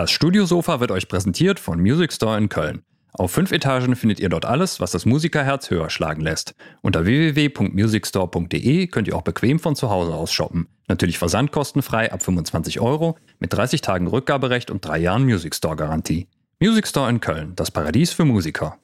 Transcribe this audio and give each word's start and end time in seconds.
Das 0.00 0.12
Studiosofa 0.12 0.80
wird 0.80 0.92
euch 0.92 1.08
präsentiert 1.08 1.60
von 1.60 1.78
Music 1.78 2.10
Store 2.10 2.38
in 2.38 2.48
Köln. 2.48 2.80
Auf 3.12 3.32
fünf 3.32 3.52
Etagen 3.52 3.94
findet 3.96 4.18
ihr 4.18 4.30
dort 4.30 4.46
alles, 4.46 4.80
was 4.80 4.92
das 4.92 5.04
Musikerherz 5.04 5.68
höher 5.68 5.90
schlagen 5.90 6.22
lässt. 6.22 6.54
Unter 6.80 7.04
www.musicstore.de 7.04 8.86
könnt 8.86 9.08
ihr 9.08 9.14
auch 9.14 9.20
bequem 9.20 9.58
von 9.58 9.76
zu 9.76 9.90
Hause 9.90 10.14
aus 10.14 10.32
shoppen. 10.32 10.68
Natürlich 10.88 11.18
versandkostenfrei 11.18 12.10
ab 12.12 12.22
25 12.22 12.80
Euro, 12.80 13.18
mit 13.40 13.52
30 13.52 13.82
Tagen 13.82 14.06
Rückgaberecht 14.06 14.70
und 14.70 14.82
drei 14.82 14.96
Jahren 14.96 15.24
Music 15.24 15.54
Store 15.54 15.76
Garantie. 15.76 16.28
Music 16.60 16.86
Store 16.88 17.10
in 17.10 17.20
Köln, 17.20 17.52
das 17.54 17.70
Paradies 17.70 18.10
für 18.10 18.24
Musiker. 18.24 18.78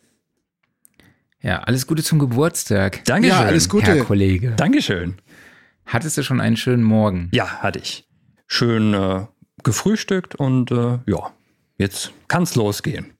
Ja, 1.40 1.60
alles 1.60 1.86
Gute 1.86 2.02
zum 2.02 2.18
Geburtstag. 2.18 3.06
Dankeschön. 3.06 3.38
Ja, 3.38 3.42
alles 3.42 3.70
Gute. 3.70 3.94
Herr 3.94 4.04
Kollege. 4.04 4.50
Dankeschön. 4.58 5.14
Hattest 5.86 6.18
du 6.18 6.22
schon 6.22 6.42
einen 6.42 6.58
schönen 6.58 6.82
Morgen? 6.82 7.30
Ja, 7.32 7.62
hatte 7.62 7.78
ich. 7.78 8.06
Schön 8.48 8.92
äh, 8.92 9.24
gefrühstückt 9.66 10.36
und 10.36 10.70
äh, 10.70 10.98
ja, 11.06 11.32
jetzt 11.76 12.12
kann's 12.28 12.54
losgehen. 12.54 13.12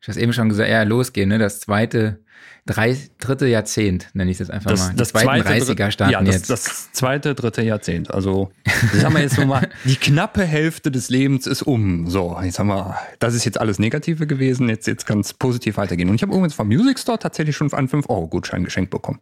Ich 0.00 0.08
habe 0.08 0.20
eben 0.20 0.32
schon 0.32 0.48
gesagt, 0.48 0.68
ja, 0.68 0.82
losgehen, 0.82 1.28
ne? 1.28 1.38
Das 1.38 1.60
zweite, 1.60 2.20
drei, 2.66 2.96
dritte 3.18 3.46
Jahrzehnt, 3.46 4.10
nenne 4.12 4.30
ich 4.30 4.38
das 4.38 4.50
einfach 4.50 4.76
mal. 4.76 4.92
Die 4.94 5.02
zweiten 5.04 5.48
30er 5.48 5.90
starten 5.90 6.12
ja, 6.12 6.22
das, 6.22 6.34
jetzt. 6.34 6.50
das 6.50 6.92
zweite, 6.92 7.34
dritte 7.34 7.62
Jahrzehnt. 7.62 8.12
Also, 8.12 8.50
sagen 8.92 9.14
wir 9.14 9.22
jetzt 9.22 9.36
so 9.36 9.46
mal, 9.46 9.68
die 9.84 9.96
knappe 9.96 10.44
Hälfte 10.44 10.90
des 10.90 11.10
Lebens 11.10 11.46
ist 11.46 11.62
um. 11.62 12.08
So, 12.08 12.38
jetzt 12.42 12.58
haben 12.58 12.68
wir, 12.68 12.96
das 13.20 13.34
ist 13.34 13.44
jetzt 13.44 13.60
alles 13.60 13.78
Negative 13.78 14.26
gewesen, 14.26 14.68
jetzt, 14.68 14.86
jetzt 14.86 15.06
kann 15.06 15.20
es 15.20 15.32
positiv 15.32 15.76
weitergehen. 15.76 16.08
Und 16.08 16.16
ich 16.16 16.22
habe 16.22 16.32
übrigens 16.32 16.54
vom 16.54 16.68
Music 16.68 16.98
Store 16.98 17.18
tatsächlich 17.18 17.56
schon 17.56 17.72
einen 17.72 17.88
5-Euro-Gutschein 17.88 18.64
geschenkt 18.64 18.90
bekommen. 18.90 19.20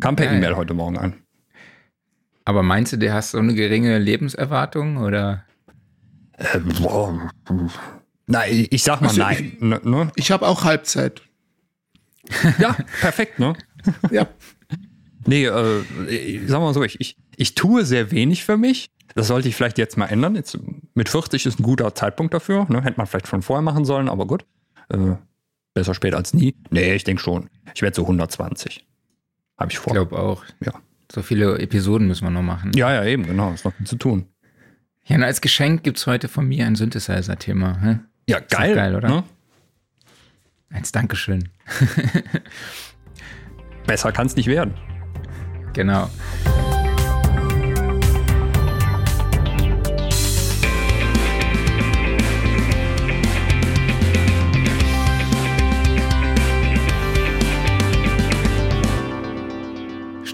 Kam 0.00 0.16
per. 0.16 0.32
E-Mail 0.32 0.56
heute 0.56 0.72
Morgen 0.72 0.98
an. 0.98 1.14
Aber 2.46 2.62
meinst 2.62 2.92
du, 2.92 2.96
der 2.96 3.12
hast 3.12 3.32
so 3.32 3.38
eine 3.38 3.54
geringe 3.54 3.98
Lebenserwartung 3.98 4.96
oder? 4.96 5.44
Äh, 6.40 6.58
boah. 6.58 7.30
Nein, 8.26 8.66
ich 8.70 8.82
sag 8.82 9.00
mal 9.00 9.08
Also, 9.08 9.20
nein. 9.20 9.56
Ne, 9.60 9.80
ne? 9.84 10.10
Ich 10.16 10.30
habe 10.30 10.46
auch 10.46 10.64
Halbzeit. 10.64 11.22
Ja, 12.58 12.76
perfekt, 13.00 13.38
ne? 13.38 13.54
Ja. 14.10 14.26
Nee, 15.26 15.44
äh, 15.46 15.80
ich 16.08 16.48
sag 16.48 16.60
mal 16.60 16.72
so, 16.74 16.82
ich, 16.82 17.00
ich, 17.00 17.16
ich 17.36 17.54
tue 17.54 17.84
sehr 17.84 18.10
wenig 18.10 18.44
für 18.44 18.56
mich. 18.56 18.90
Das 19.14 19.26
sollte 19.26 19.48
ich 19.48 19.56
vielleicht 19.56 19.78
jetzt 19.78 19.96
mal 19.98 20.06
ändern. 20.06 20.34
Jetzt, 20.36 20.58
mit 20.94 21.08
40 21.08 21.44
ist 21.46 21.58
ein 21.60 21.62
guter 21.62 21.94
Zeitpunkt 21.94 22.32
dafür. 22.32 22.66
Ne? 22.68 22.82
Hätte 22.82 22.96
man 22.98 23.06
vielleicht 23.06 23.26
schon 23.28 23.42
vorher 23.42 23.62
machen 23.62 23.84
sollen, 23.84 24.08
aber 24.08 24.26
gut. 24.26 24.44
Äh, 24.88 25.16
besser 25.74 25.94
spät 25.94 26.14
als 26.14 26.32
nie. 26.34 26.54
Nee, 26.70 26.94
ich 26.94 27.04
denke 27.04 27.20
schon. 27.22 27.50
Ich 27.74 27.82
werde 27.82 27.96
so 27.96 28.02
120. 28.02 28.86
Habe 29.58 29.70
ich 29.70 29.74
Ich 29.74 29.78
vor. 29.80 29.92
glaube 29.92 30.18
auch. 30.18 30.44
Ja. 30.64 30.72
So 31.12 31.22
viele 31.22 31.58
Episoden 31.58 32.06
müssen 32.06 32.24
wir 32.24 32.30
noch 32.30 32.42
machen. 32.42 32.70
ja, 32.74 32.92
ja, 32.92 33.04
eben, 33.04 33.26
genau. 33.26 33.52
Ist 33.52 33.64
noch 33.64 33.74
viel 33.74 33.86
zu 33.86 33.96
tun. 33.96 34.26
Ja, 35.10 35.16
und 35.16 35.24
als 35.24 35.40
Geschenk 35.40 35.82
gibt's 35.82 36.06
heute 36.06 36.28
von 36.28 36.46
mir 36.46 36.64
ein 36.66 36.76
Synthesizer-Thema. 36.76 37.98
Ja, 38.28 38.38
doch 38.38 38.58
geil. 38.58 38.76
geil, 38.76 38.94
oder? 38.94 39.08
Ne? 39.08 39.24
Als 40.72 40.92
Dankeschön. 40.92 41.48
Besser 43.88 44.12
kann 44.12 44.28
es 44.28 44.36
nicht 44.36 44.46
werden. 44.46 44.74
Genau. 45.72 46.08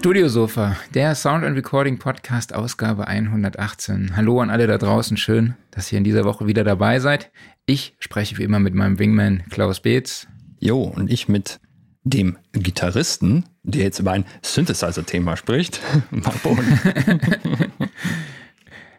Studiosofa, 0.07 0.77
der 0.93 1.15
Sound 1.15 1.43
and 1.43 1.57
Recording 1.57 1.99
Podcast, 1.99 2.55
Ausgabe 2.55 3.09
118. 3.09 4.15
Hallo 4.15 4.39
an 4.39 4.49
alle 4.49 4.65
da 4.65 4.77
draußen, 4.77 5.17
schön, 5.17 5.55
dass 5.69 5.91
ihr 5.91 5.97
in 5.97 6.05
dieser 6.05 6.23
Woche 6.23 6.47
wieder 6.47 6.63
dabei 6.63 7.01
seid. 7.01 7.29
Ich 7.65 7.93
spreche 7.99 8.37
wie 8.37 8.43
immer 8.43 8.59
mit 8.59 8.73
meinem 8.73 8.99
Wingman 8.99 9.43
Klaus 9.49 9.81
Beetz. 9.81 10.25
Jo, 10.61 10.81
und 10.83 11.11
ich 11.11 11.27
mit 11.27 11.59
dem 12.05 12.37
Gitarristen, 12.53 13.47
der 13.63 13.83
jetzt 13.83 13.99
über 13.99 14.13
ein 14.13 14.23
Synthesizer-Thema 14.43 15.35
spricht. 15.35 15.81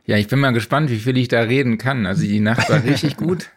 Ja, 0.04 0.16
ich 0.16 0.28
bin 0.28 0.38
mal 0.38 0.52
gespannt, 0.52 0.88
wie 0.88 1.00
viel 1.00 1.18
ich 1.18 1.28
da 1.28 1.40
reden 1.40 1.76
kann. 1.76 2.06
Also 2.06 2.22
die 2.22 2.40
Nacht 2.40 2.70
war 2.70 2.82
richtig 2.82 3.18
gut. 3.18 3.50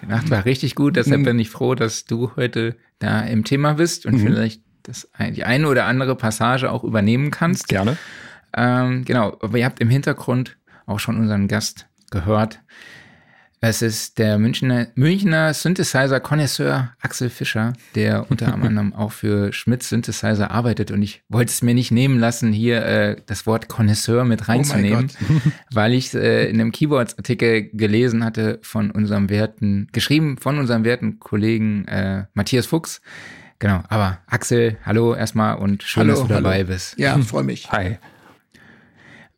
Die 0.00 0.06
Nacht 0.06 0.30
war 0.30 0.46
richtig 0.46 0.74
gut, 0.74 0.96
deshalb 0.96 1.22
bin 1.24 1.38
ich 1.38 1.50
froh, 1.50 1.74
dass 1.74 2.06
du 2.06 2.34
heute 2.34 2.76
da 2.98 3.20
im 3.20 3.44
Thema 3.44 3.74
bist 3.74 4.06
und 4.06 4.18
vielleicht 4.18 4.62
das, 4.88 5.08
die 5.30 5.44
eine 5.44 5.68
oder 5.68 5.84
andere 5.84 6.16
Passage 6.16 6.70
auch 6.70 6.82
übernehmen 6.82 7.30
kannst. 7.30 7.68
Gerne. 7.68 7.96
Ähm, 8.56 9.04
genau, 9.04 9.36
aber 9.40 9.58
ihr 9.58 9.64
habt 9.64 9.80
im 9.80 9.90
Hintergrund 9.90 10.56
auch 10.86 10.98
schon 10.98 11.18
unseren 11.18 11.48
Gast 11.48 11.86
gehört. 12.10 12.60
Es 13.60 13.82
ist 13.82 14.18
der 14.18 14.38
Münchner, 14.38 14.86
Münchner 14.94 15.52
Synthesizer-Konnoisseur 15.52 16.92
Axel 17.00 17.28
Fischer, 17.28 17.72
der 17.96 18.30
unter 18.30 18.52
anderem 18.54 18.94
auch 18.94 19.10
für 19.10 19.52
Schmidt 19.52 19.82
Synthesizer 19.82 20.52
arbeitet. 20.52 20.92
Und 20.92 21.02
ich 21.02 21.22
wollte 21.28 21.50
es 21.50 21.60
mir 21.60 21.74
nicht 21.74 21.90
nehmen 21.90 22.20
lassen, 22.20 22.52
hier 22.52 22.84
äh, 22.84 23.16
das 23.26 23.46
Wort 23.46 23.66
Konnoisseur 23.66 24.24
mit 24.24 24.48
reinzunehmen, 24.48 25.10
weil 25.72 25.92
ich 25.92 26.14
äh, 26.14 26.48
in 26.48 26.60
einem 26.60 26.70
Keyboards-Artikel 26.70 27.70
gelesen 27.72 28.24
hatte 28.24 28.60
von 28.62 28.92
unserem 28.92 29.28
werten, 29.28 29.88
geschrieben 29.90 30.38
von 30.38 30.58
unserem 30.58 30.84
werten 30.84 31.18
Kollegen 31.18 31.84
äh, 31.88 32.26
Matthias 32.34 32.66
Fuchs. 32.66 33.00
Genau, 33.58 33.82
aber 33.88 34.18
Axel, 34.26 34.78
hallo 34.84 35.14
erstmal 35.14 35.56
und 35.56 35.82
schön, 35.82 36.02
Hallo, 36.02 36.12
dass 36.12 36.22
du 36.22 36.28
dabei 36.28 36.58
hallo. 36.58 36.68
bist. 36.68 36.98
Ja, 36.98 37.18
freue 37.18 37.42
mich. 37.44 37.70
Hi. 37.72 37.98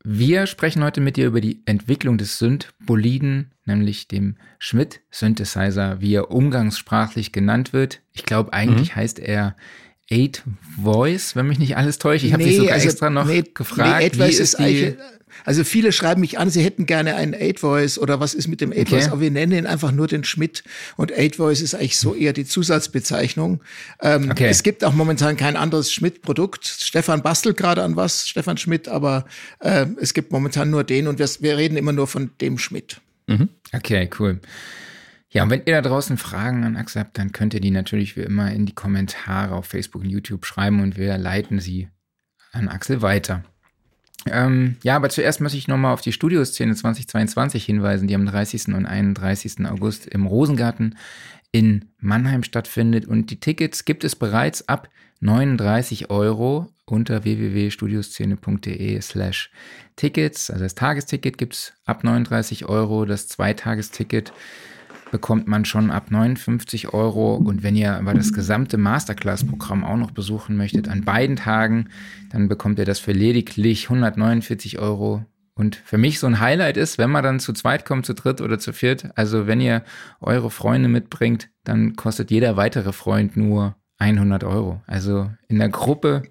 Wir 0.03 0.47
sprechen 0.47 0.83
heute 0.83 1.01
mit 1.01 1.17
dir 1.17 1.27
über 1.27 1.41
die 1.41 1.63
Entwicklung 1.67 2.17
des 2.17 2.39
Synth-Boliden, 2.39 3.53
nämlich 3.67 4.09
dem 4.09 4.37
Schmidt-Synthesizer, 4.59 6.01
wie 6.01 6.15
er 6.15 6.31
umgangssprachlich 6.31 7.33
genannt 7.33 7.73
wird. 7.73 8.01
Ich 8.13 8.25
glaube, 8.25 8.53
eigentlich 8.53 8.97
heißt 8.97 9.19
er 9.19 9.57
Eight 10.11 10.43
Voice, 10.83 11.37
wenn 11.37 11.47
mich 11.47 11.59
nicht 11.59 11.77
alles 11.77 11.99
täuscht. 11.99 12.25
Ich 12.25 12.33
habe 12.33 12.43
dich 12.43 12.57
sogar 12.57 12.77
extra 12.77 13.11
noch 13.11 13.29
gefragt, 13.55 14.03
Eight 14.03 14.15
wie 14.15 14.23
Voice 14.23 14.41
ist 14.41 14.59
die... 14.59 14.97
also 15.45 15.65
viele 15.65 15.93
schreiben 15.93 16.21
mich 16.21 16.39
an, 16.39 16.51
sie 16.51 16.63
hätten 16.63 16.87
gerne 16.87 17.15
einen 17.17 17.35
Eight 17.35 17.61
Voice 17.61 17.99
oder 17.99 18.21
was 18.21 18.35
ist 18.35 18.49
mit 18.49 18.61
dem 18.61 18.73
Eight 18.73 18.81
Okay. 18.89 18.97
Voice, 18.97 19.09
aber 19.09 19.21
wir 19.21 19.31
nennen 19.31 19.53
ihn 19.53 19.67
einfach 19.67 19.93
nur 19.93 20.07
den 20.07 20.25
Schmidt 20.25 20.65
und 20.97 21.13
Eight 21.13 21.37
Voice 21.37 21.61
ist 21.61 21.75
eigentlich 21.75 21.99
so 21.99 22.15
eher 22.15 22.33
die 22.33 22.45
Zusatzbezeichnung. 22.45 23.63
Ähm, 24.01 24.31
Okay. 24.31 24.49
Es 24.49 24.63
gibt 24.63 24.85
auch 24.85 24.93
momentan 24.95 25.37
kein 25.37 25.57
anderes 25.57 25.93
Schmidt-Produkt. 25.93 26.67
Stefan 26.67 27.23
bastelt 27.23 27.57
gerade 27.57 27.83
an 27.83 27.97
was, 27.97 28.29
Stefan 28.29 28.57
Schmidt, 28.57 28.89
aber 28.89 29.25
äh, 29.61 29.87
es 30.01 30.15
gibt 30.15 30.33
momentan 30.33 30.71
nur 30.71 30.85
den 30.85 31.07
und 31.09 31.19
wir, 31.19 31.29
wir 31.41 31.57
reden 31.57 31.77
immer 31.77 31.93
nur 31.93 32.07
von 32.07 32.31
dem 32.41 32.59
Schmidt. 32.59 33.01
Okay, 33.73 34.11
cool. 34.19 34.41
Ja, 35.33 35.45
und 35.45 35.51
wenn 35.51 35.63
ihr 35.65 35.75
da 35.75 35.83
draußen 35.83 36.19
Fragen 36.19 36.65
an 36.65 36.77
Axel 36.77 37.03
habt, 37.03 37.17
dann 37.17 37.31
könnt 37.31 37.55
ihr 37.55 37.61
die 37.61 37.71
natürlich 37.71 38.17
wie 38.17 38.23
immer 38.23 38.51
in 38.51 38.67
die 38.67 38.75
Kommentare 38.75 39.55
auf 39.55 39.67
Facebook 39.67 40.03
und 40.03 40.11
YouTube 40.11 40.45
schreiben 40.45 40.81
und 40.83 40.97
wir 40.97 41.17
leiten 41.19 41.61
sie 41.61 41.89
an 42.51 42.67
Axel 42.67 43.01
weiter. 43.03 43.45
Ähm, 44.27 44.77
ja, 44.83 44.97
aber 44.97 45.09
zuerst 45.09 45.41
muss 45.41 45.55
ich 45.55 45.69
nochmal 45.69 45.95
auf 45.95 46.03
die 46.03 46.13
Studioszene 46.13 46.75
2022 46.75 47.65
hinweisen, 47.65 48.07
die 48.07 48.15
am 48.15 48.27
30. 48.27 48.69
und 48.69 48.87
31. 48.87 49.67
August 49.67 50.07
im 50.07 50.27
Rosengarten 50.27 50.97
in 51.53 51.87
Mannheim 51.99 52.43
stattfindet. 52.43 53.07
Und 53.07 53.31
die 53.31 53.41
Tickets 53.41 53.85
gibt 53.85 54.05
es 54.05 54.17
bereits 54.17 54.69
ab 54.69 54.89
39 55.21 56.11
Euro 56.11 56.69
unter 56.85 57.25
www.studioszene.de 57.25 59.01
slash 59.01 59.51
Tickets. 59.97 60.51
Also 60.51 60.65
das 60.65 60.75
Tagesticket 60.75 61.39
gibt 61.39 61.55
es 61.55 61.73
ab 61.85 62.05
39 62.05 62.67
Euro, 62.67 63.05
das 63.05 63.29
Zweitagesticket 63.29 64.33
bekommt 65.11 65.47
man 65.49 65.65
schon 65.65 65.91
ab 65.91 66.11
59 66.11 66.93
Euro. 66.93 67.35
Und 67.35 67.63
wenn 67.63 67.77
ihr 67.77 67.95
aber 67.95 68.15
das 68.15 68.33
gesamte 68.33 68.79
Masterclass-Programm 68.79 69.85
auch 69.85 69.97
noch 69.97 70.11
besuchen 70.13 70.57
möchtet 70.57 70.89
an 70.89 71.05
beiden 71.05 71.37
Tagen, 71.37 71.89
dann 72.31 72.49
bekommt 72.49 72.79
ihr 72.79 72.85
das 72.85 72.99
für 72.99 73.13
lediglich 73.13 73.85
149 73.85 74.79
Euro. 74.79 75.25
Und 75.55 75.77
für 75.77 75.99
mich 75.99 76.19
so 76.19 76.27
ein 76.27 76.41
Highlight 76.41 76.77
ist, 76.77 76.97
wenn 76.97 77.11
man 77.11 77.23
dann 77.23 77.41
zu 77.41 77.53
zweit 77.53 77.85
kommt, 77.85 78.07
zu 78.07 78.15
dritt 78.15 78.41
oder 78.41 78.59
zu 78.59 78.73
viert. 78.73 79.11
Also 79.17 79.47
wenn 79.47 79.61
ihr 79.61 79.83
eure 80.21 80.51
Freunde 80.51 80.89
mitbringt, 80.89 81.51
dann 81.65 81.97
kostet 81.97 82.31
jeder 82.31 82.57
weitere 82.57 82.93
Freund 82.93 83.37
nur 83.37 83.77
100 83.99 84.45
Euro. 84.45 84.81
Also 84.87 85.31
in 85.49 85.59
der 85.59 85.69
Gruppe 85.69 86.23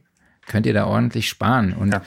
könnt 0.48 0.66
ihr 0.66 0.74
da 0.74 0.86
ordentlich 0.88 1.30
sparen. 1.30 1.74
Und 1.74 1.94
Ja. 1.94 2.02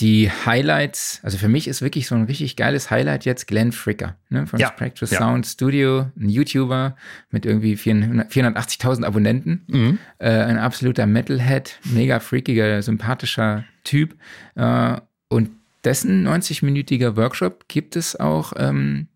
Die 0.00 0.28
Highlights, 0.28 1.20
also 1.22 1.38
für 1.38 1.48
mich 1.48 1.68
ist 1.68 1.80
wirklich 1.80 2.08
so 2.08 2.16
ein 2.16 2.24
richtig 2.24 2.56
geiles 2.56 2.90
Highlight 2.90 3.24
jetzt 3.24 3.46
Glenn 3.46 3.70
Fricker 3.70 4.16
ne, 4.28 4.46
von 4.46 4.58
Ja, 4.58 4.68
Spectral 4.68 5.08
ja. 5.08 5.18
Sound 5.18 5.46
Studio, 5.46 6.10
ein 6.18 6.28
YouTuber 6.28 6.96
mit 7.30 7.46
irgendwie 7.46 7.76
400 7.76 8.30
480.000 8.32 9.04
Abonnenten, 9.04 9.62
Mhm. 9.68 9.98
äh, 10.18 10.30
ein 10.30 10.58
absoluter 10.58 11.06
Metalhead, 11.06 11.78
mega 11.84 12.18
freakiger, 12.18 12.82
sympathischer 12.82 13.64
Typ 13.84 14.16
äh, 14.56 14.96
und 15.28 15.50
dessen 15.84 16.26
90-minütiger 16.26 17.16
Workshop 17.16 17.68
gibt 17.68 17.94
es 17.94 18.18
auch 18.18 18.52
ähm, 18.56 19.06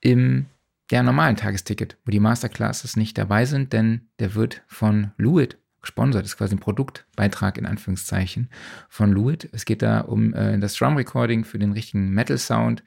im 0.00 0.46
ja, 0.90 1.02
normalen 1.02 1.36
Tagesticket, 1.36 1.96
wo 2.04 2.10
die 2.10 2.20
Masterclasses 2.20 2.96
nicht 2.96 3.16
dabei 3.16 3.44
sind, 3.46 3.72
denn 3.72 4.02
der 4.18 4.34
wird 4.34 4.62
von 4.66 5.12
Luit 5.16 5.56
gesponsert. 5.88 6.22
Das 6.22 6.32
ist 6.32 6.36
quasi 6.36 6.54
ein 6.54 6.60
Produktbeitrag 6.60 7.56
in 7.56 7.66
Anführungszeichen 7.66 8.50
von 8.88 9.10
Luit. 9.10 9.48
Es 9.52 9.64
geht 9.64 9.82
da 9.82 10.00
um 10.00 10.34
äh, 10.34 10.58
das 10.58 10.74
Drum 10.74 10.96
Recording 10.96 11.44
für 11.44 11.58
den 11.58 11.72
richtigen 11.72 12.10
Metal 12.10 12.38
Sound. 12.38 12.84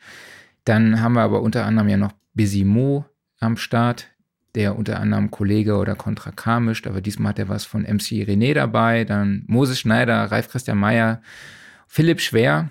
Dann 0.65 1.01
haben 1.01 1.13
wir 1.13 1.21
aber 1.21 1.41
unter 1.41 1.65
anderem 1.65 1.89
ja 1.89 1.97
noch 1.97 2.13
Bisimo 2.33 3.05
am 3.39 3.57
Start, 3.57 4.07
der 4.53 4.77
unter 4.77 4.99
anderem 4.99 5.31
Kollege 5.31 5.77
oder 5.77 5.95
Contra 5.95 6.31
K 6.31 6.59
mischt, 6.59 6.85
aber 6.85 7.01
diesmal 7.01 7.31
hat 7.31 7.39
er 7.39 7.49
was 7.49 7.65
von 7.65 7.81
MC 7.81 8.23
René 8.27 8.53
dabei, 8.53 9.03
dann 9.03 9.43
Moses 9.47 9.79
Schneider, 9.79 10.31
Ralf 10.31 10.49
Christian 10.49 10.77
Meyer, 10.77 11.21
Philipp 11.87 12.21
Schwer 12.21 12.69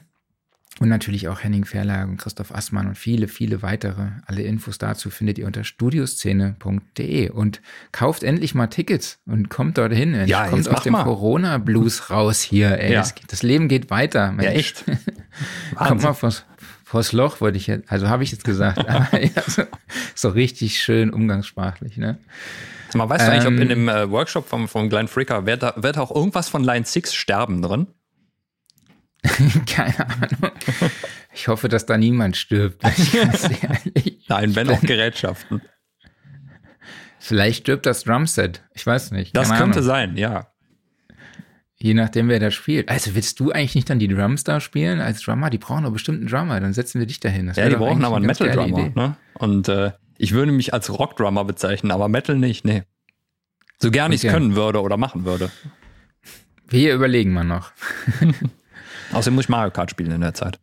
und 0.78 0.88
natürlich 0.88 1.28
auch 1.28 1.42
Henning 1.42 1.64
Verlag 1.64 2.08
und 2.08 2.16
Christoph 2.16 2.54
Assmann 2.54 2.86
und 2.86 2.96
viele, 2.96 3.28
viele 3.28 3.60
weitere. 3.60 4.10
Alle 4.26 4.42
Infos 4.42 4.78
dazu 4.78 5.10
findet 5.10 5.38
ihr 5.38 5.46
unter 5.46 5.64
studioszene.de 5.64 7.30
und 7.30 7.60
kauft 7.92 8.22
endlich 8.22 8.54
mal 8.54 8.68
Tickets 8.68 9.18
und 9.26 9.50
kommt 9.50 9.78
dorthin. 9.78 10.12
Mensch. 10.12 10.30
Ja, 10.30 10.46
kommt 10.46 10.68
aus 10.68 10.82
dem. 10.84 10.94
Corona-Blues 10.94 12.10
raus 12.10 12.40
hier. 12.40 12.78
Ey. 12.78 12.92
Ja. 12.92 13.00
Das, 13.00 13.14
das 13.26 13.42
Leben 13.42 13.68
geht 13.68 13.90
weiter. 13.90 14.32
Mensch. 14.32 14.44
Ja, 14.44 14.52
echt. 14.52 14.84
Kommt 15.76 16.02
mal 16.02 16.12
vors, 16.12 16.44
vors 16.84 17.12
Loch, 17.12 17.40
wollte 17.40 17.56
ich 17.56 17.66
jetzt, 17.66 17.90
also 17.90 18.08
habe 18.08 18.22
ich 18.22 18.32
jetzt 18.32 18.44
gesagt. 18.44 18.78
Aber 18.88 19.22
ja, 19.22 19.42
so, 19.46 19.62
so 20.14 20.28
richtig 20.30 20.80
schön 20.80 21.10
umgangssprachlich, 21.10 21.96
ne? 21.96 22.18
Mal, 22.94 23.08
weißt 23.08 23.26
du 23.26 23.32
eigentlich, 23.32 23.46
ob 23.46 23.52
Ähm, 23.52 23.62
in 23.62 23.68
dem 23.68 23.88
äh, 23.88 24.10
Workshop 24.10 24.48
vom, 24.48 24.66
vom 24.66 24.88
Glenn 24.88 25.08
Fricker, 25.08 25.46
wird 25.46 25.62
da, 25.62 25.74
wird 25.76 25.98
auch 25.98 26.14
irgendwas 26.14 26.48
von 26.48 26.64
Line 26.64 26.84
6 26.84 27.14
sterben 27.14 27.62
drin? 27.62 27.86
Keine 29.66 30.08
Ahnung. 30.08 30.52
Ich 31.32 31.48
hoffe, 31.48 31.68
dass 31.68 31.86
da 31.86 31.96
niemand 31.98 32.36
stirbt. 32.36 32.82
Nein, 34.28 34.54
wenn 34.56 34.70
auch 34.70 34.80
Gerätschaften. 34.80 35.60
Vielleicht 37.18 37.62
stirbt 37.62 37.86
das 37.86 38.04
Drumset. 38.04 38.62
Ich 38.74 38.86
weiß 38.86 39.10
nicht. 39.10 39.36
Das 39.36 39.48
Keine 39.48 39.60
könnte 39.60 39.78
Ahnung. 39.80 39.86
sein, 39.88 40.16
ja. 40.16 40.46
Je 41.76 41.94
nachdem, 41.94 42.28
wer 42.28 42.40
da 42.40 42.50
spielt. 42.50 42.88
Also 42.88 43.14
willst 43.14 43.40
du 43.40 43.52
eigentlich 43.52 43.74
nicht 43.74 43.88
dann 43.90 43.98
die 43.98 44.08
Drums 44.08 44.44
da 44.44 44.60
spielen 44.60 45.00
als 45.00 45.22
Drummer? 45.22 45.48
Die 45.50 45.58
brauchen 45.58 45.84
doch 45.84 45.92
bestimmt 45.92 46.18
einen 46.18 46.28
Drummer. 46.28 46.60
Dann 46.60 46.72
setzen 46.72 46.98
wir 46.98 47.06
dich 47.06 47.20
dahin. 47.20 47.46
Das 47.46 47.56
Ja, 47.56 47.68
die 47.68 47.76
brauchen 47.76 48.04
aber 48.04 48.16
einen 48.16 48.26
Metal-Drummer. 48.26 48.90
Ne? 48.94 49.16
Und 49.34 49.68
äh, 49.68 49.92
ich 50.18 50.32
würde 50.32 50.52
mich 50.52 50.74
als 50.74 50.90
Rock-Drummer 50.90 51.44
bezeichnen, 51.44 51.90
aber 51.90 52.08
Metal 52.08 52.36
nicht, 52.36 52.64
nee. 52.64 52.82
So 53.78 53.90
gern 53.90 54.12
ich 54.12 54.20
es 54.20 54.24
Okay. 54.24 54.34
können 54.34 54.56
würde 54.56 54.82
oder 54.82 54.98
machen 54.98 55.24
würde. 55.24 55.50
Wir 56.68 56.94
überlegen 56.94 57.32
mal 57.32 57.44
noch. 57.44 57.72
Außerdem 59.12 59.34
muss 59.34 59.44
ich 59.44 59.48
Mario 59.48 59.70
Kart 59.70 59.90
spielen 59.90 60.12
in 60.12 60.20
der 60.20 60.34
Zeit. 60.34 60.60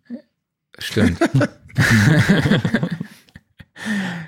Stimmt. 0.80 1.20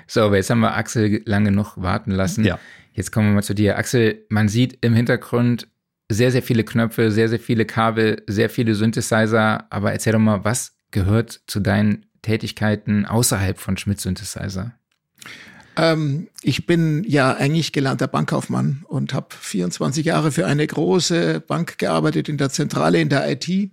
so, 0.06 0.22
aber 0.22 0.36
jetzt 0.36 0.50
haben 0.50 0.60
wir 0.60 0.76
Axel 0.76 1.22
lang 1.24 1.44
genug 1.44 1.74
warten 1.76 2.10
lassen. 2.10 2.44
Ja. 2.44 2.58
Jetzt 2.92 3.12
kommen 3.12 3.28
wir 3.28 3.34
mal 3.34 3.42
zu 3.42 3.54
dir. 3.54 3.78
Axel, 3.78 4.26
man 4.28 4.48
sieht 4.48 4.78
im 4.84 4.94
Hintergrund 4.94 5.68
sehr, 6.10 6.32
sehr 6.32 6.42
viele 6.42 6.64
Knöpfe, 6.64 7.10
sehr, 7.10 7.28
sehr 7.28 7.38
viele 7.38 7.64
Kabel, 7.64 8.22
sehr 8.26 8.50
viele 8.50 8.74
Synthesizer. 8.74 9.66
Aber 9.70 9.92
erzähl 9.92 10.12
doch 10.12 10.18
mal, 10.18 10.44
was 10.44 10.76
gehört 10.90 11.40
zu 11.46 11.60
deinen 11.60 12.06
Tätigkeiten 12.22 13.06
außerhalb 13.06 13.58
von 13.58 13.76
Schmidt 13.76 14.00
Synthesizer? 14.00 14.74
Ähm, 15.80 16.28
ich 16.42 16.66
bin 16.66 17.04
ja 17.08 17.32
eigentlich 17.34 17.72
gelernter 17.72 18.06
Bankkaufmann 18.06 18.84
und 18.88 19.14
habe 19.14 19.28
24 19.40 20.04
Jahre 20.04 20.30
für 20.30 20.46
eine 20.46 20.66
große 20.66 21.40
Bank 21.40 21.78
gearbeitet 21.78 22.28
in 22.28 22.36
der 22.36 22.50
Zentrale 22.50 23.00
in 23.00 23.08
der 23.08 23.30
IT 23.30 23.70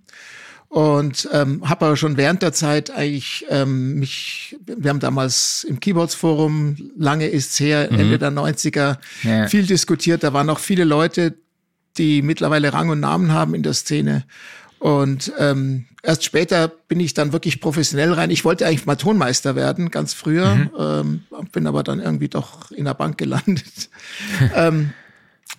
und 0.70 1.28
ähm, 1.34 1.68
habe 1.68 1.86
aber 1.86 1.98
schon 1.98 2.16
während 2.18 2.42
der 2.44 2.54
Zeit 2.54 2.92
eigentlich 2.92 3.46
ähm, 3.50 3.96
mich, 4.00 4.56
wir 4.66 4.90
haben 4.90 5.00
damals 5.00 5.66
im 5.68 5.80
Keyboards 5.80 6.16
Forum, 6.16 6.78
lange 6.98 7.28
ist's 7.28 7.60
her, 7.60 7.90
Ende 7.92 8.18
der 8.20 8.32
90er, 8.32 8.98
Ja. 9.24 9.48
viel 9.48 9.66
diskutiert. 9.66 10.24
Da 10.24 10.34
waren 10.34 10.50
auch 10.50 10.60
viele 10.60 10.84
Leute, 10.84 11.36
die 11.98 12.22
mittlerweile 12.22 12.72
Rang 12.74 12.90
und 12.90 13.00
Namen 13.00 13.32
haben 13.34 13.54
in 13.56 13.64
der 13.64 13.74
Szene. 13.74 14.24
Und 14.80 15.32
ähm, 15.40 15.86
erst 16.04 16.24
später 16.24 16.68
bin 16.68 17.00
ich 17.00 17.14
dann 17.14 17.34
wirklich 17.34 17.60
professionell 17.60 18.14
rein. 18.14 18.30
Ich 18.30 18.46
wollte 18.46 18.66
eigentlich 18.66 18.86
mal 18.86 18.96
Tonmeister 18.96 19.56
werden, 19.56 19.92
ganz 19.92 20.14
früher, 20.14 20.70
ähm, 20.78 21.24
bin 21.52 21.68
aber 21.68 21.84
dann 21.84 22.00
irgendwie 22.00 22.30
doch 22.30 22.72
in 22.72 22.86
der 22.86 22.94
Bank 22.94 23.18
gelandet. 23.18 23.90
ähm, 24.56 24.92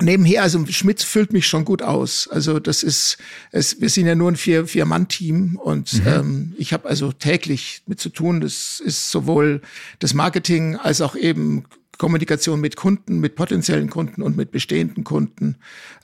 nebenher, 0.01 0.43
also 0.43 0.65
Schmidt 0.67 1.03
füllt 1.03 1.33
mich 1.33 1.47
schon 1.47 1.65
gut 1.65 1.83
aus. 1.83 2.29
Also 2.29 2.61
das 2.61 2.83
ist, 2.83 3.19
es, 3.51 3.81
wir 3.81 3.91
sind 3.91 4.07
ja 4.07 4.15
nur 4.15 4.31
ein 4.31 4.37
vier, 4.37 4.67
vier 4.67 4.85
Mann 4.85 5.09
Team 5.09 5.59
und 5.63 6.03
ähm, 6.07 6.55
ich 6.57 6.73
habe 6.73 6.89
also 6.89 7.13
täglich 7.13 7.83
mit 7.87 8.01
zu 8.01 8.09
tun. 8.09 8.41
Das 8.41 8.81
ist 8.81 9.11
sowohl 9.11 9.61
das 9.99 10.15
Marketing 10.15 10.77
als 10.77 11.01
auch 11.01 11.17
eben 11.17 11.65
Kommunikation 11.99 12.61
mit 12.61 12.77
Kunden, 12.77 13.19
mit 13.21 13.35
potenziellen 13.35 13.91
Kunden 13.91 14.23
und 14.23 14.37
mit 14.37 14.51
bestehenden 14.53 15.05
Kunden, 15.05 15.57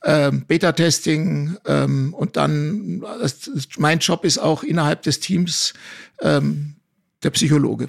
ähm, 0.05 0.45
Beta-Testing 0.47 1.57
ähm, 1.67 2.13
und 2.15 2.37
dann 2.37 3.01
das, 3.21 3.49
mein 3.79 4.01
Job 4.01 4.25
ist 4.25 4.39
auch 4.39 4.63
innerhalb 4.65 5.03
des 5.03 5.21
Teams 5.21 5.73
ähm, 6.21 6.75
der 7.23 7.31
Psychologe. 7.31 7.89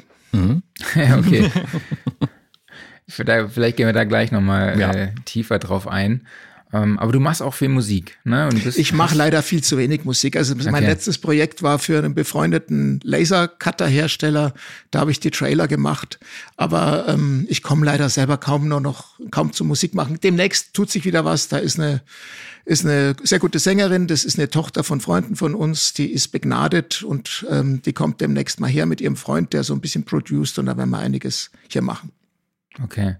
Ja, 0.95 1.17
okay. 1.17 1.49
vielleicht, 3.07 3.51
vielleicht 3.53 3.77
gehen 3.77 3.87
wir 3.87 3.93
da 3.93 4.03
gleich 4.03 4.31
nochmal 4.31 4.79
Ja. 4.79 4.91
äh, 4.91 5.11
tiefer 5.25 5.59
drauf 5.59 5.87
ein. 5.87 6.27
Ähm, 6.75 6.99
aber 6.99 7.13
du 7.13 7.19
machst 7.21 7.41
auch 7.41 7.53
viel 7.53 7.69
Musik, 7.69 8.17
ne? 8.25 8.49
Ich 8.75 8.91
mache 8.91 9.15
leider 9.15 9.41
viel 9.41 9.63
zu 9.63 9.77
wenig 9.77 10.03
Musik. 10.03 10.35
Also 10.35 10.55
mein 10.55 10.73
Okay. 10.73 10.87
letztes 10.87 11.17
Projekt 11.17 11.63
war 11.63 11.79
für 11.79 11.97
einen 11.97 12.13
befreundeten 12.13 12.99
Lasercutter-Hersteller. 13.03 14.53
Da 14.91 14.99
habe 14.99 15.11
ich 15.11 15.21
die 15.21 15.31
Trailer 15.31 15.69
gemacht. 15.69 16.19
Aber 16.57 17.07
ähm, 17.07 17.45
ich 17.49 17.63
komme 17.63 17.85
leider 17.85 18.09
selber 18.09 18.37
kaum 18.37 18.67
nur 18.67 18.81
noch 18.81 19.19
kaum 19.31 19.53
zu 19.53 19.63
Musik 19.63 19.93
machen. 19.93 20.19
Demnächst 20.21 20.73
tut 20.73 20.91
sich 20.91 21.05
wieder 21.05 21.23
was. 21.23 21.47
Da 21.47 21.57
ist 21.57 21.79
eine 21.79 22.01
ist 22.65 22.83
eine 22.83 23.15
sehr 23.23 23.39
gute 23.39 23.59
Sängerin. 23.59 24.07
Das 24.07 24.25
ist 24.25 24.37
eine 24.37 24.49
Tochter 24.49 24.83
von 24.83 24.99
Freunden 24.99 25.35
von 25.35 25.55
uns. 25.55 25.93
Die 25.93 26.11
ist 26.11 26.29
begnadet 26.29 27.03
und 27.03 27.45
ähm, 27.49 27.81
die 27.83 27.93
kommt 27.93 28.19
demnächst 28.19 28.59
mal 28.59 28.69
her 28.69 28.85
mit 28.87 28.99
ihrem 29.01 29.15
Freund, 29.15 29.53
der 29.53 29.63
so 29.63 29.73
ein 29.73 29.81
bisschen 29.81 30.03
produced. 30.03 30.59
Und 30.59 30.65
da 30.65 30.75
werden 30.75 30.89
wir 30.89 30.99
einiges 30.99 31.51
hier 31.69 31.83
machen. 31.83 32.11
Okay. 32.83 33.15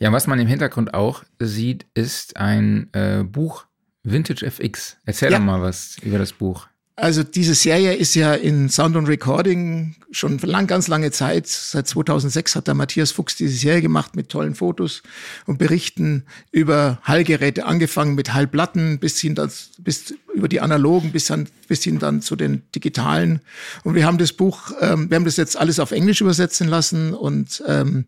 Ja, 0.00 0.12
was 0.12 0.26
man 0.26 0.38
im 0.38 0.46
Hintergrund 0.46 0.94
auch 0.94 1.24
sieht, 1.38 1.86
ist 1.94 2.36
ein 2.36 2.88
äh, 2.92 3.24
Buch 3.24 3.66
Vintage 4.04 4.46
FX. 4.46 4.96
Erzähl 5.04 5.32
Ja. 5.32 5.38
doch 5.38 5.44
mal 5.44 5.60
was 5.60 5.96
über 6.02 6.18
das 6.18 6.32
Buch. 6.32 6.66
Also 7.00 7.22
diese 7.22 7.54
Serie 7.54 7.94
ist 7.94 8.16
ja 8.16 8.34
in 8.34 8.68
Sound 8.68 8.96
und 8.96 9.06
Recording 9.06 9.94
schon 10.10 10.38
lang, 10.38 10.66
ganz 10.66 10.88
lange 10.88 11.12
Zeit. 11.12 11.46
Seit 11.46 11.86
2006 11.86 12.56
hat 12.56 12.66
der 12.66 12.74
Matthias 12.74 13.12
Fuchs 13.12 13.36
diese 13.36 13.54
Serie 13.56 13.82
gemacht 13.82 14.16
mit 14.16 14.30
tollen 14.30 14.56
Fotos 14.56 15.04
und 15.46 15.58
Berichten 15.58 16.24
über 16.50 16.98
Hallgeräte, 17.04 17.66
angefangen 17.66 18.16
mit 18.16 18.34
Hallplatten 18.34 18.98
bis 18.98 19.20
hin 19.20 19.36
dann, 19.36 19.48
bis 19.78 20.12
über 20.34 20.48
die 20.48 20.60
analogen 20.60 21.12
bis, 21.12 21.30
an, 21.30 21.48
bis 21.68 21.84
hin 21.84 22.00
dann 22.00 22.20
zu 22.20 22.34
den 22.34 22.62
digitalen. 22.74 23.42
Und 23.84 23.94
wir 23.94 24.04
haben 24.04 24.18
das 24.18 24.32
Buch, 24.32 24.72
ähm, 24.80 25.08
wir 25.08 25.14
haben 25.16 25.24
das 25.24 25.36
jetzt 25.36 25.56
alles 25.56 25.78
auf 25.78 25.92
Englisch 25.92 26.20
übersetzen 26.20 26.66
lassen 26.66 27.14
und 27.14 27.62
ähm, 27.68 28.06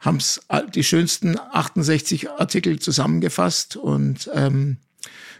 haben 0.00 0.18
die 0.74 0.84
schönsten 0.84 1.38
68 1.38 2.30
Artikel 2.30 2.78
zusammengefasst 2.78 3.76
und 3.76 4.30
ähm, 4.34 4.78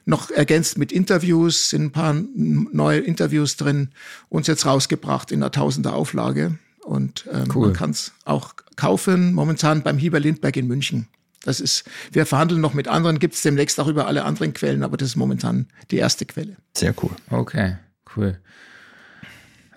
noch 0.05 0.31
ergänzt 0.31 0.79
mit 0.79 0.93
Interviews, 0.93 1.71
sind 1.71 1.85
ein 1.87 1.93
paar 1.93 2.15
neue 2.35 3.01
Interviews 3.01 3.57
drin, 3.57 3.91
uns 4.29 4.47
jetzt 4.47 4.67
rausgebracht 4.67 5.33
in 5.33 5.43
einer 5.43 5.53
Tausender 5.53 5.95
Auflage. 5.95 6.59
Und 6.85 7.27
ähm, 7.31 7.49
Cool. 7.55 7.69
man 7.69 7.77
kann 7.77 7.91
es 7.91 8.13
auch 8.25 8.55
kaufen, 8.77 9.35
momentan 9.35 9.83
beim 9.83 9.99
Hieber 9.99 10.21
Lindberg 10.21 10.57
in 10.57 10.67
München. 10.67 11.09
Das 11.43 11.61
ist, 11.61 11.85
wir 12.13 12.27
verhandeln 12.27 12.61
noch 12.61 12.75
mit 12.75 12.89
anderen, 12.89 13.19
gibt 13.19 13.35
es 13.35 13.43
demnächst 13.43 13.81
auch 13.81 13.87
über 13.87 14.07
alle 14.07 14.25
anderen 14.25 14.53
Quellen, 14.53 14.83
aber 14.83 14.97
das 14.97 15.11
ist 15.11 15.17
momentan 15.17 15.69
die 15.91 15.97
erste 15.97 16.27
Quelle. 16.27 16.57
Sehr 16.77 16.95
cool. 17.03 17.11
Okay, 17.31 17.77
cool. 18.17 18.39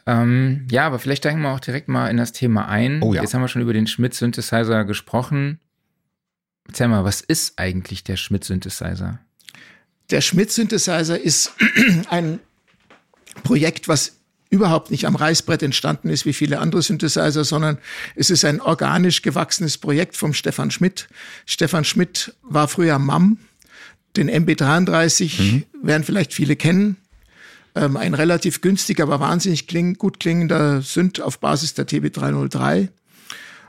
Ähm, 0.05 0.67
ja, 0.69 0.86
aber 0.86 1.00
vielleicht 1.00 1.24
steigen 1.24 1.41
wir 1.41 1.50
auch 1.50 1.60
direkt 1.60 1.88
mal 1.88 2.10
in 2.10 2.17
das 2.17 2.33
Thema 2.33 2.67
ein. 2.67 3.01
Oh 3.01 3.13
ja. 3.13 3.22
Jetzt 3.22 3.33
haben 3.33 3.41
wir 3.41 3.48
schon 3.48 3.62
über 3.62 3.74
den 3.74 3.88
Schmidt 3.88 4.13
Synthesizer 4.13 4.83
gesprochen. 4.86 5.60
Erzähl 6.67 6.88
mal, 6.88 7.03
was 7.03 7.22
ist 7.22 7.57
eigentlich 7.57 8.03
der 8.03 8.17
Schmidt 8.17 8.43
Synthesizer? 8.43 9.19
Der 10.10 10.22
Schmidt 10.22 10.51
Synthesizer 10.51 11.19
ist 11.19 11.53
ein 12.10 12.39
Projekt, 13.43 13.88
was 13.88 14.17
überhaupt 14.50 14.91
nicht 14.91 15.07
am 15.07 15.15
Reißbrett 15.15 15.63
entstanden 15.63 16.10
ist 16.10 16.27
wie 16.27 16.33
viele 16.33 16.60
andere 16.60 16.83
Synthesizer, 16.83 17.43
sondern 17.43 17.79
es 18.15 18.29
ist 18.29 18.45
ein 18.45 18.62
organisch 18.62 19.24
gewachsenes 19.24 19.79
Projekt 19.79 20.15
vom 20.15 20.33
Stefan 20.33 20.69
Schmidt. 20.69 21.10
Stefan 21.48 21.83
Schmidt 21.83 22.36
war 22.43 22.67
früher 22.67 23.00
MAM, 23.00 23.39
den 24.15 24.29
MB33 24.29 25.63
werden 25.81 26.03
vielleicht 26.03 26.33
viele 26.33 26.55
kennen. 26.55 26.98
Ähm, 27.75 27.98
ein 27.98 28.13
relativ 28.13 28.62
günstiger, 28.62 29.03
aber 29.03 29.20
wahnsinnig 29.20 29.68
kling, 29.68 29.96
gut 29.96 30.20
klingender 30.20 30.82
Synth 30.82 31.20
auf 31.20 31.39
Basis 31.39 31.74
der 31.74 31.88
TB303. 31.88 32.89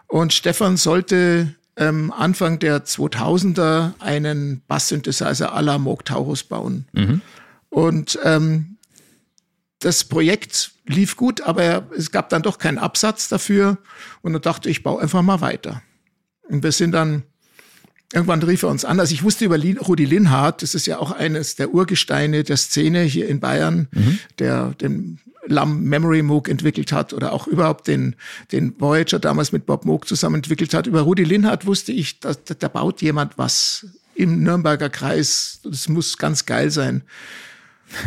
Und 0.06 0.32
Stefan 0.32 0.76
sollte 0.76 1.54
ähm, 1.76 2.12
Anfang 2.12 2.58
der 2.58 2.84
2000er 2.84 3.92
einen 4.00 4.62
Bass-Synthesizer 4.68 5.56
à 5.56 5.62
la 5.62 5.78
Moog 5.78 6.04
Taurus 6.04 6.44
bauen. 6.44 6.86
Und 7.70 8.18
ähm, 8.24 8.76
das 9.80 10.04
Projekt 10.04 10.72
lief 10.86 11.16
gut, 11.16 11.40
aber 11.40 11.88
es 11.96 12.10
gab 12.10 12.28
dann 12.28 12.42
doch 12.42 12.58
keinen 12.58 12.78
Absatz 12.78 13.28
dafür. 13.28 13.78
Und 14.22 14.34
dann 14.34 14.42
dachte 14.42 14.68
ich, 14.68 14.78
ich 14.78 14.82
baue 14.82 15.02
einfach 15.02 15.22
mal 15.22 15.40
weiter. 15.40 15.82
Und 16.48 16.62
wir 16.62 16.72
sind 16.72 16.92
dann 16.92 17.22
irgendwann 18.14 18.42
rief 18.42 18.62
er 18.62 18.70
uns 18.70 18.84
an. 18.84 19.00
Also 19.00 19.12
ich 19.12 19.22
wusste 19.22 19.44
über 19.44 19.58
Rudi 19.58 20.04
Linhardt, 20.04 20.62
das 20.62 20.74
ist 20.74 20.86
ja 20.86 20.98
auch 20.98 21.10
eines 21.10 21.56
der 21.56 21.74
Urgesteine 21.74 22.44
der 22.44 22.56
Szene 22.56 23.02
hier 23.02 23.28
in 23.28 23.40
Bayern, 23.40 23.88
mhm. 23.92 24.18
der 24.38 24.70
den 24.80 25.18
LAM 25.46 25.82
Memory 25.82 26.22
Moog 26.22 26.48
entwickelt 26.48 26.92
hat 26.92 27.12
oder 27.12 27.32
auch 27.32 27.46
überhaupt 27.46 27.86
den, 27.86 28.16
den 28.52 28.74
Voyager 28.80 29.18
damals 29.18 29.52
mit 29.52 29.66
Bob 29.66 29.84
Moog 29.84 30.06
zusammen 30.06 30.36
entwickelt 30.36 30.72
hat. 30.74 30.86
Über 30.86 31.02
Rudi 31.02 31.24
Linhardt 31.24 31.66
wusste 31.66 31.92
ich, 31.92 32.20
da, 32.20 32.32
da 32.34 32.68
baut 32.68 33.02
jemand 33.02 33.36
was 33.36 33.86
im 34.14 34.42
Nürnberger 34.42 34.88
Kreis. 34.88 35.60
Das 35.64 35.88
muss 35.88 36.16
ganz 36.16 36.46
geil 36.46 36.70
sein. 36.70 37.02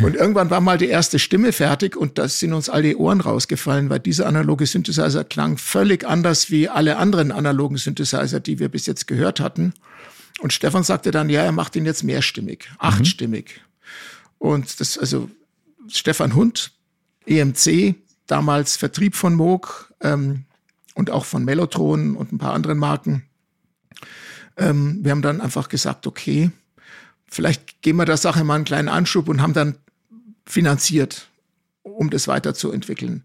Und 0.02 0.16
irgendwann 0.16 0.50
war 0.50 0.60
mal 0.60 0.76
die 0.76 0.88
erste 0.88 1.18
Stimme 1.18 1.52
fertig 1.52 1.96
und 1.96 2.18
da 2.18 2.28
sind 2.28 2.52
uns 2.52 2.68
all 2.68 2.82
die 2.82 2.96
Ohren 2.96 3.20
rausgefallen, 3.20 3.88
weil 3.88 4.00
dieser 4.00 4.26
analoge 4.26 4.66
Synthesizer 4.66 5.24
klang 5.24 5.56
völlig 5.56 6.06
anders 6.06 6.50
wie 6.50 6.68
alle 6.68 6.96
anderen 6.96 7.32
analogen 7.32 7.76
Synthesizer, 7.76 8.40
die 8.40 8.58
wir 8.58 8.68
bis 8.68 8.86
jetzt 8.86 9.06
gehört 9.06 9.40
hatten. 9.40 9.72
Und 10.40 10.52
Stefan 10.52 10.84
sagte 10.84 11.10
dann, 11.10 11.28
ja, 11.28 11.42
er 11.42 11.52
macht 11.52 11.76
ihn 11.76 11.84
jetzt 11.84 12.04
mehrstimmig, 12.04 12.70
achtstimmig. 12.78 13.60
Mhm. 13.60 13.62
Und 14.38 14.80
das, 14.80 14.98
also 14.98 15.28
Stefan 15.88 16.34
Hund, 16.34 16.72
EMC, 17.26 17.96
damals 18.26 18.76
Vertrieb 18.76 19.16
von 19.16 19.34
Moog 19.34 19.92
ähm, 20.00 20.44
und 20.94 21.10
auch 21.10 21.24
von 21.24 21.44
Mellotron 21.44 22.16
und 22.16 22.32
ein 22.32 22.38
paar 22.38 22.54
anderen 22.54 22.78
Marken. 22.78 23.24
Ähm, 24.56 24.98
wir 25.02 25.10
haben 25.10 25.22
dann 25.22 25.40
einfach 25.40 25.68
gesagt, 25.68 26.06
okay, 26.06 26.50
vielleicht 27.26 27.82
geben 27.82 27.98
wir 27.98 28.04
der 28.04 28.16
Sache 28.16 28.44
mal 28.44 28.56
einen 28.56 28.64
kleinen 28.64 28.88
Anschub 28.88 29.28
und 29.28 29.42
haben 29.42 29.54
dann 29.54 29.76
finanziert, 30.46 31.28
um 31.82 32.10
das 32.10 32.28
weiterzuentwickeln. 32.28 33.24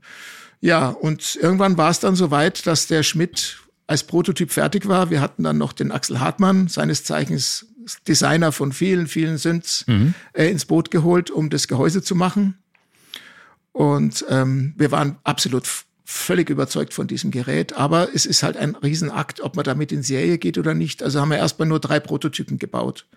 Ja, 0.62 0.89
und 0.89 1.36
irgendwann 1.36 1.77
war 1.77 1.89
es 1.89 2.00
dann 2.00 2.15
so 2.15 2.32
weit, 2.32 2.65
dass 2.67 2.88
der 2.88 3.03
Schmidt 3.03 3.58
als 3.88 4.04
Prototyp 4.04 4.52
fertig 4.52 4.88
war. 4.88 5.10
Wir 5.10 5.22
hatten 5.22 5.44
dann 5.44 5.58
noch 5.58 5.74
den 5.74 5.92
Axel 5.92 6.20
Hartmann, 6.20 6.68
seines 6.68 7.04
Zeichens 7.04 7.68
Designer 8.08 8.52
von 8.52 8.72
vielen, 8.72 9.08
vielen 9.08 9.38
Synths, 9.38 9.86
mhm. 9.88 10.13
äh, 10.34 10.50
ins 10.50 10.66
Boot 10.66 10.90
geholt, 10.92 11.30
um 11.30 11.50
das 11.50 11.68
Gehäuse 11.68 12.02
zu 12.02 12.16
machen. 12.16 12.58
Und 13.74 14.25
ähm, 14.30 14.74
wir 14.78 14.92
waren 14.92 15.18
absolut 15.24 15.68
völlig 16.06 16.50
überzeugt 16.50 16.94
von 16.94 17.08
diesem 17.08 17.32
Gerät, 17.32 17.74
aber 17.74 18.10
es 18.13 18.25
ist 18.25 18.44
halt 18.44 18.56
ein 18.56 18.75
Riesenakt, 18.75 19.42
ob 19.42 19.56
man 19.56 19.66
damit 19.66 19.92
in 19.92 20.04
Serie 20.04 20.38
geht 20.38 20.58
oder 20.58 20.74
nicht. 20.74 21.02
Also 21.02 21.20
haben 21.20 21.30
wir 21.30 21.38
erstmal 21.38 21.68
nur 21.68 21.80
drei 21.80 22.00
Prototypen 22.00 22.60
gebaut. 22.60 23.08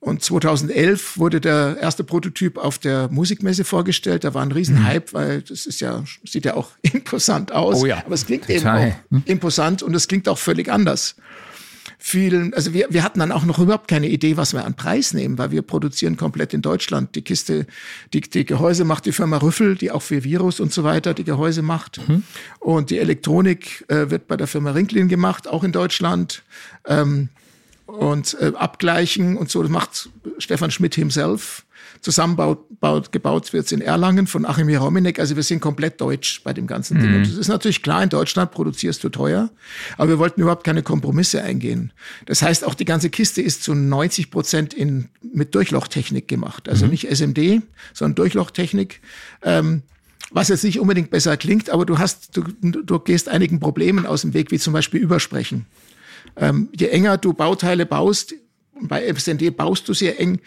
Und 0.00 0.22
2011 0.22 1.18
wurde 1.18 1.40
der 1.40 1.76
erste 1.80 2.04
Prototyp 2.04 2.56
auf 2.56 2.78
der 2.78 3.08
Musikmesse 3.08 3.64
vorgestellt. 3.64 4.22
Da 4.22 4.32
war 4.32 4.42
ein 4.42 4.52
Riesenhype, 4.52 5.10
mhm. 5.10 5.12
weil 5.12 5.42
das 5.42 5.66
ist 5.66 5.80
ja, 5.80 6.04
sieht 6.24 6.44
ja 6.44 6.54
auch 6.54 6.70
imposant 6.82 7.52
aus. 7.52 7.82
Oh 7.82 7.86
ja. 7.86 8.02
Aber 8.04 8.14
es 8.14 8.26
klingt 8.26 8.46
Total. 8.46 8.88
eben 9.10 9.22
auch 9.22 9.26
imposant 9.26 9.82
und 9.82 9.94
es 9.94 10.06
klingt 10.06 10.28
auch 10.28 10.38
völlig 10.38 10.70
anders. 10.70 11.16
Vielen, 12.00 12.54
also 12.54 12.72
wir, 12.72 12.86
wir 12.90 13.02
hatten 13.02 13.18
dann 13.18 13.32
auch 13.32 13.44
noch 13.44 13.58
überhaupt 13.58 13.88
keine 13.88 14.08
Idee, 14.08 14.36
was 14.36 14.52
wir 14.52 14.64
an 14.64 14.74
Preis 14.74 15.14
nehmen, 15.14 15.36
weil 15.36 15.50
wir 15.50 15.62
produzieren 15.62 16.16
komplett 16.16 16.54
in 16.54 16.62
Deutschland. 16.62 17.16
Die 17.16 17.22
Kiste, 17.22 17.66
die, 18.12 18.20
die 18.20 18.44
Gehäuse 18.44 18.84
macht 18.84 19.04
die 19.04 19.12
Firma 19.12 19.38
Rüffel, 19.38 19.74
die 19.74 19.90
auch 19.90 20.02
für 20.02 20.22
Virus 20.22 20.60
und 20.60 20.72
so 20.72 20.84
weiter 20.84 21.12
die 21.12 21.24
Gehäuse 21.24 21.62
macht. 21.62 22.06
Mhm. 22.08 22.22
Und 22.60 22.90
die 22.90 22.98
Elektronik 22.98 23.84
äh, 23.88 24.10
wird 24.10 24.28
bei 24.28 24.36
der 24.36 24.46
Firma 24.46 24.70
Rinklin 24.70 25.08
gemacht, 25.08 25.48
auch 25.48 25.64
in 25.64 25.72
Deutschland. 25.72 26.44
Ähm, 26.86 27.30
und 27.88 28.36
äh, 28.38 28.52
abgleichen 28.54 29.36
und 29.36 29.50
so. 29.50 29.62
Das 29.62 29.70
macht 29.70 30.10
Stefan 30.38 30.70
Schmidt 30.70 30.94
himself. 30.94 31.64
Zusammenbaut, 32.02 32.60
baut, 32.80 33.10
gebaut 33.12 33.52
wird's 33.52 33.72
in 33.72 33.80
Erlangen 33.80 34.26
von 34.26 34.44
Achim 34.44 34.68
Jerominek. 34.68 35.18
Also 35.18 35.34
wir 35.34 35.42
sind 35.42 35.60
komplett 35.60 36.00
deutsch 36.00 36.42
bei 36.44 36.52
dem 36.52 36.66
ganzen 36.66 36.98
mhm. 36.98 37.02
Ding. 37.02 37.14
Und 37.16 37.26
das 37.26 37.34
ist 37.34 37.48
natürlich 37.48 37.82
klar, 37.82 38.02
in 38.02 38.10
Deutschland 38.10 38.52
produzierst 38.52 39.02
du 39.02 39.08
teuer, 39.08 39.50
aber 39.96 40.10
wir 40.10 40.18
wollten 40.18 40.42
überhaupt 40.42 40.64
keine 40.64 40.82
Kompromisse 40.82 41.42
eingehen. 41.42 41.92
Das 42.26 42.42
heißt, 42.42 42.64
auch 42.64 42.74
die 42.74 42.84
ganze 42.84 43.08
Kiste 43.08 43.40
ist 43.40 43.64
zu 43.64 43.74
90 43.74 44.30
Prozent 44.30 44.74
in, 44.74 45.08
mit 45.22 45.54
Durchlauchtechnik 45.54 46.28
gemacht. 46.28 46.68
Also 46.68 46.84
mhm. 46.84 46.92
nicht 46.92 47.10
SMD, 47.10 47.62
sondern 47.94 48.16
Durchlauchtechnik. 48.16 49.00
Ähm, 49.42 49.82
was 50.30 50.48
jetzt 50.48 50.62
nicht 50.62 50.78
unbedingt 50.78 51.10
besser 51.10 51.38
klingt, 51.38 51.70
aber 51.70 51.86
du 51.86 51.98
hast, 51.98 52.36
du, 52.36 52.42
du 52.60 52.98
gehst 52.98 53.30
einigen 53.30 53.60
Problemen 53.60 54.04
aus 54.04 54.20
dem 54.20 54.34
Weg, 54.34 54.50
wie 54.50 54.58
zum 54.58 54.74
Beispiel 54.74 55.00
Übersprechen. 55.00 55.64
Ähm, 56.38 56.68
je 56.76 56.86
enger 56.88 57.18
du 57.18 57.32
Bauteile 57.32 57.86
baust, 57.86 58.34
bei 58.80 59.12
FSND 59.12 59.56
baust 59.56 59.88
du 59.88 59.94
sehr 59.94 60.20
eng, 60.20 60.40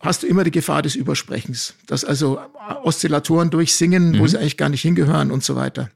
hast 0.00 0.22
du 0.22 0.26
immer 0.26 0.44
die 0.44 0.50
Gefahr 0.50 0.82
des 0.82 0.94
Übersprechens, 0.94 1.74
dass 1.86 2.04
also 2.04 2.38
Oszillatoren 2.82 3.50
durchsingen, 3.50 4.12
mhm. 4.12 4.18
wo 4.18 4.26
sie 4.26 4.38
eigentlich 4.38 4.56
gar 4.56 4.68
nicht 4.68 4.82
hingehören 4.82 5.30
und 5.30 5.44
so 5.44 5.56
weiter. 5.56 5.90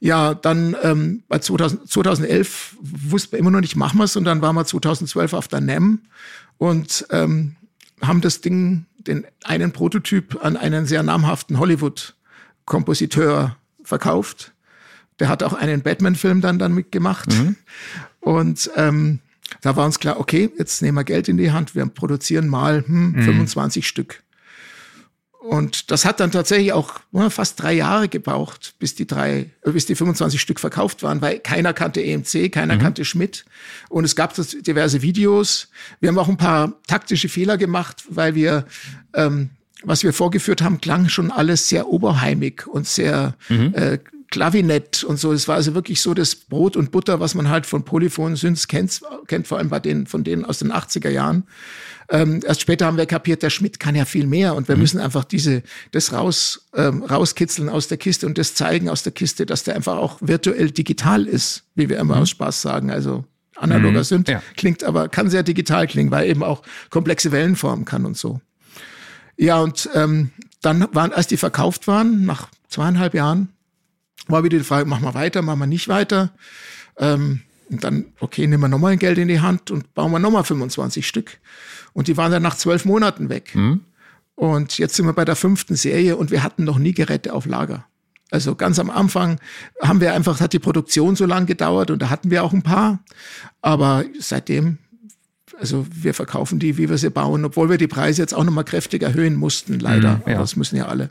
Ja, 0.00 0.32
dann 0.32 0.74
ähm, 0.82 1.22
bei 1.28 1.40
2000, 1.40 1.90
2011 1.90 2.76
wussten 2.80 3.32
wir 3.32 3.38
immer 3.38 3.50
noch 3.50 3.60
nicht, 3.60 3.76
machen 3.76 3.98
wir 3.98 4.04
es 4.04 4.16
und 4.16 4.24
dann 4.24 4.40
waren 4.40 4.56
wir 4.56 4.64
2012 4.64 5.34
auf 5.34 5.48
der 5.48 5.60
NEM 5.60 6.00
und 6.56 7.06
ähm, 7.10 7.56
haben 8.00 8.22
das 8.22 8.40
Ding, 8.40 8.86
den 8.96 9.26
einen 9.44 9.72
Prototyp 9.72 10.42
an 10.42 10.56
einen 10.56 10.86
sehr 10.86 11.02
namhaften 11.02 11.58
Hollywood-Kompositeur 11.58 13.56
verkauft. 13.84 14.52
Der 15.20 15.28
hat 15.28 15.42
auch 15.42 15.52
einen 15.52 15.82
Batman-Film 15.82 16.40
dann, 16.40 16.58
dann 16.58 16.74
mitgemacht. 16.74 17.30
Mhm. 17.32 17.56
Und 18.20 18.70
ähm, 18.76 19.20
da 19.60 19.76
war 19.76 19.86
uns 19.86 19.98
klar, 19.98 20.18
okay, 20.18 20.50
jetzt 20.58 20.82
nehmen 20.82 20.96
wir 20.96 21.04
Geld 21.04 21.28
in 21.28 21.36
die 21.36 21.52
Hand, 21.52 21.74
wir 21.74 21.86
produzieren 21.86 22.48
mal 22.48 22.84
hm, 22.86 23.12
mhm. 23.12 23.22
25 23.22 23.86
Stück. 23.86 24.22
Und 25.40 25.90
das 25.90 26.04
hat 26.04 26.20
dann 26.20 26.30
tatsächlich 26.30 26.74
auch 26.74 27.00
fast 27.30 27.60
drei 27.62 27.72
Jahre 27.72 28.08
gebraucht, 28.08 28.74
bis 28.78 28.94
die 28.94 29.06
drei, 29.06 29.50
äh, 29.62 29.70
bis 29.70 29.86
die 29.86 29.94
25 29.94 30.38
Stück 30.38 30.60
verkauft 30.60 31.02
waren, 31.02 31.22
weil 31.22 31.38
keiner 31.38 31.72
kannte 31.72 32.02
EMC, 32.02 32.52
keiner 32.52 32.74
mhm. 32.76 32.80
kannte 32.80 33.04
Schmidt. 33.06 33.46
Und 33.88 34.04
es 34.04 34.14
gab 34.14 34.34
diverse 34.34 35.00
Videos. 35.00 35.68
Wir 35.98 36.10
haben 36.10 36.18
auch 36.18 36.28
ein 36.28 36.36
paar 36.36 36.74
taktische 36.86 37.30
Fehler 37.30 37.56
gemacht, 37.56 38.04
weil 38.10 38.34
wir, 38.34 38.66
ähm, 39.14 39.50
was 39.82 40.04
wir 40.04 40.12
vorgeführt 40.12 40.60
haben, 40.60 40.78
klang 40.80 41.08
schon 41.08 41.30
alles 41.30 41.68
sehr 41.70 41.88
oberheimig 41.88 42.66
und 42.66 42.86
sehr 42.86 43.34
mhm. 43.48 43.72
äh, 43.74 43.98
Klavinett 44.30 45.02
und 45.02 45.18
so. 45.18 45.32
Es 45.32 45.48
war 45.48 45.56
also 45.56 45.74
wirklich 45.74 46.00
so 46.00 46.14
das 46.14 46.36
Brot 46.36 46.76
und 46.76 46.92
Butter, 46.92 47.18
was 47.18 47.34
man 47.34 47.48
halt 47.48 47.66
von 47.66 47.84
Polyphonen 47.84 48.36
Synths 48.36 48.68
kennt, 48.68 49.00
kennt 49.26 49.48
vor 49.48 49.58
allem 49.58 49.68
bei 49.68 49.80
denen, 49.80 50.06
von 50.06 50.22
denen 50.22 50.44
aus 50.44 50.60
den 50.60 50.72
80er 50.72 51.10
Jahren. 51.10 51.44
Ähm, 52.08 52.40
erst 52.44 52.60
später 52.60 52.86
haben 52.86 52.96
wir 52.96 53.06
kapiert, 53.06 53.42
der 53.42 53.50
Schmidt 53.50 53.80
kann 53.80 53.94
ja 53.94 54.04
viel 54.04 54.26
mehr 54.26 54.54
und 54.54 54.68
wir 54.68 54.76
mhm. 54.76 54.82
müssen 54.82 55.00
einfach 55.00 55.24
diese, 55.24 55.62
das 55.92 56.12
raus, 56.12 56.68
ähm, 56.74 57.02
rauskitzeln 57.02 57.68
aus 57.68 57.88
der 57.88 57.98
Kiste 57.98 58.26
und 58.26 58.38
das 58.38 58.54
zeigen 58.54 58.88
aus 58.88 59.02
der 59.02 59.12
Kiste, 59.12 59.46
dass 59.46 59.64
der 59.64 59.76
einfach 59.76 59.96
auch 59.96 60.18
virtuell 60.20 60.70
digital 60.70 61.26
ist, 61.26 61.64
wie 61.74 61.88
wir 61.88 61.98
immer 61.98 62.16
mhm. 62.16 62.22
aus 62.22 62.30
Spaß 62.30 62.62
sagen. 62.62 62.90
Also 62.90 63.24
analoger 63.56 63.98
mhm. 63.98 64.04
Synth 64.04 64.28
ja. 64.28 64.42
klingt 64.56 64.84
aber, 64.84 65.08
kann 65.08 65.28
sehr 65.28 65.42
digital 65.42 65.86
klingen, 65.86 66.10
weil 66.10 66.24
er 66.24 66.30
eben 66.30 66.42
auch 66.42 66.62
komplexe 66.90 67.32
Wellenformen 67.32 67.84
kann 67.84 68.04
und 68.04 68.16
so. 68.16 68.40
Ja, 69.36 69.60
und 69.60 69.88
ähm, 69.94 70.30
dann 70.62 70.86
waren, 70.92 71.12
als 71.12 71.26
die 71.26 71.36
verkauft 71.36 71.86
waren, 71.86 72.24
nach 72.26 72.48
zweieinhalb 72.68 73.14
Jahren, 73.14 73.48
war 74.30 74.44
wieder 74.44 74.58
die 74.58 74.64
Frage, 74.64 74.88
machen 74.88 75.04
wir 75.04 75.14
weiter, 75.14 75.42
machen 75.42 75.60
wir 75.60 75.66
nicht 75.66 75.88
weiter. 75.88 76.32
Ähm, 76.98 77.40
und 77.70 77.84
dann, 77.84 78.06
okay, 78.18 78.46
nehmen 78.46 78.62
wir 78.62 78.68
nochmal 78.68 78.92
ein 78.92 78.98
Geld 78.98 79.18
in 79.18 79.28
die 79.28 79.40
Hand 79.40 79.70
und 79.70 79.94
bauen 79.94 80.10
wir 80.10 80.18
nochmal 80.18 80.44
25 80.44 81.06
Stück. 81.06 81.38
Und 81.92 82.08
die 82.08 82.16
waren 82.16 82.32
dann 82.32 82.42
nach 82.42 82.56
zwölf 82.56 82.84
Monaten 82.84 83.28
weg. 83.28 83.54
Mhm. 83.54 83.80
Und 84.34 84.78
jetzt 84.78 84.94
sind 84.94 85.06
wir 85.06 85.12
bei 85.12 85.24
der 85.24 85.36
fünften 85.36 85.76
Serie 85.76 86.16
und 86.16 86.30
wir 86.30 86.42
hatten 86.42 86.64
noch 86.64 86.78
nie 86.78 86.92
Geräte 86.92 87.32
auf 87.32 87.46
Lager. 87.46 87.84
Also 88.30 88.54
ganz 88.54 88.78
am 88.78 88.90
Anfang 88.90 89.38
haben 89.82 90.00
wir 90.00 90.14
einfach, 90.14 90.40
hat 90.40 90.52
die 90.52 90.58
Produktion 90.58 91.16
so 91.16 91.26
lange 91.26 91.46
gedauert 91.46 91.90
und 91.90 92.00
da 92.00 92.10
hatten 92.10 92.30
wir 92.30 92.44
auch 92.44 92.52
ein 92.52 92.62
paar. 92.62 93.00
Aber 93.60 94.04
seitdem, 94.18 94.78
also 95.58 95.86
wir 95.92 96.14
verkaufen 96.14 96.58
die, 96.58 96.78
wie 96.78 96.88
wir 96.88 96.96
sie 96.96 97.10
bauen, 97.10 97.44
obwohl 97.44 97.68
wir 97.68 97.76
die 97.76 97.88
Preise 97.88 98.22
jetzt 98.22 98.34
auch 98.34 98.44
nochmal 98.44 98.64
kräftig 98.64 99.02
erhöhen 99.02 99.36
mussten, 99.36 99.78
leider. 99.78 100.22
Mhm, 100.24 100.32
ja. 100.32 100.38
Das 100.38 100.56
müssen 100.56 100.76
ja 100.76 100.86
alle. 100.86 101.10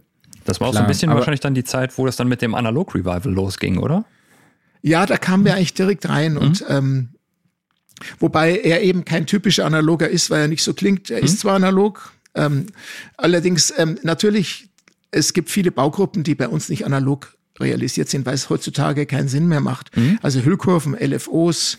Das 0.50 0.60
war 0.60 0.68
auch 0.68 0.72
Klar, 0.72 0.84
so 0.84 0.86
ein 0.86 0.88
bisschen 0.88 1.12
wahrscheinlich 1.12 1.40
dann 1.40 1.54
die 1.54 1.64
Zeit, 1.64 1.98
wo 1.98 2.06
das 2.06 2.16
dann 2.16 2.28
mit 2.28 2.42
dem 2.42 2.56
Analog-Revival 2.56 3.32
losging, 3.32 3.78
oder? 3.78 4.06
Ja, 4.82 5.06
da 5.06 5.18
kamen 5.18 5.46
wir 5.46 5.56
eigentlich 5.56 5.74
direkt 5.74 6.08
rein 6.10 6.34
mhm. 6.34 6.38
und 6.40 6.66
ähm, 6.68 7.10
wobei 8.20 8.58
er 8.58 8.82
eben 8.82 9.06
kein 9.06 9.26
typischer 9.26 9.66
Analoger 9.66 10.10
ist, 10.10 10.30
weil 10.30 10.42
er 10.42 10.48
nicht 10.48 10.64
so 10.64 10.74
klingt. 10.74 11.10
Er 11.10 11.20
mhm. 11.20 11.26
ist 11.26 11.40
zwar 11.40 11.56
analog, 11.56 12.12
ähm, 12.36 12.68
allerdings 13.18 13.74
ähm, 13.78 14.00
natürlich, 14.04 14.70
es 15.12 15.34
gibt 15.34 15.50
viele 15.50 15.72
Baugruppen, 15.72 16.24
die 16.24 16.36
bei 16.36 16.48
uns 16.48 16.70
nicht 16.70 16.86
analog 16.86 17.36
realisiert 17.60 18.10
sind, 18.10 18.26
weil 18.26 18.36
es 18.36 18.50
heutzutage 18.50 19.06
keinen 19.06 19.28
Sinn 19.28 19.48
mehr 19.48 19.62
macht. 19.62 19.96
Mhm. 19.96 20.20
Also 20.22 20.42
Hüllkurven, 20.42 20.96
LFOs, 20.96 21.78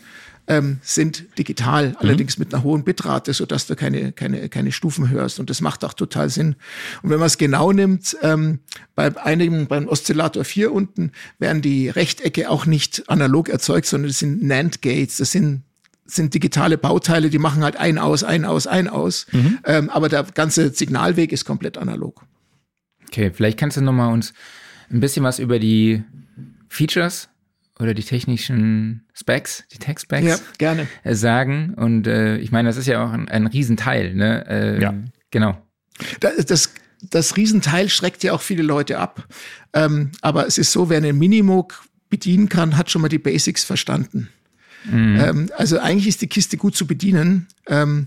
ähm, 0.51 0.81
sind 0.83 1.39
digital, 1.39 1.91
mhm. 1.91 1.97
allerdings 2.01 2.37
mit 2.37 2.53
einer 2.53 2.65
hohen 2.65 2.83
Bitrate, 2.83 3.33
sodass 3.33 3.69
du 3.69 3.77
keine, 3.77 4.11
keine, 4.11 4.49
keine 4.49 4.73
Stufen 4.73 5.09
hörst. 5.09 5.39
Und 5.39 5.49
das 5.49 5.61
macht 5.61 5.85
auch 5.85 5.95
total 5.95 6.29
Sinn. 6.29 6.57
Und 7.03 7.11
wenn 7.11 7.21
man 7.21 7.29
es 7.29 7.39
genau 7.39 7.71
nimmt, 7.71 8.17
ähm, 8.21 8.59
bei 8.97 9.17
einigen, 9.17 9.69
beim 9.69 9.87
Oszillator 9.87 10.45
4 10.45 10.73
unten, 10.73 11.13
werden 11.39 11.63
die 11.63 11.89
Rechtecke 11.89 12.51
auch 12.51 12.67
nicht 12.67 13.09
analog 13.09 13.49
erzeugt, 13.49 13.87
sondern 13.87 14.09
das 14.09 14.19
sind 14.19 14.43
NAND-Gates. 14.43 15.19
Das 15.19 15.31
sind 15.31 15.63
sind 16.07 16.35
digitale 16.35 16.77
Bauteile, 16.77 17.31
die 17.31 17.39
machen 17.39 17.63
halt 17.63 17.77
ein 17.77 17.97
aus, 17.97 18.25
ein 18.25 18.45
aus, 18.45 18.67
ein 18.67 18.89
aus. 18.89 19.27
Mhm. 19.31 19.61
Ähm, 19.65 19.91
aber 19.91 20.09
der 20.09 20.25
ganze 20.25 20.71
Signalweg 20.71 21.31
ist 21.31 21.45
komplett 21.45 21.79
analog. 21.79 22.25
Okay, 23.07 23.31
vielleicht 23.33 23.61
kannst 23.61 23.77
du 23.77 23.81
noch 23.81 23.93
mal 23.93 24.13
uns 24.13 24.35
ein 24.91 24.99
bisschen 24.99 25.23
was 25.23 25.39
über 25.39 25.61
die 25.61 26.03
Features 26.69 27.30
oder 27.81 27.95
die 27.95 28.03
technischen 28.05 29.07
Specs, 29.15 29.65
die 29.73 29.79
Tech-Specs 29.79 30.27
Ja, 30.27 30.37
gerne. 30.59 30.87
äh, 31.05 31.15
sagen. 31.15 31.75
Und 31.75 32.07
äh, 32.07 32.37
ich 32.39 32.51
meine, 32.53 32.69
das 32.69 32.77
ist 32.77 32.87
ja 32.87 33.05
auch 33.05 33.13
ein, 33.13 33.29
ein 33.29 33.47
Riesenteil. 33.47 34.15
Ne? 34.15 34.47
Äh, 34.49 34.81
Ja. 34.83 34.95
Genau. 35.31 35.57
Da- 36.21 36.31
Das, 36.47 36.73
das 37.11 37.37
Riesenteil 37.37 37.89
schreckt 37.89 38.23
ja 38.25 38.33
auch 38.33 38.43
viele 38.43 38.63
Leute 38.63 38.99
ab. 38.99 39.27
Ähm, 39.73 40.11
aber 40.21 40.47
es 40.47 40.59
ist 40.59 40.73
so, 40.73 40.91
wer 40.91 40.97
einen 40.99 41.17
Minimoog 41.19 41.83
bedienen 42.09 42.49
kann, 42.49 42.77
hat 42.77 42.91
schon 42.91 43.03
mal 43.03 43.09
die 43.09 43.19
Basics 43.19 43.65
verstanden. 43.65 44.29
Ähm, 44.91 45.51
also 45.59 45.79
eigentlich 45.79 46.09
ist 46.09 46.23
die 46.23 46.27
Kiste 46.27 46.57
gut 46.57 46.75
zu 46.75 46.87
bedienen. 46.87 47.47
Ähm, 47.67 48.07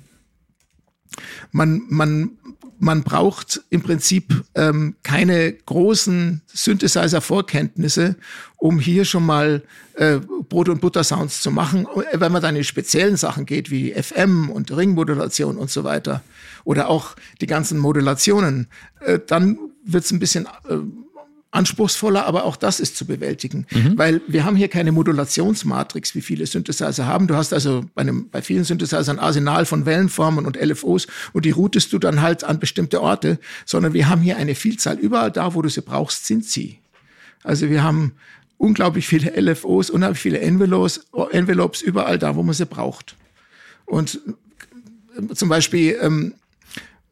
man, 1.51 1.83
man, 1.87 2.31
man 2.79 3.03
braucht 3.03 3.61
im 3.69 3.81
Prinzip 3.83 4.43
ähm, 4.55 4.95
keine 5.03 5.53
großen 5.53 6.41
Synthesizer-Vorkenntnisse, 6.47 8.15
um 8.63 8.79
hier 8.79 9.03
schon 9.03 9.25
mal 9.25 9.61
äh, 9.95 10.19
Brot- 10.47 10.69
und 10.69 10.79
Butter-Sounds 10.79 11.41
zu 11.41 11.51
machen. 11.51 11.85
Wenn 12.13 12.31
man 12.31 12.41
dann 12.41 12.55
in 12.55 12.63
speziellen 12.63 13.17
Sachen 13.17 13.45
geht, 13.45 13.69
wie 13.69 13.91
FM 13.91 14.49
und 14.49 14.71
Ringmodulation 14.71 15.57
und 15.57 15.69
so 15.69 15.83
weiter, 15.83 16.21
oder 16.63 16.87
auch 16.87 17.17
die 17.41 17.45
ganzen 17.45 17.77
Modulationen, 17.77 18.67
äh, 19.01 19.19
dann 19.27 19.57
wird 19.83 20.05
es 20.05 20.11
ein 20.11 20.19
bisschen 20.19 20.45
äh, 20.69 20.77
anspruchsvoller, 21.51 22.25
aber 22.25 22.45
auch 22.45 22.55
das 22.55 22.79
ist 22.79 22.95
zu 22.95 23.05
bewältigen, 23.05 23.67
weil 23.97 24.21
wir 24.29 24.45
haben 24.45 24.55
hier 24.55 24.69
keine 24.69 24.93
Modulationsmatrix, 24.93 26.15
wie 26.15 26.21
viele 26.21 26.47
Synthesizer 26.47 27.05
haben. 27.05 27.27
Du 27.27 27.35
hast 27.35 27.53
also 27.53 27.83
bei, 27.93 28.03
einem, 28.03 28.29
bei 28.29 28.41
vielen 28.41 28.63
Synthesizern 28.63 29.19
ein 29.19 29.23
Arsenal 29.23 29.65
von 29.65 29.85
Wellenformen 29.85 30.45
und 30.45 30.55
LFOs 30.55 31.07
und 31.33 31.43
die 31.43 31.51
routest 31.51 31.91
du 31.91 31.99
dann 31.99 32.21
halt 32.21 32.45
an 32.45 32.59
bestimmte 32.59 33.01
Orte, 33.01 33.39
sondern 33.65 33.93
wir 33.93 34.07
haben 34.07 34.21
hier 34.21 34.37
eine 34.37 34.55
Vielzahl. 34.55 34.97
Überall 34.97 35.31
da, 35.31 35.53
wo 35.53 35.61
du 35.61 35.67
sie 35.67 35.81
brauchst, 35.81 36.25
sind 36.25 36.45
sie. 36.45 36.79
Also 37.43 37.69
wir 37.69 37.83
haben 37.83 38.13
unglaublich 38.63 39.05
viele 39.05 39.29
LFOs, 39.39 39.89
unheimlich 39.89 40.21
viele 40.21 40.39
Envelopes, 40.39 41.05
Envelopes 41.31 41.81
überall 41.81 42.17
da, 42.17 42.35
wo 42.37 42.43
man 42.43 42.53
sie 42.53 42.65
braucht. 42.65 43.17
Und 43.85 44.21
zum 45.33 45.49
Beispiel 45.49 45.97
ähm, 46.01 46.35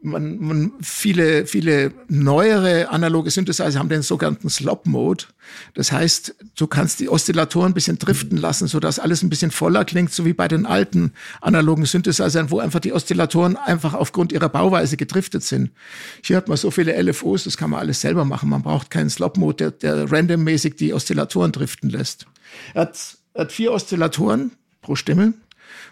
man, 0.03 0.39
man, 0.39 0.71
viele, 0.81 1.45
viele 1.45 1.93
neuere 2.07 2.89
analoge 2.89 3.29
Synthesizer 3.29 3.77
haben 3.77 3.89
den 3.89 4.01
sogenannten 4.01 4.49
Slop-Mode. 4.49 5.25
Das 5.73 5.91
heißt, 5.91 6.35
du 6.55 6.67
kannst 6.67 6.99
die 6.99 7.09
Oszillatoren 7.09 7.71
ein 7.71 7.73
bisschen 7.73 7.99
driften 7.99 8.37
lassen, 8.37 8.67
sodass 8.67 8.99
alles 8.99 9.21
ein 9.21 9.29
bisschen 9.29 9.51
voller 9.51 9.85
klingt, 9.85 10.11
so 10.11 10.25
wie 10.25 10.33
bei 10.33 10.47
den 10.47 10.65
alten 10.65 11.13
analogen 11.39 11.85
Synthesizern, 11.85 12.49
wo 12.49 12.59
einfach 12.59 12.79
die 12.79 12.93
Oszillatoren 12.93 13.57
einfach 13.57 13.93
aufgrund 13.93 14.31
ihrer 14.31 14.49
Bauweise 14.49 14.97
gedriftet 14.97 15.43
sind. 15.43 15.71
Hier 16.23 16.37
hat 16.37 16.47
man 16.47 16.57
so 16.57 16.71
viele 16.71 16.99
LFOs, 16.99 17.43
das 17.43 17.57
kann 17.57 17.69
man 17.69 17.79
alles 17.79 18.01
selber 18.01 18.25
machen. 18.25 18.49
Man 18.49 18.63
braucht 18.63 18.89
keinen 18.89 19.09
Slop-Mode, 19.09 19.71
der, 19.71 19.95
der 19.95 20.11
randommäßig 20.11 20.75
die 20.75 20.93
Oszillatoren 20.93 21.51
driften 21.51 21.89
lässt. 21.89 22.25
Er 22.73 22.81
hat, 22.81 23.17
er 23.33 23.41
hat 23.41 23.51
vier 23.51 23.71
Oszillatoren 23.71 24.51
pro 24.81 24.95
Stimme 24.95 25.33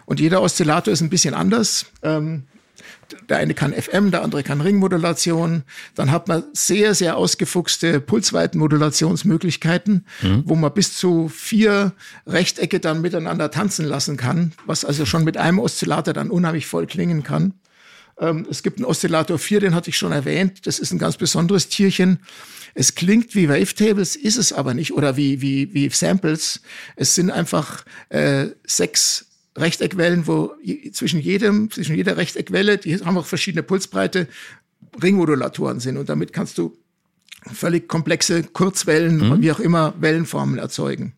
und 0.06 0.18
jeder 0.18 0.42
Oszillator 0.42 0.92
ist 0.92 1.00
ein 1.00 1.10
bisschen 1.10 1.34
anders. 1.34 1.86
Ähm, 2.02 2.44
der 3.28 3.38
eine 3.38 3.54
kann 3.54 3.72
FM, 3.72 4.10
der 4.10 4.22
andere 4.22 4.42
kann 4.42 4.60
Ringmodulation. 4.60 5.62
Dann 5.94 6.10
hat 6.10 6.28
man 6.28 6.44
sehr, 6.52 6.94
sehr 6.94 7.16
ausgefuchste 7.16 8.00
Pulsweitenmodulationsmöglichkeiten, 8.00 10.06
wo 10.44 10.54
man 10.54 10.72
bis 10.72 10.96
zu 10.96 11.28
vier 11.28 11.92
Rechtecke 12.26 12.80
dann 12.80 13.00
miteinander 13.00 13.50
tanzen 13.50 13.84
lassen 13.84 14.16
kann, 14.16 14.52
was 14.66 14.84
also 14.84 15.06
schon 15.06 15.24
mit 15.24 15.36
einem 15.36 15.58
Oszillator 15.58 16.14
dann 16.14 16.30
unheimlich 16.30 16.66
voll 16.66 16.86
klingen 16.86 17.22
kann. 17.22 17.54
Ähm, 18.20 18.46
es 18.50 18.62
gibt 18.62 18.78
einen 18.78 18.84
Oszillator 18.84 19.38
4, 19.38 19.60
den 19.60 19.74
hatte 19.74 19.90
ich 19.90 19.96
schon 19.96 20.12
erwähnt. 20.12 20.66
Das 20.66 20.78
ist 20.78 20.92
ein 20.92 20.98
ganz 20.98 21.16
besonderes 21.16 21.68
Tierchen. 21.68 22.20
Es 22.74 22.94
klingt 22.94 23.34
wie 23.34 23.48
Wavetables, 23.48 24.14
ist 24.14 24.36
es 24.36 24.52
aber 24.52 24.74
nicht, 24.74 24.92
oder 24.92 25.16
wie, 25.16 25.40
wie, 25.40 25.74
wie 25.74 25.88
Samples. 25.88 26.60
Es 26.96 27.14
sind 27.14 27.30
einfach 27.30 27.84
äh, 28.10 28.48
sechs 28.64 29.29
Rechteckwellen, 29.56 30.26
wo 30.26 30.54
zwischen 30.92 31.20
jedem, 31.20 31.70
zwischen 31.70 31.96
jeder 31.96 32.16
Rechteckwelle, 32.16 32.78
die 32.78 32.96
haben 32.98 33.18
auch 33.18 33.26
verschiedene 33.26 33.62
Pulsbreite, 33.62 34.28
Ringmodulatoren 35.02 35.80
sind. 35.80 35.96
Und 35.96 36.08
damit 36.08 36.32
kannst 36.32 36.58
du 36.58 36.76
völlig 37.52 37.88
komplexe 37.88 38.42
Kurzwellen, 38.42 39.40
wie 39.42 39.50
auch 39.50 39.60
immer, 39.60 39.94
Wellenformen 40.00 40.58
erzeugen. 40.58 41.14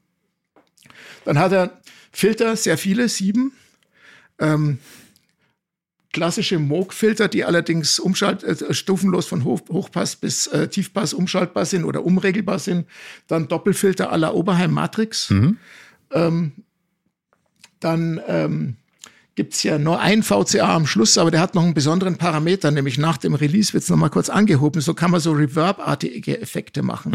Dann 1.24 1.38
hat 1.38 1.52
er 1.52 1.80
Filter, 2.12 2.56
sehr 2.56 2.78
viele, 2.78 3.08
sieben. 3.08 3.52
Ähm, 4.38 4.78
klassische 6.12 6.58
Moog-Filter, 6.58 7.28
die 7.28 7.44
allerdings 7.44 7.98
umschalt, 7.98 8.44
äh, 8.44 8.74
stufenlos 8.74 9.26
von 9.26 9.44
Hoch, 9.44 9.62
Hochpass 9.70 10.16
bis 10.16 10.46
äh, 10.48 10.68
Tiefpass 10.68 11.14
umschaltbar 11.14 11.64
sind 11.64 11.84
oder 11.84 12.04
umregelbar 12.04 12.58
sind. 12.58 12.86
Dann 13.28 13.48
Doppelfilter 13.48 14.12
à 14.12 14.16
la 14.16 14.32
Oberheim 14.32 14.72
Matrix. 14.72 15.30
Ähm, 16.10 16.52
dann 17.84 18.20
ähm, 18.26 18.76
gibt 19.34 19.54
es 19.54 19.62
ja 19.62 19.78
nur 19.78 20.00
ein 20.00 20.22
VCA 20.22 20.74
am 20.74 20.86
Schluss, 20.86 21.16
aber 21.18 21.30
der 21.30 21.40
hat 21.40 21.54
noch 21.54 21.62
einen 21.62 21.74
besonderen 21.74 22.16
Parameter, 22.16 22.70
nämlich 22.70 22.98
nach 22.98 23.16
dem 23.16 23.34
Release 23.34 23.72
wird 23.72 23.84
es 23.84 23.90
nochmal 23.90 24.10
kurz 24.10 24.28
angehoben. 24.28 24.80
So 24.80 24.94
kann 24.94 25.10
man 25.10 25.20
so 25.20 25.32
Reverb-artige 25.32 26.40
Effekte 26.40 26.82
machen. 26.82 27.12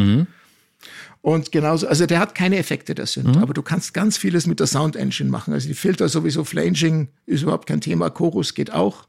Und 1.21 1.51
genauso, 1.51 1.87
also 1.87 2.05
der 2.05 2.19
hat 2.19 2.35
keine 2.35 2.57
Effekte, 2.57 2.95
der 2.95 3.05
Synth, 3.05 3.37
aber 3.37 3.53
du 3.53 3.61
kannst 3.61 3.93
ganz 3.93 4.17
vieles 4.17 4.47
mit 4.47 4.59
der 4.59 4.67
Sound 4.67 4.95
Engine 4.95 5.29
machen. 5.29 5.53
Also 5.53 5.67
die 5.67 5.73
Filter 5.73 6.07
sowieso, 6.09 6.43
Flanging 6.43 7.09
ist 7.25 7.41
überhaupt 7.41 7.67
kein 7.67 7.81
Thema, 7.81 8.09
Chorus 8.09 8.53
geht 8.53 8.71
auch. 8.71 9.05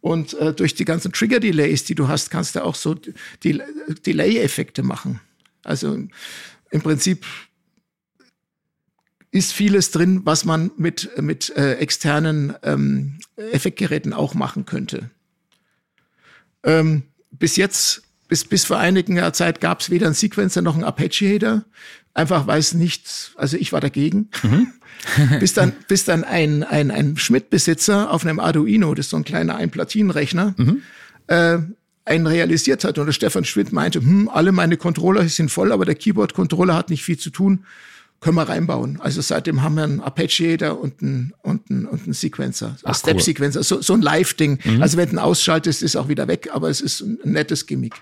Und 0.00 0.34
äh, 0.34 0.52
durch 0.52 0.74
die 0.74 0.84
ganzen 0.84 1.12
Trigger-Delays, 1.12 1.84
die 1.84 1.94
du 1.94 2.08
hast, 2.08 2.30
kannst 2.30 2.54
du 2.56 2.64
auch 2.64 2.74
so 2.74 2.94
die 3.42 3.62
Delay-Effekte 4.04 4.82
machen. 4.82 5.20
Also 5.64 5.98
im 6.70 6.82
Prinzip 6.82 7.24
ist 9.36 9.52
vieles 9.52 9.90
drin, 9.90 10.22
was 10.24 10.44
man 10.44 10.70
mit, 10.76 11.10
mit 11.20 11.54
äh, 11.56 11.74
externen 11.74 12.54
ähm, 12.62 13.18
Effektgeräten 13.36 14.12
auch 14.12 14.34
machen 14.34 14.64
könnte. 14.64 15.10
Ähm, 16.64 17.02
bis 17.30 17.56
jetzt, 17.56 18.02
bis, 18.28 18.44
bis 18.44 18.64
vor 18.64 18.78
einigen 18.78 19.20
Zeit 19.34 19.60
gab 19.60 19.80
es 19.80 19.90
weder 19.90 20.06
einen 20.06 20.14
Sequencer 20.14 20.62
noch 20.62 20.74
einen 20.74 20.84
Arpeggiator. 20.84 21.64
Einfach 22.14 22.46
weil 22.46 22.58
es 22.58 22.72
nicht, 22.72 23.32
also 23.36 23.58
ich 23.58 23.72
war 23.72 23.80
dagegen. 23.80 24.30
bis 25.40 25.52
dann, 25.52 25.72
bis 25.86 26.04
dann 26.04 26.24
ein, 26.24 26.62
ein, 26.62 26.90
ein 26.90 27.18
Schmidt-Besitzer 27.18 28.10
auf 28.10 28.24
einem 28.24 28.40
Arduino, 28.40 28.94
das 28.94 29.06
ist 29.06 29.10
so 29.10 29.18
ein 29.18 29.24
kleiner 29.24 29.56
Einplatinenrechner, 29.56 30.54
äh, 31.26 31.58
einen 32.06 32.26
realisiert 32.26 32.84
hat. 32.84 32.98
Und 32.98 33.06
der 33.06 33.12
Stefan 33.12 33.44
Schmidt 33.44 33.72
meinte, 33.72 34.00
hm, 34.00 34.30
alle 34.30 34.52
meine 34.52 34.78
Controller 34.78 35.28
sind 35.28 35.50
voll, 35.50 35.72
aber 35.72 35.84
der 35.84 35.94
Keyboard-Controller 35.94 36.74
hat 36.74 36.88
nicht 36.88 37.02
viel 37.04 37.18
zu 37.18 37.28
tun 37.28 37.66
können 38.20 38.36
wir 38.36 38.48
reinbauen. 38.48 38.98
Also 39.00 39.20
seitdem 39.20 39.62
haben 39.62 39.74
wir 39.76 39.84
einen 39.84 40.00
Arpeggiator 40.00 40.80
und 40.80 41.02
einen, 41.02 41.32
und 41.42 41.70
einen, 41.70 41.86
und 41.86 42.04
einen 42.04 42.12
Sequencer, 42.12 42.68
einen 42.68 42.76
Ach, 42.84 42.94
Step-Sequencer, 42.94 43.62
so, 43.62 43.80
so 43.82 43.92
ein 43.92 44.02
Live-Ding. 44.02 44.58
Also 44.80 44.96
wenn 44.96 45.06
du 45.08 45.14
ihn 45.16 45.18
ausschaltest, 45.18 45.82
ist 45.82 45.96
auch 45.96 46.08
wieder 46.08 46.26
weg, 46.28 46.48
aber 46.52 46.68
es 46.70 46.80
ist 46.80 47.00
ein 47.02 47.18
nettes 47.24 47.66
Gimmick. 47.66 47.94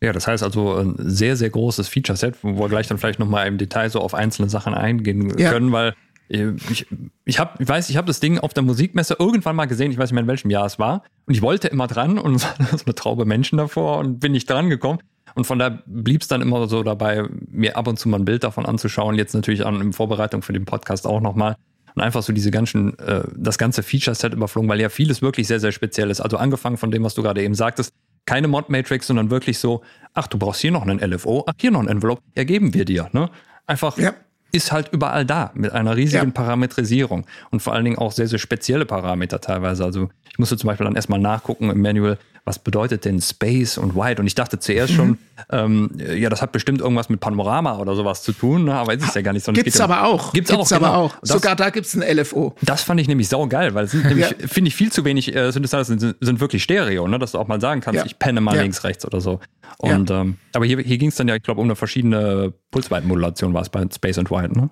Ja, 0.00 0.12
das 0.12 0.26
heißt 0.26 0.42
also 0.42 0.74
ein 0.76 0.94
sehr, 0.98 1.36
sehr 1.36 1.50
großes 1.50 1.88
Feature-Set, 1.88 2.36
wo 2.42 2.56
wir 2.58 2.68
gleich 2.68 2.86
dann 2.86 2.98
vielleicht 2.98 3.18
nochmal 3.18 3.46
im 3.48 3.58
Detail 3.58 3.90
so 3.90 4.00
auf 4.00 4.14
einzelne 4.14 4.48
Sachen 4.48 4.74
eingehen 4.74 5.36
Ja. 5.38 5.50
können, 5.52 5.72
weil 5.72 5.94
äh, 6.28 6.52
ich, 6.70 6.86
ich, 7.24 7.38
hab, 7.40 7.60
ich 7.60 7.68
weiß, 7.68 7.90
ich 7.90 7.96
habe 7.96 8.06
das 8.06 8.20
Ding 8.20 8.38
auf 8.38 8.54
der 8.54 8.62
Musikmesse 8.62 9.16
irgendwann 9.18 9.56
mal 9.56 9.66
gesehen, 9.66 9.90
ich 9.90 9.98
weiß 9.98 10.10
nicht 10.10 10.14
mehr 10.14 10.22
in 10.22 10.28
welchem 10.28 10.50
Jahr 10.50 10.66
es 10.66 10.78
war, 10.78 11.02
und 11.26 11.34
ich 11.34 11.42
wollte 11.42 11.66
immer 11.68 11.88
dran 11.88 12.18
und 12.18 12.36
es 12.36 12.44
war 12.58 12.78
so 12.78 12.84
eine 12.84 12.94
Traube 12.94 13.24
Menschen 13.24 13.58
davor 13.58 13.98
und 13.98 14.20
bin 14.20 14.32
nicht 14.32 14.48
dran 14.48 14.68
gekommen. 14.70 15.00
Und 15.34 15.46
von 15.46 15.58
da 15.58 15.78
blieb 15.86 16.22
es 16.22 16.28
dann 16.28 16.40
immer 16.42 16.66
so 16.68 16.82
dabei, 16.82 17.24
mir 17.50 17.76
ab 17.76 17.86
und 17.86 17.98
zu 17.98 18.08
mal 18.08 18.18
ein 18.18 18.24
Bild 18.24 18.44
davon 18.44 18.66
anzuschauen. 18.66 19.14
Jetzt 19.16 19.34
natürlich 19.34 19.64
an, 19.66 19.80
in 19.80 19.92
Vorbereitung 19.92 20.42
für 20.42 20.52
den 20.52 20.64
Podcast 20.64 21.06
auch 21.06 21.20
nochmal. 21.20 21.56
Und 21.94 22.02
einfach 22.02 22.22
so 22.22 22.32
diese 22.32 22.50
ganzen, 22.50 22.98
äh, 22.98 23.22
das 23.36 23.58
ganze 23.58 23.82
Feature-Set 23.82 24.32
überflogen, 24.32 24.68
weil 24.68 24.80
ja 24.80 24.88
vieles 24.88 25.22
wirklich 25.22 25.46
sehr, 25.48 25.58
sehr 25.60 25.72
speziell 25.72 26.10
ist. 26.10 26.20
Also 26.20 26.36
angefangen 26.36 26.76
von 26.76 26.90
dem, 26.90 27.02
was 27.04 27.14
du 27.14 27.22
gerade 27.22 27.42
eben 27.42 27.54
sagtest, 27.54 27.92
keine 28.26 28.46
Mod-Matrix, 28.46 29.06
sondern 29.06 29.30
wirklich 29.30 29.58
so, 29.58 29.82
ach, 30.14 30.26
du 30.26 30.38
brauchst 30.38 30.60
hier 30.60 30.70
noch 30.70 30.82
einen 30.86 31.00
LFO, 31.00 31.44
ach, 31.46 31.54
hier 31.58 31.70
noch 31.70 31.80
ein 31.80 31.88
Envelope, 31.88 32.20
ja, 32.36 32.44
geben 32.44 32.74
wir 32.74 32.84
dir. 32.84 33.08
Ne? 33.12 33.30
Einfach 33.66 33.96
Ja. 33.96 34.12
ist 34.52 34.70
halt 34.70 34.90
überall 34.92 35.24
da 35.24 35.50
mit 35.54 35.72
einer 35.72 35.96
riesigen 35.96 36.26
Ja. 36.26 36.30
Parametrisierung 36.32 37.26
und 37.50 37.60
vor 37.60 37.72
allen 37.72 37.84
Dingen 37.86 37.98
auch 37.98 38.12
sehr, 38.12 38.28
sehr 38.28 38.38
spezielle 38.38 38.84
Parameter 38.84 39.40
teilweise. 39.40 39.82
Also 39.84 40.10
ich 40.30 40.38
musste 40.38 40.56
zum 40.58 40.68
Beispiel 40.68 40.84
dann 40.84 40.94
erstmal 40.94 41.20
nachgucken 41.20 41.70
im 41.70 41.80
Manual, 41.80 42.18
was 42.48 42.58
bedeutet 42.58 43.04
denn 43.04 43.20
Space 43.20 43.76
und 43.76 43.94
Wide? 43.94 44.20
Und 44.20 44.26
ich 44.26 44.34
dachte 44.34 44.58
zuerst 44.58 44.94
schon, 44.94 45.18
ähm, 45.50 45.90
ja, 45.98 46.30
das 46.30 46.40
hat 46.40 46.50
bestimmt 46.50 46.80
irgendwas 46.80 47.10
mit 47.10 47.20
Panorama 47.20 47.76
oder 47.78 47.94
sowas 47.94 48.22
zu 48.22 48.32
tun, 48.32 48.64
ne? 48.64 48.74
aber 48.74 48.94
ist 48.94 49.04
es 49.06 49.14
ja 49.14 49.20
gar 49.20 49.34
nicht. 49.34 49.46
es 49.46 49.54
Gibt's 49.54 49.80
aber 49.80 50.04
auch. 50.04 50.32
Gibt's, 50.32 50.50
Gibt's 50.50 50.72
auch, 50.72 50.76
aber 50.76 50.86
genau. 50.86 50.98
auch. 51.04 51.14
Das, 51.20 51.28
Sogar 51.28 51.54
da 51.56 51.68
gibt's 51.68 51.94
ein 51.94 52.16
LFO. 52.16 52.54
das 52.62 52.82
fand 52.82 53.00
ich 53.00 53.06
nämlich 53.06 53.28
saugeil, 53.28 53.74
weil 53.74 53.84
es 53.84 53.90
sind 53.90 54.04
nämlich, 54.08 54.30
Ja. 54.30 54.48
finde 54.48 54.68
ich, 54.68 54.74
viel 54.74 54.90
zu 54.90 55.04
wenig 55.04 55.34
äh, 55.36 55.52
Synthesizer 55.52 55.84
sind, 55.84 56.16
sind 56.20 56.40
wirklich 56.40 56.62
Stereo, 56.62 57.06
ne? 57.06 57.18
dass 57.18 57.32
du 57.32 57.38
auch 57.38 57.48
mal 57.48 57.60
sagen 57.60 57.82
kannst, 57.82 57.98
Ja. 57.98 58.06
ich 58.06 58.18
penne 58.18 58.40
mal 58.40 58.56
Ja. 58.56 58.62
links, 58.62 58.82
rechts 58.82 59.04
oder 59.04 59.20
so. 59.20 59.40
Und 59.76 60.10
ähm, 60.10 60.38
aber 60.54 60.64
hier, 60.64 60.78
hier 60.80 60.96
ging 60.98 61.10
es 61.10 61.16
dann 61.16 61.28
ja, 61.28 61.36
ich 61.36 61.42
glaube, 61.42 61.60
um 61.60 61.66
eine 61.66 61.76
verschiedene 61.76 62.54
Pulsweitenmodulation 62.70 63.52
war 63.52 63.60
es 63.62 63.68
bei 63.68 63.84
Space 63.94 64.16
and 64.18 64.30
Wide, 64.30 64.58
ne? 64.58 64.70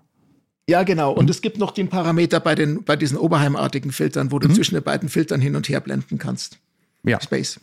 Ja, 0.68 0.82
genau. 0.82 1.12
Und 1.12 1.30
es 1.30 1.42
gibt 1.42 1.58
noch 1.58 1.70
den 1.70 1.88
Parameter 1.88 2.40
bei, 2.40 2.56
den, 2.56 2.82
bei 2.82 2.96
diesen 2.96 3.18
Oberheimartigen 3.18 3.92
Filtern, 3.92 4.32
wo 4.32 4.40
du 4.40 4.48
zwischen 4.48 4.74
den 4.74 4.82
beiden 4.82 5.08
Filtern 5.08 5.40
hin 5.40 5.54
und 5.54 5.68
her 5.68 5.80
blenden 5.80 6.18
kannst. 6.18 6.58
Ja. 7.06 7.20
Space. 7.20 7.60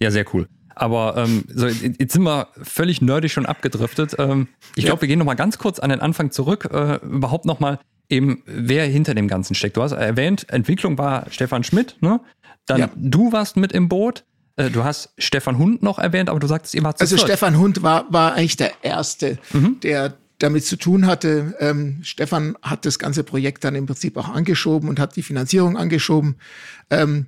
Ja, 0.00 0.10
sehr 0.10 0.24
cool. 0.32 0.46
Aber 0.74 1.16
ähm, 1.18 1.44
so, 1.52 1.66
jetzt 1.66 2.12
sind 2.12 2.22
wir 2.22 2.48
völlig 2.62 3.02
nerdig 3.02 3.32
schon 3.32 3.44
abgedriftet. 3.44 4.16
Ähm, 4.18 4.48
ich 4.76 4.84
glaube, 4.86 5.02
wir 5.02 5.08
gehen 5.08 5.18
noch 5.18 5.26
mal 5.26 5.34
ganz 5.34 5.58
kurz 5.58 5.78
an 5.78 5.90
den 5.90 6.00
Anfang 6.00 6.30
zurück. 6.30 6.68
Äh, 6.72 6.96
überhaupt 7.04 7.44
noch 7.44 7.60
mal 7.60 7.78
eben, 8.08 8.42
wer 8.46 8.86
hinter 8.86 9.14
dem 9.14 9.28
Ganzen 9.28 9.54
steckt. 9.54 9.76
Du 9.76 9.82
hast 9.82 9.92
erwähnt, 9.92 10.46
Entwicklung 10.48 10.96
war 10.96 11.26
Stefan 11.30 11.64
Schmidt, 11.64 11.96
ne? 12.00 12.20
Dann 12.66 12.80
ja. 12.80 12.90
du 12.96 13.32
warst 13.32 13.56
mit 13.56 13.72
im 13.72 13.88
Boot. 13.88 14.24
Äh, 14.56 14.70
du 14.70 14.84
hast 14.84 15.12
Stefan 15.18 15.58
Hund 15.58 15.82
noch 15.82 15.98
erwähnt, 15.98 16.28
aber 16.28 16.40
du 16.40 16.46
sagst, 16.46 16.74
wart 16.82 16.98
zu 16.98 17.02
Also 17.02 17.16
viert. 17.16 17.28
Stefan 17.28 17.58
Hund 17.58 17.82
war, 17.82 18.06
war 18.12 18.34
eigentlich 18.34 18.56
der 18.56 18.72
Erste, 18.82 19.38
mhm. 19.52 19.80
der 19.82 20.14
damit 20.38 20.64
zu 20.64 20.76
tun 20.76 21.06
hatte. 21.06 21.54
Ähm, 21.60 22.00
Stefan 22.02 22.56
hat 22.62 22.86
das 22.86 22.98
ganze 22.98 23.24
Projekt 23.24 23.64
dann 23.64 23.74
im 23.74 23.86
Prinzip 23.86 24.16
auch 24.16 24.28
angeschoben 24.28 24.88
und 24.88 24.98
hat 24.98 25.16
die 25.16 25.22
Finanzierung 25.22 25.76
angeschoben. 25.76 26.36
Ähm, 26.90 27.26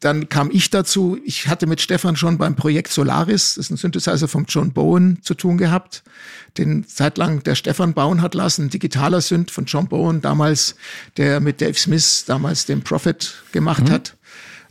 dann 0.00 0.28
kam 0.28 0.50
ich 0.52 0.70
dazu. 0.70 1.18
Ich 1.24 1.48
hatte 1.48 1.66
mit 1.66 1.80
Stefan 1.80 2.16
schon 2.16 2.38
beim 2.38 2.54
Projekt 2.54 2.92
Solaris, 2.92 3.54
das 3.54 3.66
ist 3.66 3.70
ein 3.70 3.76
Synthesizer 3.76 4.28
vom 4.28 4.44
John 4.46 4.72
Bowen, 4.72 5.18
zu 5.22 5.34
tun 5.34 5.56
gehabt, 5.56 6.02
den 6.58 6.86
zeitlang 6.86 7.42
der 7.42 7.54
Stefan 7.54 7.94
bauen 7.94 8.20
hat 8.20 8.34
lassen, 8.34 8.68
digitaler 8.68 9.20
Synth 9.20 9.50
von 9.50 9.64
John 9.64 9.88
Bowen, 9.88 10.20
damals, 10.20 10.76
der 11.16 11.40
mit 11.40 11.60
Dave 11.60 11.74
Smith 11.74 12.24
damals 12.26 12.66
den 12.66 12.82
Prophet 12.82 13.42
gemacht 13.52 13.84
mhm. 13.84 13.90
hat. 13.90 14.16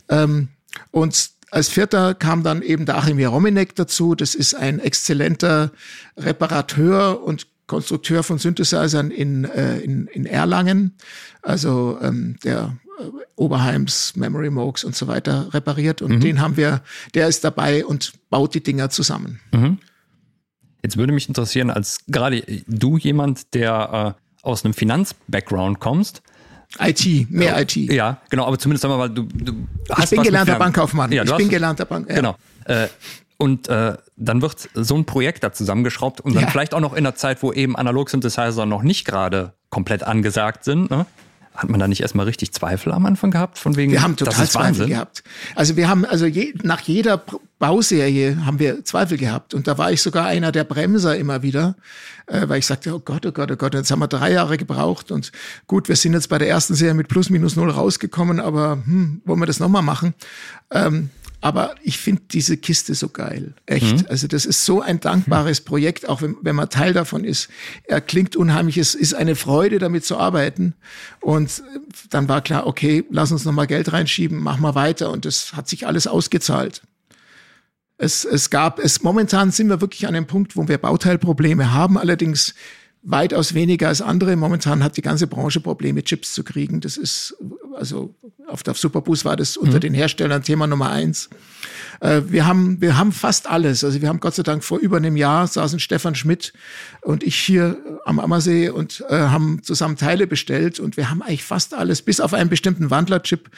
Ähm, 0.08 0.48
und 0.90 1.30
als 1.50 1.68
vierter 1.68 2.14
kam 2.14 2.42
dann 2.42 2.62
eben 2.62 2.86
der 2.86 2.98
Achim 2.98 3.18
Jerominek 3.18 3.74
dazu. 3.74 4.14
Das 4.14 4.34
ist 4.34 4.54
ein 4.54 4.78
exzellenter 4.78 5.72
Reparateur 6.16 7.22
und 7.22 7.46
Konstrukteur 7.66 8.22
von 8.22 8.38
Synthesizern 8.38 9.10
in, 9.10 9.44
äh, 9.44 9.78
in, 9.78 10.06
in 10.08 10.26
Erlangen. 10.26 10.94
Also 11.42 11.98
ähm, 12.00 12.36
der 12.44 12.76
Oberheims, 13.36 14.16
Memory 14.16 14.50
Moogs 14.50 14.84
und 14.84 14.94
so 14.94 15.06
weiter 15.06 15.52
repariert. 15.52 16.02
Und 16.02 16.16
mhm. 16.16 16.20
den 16.20 16.40
haben 16.40 16.56
wir, 16.56 16.82
der 17.14 17.28
ist 17.28 17.44
dabei 17.44 17.84
und 17.84 18.12
baut 18.30 18.54
die 18.54 18.62
Dinger 18.62 18.90
zusammen. 18.90 19.40
Mhm. 19.52 19.78
Jetzt 20.82 20.96
würde 20.96 21.12
mich 21.12 21.28
interessieren, 21.28 21.70
als 21.70 22.00
gerade 22.06 22.42
du 22.66 22.96
jemand, 22.96 23.54
der 23.54 24.16
äh, 24.16 24.46
aus 24.46 24.64
einem 24.64 24.74
Finanz-Background 24.74 25.80
kommst, 25.80 26.22
IT, 26.78 27.30
mehr 27.30 27.60
IT. 27.60 27.76
Ja, 27.76 28.20
genau, 28.28 28.46
aber 28.46 28.58
zumindest 28.58 28.82
sagen 28.82 28.94
wir 28.94 28.98
mal, 28.98 29.10
du, 29.10 29.22
du 29.22 29.66
hast. 29.90 30.04
Ich 30.04 30.10
bin 30.10 30.22
gelernter 30.22 30.58
Bankkaufmann. 30.58 31.12
Ja, 31.12 31.22
ich 31.22 31.34
bin 31.36 31.48
gelernter 31.48 31.84
Bank. 31.84 32.08
Ja. 32.08 32.16
Genau. 32.16 32.36
Äh, 32.64 32.88
und 33.38 33.68
äh, 33.68 33.96
dann 34.16 34.42
wird 34.42 34.68
so 34.74 34.94
ein 34.94 35.04
Projekt 35.04 35.44
da 35.44 35.52
zusammengeschraubt 35.52 36.20
und 36.20 36.34
dann 36.34 36.44
ja. 36.44 36.50
vielleicht 36.50 36.74
auch 36.74 36.80
noch 36.80 36.94
in 36.94 37.04
der 37.04 37.14
Zeit, 37.14 37.42
wo 37.42 37.52
eben 37.52 37.76
Analog-Synthesizer 37.76 38.64
noch 38.64 38.82
nicht 38.82 39.04
gerade 39.04 39.52
komplett 39.68 40.02
angesagt 40.02 40.64
sind. 40.64 40.90
Ne? 40.90 41.06
Hat 41.56 41.70
man 41.70 41.80
da 41.80 41.88
nicht 41.88 42.00
erstmal 42.00 42.26
richtig 42.26 42.52
Zweifel 42.52 42.92
am 42.92 43.06
Anfang 43.06 43.30
gehabt? 43.30 43.58
Von 43.58 43.76
wegen, 43.76 43.90
wir 43.90 44.02
haben 44.02 44.16
total 44.16 44.46
Zweifel 44.46 44.60
Wahnsinn. 44.60 44.88
gehabt. 44.88 45.24
Also 45.54 45.76
wir 45.76 45.88
haben, 45.88 46.04
also 46.04 46.26
je, 46.26 46.52
nach 46.62 46.80
jeder 46.82 47.22
Bauserie 47.58 48.44
haben 48.44 48.58
wir 48.58 48.84
Zweifel 48.84 49.16
gehabt. 49.16 49.54
Und 49.54 49.66
da 49.66 49.78
war 49.78 49.90
ich 49.90 50.02
sogar 50.02 50.26
einer 50.26 50.52
der 50.52 50.64
Bremser 50.64 51.16
immer 51.16 51.42
wieder, 51.42 51.76
äh, 52.26 52.46
weil 52.48 52.58
ich 52.58 52.66
sagte, 52.66 52.94
oh 52.94 52.98
Gott, 52.98 53.24
oh 53.24 53.32
Gott, 53.32 53.50
oh 53.50 53.56
Gott, 53.56 53.72
jetzt 53.72 53.90
haben 53.90 54.00
wir 54.00 54.08
drei 54.08 54.32
Jahre 54.32 54.58
gebraucht. 54.58 55.10
Und 55.10 55.32
gut, 55.66 55.88
wir 55.88 55.96
sind 55.96 56.12
jetzt 56.12 56.28
bei 56.28 56.38
der 56.38 56.48
ersten 56.48 56.74
Serie 56.74 56.94
mit 56.94 57.08
plus 57.08 57.30
minus 57.30 57.56
null 57.56 57.70
rausgekommen, 57.70 58.38
aber 58.38 58.82
hm, 58.84 59.22
wollen 59.24 59.40
wir 59.40 59.46
das 59.46 59.58
nochmal 59.58 59.82
machen? 59.82 60.14
Ähm, 60.70 61.08
aber 61.46 61.76
ich 61.84 61.98
finde 61.98 62.22
diese 62.32 62.56
Kiste 62.56 62.96
so 62.96 63.08
geil. 63.08 63.54
Echt. 63.66 63.98
Mhm. 63.98 64.06
Also 64.08 64.26
das 64.26 64.46
ist 64.46 64.64
so 64.64 64.80
ein 64.80 64.98
dankbares 64.98 65.60
Projekt, 65.60 66.08
auch 66.08 66.20
wenn, 66.20 66.34
wenn 66.42 66.56
man 66.56 66.70
Teil 66.70 66.92
davon 66.92 67.22
ist. 67.22 67.48
Er 67.84 68.00
klingt 68.00 68.34
unheimlich. 68.34 68.78
Es 68.78 68.96
ist 68.96 69.14
eine 69.14 69.36
Freude, 69.36 69.78
damit 69.78 70.04
zu 70.04 70.18
arbeiten. 70.18 70.74
Und 71.20 71.62
dann 72.10 72.28
war 72.28 72.40
klar, 72.40 72.66
okay, 72.66 73.04
lass 73.10 73.30
uns 73.30 73.44
nochmal 73.44 73.68
Geld 73.68 73.92
reinschieben, 73.92 74.40
mach 74.40 74.58
mal 74.58 74.74
weiter. 74.74 75.12
Und 75.12 75.24
das 75.24 75.52
hat 75.52 75.68
sich 75.68 75.86
alles 75.86 76.08
ausgezahlt. 76.08 76.82
Es, 77.96 78.24
es 78.24 78.50
gab, 78.50 78.80
es, 78.80 79.04
momentan 79.04 79.52
sind 79.52 79.68
wir 79.68 79.80
wirklich 79.80 80.08
an 80.08 80.16
einem 80.16 80.26
Punkt, 80.26 80.56
wo 80.56 80.66
wir 80.66 80.78
Bauteilprobleme 80.78 81.72
haben. 81.72 81.96
Allerdings 81.96 82.56
weitaus 83.06 83.54
weniger 83.54 83.88
als 83.88 84.02
andere. 84.02 84.36
Momentan 84.36 84.82
hat 84.82 84.96
die 84.96 85.02
ganze 85.02 85.26
Branche 85.26 85.60
Probleme, 85.60 86.02
Chips 86.02 86.34
zu 86.34 86.42
kriegen. 86.42 86.80
Das 86.80 86.96
ist, 86.96 87.36
also 87.76 88.14
auf 88.48 88.62
der 88.62 88.74
Superbus 88.74 89.24
war 89.24 89.36
das 89.36 89.56
unter 89.56 89.76
mhm. 89.76 89.80
den 89.80 89.94
Herstellern 89.94 90.42
Thema 90.42 90.66
Nummer 90.66 90.90
eins. 90.90 91.30
Äh, 92.00 92.22
wir 92.28 92.46
haben, 92.46 92.80
wir 92.80 92.98
haben 92.98 93.12
fast 93.12 93.48
alles. 93.48 93.84
Also 93.84 94.00
wir 94.00 94.08
haben 94.08 94.20
Gott 94.20 94.34
sei 94.34 94.42
Dank 94.42 94.64
vor 94.64 94.78
über 94.78 94.96
einem 94.96 95.16
Jahr 95.16 95.46
saßen 95.46 95.80
Stefan 95.80 96.14
Schmidt 96.14 96.52
und 97.02 97.22
ich 97.22 97.36
hier 97.36 97.76
am 98.04 98.18
Ammersee 98.18 98.68
und 98.68 99.04
äh, 99.08 99.16
haben 99.16 99.62
zusammen 99.62 99.96
Teile 99.96 100.26
bestellt 100.26 100.80
und 100.80 100.96
wir 100.96 101.10
haben 101.10 101.22
eigentlich 101.22 101.44
fast 101.44 101.74
alles, 101.74 102.02
bis 102.02 102.20
auf 102.20 102.34
einen 102.34 102.50
bestimmten 102.50 102.90
Wandlerchip. 102.90 103.50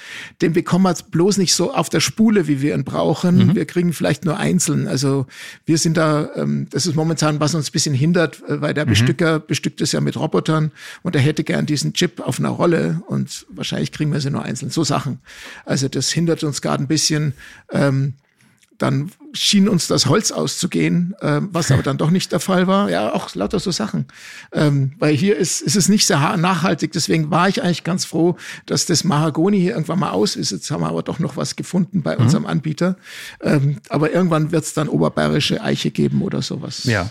Den 0.42 0.52
bekommen 0.52 0.84
wir 0.84 0.94
bloß 1.10 1.38
nicht 1.38 1.54
so 1.54 1.72
auf 1.72 1.88
der 1.88 2.00
Spule, 2.00 2.46
wie 2.48 2.60
wir 2.62 2.74
ihn 2.74 2.84
brauchen. 2.84 3.48
Mhm. 3.48 3.54
Wir 3.54 3.66
kriegen 3.66 3.92
vielleicht 3.92 4.24
nur 4.24 4.38
einzeln. 4.38 4.88
Also 4.88 5.26
wir 5.66 5.78
sind 5.78 5.96
da, 5.96 6.30
ähm, 6.36 6.66
das 6.70 6.86
ist 6.86 6.94
momentan, 6.94 7.40
was 7.40 7.54
uns 7.54 7.68
ein 7.68 7.72
bisschen 7.72 7.94
hindert, 7.94 8.42
äh, 8.48 8.60
weil 8.60 8.74
der 8.74 8.86
mhm. 8.86 8.90
Bestücker 8.90 9.40
bestückt 9.40 9.80
es 9.80 9.92
ja 9.92 10.00
mit 10.00 10.16
Robotern 10.16 10.70
und 11.02 11.14
er 11.14 11.22
hätte 11.22 11.44
gern 11.44 11.66
diesen 11.66 11.92
Chip 11.92 12.20
auf 12.20 12.38
einer 12.38 12.50
Rolle 12.50 13.02
und 13.06 13.46
wahrscheinlich 13.50 13.92
kriegen 13.92 14.12
wir 14.12 14.20
sie 14.20 14.30
nur 14.30 14.42
einzeln. 14.42 14.70
So 14.70 14.84
Sachen. 14.84 15.20
Also 15.64 15.88
das 15.88 16.10
hindert 16.10 16.44
uns 16.44 16.62
gerade 16.62 16.82
ein 16.82 16.88
bisschen. 16.88 17.34
Ähm, 17.72 18.14
dann 18.78 19.10
schien 19.32 19.68
uns 19.68 19.88
das 19.88 20.06
Holz 20.06 20.30
auszugehen, 20.30 21.14
äh, 21.20 21.40
was 21.42 21.70
aber 21.70 21.82
dann 21.82 21.98
doch 21.98 22.10
nicht 22.10 22.32
der 22.32 22.40
Fall 22.40 22.66
war. 22.66 22.90
Ja, 22.90 23.12
auch 23.12 23.34
lauter 23.34 23.58
so 23.58 23.70
Sachen. 23.70 24.06
Ähm, 24.52 24.92
weil 24.98 25.14
hier 25.14 25.36
ist, 25.36 25.60
ist 25.60 25.76
es 25.76 25.88
nicht 25.88 26.06
sehr 26.06 26.36
nachhaltig. 26.36 26.92
Deswegen 26.92 27.30
war 27.30 27.48
ich 27.48 27.62
eigentlich 27.62 27.84
ganz 27.84 28.04
froh, 28.04 28.36
dass 28.66 28.86
das 28.86 29.04
Mahagoni 29.04 29.60
hier 29.60 29.72
irgendwann 29.72 29.98
mal 29.98 30.10
aus 30.10 30.36
ist. 30.36 30.52
Jetzt 30.52 30.70
haben 30.70 30.82
wir 30.82 30.88
aber 30.88 31.02
doch 31.02 31.18
noch 31.18 31.36
was 31.36 31.56
gefunden 31.56 32.02
bei 32.02 32.16
mhm. 32.16 32.22
unserem 32.22 32.46
Anbieter. 32.46 32.96
Ähm, 33.42 33.78
aber 33.88 34.12
irgendwann 34.12 34.52
wird 34.52 34.64
es 34.64 34.74
dann 34.74 34.88
oberbayerische 34.88 35.60
Eiche 35.60 35.90
geben 35.90 36.22
oder 36.22 36.40
sowas. 36.40 36.84
Ja. 36.84 37.10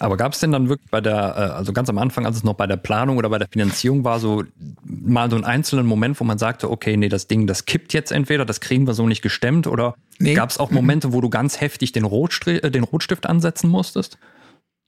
Aber 0.00 0.16
gab 0.16 0.32
es 0.32 0.40
denn 0.40 0.52
dann 0.52 0.68
wirklich 0.68 0.90
bei 0.90 1.00
der, 1.00 1.14
äh, 1.14 1.54
also 1.54 1.72
ganz 1.72 1.88
am 1.88 1.98
Anfang, 1.98 2.26
als 2.26 2.36
es 2.36 2.44
noch 2.44 2.54
bei 2.54 2.66
der 2.66 2.76
Planung 2.76 3.16
oder 3.16 3.28
bei 3.28 3.38
der 3.38 3.48
Finanzierung 3.48 4.04
war, 4.04 4.20
so 4.20 4.44
mal 4.84 5.30
so 5.30 5.36
einen 5.36 5.44
einzelnen 5.44 5.86
Moment, 5.86 6.18
wo 6.20 6.24
man 6.24 6.38
sagte, 6.38 6.70
okay, 6.70 6.96
nee, 6.96 7.08
das 7.08 7.26
Ding, 7.26 7.46
das 7.46 7.64
kippt 7.64 7.92
jetzt 7.92 8.12
entweder, 8.12 8.44
das 8.44 8.60
kriegen 8.60 8.86
wir 8.86 8.94
so 8.94 9.06
nicht 9.06 9.22
gestemmt 9.22 9.66
oder 9.66 9.94
nee. 10.18 10.34
gab 10.34 10.50
es 10.50 10.58
auch 10.58 10.70
Momente, 10.70 11.12
wo 11.12 11.20
du 11.20 11.30
ganz 11.30 11.60
heftig 11.60 11.92
den, 11.92 12.04
Rotstift, 12.04 12.64
äh, 12.64 12.70
den 12.70 12.84
Rotstift 12.84 13.26
ansetzen 13.26 13.68
musstest? 13.70 14.18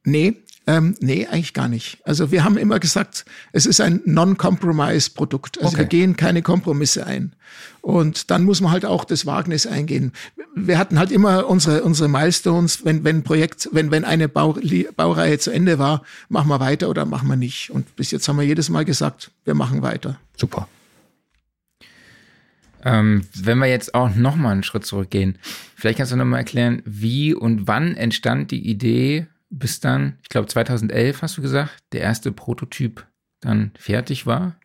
Nee, 0.04 0.42
ähm, 0.68 0.96
nee, 1.00 1.26
eigentlich 1.26 1.54
gar 1.54 1.68
nicht. 1.68 1.98
Also 2.04 2.32
wir 2.32 2.42
haben 2.42 2.56
immer 2.56 2.80
gesagt, 2.80 3.24
es 3.52 3.66
ist 3.66 3.80
ein 3.80 4.00
Non-Compromise-Produkt. 4.04 5.58
Also 5.58 5.74
okay. 5.74 5.78
wir 5.78 5.84
gehen 5.84 6.16
keine 6.16 6.42
Kompromisse 6.42 7.06
ein. 7.06 7.34
Und 7.82 8.32
dann 8.32 8.42
muss 8.42 8.60
man 8.60 8.72
halt 8.72 8.84
auch 8.84 9.04
das 9.04 9.26
Wagnis 9.26 9.66
eingehen. 9.66 10.12
Wir 10.56 10.76
hatten 10.76 10.98
halt 10.98 11.12
immer 11.12 11.46
unsere, 11.46 11.84
unsere 11.84 12.08
Milestones, 12.08 12.84
wenn, 12.84 13.04
wenn 13.04 13.22
Projekt, 13.22 13.68
wenn, 13.70 13.92
wenn 13.92 14.04
eine 14.04 14.28
Bau, 14.28 14.58
Baureihe 14.96 15.38
zu 15.38 15.52
Ende 15.52 15.78
war, 15.78 16.02
machen 16.28 16.48
wir 16.48 16.58
weiter 16.58 16.88
oder 16.88 17.04
machen 17.04 17.28
wir 17.28 17.36
nicht. 17.36 17.70
Und 17.70 17.94
bis 17.94 18.10
jetzt 18.10 18.26
haben 18.26 18.38
wir 18.38 18.44
jedes 18.44 18.68
Mal 18.68 18.84
gesagt, 18.84 19.30
wir 19.44 19.54
machen 19.54 19.82
weiter. 19.82 20.18
Super. 20.36 20.66
Ähm, 22.84 23.22
wenn 23.34 23.58
wir 23.58 23.66
jetzt 23.66 23.94
auch 23.94 24.14
noch 24.16 24.34
mal 24.34 24.50
einen 24.50 24.64
Schritt 24.64 24.84
zurückgehen, 24.84 25.38
vielleicht 25.76 25.98
kannst 25.98 26.10
du 26.10 26.16
noch 26.16 26.24
mal 26.24 26.38
erklären, 26.38 26.82
wie 26.84 27.34
und 27.34 27.68
wann 27.68 27.94
entstand 27.94 28.50
die 28.50 28.68
Idee, 28.68 29.26
bis 29.50 29.80
dann, 29.80 30.18
ich 30.22 30.28
glaube 30.28 30.48
2011 30.48 31.22
hast 31.22 31.36
du 31.36 31.42
gesagt, 31.42 31.72
der 31.92 32.00
erste 32.00 32.32
Prototyp 32.32 33.06
dann 33.40 33.72
fertig 33.78 34.26
war? 34.26 34.56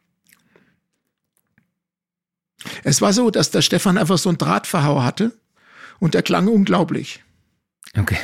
Es 2.84 3.02
war 3.02 3.13
so, 3.13 3.32
dass 3.32 3.52
der 3.52 3.62
Stefan 3.62 3.98
einfach 3.98 4.17
so 4.17 4.30
einen 4.30 4.38
Drahtverhau 4.38 5.04
hatte 5.04 5.34
und 6.00 6.13
der 6.13 6.24
klang 6.24 6.48
unglaublich. 6.48 7.24
Okay. 7.98 8.17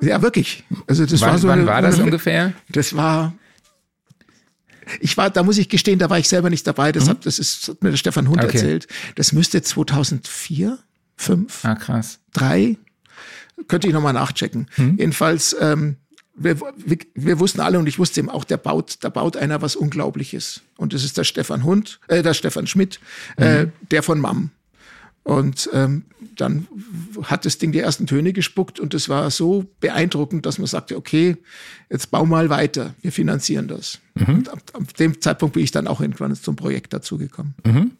Ja, 0.00 0.22
wirklich. 0.22 0.64
Also 0.86 1.06
das 1.06 1.20
wann, 1.20 1.30
war 1.30 1.38
so. 1.38 1.48
Wann 1.48 1.60
eine, 1.60 1.68
war 1.68 1.82
das 1.82 1.94
eine, 1.94 2.04
ungefähr? 2.06 2.52
Das 2.68 2.96
war. 2.96 3.34
Ich 5.00 5.16
war, 5.16 5.30
da 5.30 5.42
muss 5.42 5.58
ich 5.58 5.68
gestehen, 5.68 5.98
da 5.98 6.10
war 6.10 6.18
ich 6.18 6.28
selber 6.28 6.48
nicht 6.48 6.66
dabei. 6.66 6.92
Das, 6.92 7.06
mhm. 7.06 7.10
hat, 7.10 7.26
das 7.26 7.38
ist 7.40 7.68
hat 7.68 7.82
mir 7.82 7.90
der 7.90 7.96
Stefan 7.96 8.28
Hund 8.28 8.44
okay. 8.44 8.56
erzählt. 8.56 8.86
Das 9.16 9.32
müsste 9.32 9.60
2004, 9.60 10.78
5, 11.16 11.64
ah, 11.64 11.74
krass. 11.74 12.20
3, 12.34 12.76
könnte 13.68 13.88
ich 13.88 13.94
nochmal 13.94 14.12
nachchecken. 14.12 14.68
Mhm. 14.76 14.96
Jedenfalls, 14.98 15.56
ähm, 15.60 15.96
wir, 16.34 16.60
wir, 16.76 16.98
wir, 17.14 17.40
wussten 17.40 17.60
alle 17.60 17.78
und 17.78 17.86
ich 17.86 17.98
wusste 17.98 18.20
eben 18.20 18.28
auch, 18.28 18.44
der 18.44 18.58
baut, 18.58 18.98
da 19.00 19.08
baut 19.08 19.36
einer 19.36 19.62
was 19.62 19.74
Unglaubliches. 19.74 20.60
Und 20.76 20.92
das 20.92 21.02
ist 21.02 21.16
der 21.16 21.24
Stefan 21.24 21.64
Hund, 21.64 21.98
äh, 22.08 22.22
der 22.22 22.34
Stefan 22.34 22.66
Schmidt, 22.66 23.00
äh, 23.38 23.64
mhm. 23.64 23.68
äh, 23.68 23.70
der 23.90 24.02
von 24.02 24.20
MAM. 24.20 24.50
Und 25.26 25.68
ähm, 25.72 26.04
dann 26.36 26.68
hat 27.22 27.46
das 27.46 27.58
Ding 27.58 27.72
die 27.72 27.80
ersten 27.80 28.06
Töne 28.06 28.32
gespuckt 28.32 28.78
und 28.78 28.94
es 28.94 29.08
war 29.08 29.28
so 29.32 29.66
beeindruckend, 29.80 30.46
dass 30.46 30.58
man 30.58 30.68
sagte, 30.68 30.96
okay, 30.96 31.36
jetzt 31.90 32.12
bau 32.12 32.24
mal 32.24 32.48
weiter, 32.48 32.94
wir 33.02 33.10
finanzieren 33.10 33.66
das. 33.66 33.98
Mhm. 34.14 34.34
Und 34.34 34.48
ab, 34.48 34.60
ab, 34.72 34.94
dem 34.94 35.20
Zeitpunkt 35.20 35.54
bin 35.54 35.64
ich 35.64 35.72
dann 35.72 35.88
auch 35.88 36.00
irgendwann 36.00 36.36
zum 36.36 36.54
Projekt 36.54 36.92
dazugekommen. 36.92 37.54
Mhm. 37.64 37.90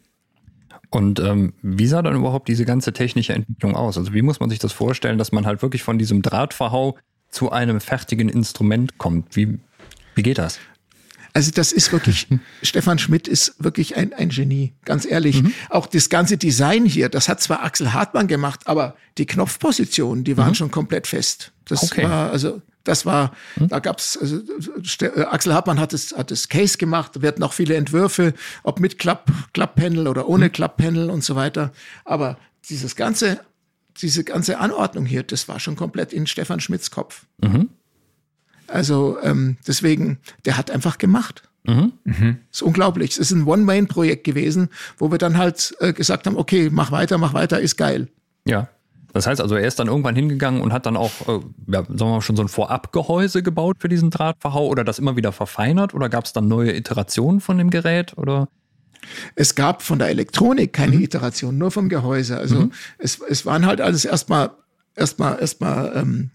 Und 0.91 1.21
ähm, 1.21 1.55
wie 1.63 1.87
sah 1.87 2.03
dann 2.03 2.15
überhaupt 2.15 2.49
diese 2.49 2.65
ganze 2.65 2.93
technische 2.93 3.33
Entwicklung 3.33 3.75
aus? 3.75 3.99
Also 3.99 4.15
wie 4.15 4.23
muss 4.23 4.41
man 4.41 4.51
sich 4.51 4.59
das 4.59 4.73
vorstellen, 4.73 5.19
dass 5.19 5.33
man 5.33 5.47
halt 5.47 5.63
wirklich 5.63 5.83
von 5.83 5.99
diesem 5.99 6.23
Drahtverhau 6.23 6.97
zu 7.29 7.51
einem 7.51 7.81
fertigen 7.81 8.29
Instrument 8.29 8.99
kommt? 8.99 9.37
Wie, 9.37 9.59
wie 10.15 10.23
geht 10.23 10.39
das? 10.39 10.59
Also 11.33 11.51
das 11.51 11.73
ist 11.73 11.93
wirklich, 11.93 12.29
Stefan 12.63 12.99
Schmidt 12.99 13.29
ist 13.29 13.63
wirklich 13.63 13.97
ein, 13.97 14.15
ein 14.15 14.31
Genie, 14.31 14.73
ganz 14.85 15.05
ehrlich. 15.05 15.43
Mhm. 15.43 15.53
Auch 15.69 15.87
das 15.87 16.09
ganze 16.09 16.39
Design 16.39 16.87
hier, 16.87 17.11
das 17.11 17.29
hat 17.29 17.43
zwar 17.43 17.63
Axel 17.63 17.93
Hartmann 17.93 18.27
gemacht, 18.27 18.61
aber 18.65 18.97
die 19.19 19.27
Knopfpositionen, 19.27 20.25
die 20.25 20.37
waren 20.39 20.51
mhm. 20.51 20.55
schon 20.55 20.71
komplett 20.71 21.07
fest. 21.07 21.53
Das 21.67 21.83
okay. 21.83 22.05
war, 22.05 22.31
also 22.31 22.63
das 22.87 23.05
war, 23.05 23.33
mhm. 23.57 23.69
da 23.69 23.81
gab's, 23.81 24.17
also, 24.17 24.41
äh, 25.01 25.23
Axel 25.25 25.53
Hartmann 25.53 25.81
hat 25.81 25.93
das, 25.93 26.13
hat 26.17 26.31
das 26.31 26.49
Case 26.49 26.79
gemacht, 26.79 27.21
wir 27.21 27.29
hatten 27.29 27.43
auch 27.43 27.53
viele 27.53 27.75
Entwürfe, 27.75 28.33
ob 28.63 28.81
mit 28.81 28.99
Klapp, 28.99 29.31
Klapppanel 29.53 30.09
oder 30.09 30.29
ohne 30.29 30.47
mhm. 30.47 30.53
Klapppanel 30.53 31.11
und 31.11 31.25
so 31.25 31.37
weiter. 31.37 31.73
Aber 32.05 32.39
dieses 32.69 32.97
ganze, 32.97 33.41
diese 34.01 34.25
ganze 34.25 34.59
Anordnung 34.59 35.05
hier, 35.05 35.25
das 35.25 35.49
war 35.49 35.59
schon 35.59 35.77
komplett 35.77 36.13
in 36.13 36.27
Stefan 36.27 36.61
Schmidts 36.61 36.91
Kopf. 36.91 37.27
Mhm. 37.39 37.71
Also 38.69 39.19
ähm, 39.23 39.57
deswegen, 39.67 40.19
der 40.45 40.57
hat 40.57 40.71
einfach 40.71 40.99
gemacht. 40.99 41.43
Mhm. 41.65 41.93
Mhm. 42.05 42.39
ist 42.53 42.63
unglaublich. 42.63 43.11
Es 43.11 43.19
ist 43.19 43.33
ein 43.33 43.45
One-Man-Projekt 43.45 44.23
gewesen, 44.23 44.69
wo 44.99 45.11
wir 45.11 45.19
dann 45.19 45.37
halt 45.37 45.75
äh, 45.81 45.93
gesagt 45.93 46.27
haben, 46.27 46.37
okay, 46.37 46.71
mach 46.71 46.93
weiter, 46.93 47.19
mach 47.19 47.35
weiter, 47.35 47.61
ist 47.61 47.77
geil. 47.77 48.09
Ja. 48.45 48.69
Das 49.13 49.27
heißt 49.27 49.41
also, 49.41 49.55
er 49.55 49.67
ist 49.67 49.79
dann 49.79 49.89
irgendwann 49.89 50.15
hingegangen 50.15 50.61
und 50.61 50.73
hat 50.73 50.87
dann 50.87 50.97
auch, 50.97 51.11
äh, 51.27 51.41
ja, 51.69 51.85
sagen 51.85 51.99
wir 51.99 52.07
mal, 52.07 52.21
schon 52.21 52.37
so 52.37 52.43
ein 52.43 52.49
Vorabgehäuse 52.49 53.43
gebaut 53.43 53.77
für 53.79 53.89
diesen 53.89 54.11
Drahtverhau 54.11 54.67
oder 54.67 54.85
das 54.85 54.99
immer 54.99 55.17
wieder 55.17 55.33
verfeinert 55.33 55.95
oder 55.95 56.09
gab 56.09 56.25
es 56.25 56.33
dann 56.33 56.49
neue 56.49 56.77
Iterationen 56.77 57.41
von 57.41 57.59
dem 57.59 57.71
Gerät 57.71 58.17
oder? 58.19 58.49
Es 59.35 59.55
gab 59.55 59.83
von 59.83 59.99
der 59.99 60.09
Elektronik 60.09 60.73
keine 60.73 60.97
mhm. 60.97 61.03
Iteration, 61.03 61.59
nur 61.59 61.71
vom 61.71 61.89
Gehäuse. 61.89 62.37
Also 62.37 62.57
mhm. 62.63 62.73
es, 62.99 63.21
es 63.21 63.47
waren 63.47 63.67
halt 63.67 63.81
alles 63.81 64.05
erstmal 64.05 64.51
erstmal 64.97 65.39
erstmal 65.41 65.93
ähm, 65.95 66.31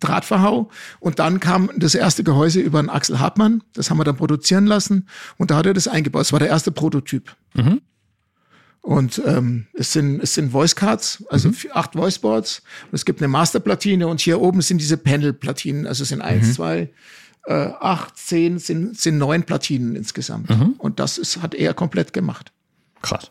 Drahtverhau. 0.00 0.70
Und 0.98 1.18
dann 1.18 1.40
kam 1.40 1.70
das 1.76 1.94
erste 1.94 2.24
Gehäuse 2.24 2.60
über 2.60 2.78
einen 2.78 2.88
Axel 2.88 3.20
Hartmann. 3.20 3.62
Das 3.74 3.90
haben 3.90 3.98
wir 3.98 4.04
dann 4.04 4.16
produzieren 4.16 4.66
lassen. 4.66 5.06
Und 5.36 5.50
da 5.50 5.56
hat 5.56 5.66
er 5.66 5.74
das 5.74 5.88
eingebaut. 5.88 6.22
Das 6.22 6.32
war 6.32 6.40
der 6.40 6.48
erste 6.48 6.72
Prototyp. 6.72 7.36
Mhm. 7.54 7.82
Und 8.82 9.20
ähm, 9.26 9.66
es 9.74 9.92
sind 9.92 10.22
es 10.22 10.34
sind 10.34 10.52
Voice 10.52 10.74
Cards, 10.74 11.22
also 11.28 11.48
mhm. 11.48 11.56
acht 11.72 11.92
Voice 11.92 12.18
Boards. 12.18 12.62
Und 12.90 12.94
es 12.94 13.04
gibt 13.04 13.20
eine 13.20 13.28
Masterplatine 13.28 14.06
und 14.06 14.20
hier 14.20 14.40
oben 14.40 14.62
sind 14.62 14.78
diese 14.78 14.96
Panel-Platinen. 14.96 15.86
Also 15.86 16.02
es 16.02 16.08
sind 16.08 16.22
eins, 16.22 16.48
mhm. 16.48 16.52
zwei, 16.52 16.90
äh, 17.46 17.52
acht, 17.52 18.16
zehn, 18.16 18.58
sind 18.58 18.98
sind 18.98 19.18
neun 19.18 19.42
Platinen 19.42 19.96
insgesamt. 19.96 20.48
Mhm. 20.48 20.74
Und 20.78 20.98
das 20.98 21.18
ist 21.18 21.42
hat 21.42 21.54
er 21.54 21.74
komplett 21.74 22.12
gemacht. 22.12 22.52
Krass. 23.02 23.30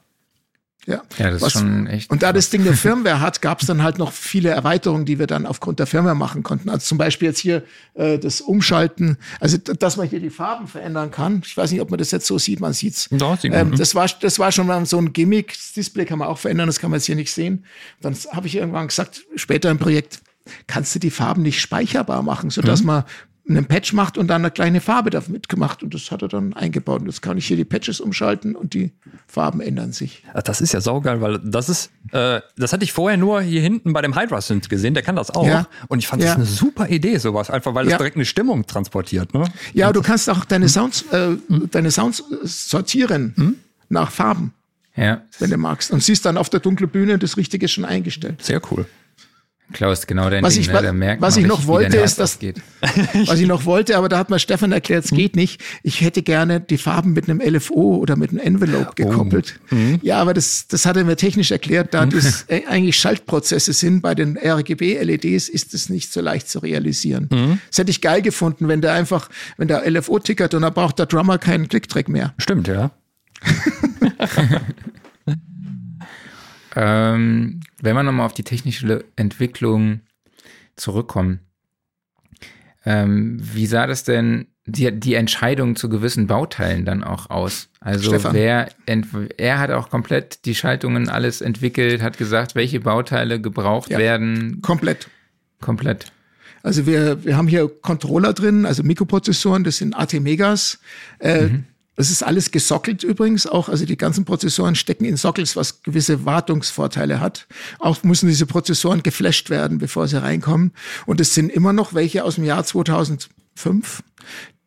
Ja, 0.90 1.04
ja 1.20 1.30
das 1.30 1.42
Was, 1.42 1.56
ist 1.56 1.62
schon 1.62 1.86
echt. 1.88 2.10
Und 2.10 2.24
da 2.24 2.34
das 2.34 2.50
Ding 2.50 2.62
eine 2.62 2.74
Firmware 2.74 3.22
hat, 3.22 3.42
gab 3.42 3.62
es 3.62 3.68
dann 3.68 3.84
halt 3.84 4.00
noch 4.00 4.12
viele 4.12 4.50
Erweiterungen, 4.50 5.06
die 5.06 5.20
wir 5.20 5.28
dann 5.28 5.46
aufgrund 5.46 5.78
der 5.78 5.86
Firmware 5.86 6.16
machen 6.16 6.42
konnten. 6.42 6.68
Also 6.70 6.86
zum 6.86 6.98
Beispiel 6.98 7.28
jetzt 7.28 7.40
hier 7.40 7.64
äh, 7.94 8.18
das 8.18 8.42
Umschalten, 8.42 9.18
also 9.40 9.58
dass 9.58 9.98
man 9.98 10.10
hier 10.10 10.20
die 10.20 10.32
Farben 10.32 10.68
verändern 10.68 11.12
kann. 11.12 11.44
Ich 11.46 11.56
weiß 11.56 11.72
nicht, 11.72 11.82
ob 11.82 11.92
man 11.92 12.00
das 12.00 12.10
jetzt 12.10 12.26
so 12.26 12.40
sieht, 12.40 12.60
man 12.60 12.74
sieht's. 12.74 13.04
Sieht 13.04 13.22
man. 13.22 13.54
Ähm, 13.54 13.78
das 13.78 13.94
war 13.94 14.08
das 14.20 14.40
war 14.40 14.52
schon 14.52 14.66
mal 14.66 14.84
so 14.88 14.98
ein 14.98 15.14
Gimmick. 15.14 15.54
Das 15.54 15.74
Display 15.74 16.06
kann 16.06 16.18
man 16.18 16.28
auch 16.28 16.40
verändern, 16.40 16.66
das 16.66 16.80
kann 16.80 16.90
man 16.90 16.98
jetzt 17.00 17.06
hier 17.06 17.16
nicht 17.16 17.32
sehen. 17.32 17.66
Dann 18.02 18.16
habe 18.32 18.48
ich 18.48 18.56
irgendwann 18.56 18.88
gesagt, 18.88 19.22
später 19.36 19.70
im 19.70 19.78
Projekt, 19.78 20.22
kannst 20.68 20.96
du 20.96 21.00
die 21.00 21.12
Farben 21.12 21.44
nicht 21.44 21.62
speicherbar 21.62 22.24
machen, 22.24 22.50
sodass 22.50 22.82
mhm. 22.82 22.88
man 22.88 23.04
einen 23.50 23.66
Patch 23.66 23.94
macht 23.94 24.18
und 24.18 24.28
dann 24.28 24.42
eine 24.42 24.52
kleine 24.52 24.80
Farbe 24.80 25.10
damit 25.10 25.30
mitgemacht 25.30 25.84
und 25.84 25.94
das 25.94 26.12
hat 26.12 26.22
er 26.22 26.28
dann 26.28 26.54
eingebaut. 26.54 27.02
Und 27.02 27.08
jetzt 27.08 27.22
kann 27.22 27.38
ich 27.38 27.48
hier 27.48 27.58
die 27.58 27.66
Patches 27.66 28.00
umschalten 28.00 28.56
und 28.56 28.74
die 28.74 28.92
Farben 29.28 29.60
ändern 29.62 29.92
sich. 29.92 30.24
Das 30.46 30.62
ist 30.62 30.74
ja 30.74 30.82
saugeil, 30.82 31.22
weil 31.22 31.40
das 31.40 31.70
ist, 31.70 31.92
äh, 32.12 32.42
das 32.58 32.74
hatte 32.74 32.84
ich 32.84 32.94
vorher 32.94 33.18
nur 33.18 33.42
hier 33.42 33.62
hinten 33.62 33.94
bei 33.94 34.02
dem 34.02 34.16
Hydra 34.16 34.42
Synth 34.42 34.70
gesehen, 34.70 34.94
der 34.94 35.04
kann 35.04 35.16
das 35.16 35.32
auch. 35.32 35.48
Ja. 35.48 35.68
Und 35.88 36.00
ich 36.00 36.08
fand 36.08 36.22
ja. 36.22 36.30
das 36.30 36.36
eine 36.36 36.46
super 36.46 36.90
Idee, 36.90 37.18
sowas, 37.18 37.50
einfach 37.50 37.74
weil 37.74 37.86
es 37.86 37.92
ja. 37.92 37.98
direkt 37.98 38.16
eine 38.16 38.26
Stimmung 38.26 38.66
transportiert. 38.66 39.34
Ne? 39.34 39.46
Ja, 39.74 39.92
du 39.92 40.02
kannst 40.02 40.30
auch 40.30 40.46
deine 40.46 40.66
hm? 40.66 40.70
Sounds, 40.70 41.06
äh, 41.12 41.36
hm? 41.48 41.70
deine 41.72 41.92
Sounds 41.92 42.24
sortieren 42.44 43.34
hm? 43.36 43.56
nach 43.90 44.12
Farben. 44.12 44.54
Ja. 44.96 45.22
Wenn 45.40 45.50
du 45.50 45.58
magst. 45.58 45.92
Und 45.92 46.04
siehst 46.04 46.26
dann 46.26 46.38
auf 46.38 46.50
der 46.50 46.60
dunklen 46.60 46.90
Bühne 46.90 47.18
das 47.18 47.38
Richtige 47.38 47.68
schon 47.68 47.86
eingestellt. 47.86 48.44
Sehr 48.44 48.62
cool. 48.72 48.86
Klaus, 49.72 50.08
genau 50.08 50.30
dein 50.30 50.44
was 50.44 50.56
Ding, 50.56 50.64
ich, 50.64 50.72
ne? 50.72 50.94
merkt 50.94 51.22
was 51.22 51.38
ich 51.38 51.46
noch 51.46 51.68
wollte, 51.68 51.98
ist, 51.98 52.20
dass 52.20 52.40
geht. 52.40 52.62
was 53.26 53.40
ich 53.40 53.48
noch 53.48 53.66
wollte, 53.66 53.98
aber 53.98 54.10
da 54.10 54.18
hat 54.18 54.32
mir 54.32 54.40
Stefan 54.40 54.72
erklärt, 54.72 55.06
es 55.06 55.12
geht 55.12 55.36
nicht. 55.36 55.62
Ich 55.84 56.02
hätte 56.02 56.24
gerne 56.24 56.60
die 56.60 56.78
Farben 56.78 57.14
mit 57.14 57.30
einem 57.30 57.40
LFO 57.40 57.98
oder 57.98 58.16
mit 58.16 58.32
einem 58.32 58.40
Envelope 58.40 58.94
gekoppelt. 58.96 59.60
Oh. 59.72 59.76
Mhm. 59.76 60.00
Ja, 60.02 60.18
aber 60.18 60.34
das, 60.34 60.68
das 60.68 60.88
hat 60.88 60.98
er 60.98 61.04
mir 61.04 61.18
technisch 61.18 61.52
erklärt, 61.52 61.94
da 61.94 62.06
das 62.08 62.46
äh, 62.48 62.66
eigentlich 62.70 62.98
Schaltprozesse 62.98 63.74
sind 63.74 64.02
bei 64.02 64.16
den 64.16 64.38
RGB-LEDs, 64.38 65.50
ist 65.50 65.74
es 65.76 65.90
nicht 65.90 66.12
so 66.12 66.22
leicht 66.22 66.50
zu 66.50 66.60
realisieren. 66.60 67.30
Mhm. 67.32 67.60
Das 67.70 67.78
hätte 67.78 67.92
ich 67.92 68.02
geil 68.02 68.24
gefunden, 68.24 68.68
wenn 68.68 68.82
der 68.82 68.94
einfach, 68.94 69.30
wenn 69.58 69.68
der 69.68 69.90
LFO 69.90 70.18
tickert 70.18 70.56
und 70.56 70.64
dann 70.64 70.74
braucht 70.74 70.98
der 70.98 71.06
Drummer 71.06 71.38
keinen 71.38 71.68
Clicktrack 71.70 72.10
mehr. 72.10 72.34
Stimmt, 72.40 72.68
ja. 72.68 72.90
ähm, 76.76 77.60
wenn 77.82 77.96
wir 77.96 78.04
nochmal 78.04 78.26
auf 78.26 78.34
die 78.34 78.44
technische 78.44 79.06
Entwicklung 79.16 80.02
zurückkommen, 80.76 81.40
ähm, 82.86 83.40
wie 83.42 83.66
sah 83.66 83.88
das 83.88 84.04
denn 84.04 84.48
die, 84.66 84.92
die 84.92 85.16
Entscheidung 85.16 85.76
zu 85.76 85.90
gewissen 85.90 86.28
Bauteilen 86.28 86.86
dann 86.86 87.04
auch 87.04 87.30
aus? 87.30 87.70
Also 87.80 88.10
Stefan. 88.10 88.34
wer 88.34 88.70
er 89.38 89.60
hat 89.60 89.72
auch 89.72 89.90
komplett 89.90 90.46
die 90.46 90.56
Schaltungen 90.56 91.10
alles 91.10 91.42
entwickelt, 91.42 92.02
hat 92.02 92.18
gesagt, 92.18 92.56
welche 92.56 92.80
Bauteile 92.80 93.42
gebraucht 93.42 93.90
ja, 93.90 93.98
werden. 93.98 94.62
Komplett. 94.62 95.10
Komplett. 95.60 96.12
Also 96.62 96.86
wir, 96.86 97.24
wir 97.24 97.38
haben 97.38 97.48
hier 97.48 97.70
Controller 97.70 98.34
drin, 98.34 98.66
also 98.66 98.84
Mikroprozessoren, 98.84 99.64
das 99.64 99.78
sind 99.78 99.94
AT-Megas. 99.94 100.80
Äh, 101.20 101.44
mhm. 101.44 101.66
Das 102.00 102.10
ist 102.10 102.24
alles 102.24 102.52
gesockelt 102.52 103.04
übrigens 103.04 103.46
auch. 103.46 103.68
Also 103.68 103.86
die 103.86 103.98
ganzen 103.98 104.24
Prozessoren 104.24 104.76
stecken 104.76 105.04
in 105.04 105.18
Sockels, 105.18 105.58
was 105.58 105.84
gewisse 105.84 106.24
Wartungsvorteile 106.24 107.20
hat. 107.20 107.46
Auch 107.78 108.04
müssen 108.04 108.30
diese 108.30 108.46
Prozessoren 108.46 109.04
geflasht 109.04 109.50
werden, 109.50 109.80
bevor 109.80 110.08
sie 110.08 110.22
reinkommen. 110.22 110.72
Und 111.08 111.20
es 111.20 111.34
sind 111.36 111.52
immer 111.52 111.74
noch 111.74 111.94
welche 111.94 112.24
aus 112.24 112.36
dem 112.36 112.46
Jahr 112.46 112.64
2005. 112.64 114.02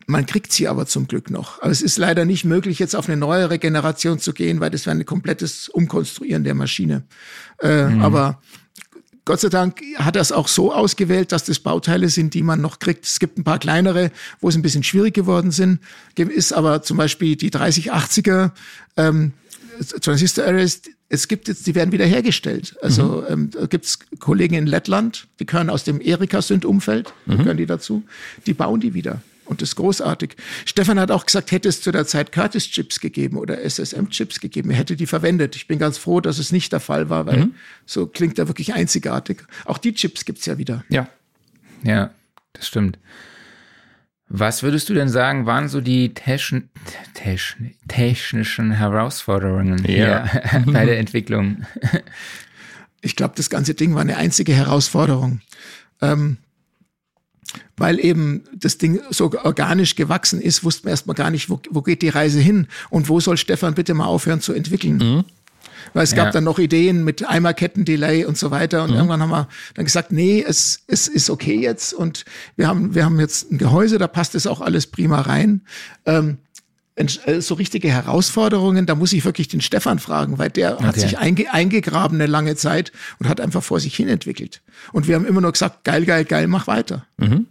Man 0.07 0.27
kriegt 0.27 0.53
sie 0.53 0.68
aber 0.68 0.85
zum 0.85 1.09
Glück 1.09 1.31
noch. 1.31 1.62
Aber 1.62 1.71
es 1.71 1.81
ist 1.81 1.97
leider 1.97 2.27
nicht 2.27 2.45
möglich, 2.45 2.79
jetzt 2.79 2.95
auf 2.95 3.09
eine 3.09 3.16
neuere 3.16 3.59
Generation 3.59 4.18
zu 4.18 4.35
gehen, 4.35 4.61
weil 4.61 4.68
das 4.68 4.85
wäre 4.85 4.95
ein 4.95 5.07
komplettes 5.07 5.71
Umkonstruieren 5.71 6.45
der 6.45 6.55
Maschine. 6.55 7.05
Äh, 7.62 7.87
mhm. 7.87 8.03
Aber 8.03 8.42
Gott 9.25 9.41
sei 9.41 9.49
Dank 9.49 9.81
hat 9.97 10.17
er 10.17 10.23
es 10.23 10.33
auch 10.33 10.49
so 10.49 10.73
ausgewählt, 10.73 11.31
dass 11.31 11.45
das 11.45 11.61
Bauteile 11.61 12.09
sind, 12.09 12.35
die 12.35 12.43
man 12.43 12.61
noch 12.61 12.81
kriegt. 12.81 13.05
Es 13.05 13.21
gibt 13.21 13.39
ein 13.39 13.45
paar 13.45 13.61
kleinere, 13.61 14.11
wo 14.41 14.49
es 14.49 14.57
ein 14.57 14.63
bisschen 14.63 14.83
schwierig 14.83 15.15
geworden 15.15 15.53
sind. 15.53 15.81
Ist 16.17 16.53
aber 16.53 16.83
zum 16.83 16.97
Beispiel 16.97 17.37
die 17.37 17.51
3080er 17.51 18.51
ähm, 18.97 19.33
Transistor 20.01 20.45
Arrays, 20.45 20.83
es 21.09 21.29
gibt 21.29 21.49
jetzt, 21.49 21.67
die 21.67 21.75
werden 21.75 21.93
wieder 21.93 22.07
hergestellt. 22.07 22.77
Also 22.83 23.25
mhm. 23.29 23.33
ähm, 23.33 23.51
da 23.51 23.67
gibt 23.67 23.85
es 23.85 23.99
Kollegen 24.19 24.55
in 24.55 24.67
Lettland, 24.67 25.29
die 25.39 25.47
gehören 25.47 25.71
aus 25.71 25.85
dem 25.85 26.01
Erika-Synth-Umfeld, 26.01 27.13
mhm. 27.27 27.39
gehören 27.39 27.57
die 27.59 27.67
dazu, 27.67 28.03
die 28.47 28.55
bauen 28.55 28.81
die 28.81 28.95
wieder. 28.95 29.23
Und 29.45 29.61
das 29.61 29.71
ist 29.71 29.77
großartig. 29.77 30.37
Stefan 30.65 31.01
hat 31.01 31.11
auch 31.11 31.27
gesagt, 31.27 31.51
hätte 31.51 31.69
es 31.69 31.81
zu 31.81 31.91
der 31.91 32.07
Zeit 32.07 32.33
Curtis-Chips 32.33 33.01
gegeben 33.01 33.37
oder 33.37 33.59
SSM-Chips 33.59 34.41
gegeben, 34.41 34.71
er 34.71 34.77
hätte 34.77 34.97
die 34.97 35.07
verwendet. 35.07 35.57
Ich 35.57 35.67
bin 35.67 35.79
ganz 35.79 35.99
froh, 35.99 36.21
dass 36.21 36.39
es 36.39 36.53
nicht 36.53 36.73
der 36.73 36.81
Fall 36.81 37.11
war, 37.11 37.27
weil 37.27 37.39
mhm. 37.39 37.55
so 37.85 38.07
klingt 38.07 38.39
er 38.39 38.49
wirklich 38.49 38.75
einzigartig. 38.75 39.43
Auch 39.65 39.79
die 39.79 39.95
Chips 39.95 40.25
gibt 40.25 40.39
es 40.39 40.47
ja 40.47 40.59
wieder. 40.59 40.85
Ja. 40.89 41.09
Ja, 41.83 42.11
das 42.53 42.69
stimmt. 42.69 42.99
Was 44.35 44.63
würdest 44.63 44.89
du 44.89 44.95
denn 44.95 45.11
sagen, 45.11 45.45
waren 45.45 45.69
so 45.69 45.83
die 45.83 46.15
techn 46.15 46.71
techn 47.13 47.75
technischen 47.87 48.71
Herausforderungen 48.71 49.85
ja. 49.85 50.27
bei 50.67 50.87
der 50.87 50.99
Entwicklung? 50.99 51.67
Ich 53.03 53.15
glaube, 53.15 53.35
das 53.37 53.51
ganze 53.51 53.75
Ding 53.75 53.95
war 53.95 54.01
eine 54.01 54.17
einzige 54.17 54.55
Herausforderung. 54.55 55.41
Ähm, 56.01 56.39
weil 57.77 57.99
eben 58.05 58.45
das 58.55 58.79
Ding 58.79 59.01
so 59.11 59.31
organisch 59.43 59.97
gewachsen 59.97 60.41
ist, 60.41 60.65
wussten 60.65 60.85
wir 60.85 60.91
erstmal 60.91 61.17
gar 61.17 61.31
nicht, 61.31 61.51
wo, 61.51 61.61
wo 61.71 61.83
geht 61.83 62.03
die 62.03 62.09
Reise 62.09 62.41
hin 62.41 62.67
und 62.91 63.09
wo 63.09 63.21
soll 63.21 63.37
Stefan 63.37 63.75
bitte 63.75 63.95
mal 63.95 64.07
aufhören 64.07 64.41
zu 64.41 64.53
entwickeln. 64.53 64.97
Mhm. 64.97 65.25
Weil 65.95 66.05
es 66.05 66.15
gab 66.15 66.27
ja. 66.27 66.33
dann 66.33 66.45
noch 66.45 66.59
Ideen 66.59 67.05
mit 67.05 67.29
Eimerketten-Delay 67.29 68.25
und 68.25 68.39
so 68.39 68.51
weiter. 68.51 68.85
Und 68.85 68.91
mhm. 68.91 68.97
irgendwann 68.97 69.21
haben 69.21 69.31
wir 69.31 69.49
dann 69.75 69.85
gesagt, 69.85 70.13
nee, 70.13 70.43
es, 70.47 70.85
es 70.87 71.09
ist 71.09 71.29
okay 71.29 71.59
jetzt. 71.61 71.93
Und 71.93 72.25
wir 72.57 72.67
haben, 72.69 72.95
wir 72.95 73.05
haben 73.05 73.21
jetzt 73.21 73.51
ein 73.51 73.59
Gehäuse, 73.59 73.99
da 73.99 74.07
passt 74.07 74.35
es 74.35 74.47
auch 74.47 74.61
alles 74.61 74.87
prima 74.87 75.21
rein. 75.21 75.63
Ähm, 76.07 76.31
äh, 76.31 76.52
so 77.39 77.55
richtige 77.55 77.89
Herausforderungen, 77.89 78.85
da 78.85 78.95
muss 78.95 79.13
ich 79.13 79.25
wirklich 79.25 79.49
den 79.49 79.61
Stefan 79.61 79.99
fragen, 79.99 80.39
weil 80.39 80.51
der 80.51 80.75
okay. 80.75 80.85
hat 80.85 80.95
sich 80.97 81.19
einge 81.19 81.53
eingegraben 81.53 82.19
eine 82.21 82.27
lange 82.27 82.55
Zeit 82.55 82.93
und 83.19 83.29
hat 83.29 83.41
einfach 83.41 83.63
vor 83.63 83.81
sich 83.81 83.97
hin 83.97 84.09
entwickelt. 84.09 84.61
Und 84.93 85.09
wir 85.09 85.15
haben 85.15 85.25
immer 85.25 85.41
nur 85.41 85.53
gesagt, 85.53 85.85
geil, 85.85 86.05
geil, 86.05 86.25
geil, 86.25 86.49
mach 86.49 86.67
weiter. 86.67 87.07
Mhm. 87.17 87.47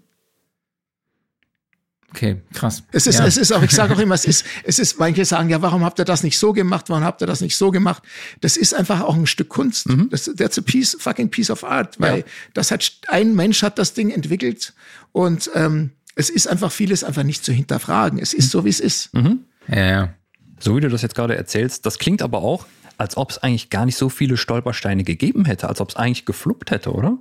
Okay, 2.14 2.42
krass. 2.54 2.84
Es 2.92 3.08
ist, 3.08 3.20
ja. 3.20 3.26
es 3.26 3.38
ist 3.38 3.54
auch, 3.54 3.64
ich 3.64 3.72
sage 3.72 3.94
auch 3.94 4.00
immer, 4.00 4.16
es 4.16 4.26
ist, 4.26 4.46
es 4.66 4.80
ist, 4.80 5.00
manche 5.00 5.24
sagen, 5.24 5.50
ja, 5.50 5.62
warum 5.62 5.84
habt 5.84 5.98
ihr 5.98 6.06
das 6.06 6.24
nicht 6.24 6.38
so 6.38 6.52
gemacht? 6.52 6.90
Warum 6.90 7.06
habt 7.06 7.22
ihr 7.22 7.28
das 7.28 7.40
nicht 7.40 7.56
so 7.56 7.72
gemacht? 7.72 8.04
Das 8.42 8.58
ist 8.58 8.74
einfach 8.74 9.02
auch 9.02 9.16
ein 9.16 9.28
Stück 9.28 9.48
Kunst. 9.48 9.88
Mhm. 9.88 10.10
Das, 10.10 10.26
that's 10.26 10.58
a 10.58 10.62
piece, 10.62 10.98
fucking 11.00 11.32
piece 11.32 11.50
of 11.50 11.64
art, 11.64 12.00
weil 12.00 12.20
ja. 12.20 12.24
das 12.54 12.70
hat, 12.70 12.92
ein 13.08 13.34
Mensch 13.34 13.64
hat 13.64 13.80
das 13.80 13.94
Ding 13.94 14.12
entwickelt 14.12 14.74
und, 15.14 15.50
ähm, 15.56 15.92
es 16.22 16.30
ist 16.30 16.48
einfach 16.48 16.72
vieles 16.72 17.04
einfach 17.04 17.24
nicht 17.24 17.44
zu 17.44 17.52
hinterfragen. 17.52 18.20
Es 18.20 18.34
ist 18.34 18.52
so, 18.52 18.64
wie 18.64 18.70
es 18.70 18.80
ist. 18.80 19.14
Mhm. 19.14 19.40
Ja, 19.68 19.86
ja. 19.86 20.14
So 20.60 20.78
wie 20.78 20.82
du 20.82 20.90
das 20.90 21.02
jetzt 21.02 21.16
gerade 21.16 21.36
erzählst, 21.36 21.86
das 21.86 21.98
klingt 21.98 22.22
aber 22.22 22.44
auch, 22.44 22.68
als 22.98 23.18
ob 23.18 23.32
es 23.32 23.40
eigentlich 23.40 23.72
gar 23.72 23.86
nicht 23.86 23.98
so 23.98 24.10
viele 24.10 24.38
Stolpersteine 24.38 25.04
gegeben 25.04 25.46
hätte, 25.46 25.68
als 25.68 25.82
ob 25.82 25.90
es 25.90 25.96
eigentlich 25.96 26.26
gefluppt 26.26 26.70
hätte, 26.70 26.94
oder? 26.94 27.18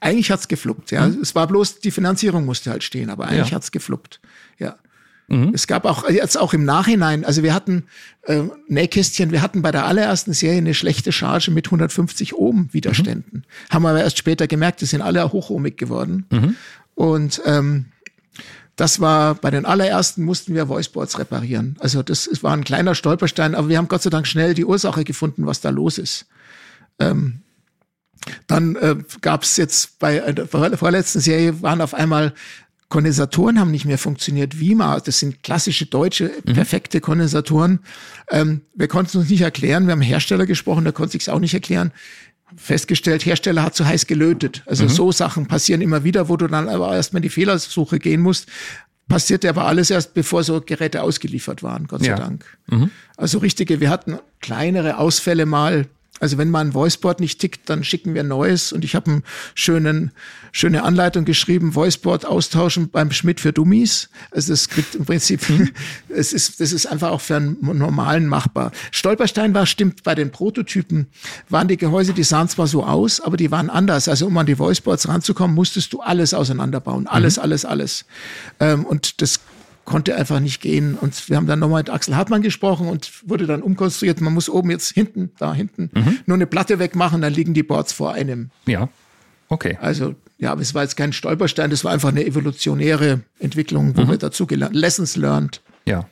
Eigentlich 0.00 0.32
hat's 0.32 0.48
gefluppt, 0.48 0.90
ja. 0.90 1.06
Mhm. 1.06 1.20
Es 1.22 1.34
war 1.36 1.46
bloß, 1.46 1.78
die 1.78 1.92
Finanzierung 1.92 2.44
musste 2.44 2.70
halt 2.70 2.82
stehen, 2.82 3.10
aber 3.10 3.28
eigentlich 3.28 3.50
ja. 3.50 3.56
hat's 3.56 3.70
gefluppt, 3.70 4.20
ja. 4.58 4.76
Mhm. 5.28 5.52
Es 5.54 5.66
gab 5.66 5.84
auch 5.84 6.08
jetzt 6.10 6.36
auch 6.36 6.52
im 6.52 6.64
Nachhinein, 6.64 7.24
also 7.24 7.42
wir 7.42 7.54
hatten 7.54 7.84
äh, 8.22 8.42
Nähkästchen, 8.66 9.30
wir 9.30 9.40
hatten 9.40 9.62
bei 9.62 9.70
der 9.70 9.86
allerersten 9.86 10.32
Serie 10.32 10.58
eine 10.58 10.74
schlechte 10.74 11.12
Charge 11.12 11.50
mit 11.50 11.68
150 11.68 12.34
Ohm 12.34 12.68
Widerständen. 12.72 13.44
Mhm. 13.46 13.72
Haben 13.74 13.86
aber 13.86 14.00
erst 14.00 14.18
später 14.18 14.46
gemerkt, 14.48 14.80
die 14.80 14.86
sind 14.86 15.00
alle 15.00 15.32
hochohmig 15.32 15.76
geworden. 15.78 16.26
Mhm. 16.30 16.56
Und 16.94 17.40
ähm, 17.46 17.86
das 18.76 19.00
war 19.00 19.34
bei 19.34 19.50
den 19.50 19.66
allerersten 19.66 20.24
mussten 20.24 20.54
wir 20.54 20.68
Voiceboards 20.68 21.18
reparieren. 21.18 21.76
Also 21.78 22.02
das 22.02 22.28
war 22.42 22.52
ein 22.52 22.64
kleiner 22.64 22.94
Stolperstein, 22.94 23.54
aber 23.54 23.68
wir 23.68 23.78
haben 23.78 23.88
Gott 23.88 24.02
sei 24.02 24.10
Dank 24.10 24.26
schnell 24.26 24.54
die 24.54 24.64
Ursache 24.64 25.04
gefunden, 25.04 25.46
was 25.46 25.60
da 25.60 25.70
los 25.70 25.98
ist. 25.98 26.26
Ähm, 26.98 27.40
dann 28.46 28.76
äh, 28.76 28.96
gab 29.20 29.42
es 29.42 29.56
jetzt 29.56 29.98
bei 29.98 30.18
der 30.32 30.46
vorletzten 30.48 31.20
Serie 31.20 31.62
waren 31.62 31.80
auf 31.80 31.94
einmal 31.94 32.32
Kondensatoren 32.94 33.58
haben 33.58 33.72
nicht 33.72 33.86
mehr 33.86 33.98
funktioniert. 33.98 34.60
Wima, 34.60 35.00
das 35.00 35.18
sind 35.18 35.42
klassische 35.42 35.86
deutsche 35.86 36.30
mhm. 36.44 36.52
perfekte 36.52 37.00
Kondensatoren. 37.00 37.80
Ähm, 38.30 38.60
wir 38.72 38.86
konnten 38.86 39.08
es 39.08 39.14
uns 39.16 39.30
nicht 39.30 39.40
erklären. 39.40 39.86
Wir 39.86 39.92
haben 39.92 40.00
Hersteller 40.00 40.46
gesprochen, 40.46 40.84
der 40.84 40.92
konnte 40.92 41.12
sich 41.12 41.28
auch 41.28 41.40
nicht 41.40 41.54
erklären. 41.54 41.90
Festgestellt, 42.56 43.26
Hersteller 43.26 43.62
hat 43.62 43.74
zu 43.74 43.84
heiß 43.84 44.06
gelötet. 44.06 44.62
Also 44.66 44.84
mhm. 44.84 44.88
so 44.88 45.12
Sachen 45.12 45.46
passieren 45.46 45.80
immer 45.80 46.04
wieder, 46.04 46.28
wo 46.28 46.36
du 46.36 46.46
dann 46.46 46.68
aber 46.68 46.94
erstmal 46.94 47.18
in 47.18 47.24
die 47.24 47.30
Fehlersuche 47.30 47.98
gehen 47.98 48.20
musst. 48.20 48.48
Passierte 49.08 49.48
aber 49.48 49.66
alles 49.66 49.90
erst, 49.90 50.14
bevor 50.14 50.44
so 50.44 50.60
Geräte 50.60 51.02
ausgeliefert 51.02 51.62
waren, 51.62 51.86
Gott 51.86 52.00
sei 52.00 52.08
ja. 52.08 52.16
Dank. 52.16 52.44
Mhm. 52.68 52.90
Also 53.16 53.38
richtige, 53.38 53.80
wir 53.80 53.90
hatten 53.90 54.18
kleinere 54.40 54.98
Ausfälle 54.98 55.44
mal, 55.46 55.86
also 56.20 56.38
wenn 56.38 56.48
mal 56.48 56.60
ein 56.60 56.74
Voiceboard 56.74 57.18
nicht 57.18 57.40
tickt, 57.40 57.68
dann 57.68 57.82
schicken 57.82 58.14
wir 58.14 58.22
neues. 58.22 58.72
Und 58.72 58.84
ich 58.84 58.94
habe 58.94 59.10
eine 59.10 59.22
schönen, 59.54 60.12
schöne 60.52 60.84
Anleitung 60.84 61.24
geschrieben, 61.24 61.74
Voiceboard 61.74 62.24
austauschen 62.24 62.88
beim 62.88 63.10
Schmidt 63.10 63.40
für 63.40 63.52
Dummies. 63.52 64.08
Also 64.30 64.52
das 64.52 64.68
gibt 64.68 64.94
im 64.94 65.04
Prinzip, 65.04 65.40
es 66.08 66.32
ist, 66.32 66.60
das 66.60 66.72
ist 66.72 66.86
einfach 66.86 67.10
auch 67.10 67.20
für 67.20 67.36
einen 67.36 67.58
normalen 67.60 68.28
machbar. 68.28 68.70
Stolperstein 68.92 69.54
war, 69.54 69.66
stimmt, 69.66 70.04
bei 70.04 70.14
den 70.14 70.30
Prototypen 70.30 71.08
waren 71.48 71.66
die 71.66 71.76
Gehäuse, 71.76 72.14
die 72.14 72.24
sahen 72.24 72.48
zwar 72.48 72.68
so 72.68 72.84
aus, 72.84 73.20
aber 73.20 73.36
die 73.36 73.50
waren 73.50 73.68
anders. 73.68 74.06
Also 74.08 74.26
um 74.28 74.38
an 74.38 74.46
die 74.46 74.58
Voiceboards 74.58 75.08
ranzukommen, 75.08 75.54
musstest 75.54 75.92
du 75.92 76.00
alles 76.00 76.32
auseinanderbauen. 76.32 77.08
Alles, 77.08 77.36
mhm. 77.36 77.42
alles, 77.42 77.64
alles. 77.64 78.04
Ähm, 78.60 78.84
und 78.84 79.20
das 79.20 79.40
konnte 79.84 80.16
einfach 80.16 80.40
nicht 80.40 80.60
gehen. 80.60 80.96
Und 80.96 81.28
wir 81.28 81.36
haben 81.36 81.46
dann 81.46 81.58
nochmal 81.58 81.80
mit 81.80 81.90
Axel 81.90 82.16
Hartmann 82.16 82.42
gesprochen 82.42 82.88
und 82.88 83.28
wurde 83.28 83.46
dann 83.46 83.62
umkonstruiert. 83.62 84.20
Man 84.20 84.34
muss 84.34 84.48
oben 84.48 84.70
jetzt 84.70 84.92
hinten, 84.92 85.30
da 85.38 85.54
hinten, 85.54 85.90
mhm. 85.92 86.18
nur 86.26 86.36
eine 86.36 86.46
Platte 86.46 86.78
wegmachen, 86.78 87.20
dann 87.20 87.32
liegen 87.32 87.54
die 87.54 87.62
Boards 87.62 87.92
vor 87.92 88.12
einem. 88.12 88.50
Ja. 88.66 88.88
Okay. 89.48 89.78
Also, 89.80 90.14
ja, 90.38 90.52
aber 90.52 90.62
es 90.62 90.74
war 90.74 90.82
jetzt 90.82 90.96
kein 90.96 91.12
Stolperstein, 91.12 91.70
das 91.70 91.84
war 91.84 91.92
einfach 91.92 92.08
eine 92.08 92.24
evolutionäre 92.24 93.20
Entwicklung, 93.38 93.96
wo 93.96 94.02
mhm. 94.02 94.10
wir 94.10 94.18
dazu 94.18 94.46
gelernt, 94.46 94.74
Lessons 94.74 95.16
learned. 95.16 95.60
Ja. 95.86 96.06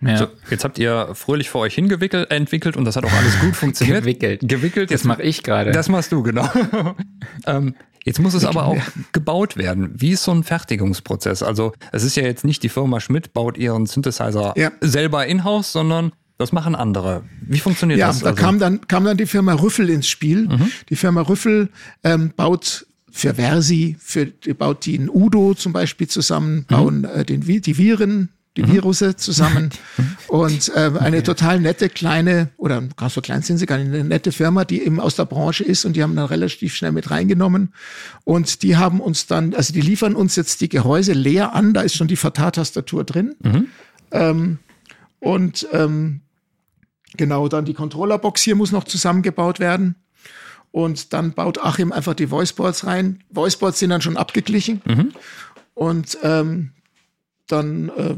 Ja. 0.00 0.16
So, 0.16 0.26
jetzt 0.48 0.62
habt 0.62 0.78
ihr 0.78 1.10
fröhlich 1.14 1.50
vor 1.50 1.62
euch 1.62 1.74
hingewickelt 1.74 2.30
entwickelt 2.30 2.76
und 2.76 2.84
das 2.84 2.94
hat 2.94 3.04
auch 3.04 3.12
alles 3.12 3.38
gut 3.40 3.56
funktioniert. 3.56 4.02
Gewickelt. 4.02 4.42
Gewickelt. 4.44 4.92
Das 4.92 5.02
mache 5.02 5.22
ich 5.22 5.42
gerade. 5.42 5.72
Das 5.72 5.88
machst 5.88 6.12
du, 6.12 6.22
genau. 6.22 6.48
ähm, 7.46 7.74
Jetzt 8.04 8.20
muss 8.20 8.34
es 8.34 8.44
aber 8.44 8.66
auch 8.66 8.82
gebaut 9.12 9.56
werden. 9.56 9.90
Wie 9.94 10.10
ist 10.10 10.24
so 10.24 10.32
ein 10.32 10.44
Fertigungsprozess? 10.44 11.42
Also 11.42 11.72
es 11.92 12.04
ist 12.04 12.16
ja 12.16 12.22
jetzt 12.22 12.44
nicht 12.44 12.62
die 12.62 12.68
Firma 12.68 13.00
Schmidt 13.00 13.32
baut 13.32 13.58
ihren 13.58 13.86
Synthesizer 13.86 14.54
ja. 14.56 14.72
selber 14.80 15.26
in-house, 15.26 15.72
sondern 15.72 16.12
das 16.38 16.52
machen 16.52 16.74
andere. 16.74 17.24
Wie 17.42 17.58
funktioniert 17.58 17.98
ja, 17.98 18.08
das? 18.08 18.20
Ja, 18.20 18.24
da 18.24 18.30
also? 18.30 18.42
kam, 18.42 18.58
dann, 18.58 18.86
kam 18.86 19.04
dann 19.04 19.16
die 19.16 19.26
Firma 19.26 19.54
Rüffel 19.54 19.90
ins 19.90 20.08
Spiel. 20.08 20.48
Mhm. 20.48 20.70
Die 20.88 20.96
Firma 20.96 21.22
Rüffel 21.22 21.68
ähm, 22.04 22.32
baut 22.36 22.86
für 23.10 23.34
Versi, 23.34 23.96
für, 23.98 24.26
die 24.26 24.54
baut 24.54 24.86
die 24.86 24.94
in 24.94 25.10
Udo 25.10 25.54
zum 25.54 25.72
Beispiel 25.72 26.06
zusammen, 26.06 26.64
bauen 26.68 26.98
mhm. 26.98 27.04
äh, 27.06 27.24
den, 27.24 27.40
die 27.40 27.78
Viren, 27.78 28.30
die 28.56 28.62
mhm. 28.62 28.72
Virusse 28.72 29.16
zusammen. 29.16 29.70
Und 30.28 30.72
äh, 30.74 30.90
eine 30.98 31.22
total 31.22 31.60
nette 31.60 31.88
kleine, 31.88 32.50
oder 32.56 32.82
gar 32.96 33.10
so 33.10 33.20
klein 33.20 33.42
sind 33.42 33.58
sie 33.58 33.66
gar 33.66 33.78
nicht, 33.78 33.88
eine 33.88 34.04
nette 34.04 34.32
Firma, 34.32 34.64
die 34.64 34.82
eben 34.82 35.00
aus 35.00 35.16
der 35.16 35.24
Branche 35.24 35.64
ist 35.64 35.84
und 35.84 35.94
die 35.94 36.02
haben 36.02 36.16
dann 36.16 36.26
relativ 36.26 36.74
schnell 36.74 36.92
mit 36.92 37.10
reingenommen. 37.10 37.72
Und 38.24 38.62
die 38.62 38.76
haben 38.76 39.00
uns 39.00 39.26
dann, 39.26 39.54
also 39.54 39.72
die 39.72 39.80
liefern 39.80 40.14
uns 40.14 40.36
jetzt 40.36 40.60
die 40.60 40.68
Gehäuse 40.68 41.12
leer 41.12 41.54
an, 41.54 41.72
da 41.72 41.82
ist 41.82 41.94
schon 41.94 42.08
die 42.08 42.16
Fatar-Tastatur 42.16 43.04
drin. 43.04 43.36
Mhm. 43.42 43.66
Ähm, 44.10 44.58
und 45.20 45.66
ähm, 45.72 46.20
genau, 47.16 47.48
dann 47.48 47.64
die 47.64 47.74
Controllerbox 47.74 48.42
hier 48.42 48.54
muss 48.54 48.72
noch 48.72 48.84
zusammengebaut 48.84 49.60
werden. 49.60 49.96
Und 50.70 51.12
dann 51.12 51.32
baut 51.32 51.58
Achim 51.58 51.92
einfach 51.92 52.14
die 52.14 52.30
Voiceboards 52.30 52.86
rein. 52.86 53.24
Voiceboards 53.30 53.78
sind 53.78 53.90
dann 53.90 54.02
schon 54.02 54.16
abgeglichen. 54.16 54.82
Mhm. 54.84 55.12
Und 55.74 56.18
ähm, 56.22 56.72
dann, 57.48 57.88
äh, 57.90 58.14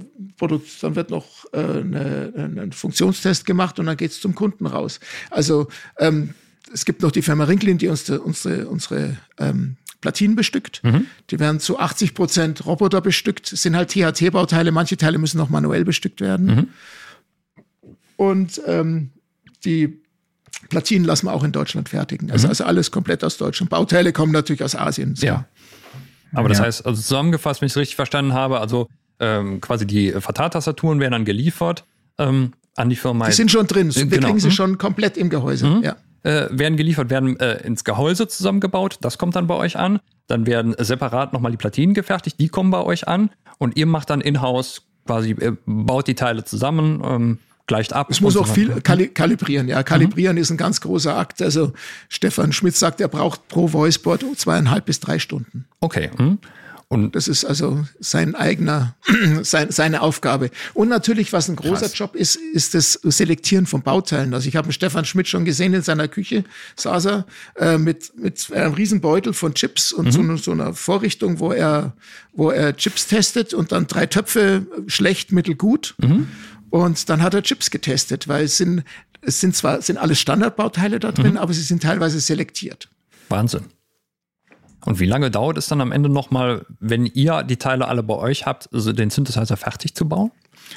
dann 0.80 0.96
wird 0.96 1.10
noch 1.10 1.46
äh, 1.52 1.58
eine, 1.58 2.32
ein 2.36 2.72
Funktionstest 2.72 3.46
gemacht 3.46 3.78
und 3.78 3.86
dann 3.86 3.96
geht's 3.96 4.20
zum 4.20 4.34
Kunden 4.34 4.66
raus. 4.66 5.00
Also 5.30 5.68
ähm, 5.98 6.34
es 6.72 6.84
gibt 6.84 7.02
noch 7.02 7.12
die 7.12 7.22
Firma 7.22 7.44
Rinklin, 7.44 7.78
die 7.78 7.88
uns 7.88 8.08
unsere, 8.10 8.68
unsere 8.68 9.16
ähm, 9.38 9.76
Platinen 10.00 10.36
bestückt. 10.36 10.82
Mhm. 10.82 11.06
Die 11.30 11.38
werden 11.38 11.60
zu 11.60 11.78
80 11.78 12.14
Prozent 12.14 12.66
Roboter 12.66 13.00
bestückt. 13.00 13.52
Es 13.52 13.62
sind 13.62 13.76
halt 13.76 13.90
THT-Bauteile, 13.90 14.72
manche 14.72 14.96
Teile 14.96 15.18
müssen 15.18 15.38
noch 15.38 15.50
manuell 15.50 15.84
bestückt 15.84 16.20
werden. 16.20 16.46
Mhm. 16.46 16.68
Und 18.16 18.60
ähm, 18.66 19.10
die 19.64 20.00
Platinen 20.68 21.04
lassen 21.04 21.26
wir 21.26 21.32
auch 21.32 21.44
in 21.44 21.52
Deutschland 21.52 21.88
fertigen. 21.88 22.30
Also, 22.30 22.46
mhm. 22.46 22.50
also 22.50 22.64
alles 22.64 22.90
komplett 22.90 23.24
aus 23.24 23.36
Deutschland. 23.36 23.70
Bauteile 23.70 24.12
kommen 24.12 24.32
natürlich 24.32 24.62
aus 24.62 24.74
Asien. 24.74 25.16
So. 25.16 25.26
Ja. 25.26 25.46
Aber 26.32 26.48
das 26.48 26.58
ja. 26.58 26.64
heißt, 26.64 26.86
also 26.86 27.00
zusammengefasst, 27.00 27.60
wenn 27.60 27.66
ich 27.66 27.72
es 27.72 27.76
richtig 27.76 27.96
verstanden 27.96 28.34
habe, 28.34 28.60
also 28.60 28.88
ähm, 29.20 29.60
quasi 29.60 29.86
die 29.86 30.12
Fatal-Tastaturen 30.12 30.98
werden 31.00 31.12
dann 31.12 31.24
geliefert 31.24 31.84
ähm, 32.18 32.52
an 32.76 32.88
die 32.88 32.96
Firma. 32.96 33.26
Die 33.26 33.32
sind 33.32 33.50
schon 33.50 33.66
drin. 33.66 33.94
Wir 33.94 34.06
genau. 34.06 34.26
kriegen 34.26 34.40
sie 34.40 34.48
mhm. 34.48 34.52
schon 34.52 34.78
komplett 34.78 35.16
im 35.16 35.28
Gehäuse. 35.30 35.66
Mhm. 35.66 35.82
Ja. 35.82 35.96
Äh, 36.22 36.48
werden 36.50 36.76
geliefert, 36.76 37.08
werden 37.10 37.38
äh, 37.40 37.62
ins 37.62 37.84
Gehäuse 37.84 38.28
zusammengebaut. 38.28 38.98
Das 39.00 39.16
kommt 39.16 39.36
dann 39.36 39.46
bei 39.46 39.54
euch 39.54 39.76
an. 39.76 40.00
Dann 40.26 40.46
werden 40.46 40.74
separat 40.78 41.32
nochmal 41.32 41.50
die 41.50 41.56
Platinen 41.56 41.94
gefertigt. 41.94 42.38
Die 42.40 42.48
kommen 42.48 42.70
bei 42.70 42.82
euch 42.82 43.08
an. 43.08 43.30
Und 43.58 43.76
ihr 43.76 43.86
macht 43.86 44.10
dann 44.10 44.20
in-house 44.20 44.82
quasi, 45.06 45.30
äh, 45.32 45.52
baut 45.64 46.08
die 46.08 46.14
Teile 46.14 46.44
zusammen. 46.44 47.02
Ähm, 47.04 47.38
gleicht 47.66 47.92
ab. 47.92 48.08
Es 48.10 48.20
muss 48.20 48.36
auch 48.36 48.46
so 48.46 48.52
viel 48.52 48.80
kali 48.80 49.08
kalibrieren. 49.08 49.68
Ja, 49.68 49.82
kalibrieren 49.82 50.36
mhm. 50.36 50.42
ist 50.42 50.50
ein 50.50 50.56
ganz 50.56 50.80
großer 50.80 51.16
Akt. 51.16 51.40
Also 51.40 51.72
Stefan 52.08 52.52
Schmidt 52.52 52.76
sagt, 52.76 53.00
er 53.00 53.08
braucht 53.08 53.48
pro 53.48 53.72
Voiceboard 53.72 54.24
zweieinhalb 54.36 54.86
bis 54.86 55.00
drei 55.00 55.18
Stunden. 55.18 55.66
Okay. 55.80 56.10
Mhm. 56.18 56.38
Und 56.92 57.14
das 57.14 57.28
ist 57.28 57.44
also 57.44 57.84
sein 58.00 58.34
eigener, 58.34 58.96
sein, 59.42 59.70
seine 59.70 60.02
Aufgabe. 60.02 60.50
Und 60.74 60.88
natürlich, 60.88 61.32
was 61.32 61.48
ein 61.48 61.54
großer 61.54 61.86
Krass. 61.86 61.96
Job 61.96 62.16
ist, 62.16 62.34
ist 62.34 62.74
das 62.74 62.94
Selektieren 62.94 63.66
von 63.66 63.82
Bauteilen. 63.82 64.34
Also 64.34 64.48
ich 64.48 64.56
habe 64.56 64.72
Stefan 64.72 65.04
Schmidt 65.04 65.28
schon 65.28 65.44
gesehen 65.44 65.72
in 65.72 65.82
seiner 65.82 66.08
Küche, 66.08 66.42
saß 66.74 67.06
er 67.06 67.26
äh, 67.54 67.78
mit, 67.78 68.12
mit 68.18 68.52
einem 68.52 68.74
Riesenbeutel 68.74 69.34
von 69.34 69.54
Chips 69.54 69.92
und 69.92 70.06
mhm. 70.06 70.36
so, 70.36 70.36
so 70.36 70.50
einer 70.50 70.74
Vorrichtung, 70.74 71.38
wo 71.38 71.52
er, 71.52 71.92
wo 72.32 72.50
er 72.50 72.76
Chips 72.76 73.06
testet 73.06 73.54
und 73.54 73.70
dann 73.70 73.86
drei 73.86 74.06
Töpfe 74.06 74.66
schlecht, 74.88 75.30
mittel, 75.30 75.54
gut. 75.54 75.94
Mhm. 75.98 76.26
Und 76.70 77.08
dann 77.08 77.22
hat 77.22 77.34
er 77.34 77.44
Chips 77.44 77.70
getestet, 77.70 78.26
weil 78.26 78.46
es 78.46 78.56
sind, 78.56 78.82
es 79.22 79.38
sind 79.38 79.54
zwar, 79.54 79.80
sind 79.80 79.96
alles 79.96 80.18
Standardbauteile 80.18 80.98
da 80.98 81.12
drin, 81.12 81.34
mhm. 81.34 81.38
aber 81.38 81.54
sie 81.54 81.62
sind 81.62 81.84
teilweise 81.84 82.18
selektiert. 82.18 82.88
Wahnsinn. 83.28 83.66
Und 84.84 84.98
wie 84.98 85.06
lange 85.06 85.30
dauert 85.30 85.58
es 85.58 85.66
dann 85.66 85.80
am 85.80 85.92
Ende 85.92 86.08
nochmal, 86.08 86.64
wenn 86.78 87.06
ihr 87.06 87.42
die 87.42 87.56
Teile 87.56 87.88
alle 87.88 88.02
bei 88.02 88.14
euch 88.14 88.46
habt, 88.46 88.72
also 88.72 88.92
den 88.92 89.10
Synthesizer 89.10 89.56
fertig 89.56 89.94
zu 89.94 90.08
bauen? 90.08 90.30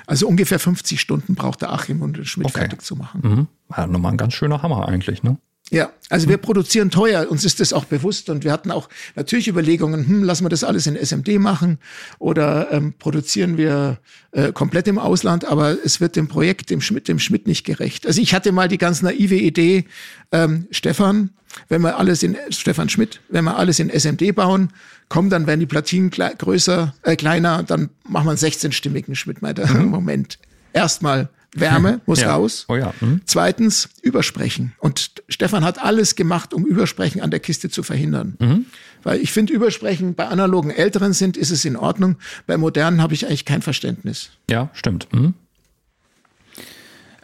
Also 0.07 0.27
ungefähr 0.27 0.59
50 0.59 0.99
Stunden 0.99 1.35
braucht 1.35 1.61
der 1.61 1.71
Achim 1.71 2.01
und 2.01 2.17
den 2.17 2.25
Schmidt 2.25 2.47
okay. 2.47 2.59
fertig 2.59 2.81
zu 2.81 2.95
machen. 2.95 3.21
Mhm. 3.23 3.47
Ja, 3.75 3.87
nochmal 3.87 4.11
ein 4.11 4.17
ganz 4.17 4.33
schöner 4.33 4.61
Hammer 4.61 4.87
eigentlich, 4.87 5.23
ne? 5.23 5.37
Ja, 5.73 5.91
also 6.11 6.29
wir 6.29 6.37
produzieren 6.37 6.91
teuer, 6.91 7.31
uns 7.31 7.43
ist 7.45 7.59
das 7.59 7.73
auch 7.73 7.85
bewusst 7.85 8.29
und 8.29 8.43
wir 8.43 8.51
hatten 8.51 8.69
auch 8.69 8.89
natürlich 9.15 9.47
Überlegungen, 9.47 10.05
hm, 10.07 10.23
lassen 10.23 10.45
wir 10.45 10.49
das 10.49 10.63
alles 10.63 10.85
in 10.85 10.95
SMD 10.95 11.39
machen 11.39 11.79
oder 12.19 12.71
ähm, 12.71 12.93
produzieren 12.99 13.57
wir 13.57 13.97
äh, 14.33 14.51
komplett 14.51 14.87
im 14.87 14.99
Ausland, 14.99 15.45
aber 15.45 15.75
es 15.83 15.99
wird 15.99 16.15
dem 16.15 16.27
Projekt, 16.27 16.69
dem 16.69 16.79
Schmidt, 16.79 17.07
dem 17.07 17.17
Schmidt 17.17 17.47
nicht 17.47 17.65
gerecht. 17.65 18.05
Also 18.05 18.21
ich 18.21 18.35
hatte 18.35 18.51
mal 18.51 18.67
die 18.67 18.77
ganz 18.77 19.01
naive 19.01 19.33
Idee, 19.33 19.85
ähm, 20.31 20.67
Stefan, 20.69 21.31
wenn 21.69 21.81
wir 21.81 21.97
alles 21.97 22.21
in 22.21 22.37
Stefan 22.49 22.89
Schmidt, 22.89 23.21
wenn 23.29 23.43
wir 23.43 23.57
alles 23.57 23.79
in 23.79 23.89
SMD 23.89 24.35
bauen, 24.35 24.71
kommen 25.09 25.31
dann 25.31 25.47
werden 25.47 25.59
die 25.59 25.65
Platinen 25.65 26.11
größer, 26.11 26.93
äh, 27.01 27.15
kleiner, 27.15 27.63
dann 27.63 27.89
machen 28.07 28.27
wir 28.27 28.29
einen 28.29 28.37
16-stimmigen 28.37 29.15
Schmidt. 29.15 29.41
Meinte, 29.41 29.65
mhm. 29.65 29.85
Moment, 29.87 30.37
erstmal 30.71 31.29
Wärme 31.55 32.01
muss 32.05 32.21
Ja. 32.21 32.33
raus. 32.35 32.65
Oh 32.67 32.75
ja. 32.75 32.93
Mhm. 33.01 33.21
Zweitens, 33.25 33.89
Übersprechen. 34.01 34.73
Und 34.79 35.11
Stefan 35.29 35.63
hat 35.63 35.79
alles 35.79 36.15
gemacht, 36.15 36.53
um 36.53 36.65
Übersprechen 36.65 37.21
an 37.21 37.31
der 37.31 37.39
Kiste 37.39 37.69
zu 37.69 37.83
verhindern. 37.83 38.35
Mhm. 38.39 38.65
Weil 39.03 39.19
ich 39.21 39.31
finde, 39.31 39.53
Übersprechen 39.53 40.15
bei 40.15 40.27
analogen 40.27 40.71
Älteren 40.71 41.13
sind, 41.13 41.35
ist 41.37 41.51
es 41.51 41.65
in 41.65 41.75
Ordnung. 41.75 42.15
Bei 42.47 42.57
modernen 42.57 43.01
habe 43.01 43.13
ich 43.13 43.25
eigentlich 43.27 43.45
kein 43.45 43.61
Verständnis. 43.61 44.29
Ja, 44.49 44.69
stimmt. 44.73 45.07
Mhm. 45.13 45.33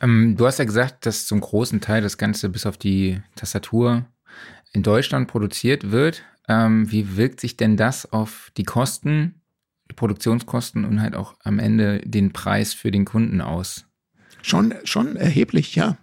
Ähm, 0.02 0.36
du 0.38 0.46
hast 0.46 0.60
ja 0.60 0.66
gesagt, 0.66 1.06
dass 1.06 1.26
zum 1.26 1.42
großen 1.42 1.82
Teil 1.82 2.02
das 2.02 2.18
Ganze 2.18 2.50
bis 2.50 2.66
auf 2.66 2.78
die 2.78 3.22
Tastatur 3.36 4.06
in 4.72 4.84
Deutschland 4.84 5.28
produziert 5.28 5.92
wird. 5.92 6.24
Ähm, 6.48 6.92
wie 6.92 7.18
wirkt 7.18 7.40
sich 7.42 7.58
denn 7.58 7.78
das 7.78 8.12
auf 8.12 8.52
die 8.58 8.64
Kosten, 8.64 9.42
die 9.90 9.96
Produktionskosten 9.96 10.86
und 10.86 11.02
halt 11.02 11.16
auch 11.16 11.36
am 11.44 11.60
Ende 11.60 12.00
den 12.06 12.32
Preis 12.34 12.74
für 12.74 12.92
den 12.92 13.06
Kunden 13.06 13.42
aus? 13.42 13.86
Schon, 14.42 14.74
schon 14.84 15.16
erheblich, 15.16 15.76
ja. 15.76 15.98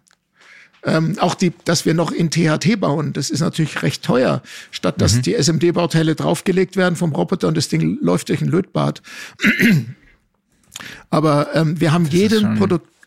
Ähm, 0.84 1.18
auch 1.18 1.34
die, 1.34 1.52
dass 1.64 1.84
wir 1.84 1.94
noch 1.94 2.12
in 2.12 2.30
THT 2.30 2.78
bauen, 2.78 3.12
das 3.12 3.30
ist 3.30 3.40
natürlich 3.40 3.82
recht 3.82 4.04
teuer. 4.04 4.42
Statt 4.70 5.00
dass 5.00 5.20
die 5.20 5.34
SMD-Bauteile 5.34 6.14
draufgelegt 6.14 6.76
werden 6.76 6.94
vom 6.94 7.12
Roboter 7.12 7.48
und 7.48 7.56
das 7.56 7.68
Ding 7.68 7.98
läuft 8.00 8.28
durch 8.28 8.40
ein 8.40 8.48
Lötbad. 8.48 9.02
Aber 11.10 11.54
ähm, 11.54 11.80
wir 11.80 11.92
haben 11.92 12.06
jeden 12.06 12.58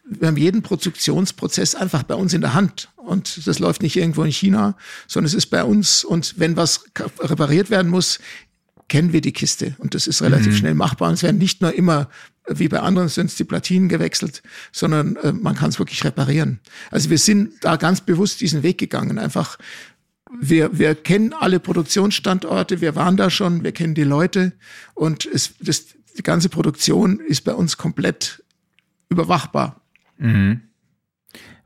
wir 0.09 0.27
haben 0.27 0.37
jeden 0.37 0.63
Produktionsprozess 0.63 1.75
einfach 1.75 2.03
bei 2.03 2.15
uns 2.15 2.33
in 2.33 2.41
der 2.41 2.53
Hand. 2.53 2.89
Und 2.95 3.45
das 3.47 3.59
läuft 3.59 3.83
nicht 3.83 3.95
irgendwo 3.95 4.23
in 4.23 4.31
China, 4.31 4.75
sondern 5.07 5.27
es 5.27 5.33
ist 5.33 5.47
bei 5.47 5.63
uns. 5.63 6.03
Und 6.03 6.39
wenn 6.39 6.57
was 6.57 6.85
repariert 7.19 7.69
werden 7.69 7.91
muss, 7.91 8.19
kennen 8.87 9.13
wir 9.13 9.21
die 9.21 9.33
Kiste. 9.33 9.75
Und 9.77 9.93
das 9.93 10.07
ist 10.07 10.21
relativ 10.21 10.57
schnell 10.57 10.73
machbar. 10.73 11.09
Und 11.09 11.13
es 11.13 11.23
werden 11.23 11.37
nicht 11.37 11.61
nur 11.61 11.73
immer, 11.73 12.09
wie 12.49 12.67
bei 12.67 12.79
anderen, 12.79 13.09
sind 13.09 13.27
es 13.27 13.35
die 13.35 13.43
Platinen 13.43 13.89
gewechselt, 13.89 14.41
sondern 14.71 15.15
äh, 15.17 15.31
man 15.31 15.55
kann 15.55 15.69
es 15.69 15.79
wirklich 15.79 16.03
reparieren. 16.03 16.59
Also 16.91 17.09
wir 17.09 17.17
sind 17.17 17.53
da 17.61 17.75
ganz 17.75 18.01
bewusst 18.01 18.41
diesen 18.41 18.63
Weg 18.63 18.77
gegangen. 18.77 19.17
Einfach, 19.17 19.57
wir, 20.39 20.77
wir 20.77 20.95
kennen 20.95 21.33
alle 21.33 21.59
Produktionsstandorte, 21.59 22.81
wir 22.81 22.95
waren 22.95 23.17
da 23.17 23.29
schon, 23.29 23.63
wir 23.63 23.71
kennen 23.71 23.95
die 23.95 24.03
Leute. 24.03 24.53
Und 24.93 25.25
es, 25.25 25.53
das, 25.59 25.85
die 26.17 26.23
ganze 26.23 26.49
Produktion 26.49 27.19
ist 27.19 27.41
bei 27.41 27.53
uns 27.53 27.77
komplett 27.77 28.43
überwachbar. 29.09 29.81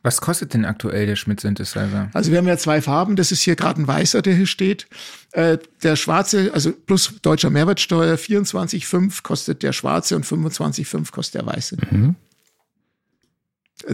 Was 0.03 0.19
kostet 0.19 0.53
denn 0.53 0.65
aktuell 0.65 1.05
der 1.05 1.15
Schmidt-Synthesizer? 1.15 2.09
Also 2.11 2.29
wir 2.29 2.37
haben 2.37 2.47
ja 2.47 2.57
zwei 2.57 2.81
Farben. 2.81 3.15
Das 3.15 3.31
ist 3.31 3.41
hier 3.41 3.55
gerade 3.55 3.81
ein 3.81 3.87
weißer, 3.87 4.21
der 4.21 4.35
hier 4.35 4.47
steht. 4.47 4.85
Äh, 5.31 5.57
der 5.81 5.95
schwarze, 5.95 6.51
also 6.53 6.73
plus 6.73 7.13
deutscher 7.21 7.49
Mehrwertsteuer, 7.49 8.15
24,5 8.15 9.23
kostet 9.23 9.63
der 9.63 9.71
schwarze 9.71 10.17
und 10.17 10.25
25,5 10.25 11.09
kostet 11.11 11.35
der 11.35 11.45
weiße. 11.47 11.77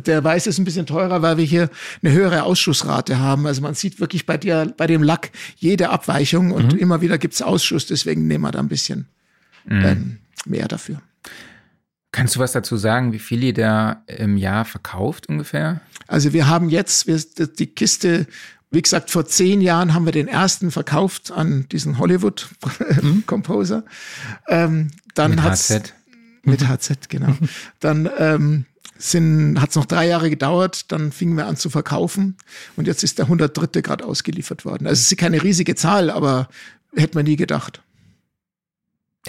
Der 0.05 0.23
weiße 0.23 0.49
ist 0.49 0.57
ein 0.57 0.65
bisschen 0.65 0.87
teurer, 0.87 1.21
weil 1.21 1.37
wir 1.37 1.45
hier 1.45 1.69
eine 2.01 2.11
höhere 2.11 2.43
Ausschussrate 2.43 3.19
haben. 3.19 3.45
Also 3.45 3.61
man 3.61 3.75
sieht 3.75 3.99
wirklich 3.99 4.25
bei 4.25 4.37
dir, 4.37 4.73
bei 4.75 4.87
dem 4.87 5.03
Lack 5.03 5.29
jede 5.57 5.89
Abweichung 5.89 6.51
und 6.51 6.73
immer 6.73 7.01
wieder 7.01 7.19
gibt's 7.19 7.43
Ausschuss. 7.43 7.85
Deswegen 7.85 8.25
nehmen 8.25 8.43
wir 8.43 8.51
da 8.51 8.59
ein 8.59 8.67
bisschen 8.67 9.07
ähm, 9.69 10.17
mehr 10.45 10.67
dafür. 10.67 11.01
Kannst 12.11 12.35
du 12.35 12.39
was 12.39 12.53
dazu 12.53 12.75
sagen, 12.77 13.13
wie 13.13 13.19
viel 13.19 13.43
ihr 13.43 13.53
da 13.53 14.03
im 14.07 14.37
Jahr 14.37 14.65
verkauft 14.65 15.29
ungefähr? 15.29 15.81
Also 16.07 16.33
wir 16.33 16.47
haben 16.47 16.69
jetzt 16.69 17.05
wir, 17.05 17.19
die 17.47 17.67
Kiste, 17.67 18.25
wie 18.71 18.81
gesagt, 18.81 19.11
vor 19.11 19.25
zehn 19.25 19.61
Jahren 19.61 19.93
haben 19.93 20.05
wir 20.05 20.11
den 20.11 20.27
ersten 20.27 20.71
verkauft 20.71 21.31
an 21.31 21.67
diesen 21.71 21.99
Hollywood-Composer. 21.99 23.83
Ähm, 24.47 24.89
dann 25.13 25.31
Mit 25.31 25.43
HZ? 25.43 25.93
Mit 26.43 26.67
HZ, 26.67 27.09
genau. 27.09 27.35
Dann 27.79 28.09
ähm, 28.17 28.65
sind, 28.97 29.59
hat's 29.61 29.75
noch 29.75 29.85
drei 29.85 30.07
Jahre 30.07 30.29
gedauert, 30.29 30.91
dann 30.91 31.11
fingen 31.11 31.35
wir 31.37 31.47
an 31.47 31.57
zu 31.57 31.69
verkaufen 31.69 32.37
und 32.75 32.85
jetzt 32.85 33.03
ist 33.03 33.17
der 33.17 33.25
103. 33.25 33.81
gerade 33.81 34.05
ausgeliefert 34.05 34.65
worden. 34.65 34.87
Also 34.87 34.99
es 34.99 35.11
ist 35.11 35.17
keine 35.17 35.41
riesige 35.41 35.75
Zahl, 35.75 36.09
aber 36.09 36.49
hätte 36.95 37.17
man 37.17 37.25
nie 37.25 37.37
gedacht. 37.37 37.81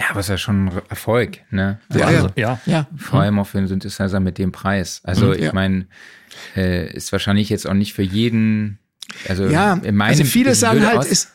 Ja, 0.01 0.09
aber 0.09 0.19
ist 0.21 0.29
ja 0.29 0.37
schon 0.37 0.67
ein 0.69 0.81
Erfolg, 0.89 1.39
ne? 1.51 1.79
Ja, 1.93 2.05
also, 2.07 2.29
ja. 2.35 2.59
Ja, 2.65 2.87
Vor 2.97 3.21
allem 3.21 3.37
auch 3.39 3.47
für 3.47 3.59
einen 3.59 3.67
Synthesizer 3.67 4.19
mit 4.19 4.37
dem 4.39 4.51
Preis. 4.51 5.01
Also 5.03 5.27
Mhm, 5.27 5.33
ich 5.33 5.39
ja. 5.41 5.53
meine, 5.53 5.85
äh, 6.55 6.91
ist 6.91 7.11
wahrscheinlich 7.11 7.49
jetzt 7.49 7.67
auch 7.67 7.73
nicht 7.75 7.93
für 7.93 8.01
jeden. 8.01 8.79
Also 9.29 9.45
Ja, 9.45 9.73
in 9.75 9.95
meinem 9.95 10.09
also 10.09 10.23
viele 10.23 10.51
es 10.51 10.59
sagen 10.59 10.85
halt, 10.85 10.97
aus- 10.97 11.27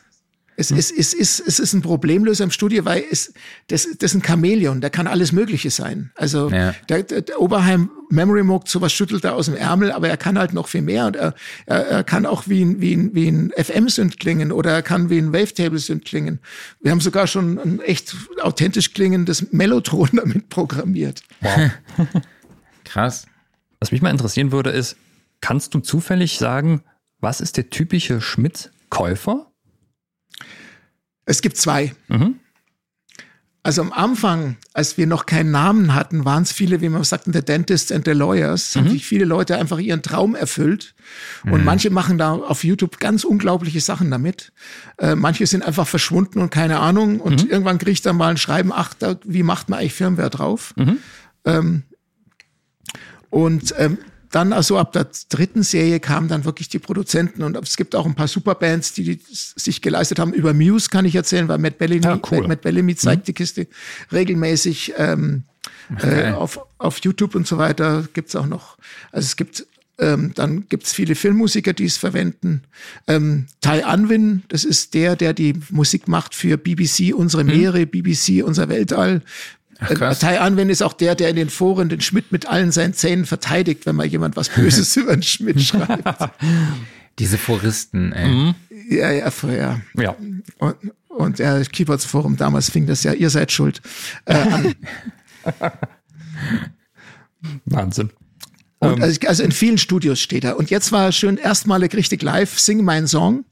es, 0.59 0.71
es, 0.71 0.89
es, 0.91 1.13
es, 1.13 1.13
es, 1.13 1.39
es 1.39 1.59
ist 1.59 1.73
ein 1.73 1.81
Problemlöser 1.83 2.43
im 2.43 2.49
Studio, 2.51 2.83
weil 2.83 3.03
es, 3.11 3.31
das, 3.67 3.87
das 3.99 4.11
ist 4.11 4.15
ein 4.15 4.23
Chamäleon, 4.23 4.81
der 4.81 4.89
kann 4.89 5.05
alles 5.05 5.31
Mögliche 5.31 5.69
sein. 5.69 6.11
Also 6.15 6.49
Ja. 6.49 6.73
der, 6.89 7.03
der, 7.03 7.21
der 7.21 7.39
Oberheim 7.39 7.91
Memory 8.09 8.41
Moog, 8.43 8.67
sowas 8.67 8.91
schüttelt 8.91 9.23
er 9.23 9.35
aus 9.35 9.45
dem 9.45 9.55
Ärmel, 9.55 9.91
aber 9.91 10.09
er 10.09 10.17
kann 10.17 10.39
halt 10.39 10.53
noch 10.53 10.67
viel 10.67 10.81
mehr 10.81 11.05
und 11.07 11.15
er, 11.15 11.35
er, 11.67 11.87
er 11.87 12.03
kann 12.03 12.25
auch 12.25 12.47
wie 12.47 12.63
ein, 12.65 12.81
wie 12.81 12.95
ein, 12.95 13.13
wie 13.13 13.27
ein 13.29 13.51
FM-Synth 13.55 14.19
klingen 14.19 14.51
oder 14.51 14.71
er 14.71 14.81
kann 14.81 15.09
wie 15.09 15.19
ein 15.19 15.31
Wavetable-Synth 15.31 16.05
klingen. 16.05 16.39
Wir 16.81 16.91
haben 16.91 17.01
sogar 17.01 17.27
schon 17.27 17.59
ein 17.59 17.79
echt 17.81 18.15
authentisch 18.41 18.93
klingendes 18.93 19.51
Mellotron 19.51 20.09
damit 20.13 20.49
programmiert. 20.49 21.21
Wow. 21.41 21.69
krass. 22.83 23.25
Was 23.79 23.91
mich 23.91 24.01
mal 24.01 24.09
interessieren 24.09 24.51
würde, 24.51 24.71
ist, 24.71 24.95
kannst 25.39 25.73
du 25.75 25.79
zufällig 25.79 26.39
sagen, 26.39 26.81
was 27.19 27.41
ist 27.41 27.57
der 27.57 27.69
typische 27.69 28.21
Schmidt-Käufer? 28.21 29.46
Es 31.27 31.41
gibt 31.41 31.57
zwei. 31.57 31.93
Mhm. 32.07 32.35
Also 33.63 33.81
am 33.81 33.91
Anfang, 33.91 34.55
als 34.73 34.97
wir 34.97 35.07
noch 35.07 35.25
keinen 35.25 35.51
Namen 35.51 35.93
hatten, 35.93 36.23
waren 36.23 36.43
es 36.43 36.53
viele, 36.53 36.79
wie 36.79 36.87
man 36.87 37.03
sagt, 37.03 37.25
the 37.25 37.41
dentists 37.43 37.91
and 37.91 38.05
the 38.05 38.11
lawyers, 38.13 38.73
Mhm. 38.73 38.79
haben 38.79 38.89
sich 38.91 39.05
viele 39.05 39.25
Leute 39.25 39.57
einfach 39.57 39.77
ihren 39.79 40.01
Traum 40.01 40.35
erfüllt. 40.35 40.95
Und 41.43 41.65
manche 41.65 41.89
machen 41.89 42.17
da 42.17 42.31
auf 42.33 42.63
YouTube 42.63 42.99
ganz 42.99 43.25
unglaubliche 43.25 43.81
Sachen 43.81 44.09
damit. 44.09 44.53
Äh, 44.99 45.15
manche 45.15 45.45
sind 45.47 45.63
einfach 45.63 45.85
verschwunden 45.85 46.39
und 46.39 46.49
keine 46.49 46.79
Ahnung. 46.79 47.19
Und 47.19 47.43
Mhm. 47.43 47.49
irgendwann 47.49 47.77
kriegt 47.77 48.05
dann 48.05 48.15
mal 48.15 48.29
ein 48.29 48.37
Schreiben, 48.37 48.71
ach, 48.73 48.93
da, 48.93 49.19
wie 49.25 49.43
macht 49.43 49.67
man 49.67 49.79
eigentlich 49.79 49.93
Firmware 49.95 50.29
drauf? 50.29 50.73
Mhm. 50.77 50.97
Ähm, 51.43 51.83
und 53.29 53.73
ähm, 53.77 53.97
dann 54.31 54.53
also 54.53 54.77
ab 54.77 54.91
der 54.93 55.07
dritten 55.29 55.63
Serie 55.63 55.99
kamen 55.99 56.27
dann 56.27 56.45
wirklich 56.45 56.69
die 56.69 56.79
Produzenten 56.79 57.43
und 57.43 57.57
es 57.57 57.77
gibt 57.77 57.95
auch 57.95 58.05
ein 58.05 58.15
paar 58.15 58.27
Superbands, 58.27 58.93
die, 58.93 59.03
die 59.03 59.19
sich 59.31 59.81
geleistet 59.81 60.19
haben. 60.19 60.33
Über 60.33 60.53
Muse 60.53 60.89
kann 60.89 61.05
ich 61.05 61.15
erzählen, 61.15 61.47
weil 61.47 61.57
Matt 61.57 61.77
Bellamy, 61.77 62.03
Ja, 62.03 62.19
cool. 62.31 62.47
Matt 62.47 62.61
Bellamy 62.61 62.95
zeigt 62.95 63.27
die 63.27 63.33
Kiste 63.33 63.67
regelmäßig 64.11 64.93
ähm, 64.97 65.43
äh, 65.97 66.01
geil. 66.01 66.33
auf, 66.33 66.59
auf 66.77 66.99
YouTube 66.99 67.35
und 67.35 67.47
so 67.47 67.57
weiter. 67.57 68.07
Gibt's 68.13 68.35
auch 68.35 68.47
noch. 68.47 68.77
Also 69.11 69.25
es 69.25 69.35
gibt 69.35 69.65
ähm, 69.99 70.31
dann 70.35 70.67
gibt's 70.69 70.93
viele 70.93 71.15
Filmmusiker, 71.15 71.73
die 71.73 71.85
es 71.85 71.97
verwenden. 71.97 72.61
Ähm, 73.07 73.47
Ty 73.61 73.83
Unwin, 73.91 74.43
das 74.49 74.63
ist 74.63 74.93
der, 74.93 75.15
der 75.15 75.33
die 75.33 75.55
Musik 75.71 76.07
macht 76.07 76.35
für 76.35 76.57
BBC, 76.57 77.15
unsere 77.15 77.43
Meere, 77.43 77.87
BBC, 77.87 78.43
unser 78.43 78.69
Weltall. 78.69 79.23
Ach, 79.79 79.89
Äh, 79.91 79.95
krass. 79.95 80.19
Ty 80.19 80.37
Unwin 80.45 80.69
ist 80.69 80.81
auch 80.81 80.93
der, 80.93 81.15
der 81.15 81.29
in 81.29 81.35
den 81.35 81.49
Foren 81.49 81.89
den 81.89 82.01
Schmidt 82.01 82.31
mit 82.31 82.45
allen 82.47 82.71
seinen 82.71 82.93
Zähnen 82.93 83.25
verteidigt, 83.25 83.85
wenn 83.85 83.95
mal 83.95 84.05
jemand 84.05 84.35
was 84.35 84.49
Böses 84.49 84.95
über 84.97 85.13
den 85.13 85.23
Schmidt 85.23 85.61
schreibt. 85.61 86.03
Diese 87.19 87.37
Foristen, 87.37 88.13
ey. 88.13 88.27
Mhm. 88.27 88.55
Ja, 88.89 89.11
ja, 89.11 89.31
vorher. 89.31 89.81
Ja. 89.95 90.15
Und, 90.59 90.75
und 91.09 91.39
das 91.39 91.69
Keyboards 91.69 92.05
Forum 92.05 92.37
damals 92.37 92.69
fing 92.69 92.85
das 92.85 93.03
ja, 93.03 93.13
ihr 93.13 93.29
seid 93.29 93.51
schuld, 93.51 93.81
äh, 94.25 94.33
an. 94.35 94.75
Wahnsinn. 97.65 98.11
Und 98.79 99.01
also, 99.01 99.19
also 99.27 99.43
in 99.43 99.51
vielen 99.51 99.77
Studios 99.77 100.19
steht 100.19 100.43
er. 100.43 100.57
Und 100.57 100.69
jetzt 100.69 100.91
war 100.91 101.11
schön 101.11 101.37
erstmalig 101.37 101.95
richtig 101.95 102.21
live, 102.21 102.59
Sing 102.59 102.83
Mein 102.83 103.07
Song. 103.07 103.43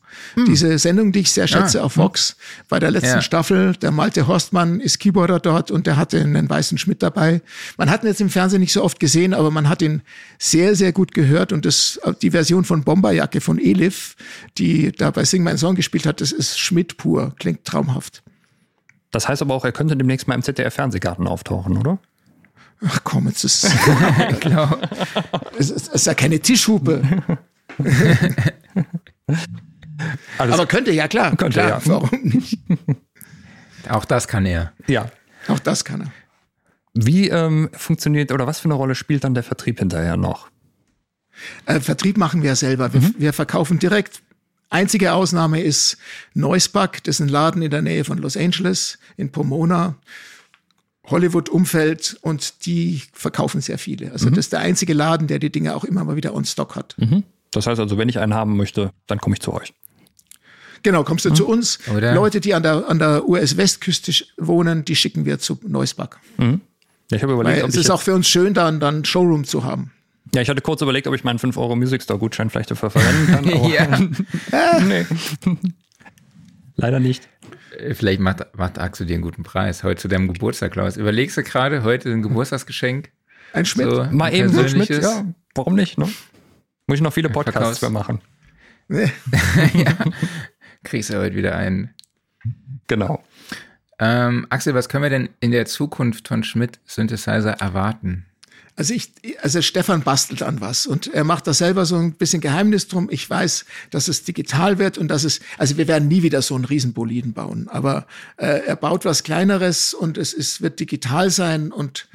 Diese 0.47 0.77
Sendung, 0.79 1.11
die 1.11 1.19
ich 1.19 1.31
sehr 1.33 1.45
schätze 1.47 1.81
Ah, 1.81 1.85
auf 1.85 1.97
Vox. 1.97 2.37
Bei 2.69 2.79
der 2.79 2.89
letzten 2.89 3.15
Ja. 3.17 3.21
Staffel, 3.21 3.73
der 3.75 3.91
Malte 3.91 4.27
Horstmann 4.27 4.79
ist 4.79 4.99
Keyboarder 4.99 5.39
dort 5.41 5.71
und 5.71 5.87
der 5.87 5.97
hatte 5.97 6.21
einen 6.21 6.49
weißen 6.49 6.77
Schmidt 6.77 7.03
dabei. 7.03 7.41
Man 7.77 7.89
hat 7.89 8.03
ihn 8.03 8.07
jetzt 8.07 8.21
im 8.21 8.29
Fernsehen 8.29 8.61
nicht 8.61 8.71
so 8.71 8.81
oft 8.81 9.01
gesehen, 9.01 9.33
aber 9.33 9.51
man 9.51 9.67
hat 9.67 9.81
ihn 9.81 10.03
sehr, 10.39 10.75
sehr 10.75 10.93
gut 10.93 11.13
gehört. 11.13 11.51
Und 11.51 11.65
das, 11.65 11.99
die 12.21 12.31
Version 12.31 12.63
von 12.63 12.83
Bomberjacke 12.85 13.41
von 13.41 13.59
Elif, 13.59 14.15
die 14.57 14.93
da 14.93 15.11
bei 15.11 15.25
Sing 15.25 15.43
Mein 15.43 15.57
Song 15.57 15.75
gespielt 15.75 16.05
hat, 16.05 16.21
das 16.21 16.31
ist 16.31 16.59
Schmidt 16.59 16.95
pur. 16.95 17.33
Klingt 17.37 17.65
traumhaft. 17.65 18.23
Das 19.11 19.27
heißt 19.27 19.41
aber 19.41 19.53
auch, 19.53 19.65
er 19.65 19.73
könnte 19.73 19.97
demnächst 19.97 20.29
mal 20.29 20.35
im 20.35 20.43
ZDF-Fernsehgarten 20.43 21.27
auftauchen, 21.27 21.75
oder? 21.77 21.99
Ach 22.83 22.99
komm, 23.03 23.27
jetzt 23.27 23.43
ist, 23.43 23.67
Genau. 24.41 24.77
es 25.57 25.69
ist, 25.69 25.87
es 25.87 25.93
ist 25.93 26.07
ja 26.07 26.13
keine 26.13 26.39
Tischhupe. 26.39 27.01
Aber 30.37 30.65
könnte, 30.67 30.91
ja 30.91 31.07
klar. 31.07 31.35
Könnte, 31.35 31.59
klar, 31.61 31.69
ja. 31.69 31.81
Warum 31.85 32.19
nicht? 32.23 32.59
Auch 33.89 34.05
das 34.05 34.27
kann 34.27 34.45
er. 34.45 34.73
ja. 34.87 35.09
Auch 35.47 35.59
das 35.59 35.85
kann 35.85 36.01
er. 36.01 36.11
Wie 36.95 37.29
ähm, 37.29 37.69
funktioniert 37.73 38.31
oder 38.31 38.47
was 38.47 38.59
für 38.59 38.65
eine 38.65 38.73
Rolle 38.73 38.95
spielt 38.95 39.23
dann 39.23 39.35
der 39.35 39.43
Vertrieb 39.43 39.77
hinterher 39.79 40.17
noch? 40.17 40.49
Äh, 41.65 41.81
Vertrieb 41.81 42.17
machen 42.17 42.41
wir 42.41 42.55
selber. 42.55 42.93
Wir, 42.93 43.01
wir 43.17 43.33
verkaufen 43.33 43.77
direkt. 43.77 44.21
Einzige 44.69 45.13
Ausnahme 45.13 45.61
ist 45.61 45.97
Neusbach. 46.33 46.91
Das 47.03 47.15
ist 47.15 47.19
ein 47.19 47.27
Laden 47.29 47.61
in 47.61 47.69
der 47.69 47.81
Nähe 47.83 48.03
von 48.05 48.17
Los 48.17 48.35
Angeles, 48.37 48.97
in 49.17 49.31
Pomona. 49.31 49.95
Hollywood-Umfeld 51.07 52.17
und 52.21 52.65
die 52.65 53.01
verkaufen 53.13 53.61
sehr 53.61 53.77
viele. 53.77 54.11
Also 54.11 54.29
das 54.29 54.39
ist 54.39 54.53
der 54.53 54.59
einzige 54.59 54.93
Laden, 54.93 55.27
der 55.27 55.39
die 55.39 55.51
Dinge 55.51 55.75
auch 55.75 55.83
immer 55.83 56.03
mal 56.03 56.15
wieder 56.15 56.33
on 56.33 56.45
Stock 56.45 56.75
hat. 56.75 56.95
Mhm. 56.97 57.23
Das 57.51 57.67
heißt 57.67 57.79
also, 57.79 57.97
wenn 57.97 58.09
ich 58.09 58.19
einen 58.19 58.33
haben 58.33 58.57
möchte, 58.57 58.91
dann 59.07 59.19
komme 59.19 59.35
ich 59.35 59.41
zu 59.41 59.53
euch. 59.53 59.73
Genau, 60.83 61.03
kommst 61.03 61.25
du 61.25 61.31
zu 61.31 61.47
uns. 61.47 61.79
Oder? 61.95 62.13
Leute, 62.13 62.39
die 62.41 62.53
an 62.53 62.61
der, 62.61 62.87
an 62.89 62.99
der 62.99 63.27
US-Westküste 63.27 64.11
wohnen, 64.37 64.85
die 64.85 64.95
schicken 64.95 65.25
wir 65.25 65.39
zu 65.39 65.57
Neusbach. 65.65 66.17
Ja, 66.37 66.57
ich 67.11 67.23
habe 67.23 67.33
überlegt, 67.33 67.57
Weil 67.57 67.63
ob 67.63 67.69
es 67.69 67.75
ich 67.75 67.81
ist 67.81 67.89
auch 67.89 68.01
für 68.01 68.13
uns 68.13 68.27
schön, 68.27 68.53
dann 68.53 68.79
dann 68.79 68.95
einen 68.95 69.05
Showroom 69.05 69.45
zu 69.45 69.63
haben. 69.63 69.91
ja, 70.33 70.41
ich 70.41 70.49
hatte 70.49 70.61
kurz 70.61 70.81
überlegt, 70.81 71.07
ob 71.07 71.15
ich 71.15 71.23
meinen 71.23 71.39
5 71.39 71.57
Euro 71.57 71.75
Music 71.75 72.03
Store 72.03 72.19
Gutschein 72.19 72.49
vielleicht 72.49 72.69
dafür 72.71 72.89
verwenden 72.91 73.27
kann. 73.27 73.53
Aber 73.53 73.67
ja. 73.67 74.79
nee. 74.81 75.05
Leider 76.75 76.99
nicht. 76.99 77.27
Äh, 77.79 77.93
Vielleicht 77.93 78.19
macht, 78.19 78.45
macht 78.57 78.79
Axel 78.79 79.05
dir 79.05 79.15
einen 79.15 79.23
guten 79.23 79.43
Preis 79.43 79.83
heute 79.83 80.01
zu 80.01 80.07
deinem 80.07 80.31
Geburtstag, 80.31 80.71
Klaus. 80.71 80.97
Überlegst 80.97 81.37
du 81.37 81.43
gerade 81.43 81.83
heute 81.83 82.11
ein 82.11 82.21
Geburtstagsgeschenk? 82.21 83.11
Ein 83.53 83.65
Schmidt. 83.65 83.89
So 83.89 84.03
Mal 84.11 84.25
ein 84.25 84.33
eben 84.33 84.49
so 84.49 84.67
Schmidt, 84.67 84.89
ja, 84.89 85.25
warum 85.53 85.75
nicht, 85.75 85.97
ne? 85.97 86.05
Muss 86.87 86.95
ich 86.97 87.01
noch 87.01 87.13
viele 87.13 87.29
Podcasts 87.29 87.79
für 87.79 87.89
machen. 87.89 88.21
Nee. 88.87 89.11
Kriegst 90.83 91.09
du 91.09 91.17
heute 91.17 91.35
wieder 91.35 91.55
einen. 91.55 91.93
Genau. 92.87 93.23
Ähm, 93.97 94.45
Axel, 94.49 94.75
was 94.75 94.89
können 94.89 95.03
wir 95.03 95.09
denn 95.09 95.29
in 95.39 95.51
der 95.51 95.65
Zukunft 95.65 96.27
von 96.27 96.43
Schmidt 96.43 96.79
Synthesizer 96.85 97.53
erwarten? 97.53 98.25
Also 98.77 98.93
ich, 98.93 99.13
also 99.41 99.61
Stefan 99.61 100.01
bastelt 100.01 100.43
an 100.43 100.59
was 100.59 100.85
und 100.85 101.07
er 101.07 101.23
macht 101.23 101.47
da 101.47 101.53
selber 101.53 101.85
so 101.85 101.95
ein 101.95 102.13
bisschen 102.13 102.41
Geheimnis 102.41 102.89
drum. 102.89 103.07
Ich 103.09 103.29
weiß, 103.29 103.65
dass 103.89 104.09
es 104.09 104.23
digital 104.23 104.79
wird 104.79 104.97
und 104.97 105.07
dass 105.07 105.23
es, 105.23 105.39
also 105.57 105.77
wir 105.77 105.87
werden 105.87 106.09
nie 106.09 106.23
wieder 106.23 106.41
so 106.41 106.55
einen 106.55 106.65
Riesenboliden 106.65 107.31
bauen, 107.31 107.69
aber 107.69 108.05
äh, 108.35 108.65
er 108.65 108.75
baut 108.75 109.05
was 109.05 109.23
Kleineres 109.23 109.93
und 109.93 110.17
es 110.17 110.33
ist, 110.33 110.61
wird 110.61 110.81
digital 110.81 111.29
sein 111.29 111.71
und 111.71 112.09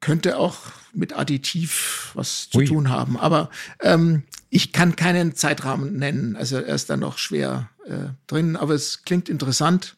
könnte 0.00 0.38
auch 0.38 0.58
mit 0.92 1.16
Additiv 1.16 2.12
was 2.14 2.50
zu 2.50 2.58
Ui. 2.58 2.66
tun 2.66 2.88
haben. 2.88 3.18
Aber 3.18 3.50
ähm, 3.80 4.22
ich 4.48 4.72
kann 4.72 4.96
keinen 4.96 5.34
Zeitrahmen 5.34 5.96
nennen. 5.96 6.36
Also 6.36 6.56
er 6.56 6.74
ist 6.74 6.90
da 6.90 6.96
noch 6.96 7.18
schwer 7.18 7.68
äh, 7.86 8.10
drin, 8.26 8.56
aber 8.56 8.74
es 8.74 9.02
klingt 9.04 9.28
interessant. 9.28 9.96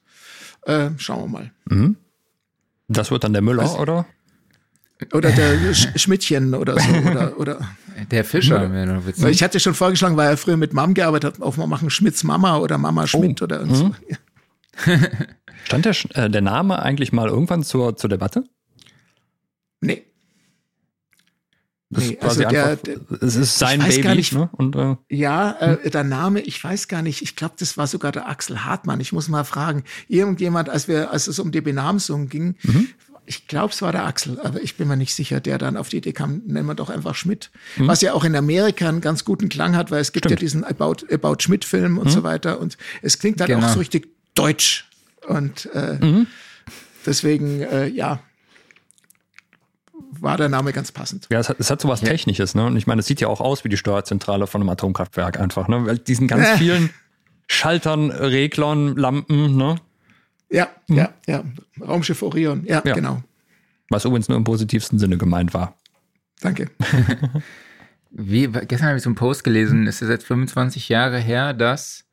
Äh, 0.62 0.90
schauen 0.98 1.20
wir 1.20 1.38
mal. 1.38 1.50
Das 2.88 3.10
wird 3.10 3.24
dann 3.24 3.32
der 3.32 3.42
Müller, 3.42 3.64
Was? 3.64 3.74
oder? 3.74 4.06
Oder 5.12 5.30
der 5.32 5.74
Sch 5.74 5.88
Schmidtchen 5.96 6.54
oder 6.54 6.78
so. 6.78 6.90
Oder, 7.10 7.38
oder 7.38 7.60
Der 8.10 8.24
Fischer, 8.24 8.70
witzig. 9.06 9.22
Weil 9.24 9.32
ich 9.32 9.42
hatte 9.42 9.60
schon 9.60 9.74
vorgeschlagen, 9.74 10.16
weil 10.16 10.28
er 10.30 10.36
früher 10.36 10.56
mit 10.56 10.72
Mom 10.72 10.94
gearbeitet 10.94 11.34
hat, 11.34 11.42
auf 11.42 11.56
mal 11.56 11.66
machen 11.66 11.90
Schmidts 11.90 12.24
Mama 12.24 12.58
oder 12.58 12.78
Mama 12.78 13.06
Schmidt 13.06 13.40
oder 13.42 13.60
irgend 13.60 13.76
so. 13.76 13.94
Ja. 14.08 14.16
Stand 15.64 15.84
der, 15.84 15.94
äh, 16.14 16.30
der 16.30 16.40
Name 16.40 16.80
eigentlich 16.82 17.12
mal 17.12 17.28
irgendwann 17.28 17.62
zur, 17.62 17.96
zur 17.96 18.10
Debatte? 18.10 18.44
Nee. 19.80 20.04
Das 21.90 22.04
Nee, 22.08 22.18
also 22.22 22.40
der- 22.42 22.70
einfach, 22.70 22.90
es 23.20 23.36
ist 23.36 23.58
sein 23.58 23.80
weiß 23.82 23.96
gar 23.96 24.02
Baby, 24.12 24.16
nicht- 24.16 24.32
ne? 24.32 24.48
Und 24.52 24.76
äh, 24.76 24.96
Ja, 25.10 25.52
äh, 25.60 25.90
der 25.90 26.04
Name, 26.04 26.40
ich 26.40 26.62
weiß 26.64 26.88
gar 26.88 27.02
nicht, 27.02 27.20
ich 27.20 27.36
glaube, 27.36 27.54
das 27.58 27.76
war 27.76 27.86
sogar 27.86 28.12
der 28.12 28.28
Axel 28.30 28.64
Hartmann. 28.64 28.98
Ich 29.00 29.12
muss 29.12 29.28
mal 29.28 29.44
fragen. 29.44 29.84
Irgendjemand, 30.08 30.70
als 30.70 30.88
wir, 30.88 31.10
als 31.10 31.26
es 31.26 31.38
um 31.38 31.52
die 31.52 31.60
Benamsung 31.60 32.28
ging, 32.30 32.56
ich 33.26 33.46
glaube, 33.46 33.72
es 33.72 33.80
war 33.82 33.92
der 33.92 34.04
Axel, 34.04 34.40
aber 34.40 34.60
ich 34.62 34.76
bin 34.76 34.88
mir 34.88 34.96
nicht 34.96 35.14
sicher, 35.14 35.40
der 35.40 35.56
dann 35.58 35.76
auf 35.76 35.88
die 35.88 35.98
Idee 35.98 36.12
kam, 36.12 36.42
nennen 36.46 36.66
wir 36.66 36.74
doch 36.74 36.90
einfach 36.90 37.14
Schmidt. 37.14 37.50
Was 37.78 38.00
ja 38.00 38.12
auch 38.14 38.24
in 38.24 38.34
Amerika 38.34 38.88
einen 38.88 39.00
ganz 39.00 39.24
guten 39.24 39.48
Klang 39.48 39.76
hat, 39.76 39.90
weil 39.90 40.00
es 40.00 40.12
gibt 40.12 40.28
ja 40.28 40.36
diesen 40.36 40.64
About, 40.64 41.06
About 41.12 41.36
Schmidt-Film 41.40 41.98
und 41.98 42.10
so 42.10 42.22
weiter. 42.24 42.58
Und 42.60 42.76
es 43.00 43.18
klingt 43.18 43.40
dann 43.40 43.46
Genau. 43.48 43.66
auch 43.66 43.70
so 43.72 43.78
richtig 43.78 44.08
deutsch. 44.34 44.88
Und 45.28 45.66
äh, 45.72 46.24
deswegen, 47.06 47.60
äh, 47.62 47.86
ja, 47.86 48.20
war 50.20 50.36
der 50.36 50.48
Name 50.48 50.72
ganz 50.72 50.92
passend. 50.92 51.26
ja, 51.30 51.38
es 51.40 51.48
hat, 51.48 51.56
es 51.58 51.70
hat 51.70 51.80
sowas 51.80 52.00
Technisches, 52.00 52.54
ne? 52.54 52.66
Und 52.66 52.76
ich 52.76 52.86
meine, 52.86 53.00
es 53.00 53.06
sieht 53.06 53.20
ja 53.20 53.28
auch 53.28 53.40
aus 53.40 53.64
wie 53.64 53.68
die 53.68 53.76
Steuerzentrale 53.76 54.46
von 54.46 54.60
einem 54.60 54.68
Atomkraftwerk 54.70 55.38
einfach, 55.40 55.68
ne? 55.68 55.84
Weil 55.86 55.98
diesen 55.98 56.28
ganz 56.28 56.46
Äh. 56.46 56.58
vielen 56.58 56.90
Schaltern, 57.48 58.10
Reglern, 58.10 58.96
Lampen, 58.96 59.56
ne? 59.56 59.76
Ja, 60.52 60.68
ja, 60.88 61.08
ja. 61.26 61.42
Raumschiff 61.80 62.22
Orion, 62.22 62.64
ja, 62.66 62.82
Ja. 62.84 62.94
genau. 62.94 63.22
Was 63.88 64.04
übrigens 64.04 64.28
nur 64.28 64.36
im 64.38 64.44
positivsten 64.44 64.98
Sinne 64.98 65.16
gemeint 65.18 65.52
war. 65.54 65.76
Danke. 66.40 66.70
Wie, 68.10 68.46
gestern 68.46 68.88
habe 68.88 68.98
ich 68.98 69.02
so 69.02 69.08
einen 69.08 69.14
Post 69.16 69.42
gelesen, 69.44 69.86
es 69.86 70.02
ist 70.02 70.08
jetzt 70.10 70.26
25 70.26 70.88
Jahre 70.90 71.18
her, 71.18 71.54
dass 71.54 72.04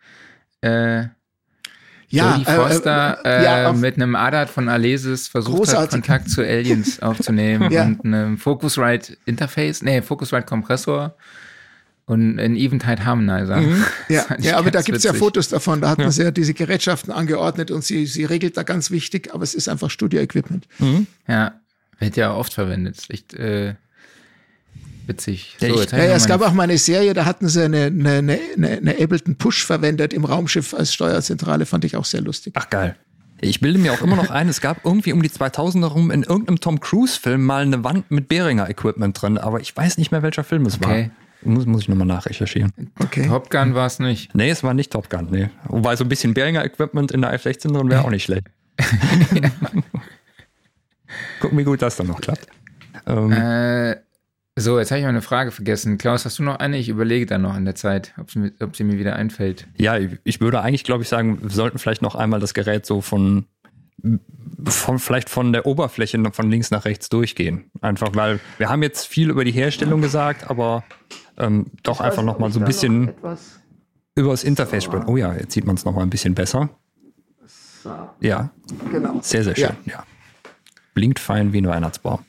äh, 0.62 1.06
Jodie 2.08 2.44
äh, 2.46 2.56
Foster 2.56 3.20
äh, 3.26 3.44
ja, 3.44 3.64
äh, 3.64 3.66
auf- 3.66 3.76
mit 3.78 3.96
einem 3.96 4.16
Adat 4.16 4.50
von 4.50 4.70
Alesis 4.70 5.28
versucht 5.28 5.54
hat, 5.54 5.58
Großartig. 5.66 5.90
Kontakt 5.92 6.30
zu 6.30 6.42
Aliens 6.42 7.00
aufzunehmen 7.02 7.70
Ja. 7.72 7.84
und 7.84 8.06
einem 8.06 8.38
Focusrite 8.38 9.18
Interface, 9.26 9.82
nee, 9.84 10.02
Focusrite 10.02 10.46
Kompressor 10.46 11.16
und 12.10 12.40
einen 12.40 12.56
Eventide 12.56 13.06
Harmonizer. 13.06 13.62
Ja, 14.10 14.24
fand 14.24 14.40
ich 14.40 14.46
ja 14.48 14.58
aber 14.58 14.72
da 14.72 14.80
ganz 14.80 14.86
gibt's 14.88 15.04
ja. 15.04 15.14
Fotos 15.14 15.48
davon. 15.50 15.80
Da 15.82 15.90
hat 15.90 16.00
man 16.00 16.10
sie 16.12 16.24
ja 16.24 16.32
diese 16.32 16.54
Gerätschaften 16.56 17.14
angeordnet 17.14 17.70
und 17.70 17.84
sie, 17.84 18.06
sie 18.08 18.26
regelt 18.26 18.58
da 18.58 18.64
ganz 18.64 18.90
wichtig, 18.90 19.34
aber 19.34 19.44
es 19.44 19.54
ist 19.54 19.70
einfach 19.70 19.90
Studio-Equipment. 19.92 20.68
Ja, 21.28 21.54
wird 22.00 22.18
ja 22.18 22.34
oft 22.34 22.54
verwendet. 22.54 22.98
Ist 22.98 23.12
echt 23.12 23.34
äh, 23.36 23.76
witzig. 25.08 25.56
Ja, 25.60 25.70
So, 25.70 25.82
ich- 25.84 25.92
Ja, 25.92 25.98
ja, 26.00 26.16
es 26.16 26.26
gab 26.28 26.42
auch 26.42 26.54
mal 26.54 26.64
eine 26.64 26.78
Serie, 26.78 27.14
da 27.14 27.26
hatten 27.26 27.48
sie 27.48 27.64
eine, 27.64 27.86
eine, 27.86 28.10
eine, 28.18 28.40
eine 28.58 28.70
eine 28.78 28.92
Ableton 29.04 29.36
Push 29.36 29.64
verwendet 29.66 30.14
im 30.14 30.26
Raumschiff 30.26 30.74
als 30.74 30.94
Steuerzentrale, 30.94 31.66
fand 31.66 31.86
ich 31.86 31.96
auch 31.96 32.06
sehr 32.06 32.22
lustig. 32.22 32.54
Ach 32.58 32.70
geil. 32.70 32.96
Ich 33.42 33.62
bilde 33.62 33.80
mir 33.80 33.94
auch 33.94 34.02
immer 34.02 34.18
noch 34.18 34.32
ein, 34.32 34.50
es 34.50 34.60
gab 34.60 34.84
irgendwie 34.84 35.14
um 35.14 35.22
die 35.22 35.30
2000er 35.30 35.86
rum 35.86 36.12
in 36.12 36.24
irgendeinem 36.24 36.60
Tom 36.60 36.80
Cruise-Film 36.82 37.42
mal 37.46 37.62
eine 37.62 37.84
Wand 37.86 38.12
mit 38.12 38.28
Behringer-Equipment 38.28 39.22
drin, 39.22 39.38
aber 39.38 39.62
ich 39.62 39.76
weiß 39.78 39.98
nicht 39.98 40.12
mehr, 40.12 40.24
welcher 40.24 40.44
Film 40.44 40.66
es 40.66 40.76
Okay. 40.76 41.12
war. 41.12 41.29
Muss, 41.42 41.66
muss 41.66 41.82
ich 41.82 41.88
nochmal 41.90 42.08
nachrecherchieren. 42.08 42.72
Okay. 43.00 43.28
Top 43.28 43.50
Gun 43.50 43.74
war 43.74 43.86
es 43.88 44.00
nicht. 44.00 44.36
Nee, 44.36 44.50
es 44.50 44.62
war 44.64 44.74
nicht 44.74 44.92
Top 44.92 45.10
Gun, 45.10 45.28
nee. 45.32 45.50
Wobei 45.66 45.96
so 45.96 46.04
ein 46.04 46.10
bisschen 46.10 46.34
Behringer-Equipment 46.34 47.12
in 47.12 47.22
der 47.22 47.32
F-16 47.34 47.72
drin 47.74 47.90
wäre 47.90 48.04
auch 48.04 48.10
nicht 48.10 48.24
schlecht. 48.26 48.48
Gucken, 51.40 51.58
wie 51.58 51.64
gut 51.64 51.82
das 51.82 51.96
dann 51.96 52.08
noch 52.08 52.22
klappt. 52.22 52.48
Ähm, 53.08 53.32
Äh, 53.32 53.96
so, 54.56 54.78
jetzt 54.78 54.92
habe 54.92 55.00
ich 55.00 55.04
mal 55.06 55.10
eine 55.10 55.22
Frage 55.22 55.52
vergessen. 55.52 55.98
Klaus, 55.98 56.26
hast 56.26 56.38
du 56.40 56.44
noch 56.44 56.58
eine? 56.58 56.78
Ich 56.78 56.90
überlege 56.90 57.26
dann 57.26 57.44
noch 57.44 57.56
in 57.56 57.64
der 57.64 57.76
Zeit, 57.76 58.14
ob 58.20 58.30
sie, 58.30 58.40
mir- 58.40 58.52
ob 58.60 58.76
sie 58.76 58.84
mir 58.84 58.98
wieder 59.00 59.16
einfällt. 59.16 59.68
Ja, 59.78 59.98
ich 60.26 60.42
würde 60.42 60.62
eigentlich, 60.62 60.84
glaube 60.84 61.04
ich, 61.04 61.10
sagen, 61.10 61.42
wir 61.42 61.50
sollten 61.50 61.80
vielleicht 61.80 62.02
noch 62.02 62.16
einmal 62.16 62.42
das 62.42 62.54
Gerät 62.54 62.86
so 62.86 63.00
von, 63.00 63.46
von 64.66 65.00
vielleicht 65.00 65.30
von 65.30 65.54
der 65.54 65.66
Oberfläche 65.66 66.18
noch 66.18 66.36
von 66.36 66.52
links 66.52 66.72
nach 66.72 66.84
rechts 66.84 67.08
durchgehen. 67.08 67.72
Einfach 67.82 68.10
weil 68.16 68.40
wir 68.58 68.68
haben 68.70 68.84
jetzt 68.84 69.08
viel 69.08 69.30
über 69.30 69.46
die 69.46 69.52
Herstellung 69.52 70.02
gesagt, 70.02 70.50
aber 70.50 70.84
ähm, 71.40 71.68
doch 71.84 72.02
einfach 72.02 72.24
noch 72.24 72.40
mal 72.40 72.52
so 72.52 72.60
ein 72.60 72.66
bisschen 72.66 73.12
über 74.16 74.32
das 74.32 74.44
Interface 74.44 74.84
sprechen. 74.84 75.06
Oh 75.08 75.18
ja, 75.18 75.34
jetzt 75.34 75.54
sieht 75.54 75.66
man 75.66 75.76
es 75.76 75.86
noch 75.86 75.94
mal 75.94 76.02
ein 76.04 76.10
bisschen 76.10 76.36
besser. 76.36 76.70
Ja, 78.20 78.50
Genau. 78.92 79.20
sehr, 79.22 79.44
sehr 79.44 79.56
schön. 79.56 79.70
Ja. 79.86 80.04
Blinkt 80.94 81.20
fein 81.20 81.54
wie 81.54 81.62
ein 81.62 81.68
Weihnachtsbaum. 81.68 82.20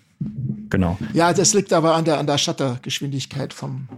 Genau. 0.71 0.97
Ja, 1.13 1.33
das 1.33 1.55
liegt 1.55 1.73
aber 1.73 1.95
an 1.95 2.05
der, 2.05 2.19
an 2.19 2.27
der 2.27 2.39
Shuttergeschwindigkeit 2.39 3.53
vom. 3.53 3.89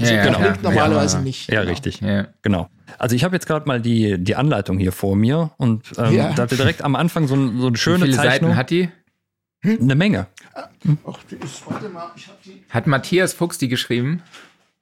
Ja, 0.00 0.06
der 0.06 0.24
genau. 0.24 0.38
blinkt 0.40 0.62
normalerweise 0.62 1.18
ja. 1.18 1.22
nicht. 1.22 1.50
Ja, 1.50 1.60
genau. 1.60 1.70
richtig. 1.70 2.00
Ja. 2.00 2.26
Genau. 2.42 2.68
Also 2.98 3.14
ich 3.14 3.22
habe 3.22 3.36
jetzt 3.36 3.46
gerade 3.46 3.66
mal 3.68 3.80
die, 3.80 4.18
die 4.18 4.34
Anleitung 4.34 4.78
hier 4.78 4.92
vor 4.92 5.14
mir 5.14 5.52
und 5.58 5.84
ähm, 5.98 6.12
Ja. 6.14 6.32
da 6.32 6.42
hat 6.44 6.52
er 6.52 6.56
direkt 6.56 6.82
am 6.82 6.96
Anfang 6.96 7.28
so, 7.28 7.34
ein, 7.36 7.58
so 7.60 7.66
eine 7.68 7.74
Wie 7.76 7.78
schöne 7.78 8.06
viele 8.06 8.16
Zeichnung. 8.16 8.50
Seiten 8.50 8.56
hat 8.56 8.70
die? 8.70 8.88
Eine 9.62 9.94
Menge. 9.94 10.26
Ach, 10.54 11.18
die 11.30 11.36
ist, 11.36 11.62
warte 11.66 11.88
mal, 11.88 12.10
ich 12.16 12.26
hab 12.28 12.42
die, 12.42 12.62
Hat 12.70 12.86
Matthias 12.86 13.32
Fuchs 13.34 13.58
die 13.58 13.68
geschrieben? 13.68 14.22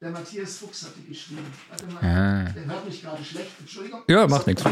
der 0.01 0.11
Matthias 0.11 0.59
Fuchs 0.59 0.85
hat 0.85 0.93
die 0.97 1.09
geschrieben. 1.13 1.41
Warte 1.69 1.87
mal, 1.87 1.99
Ah. 2.01 2.53
der 2.53 2.67
hört 2.67 2.87
mich 2.87 3.03
gerade 3.03 3.25
schlecht, 3.25 3.51
Entschuldigung. 3.59 4.03
Ja, 4.09 4.29
macht 4.29 4.47
nichts. 4.47 4.63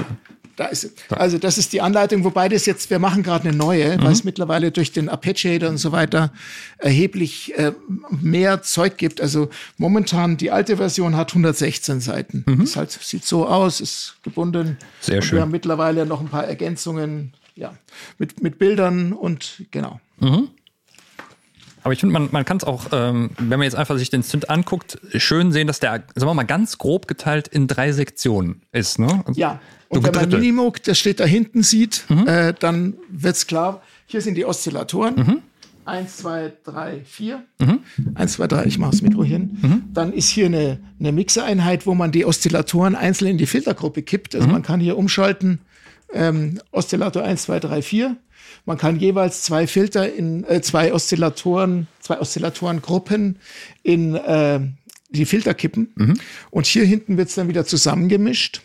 Da 0.55 0.67
ist 0.67 0.83
sie. 0.83 0.91
Also 1.11 1.37
das 1.39 1.59
ist 1.59 1.73
die 1.73 1.81
Anleitung, 1.81 2.23
wobei 2.25 2.49
das 2.49 2.65
jetzt, 2.65 2.89
wir 2.91 2.99
machen 3.01 3.23
gerade 3.25 3.49
eine 3.49 3.57
neue, 3.59 4.01
weil 4.01 4.13
es 4.13 4.23
mittlerweile 4.25 4.71
durch 4.71 4.93
den 4.93 5.09
Arpeggiator 5.09 5.69
und 5.69 5.79
so 5.79 5.91
weiter 5.93 6.33
erheblich 6.79 7.59
äh, 7.59 7.73
mehr 8.23 8.63
Zeug 8.63 8.97
gibt. 8.97 9.21
Also 9.21 9.51
momentan 9.77 10.37
die 10.37 10.53
alte 10.53 10.77
Version 10.77 11.17
hat 11.17 11.31
116 11.33 12.01
Seiten. 12.01 12.45
Das 12.61 12.77
halt, 12.77 12.93
sieht 12.93 13.25
so 13.25 13.47
aus, 13.49 13.81
ist 13.81 14.17
gebunden. 14.23 14.79
Sehr 15.01 15.17
und 15.17 15.23
schön. 15.25 15.37
Wir 15.39 15.43
haben 15.43 15.51
mittlerweile 15.51 16.07
noch 16.07 16.21
ein 16.21 16.29
paar 16.29 16.45
Ergänzungen, 16.47 17.33
ja, 17.57 17.75
mit, 18.19 18.43
mit 18.43 18.59
Bildern 18.59 19.13
und 19.13 19.65
genau. 19.71 20.01
Aber 21.83 21.93
ich 21.93 22.01
finde, 22.01 22.13
man, 22.15 22.29
man 22.33 22.45
kann 22.45 22.57
es 22.57 22.65
auch, 22.65 22.87
ähm, 22.91 23.31
wenn 23.39 23.59
man 23.59 23.63
jetzt 23.63 23.77
einfach 23.77 23.97
sich 23.97 24.11
den 24.11 24.23
Synth 24.23 24.51
anguckt, 24.51 24.99
schön 25.15 25.53
sehen, 25.53 25.69
dass 25.69 25.79
der, 25.79 26.05
sagen 26.15 26.29
wir 26.29 26.35
mal, 26.35 26.43
ganz 26.43 26.79
grob 26.79 27.07
geteilt 27.07 27.47
in 27.47 27.69
drei 27.69 27.93
Sektionen 27.93 28.63
ist. 28.73 28.99
Ne? 28.99 29.23
Also 29.25 29.41
Ja. 29.41 29.61
Und 29.89 30.05
wenn 30.05 30.13
man. 30.13 30.29
Minimoog, 30.29 30.83
das 30.83 30.99
steht 30.99 31.21
da 31.21 31.25
hinten, 31.25 31.63
sieht, 31.63 32.05
äh, 32.27 32.55
dann 32.59 32.95
wird's 33.09 33.47
klar. 33.47 33.83
Hier 34.07 34.21
sind 34.21 34.35
die 34.35 34.45
Oszillatoren. 34.45 35.43
Eins, 35.85 36.17
zwei, 36.17 36.53
drei, 36.65 37.03
vier. 37.05 37.45
Eins, 38.17 38.33
zwei, 38.33 38.49
drei, 38.49 38.65
ich 38.65 38.79
mache 38.79 38.91
das 38.91 39.03
Mikro 39.03 39.23
hin. 39.23 39.85
Dann 39.93 40.13
ist 40.13 40.29
hier 40.29 40.47
eine, 40.47 40.81
eine 40.99 41.13
Mixereinheit, 41.13 41.87
wo 41.87 41.95
man 41.95 42.11
die 42.11 42.25
Oszillatoren 42.25 42.97
einzeln 42.97 43.31
in 43.31 43.39
die 43.39 43.47
Filtergruppe 43.47 44.03
kippt. 44.03 44.35
Also 44.35 44.49
man 44.49 44.63
kann 44.63 44.81
hier 44.81 44.99
umschalten, 44.99 45.61
ähm, 46.17 46.61
Oszillator 46.73 47.23
1, 47.23 47.43
2, 47.43 47.61
3, 47.61 47.83
4. 47.83 48.17
Man 48.65 48.79
kann 48.79 48.99
jeweils 48.99 49.43
zwei 49.43 49.67
Filter 49.67 50.13
in 50.13 50.45
äh, 50.45 50.61
zwei 50.61 50.93
Oszillatoren, 50.93 51.87
zwei 52.01 52.21
Oszillatoren-Gruppen 52.21 53.39
in 53.83 54.15
äh, 54.15 54.61
die 55.11 55.25
Filter 55.25 55.55
kippen. 55.55 55.93
Mhm. 55.95 56.15
Und 56.51 56.67
hier 56.67 56.85
hinten 56.85 57.17
wird's 57.17 57.35
dann 57.35 57.49
wieder 57.49 57.65
zusammengemischt. 57.65 58.63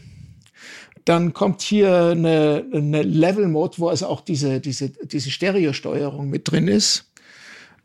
Dann 1.06 1.34
kommt 1.34 1.62
hier 1.62 2.08
eine, 2.08 2.66
eine 2.74 3.02
Level 3.02 3.48
Mode, 3.48 3.76
wo 3.78 3.90
also 3.90 4.08
auch 4.08 4.22
diese, 4.22 4.60
diese, 4.60 4.90
diese 4.90 5.32
Stereosteuerung 5.32 6.30
mit 6.30 6.50
drin 6.50 6.68
ist. 6.68 7.12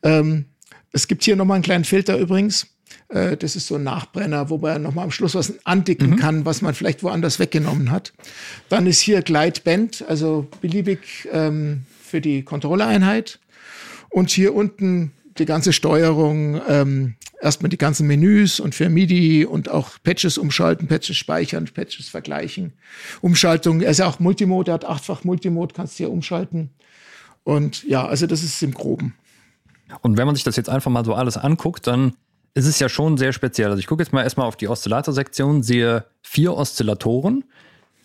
Ähm, 0.02 0.46
es 0.92 1.08
gibt 1.08 1.24
hier 1.24 1.36
nochmal 1.36 1.56
einen 1.56 1.64
kleinen 1.64 1.84
Filter 1.84 2.16
übrigens. 2.18 2.75
Äh, 3.09 3.37
das 3.37 3.57
ist 3.57 3.66
so 3.66 3.76
ein 3.76 3.84
Nachbrenner, 3.84 4.51
wobei 4.51 4.72
er 4.72 4.78
nochmal 4.78 5.05
am 5.05 5.11
Schluss 5.11 5.34
was 5.34 5.55
andicken 5.64 6.11
mhm. 6.11 6.16
kann, 6.16 6.45
was 6.45 6.62
man 6.62 6.74
vielleicht 6.74 7.03
woanders 7.03 7.39
weggenommen 7.39 7.91
hat. 7.91 8.12
Dann 8.68 8.87
ist 8.87 9.01
hier 9.01 9.22
Glide 9.22 9.61
Band, 9.62 10.05
also 10.09 10.47
beliebig 10.61 11.28
ähm, 11.32 11.82
für 12.03 12.20
die 12.20 12.43
Kontrolleinheit. 12.43 13.39
Und 14.11 14.30
hier 14.30 14.55
unten 14.55 15.12
die 15.39 15.45
ganze 15.45 15.72
Steuerung, 15.72 16.61
ähm, 16.68 17.14
erstmal 17.41 17.68
die 17.68 17.76
ganzen 17.76 18.07
Menüs 18.07 18.61
und 18.61 18.74
für 18.74 18.89
MIDI 18.89 19.45
und 19.45 19.68
auch 19.68 19.91
Patches 20.03 20.39
umschalten, 20.39 20.89
Patches 20.89 21.16
speichern, 21.16 21.68
Patches 21.72 22.09
vergleichen. 22.09 22.72
Umschaltung, 23.20 23.82
er 23.82 23.91
ist 23.91 23.99
ja 23.99 24.07
auch 24.07 24.18
Multimode, 24.18 24.70
er 24.70 24.74
hat 24.74 24.84
achtfach 24.84 25.24
Multimode, 25.24 25.74
kannst 25.74 25.95
du 25.95 26.05
hier 26.05 26.11
umschalten. 26.11 26.70
Und 27.45 27.84
ja, 27.84 28.07
also 28.07 28.26
das 28.26 28.43
ist 28.43 28.62
im 28.62 28.72
Groben. 28.72 29.14
Und 30.01 30.16
wenn 30.16 30.26
man 30.26 30.34
sich 30.34 30.45
das 30.45 30.57
jetzt 30.57 30.68
einfach 30.68 30.91
mal 30.91 31.05
so 31.05 31.14
alles 31.14 31.37
anguckt, 31.37 31.87
dann 31.87 32.14
ist 32.57 32.66
es 32.66 32.78
ja 32.78 32.88
schon 32.88 33.18
sehr 33.18 33.34
speziell. 33.34 33.68
Also 33.68 33.78
ich 33.78 33.86
gucke 33.86 34.02
jetzt 34.02 34.12
mal 34.14 34.22
erstmal 34.22 34.46
auf 34.46 34.57
die 34.57 34.66
Oszillatorsektion, 34.66 35.62
sehe 35.62 36.07
vier 36.22 36.54
Oszillatoren, 36.54 37.44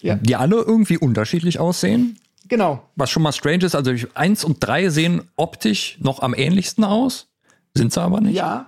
ja. 0.02 0.16
die 0.16 0.36
alle 0.36 0.58
irgendwie 0.58 0.98
unterschiedlich 0.98 1.58
aussehen. 1.58 2.20
Genau. 2.50 2.84
Was 2.98 3.10
schon 3.10 3.24
mal 3.24 3.32
strange 3.32 3.64
ist, 3.64 3.76
also 3.76 3.94
eins 4.14 4.44
und 4.44 4.58
drei 4.60 4.90
sehen 4.90 5.22
optisch 5.38 5.98
noch 6.02 6.22
am 6.22 6.34
ähnlichsten 6.34 6.84
aus, 6.84 7.30
sind 7.78 7.94
sie 7.94 8.02
aber 8.02 8.20
nicht. 8.20 8.36
Ja. 8.36 8.68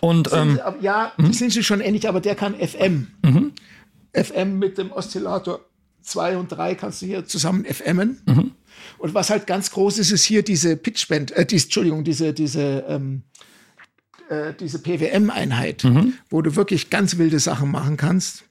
Und 0.00 0.32
ähm, 0.32 0.58
sie, 0.80 0.84
ja, 0.84 1.12
die 1.18 1.32
sind 1.32 1.52
sie 1.52 1.62
schon 1.62 1.80
ähnlich, 1.80 2.08
aber 2.08 2.20
der 2.20 2.34
kann 2.34 2.54
FM. 2.54 3.06
Mhm. 3.22 3.52
FM 4.12 4.58
mit 4.58 4.76
dem 4.76 4.90
Oszillator 4.90 5.60
2 6.02 6.36
und 6.36 6.48
3 6.48 6.74
kannst 6.74 7.00
du 7.00 7.06
hier 7.06 7.24
zusammen 7.24 7.64
FMen. 7.64 8.20
Mhm. 8.26 8.50
Und 8.98 9.14
was 9.14 9.30
halt 9.30 9.46
ganz 9.46 9.70
groß 9.70 9.98
ist, 9.98 10.10
ist 10.10 10.24
hier 10.24 10.42
diese 10.42 10.76
Pitchband, 10.76 11.30
äh, 11.30 11.46
die, 11.46 11.56
Entschuldigung, 11.56 12.02
diese, 12.02 12.32
diese, 12.32 12.84
ähm, 12.88 13.22
äh, 14.28 14.52
diese 14.58 14.78
PWM-Einheit, 14.78 15.84
mhm. 15.84 16.14
wo 16.30 16.42
du 16.42 16.56
wirklich 16.56 16.90
ganz 16.90 17.18
wilde 17.18 17.38
Sachen 17.38 17.70
machen 17.70 17.96
kannst. 17.96 18.44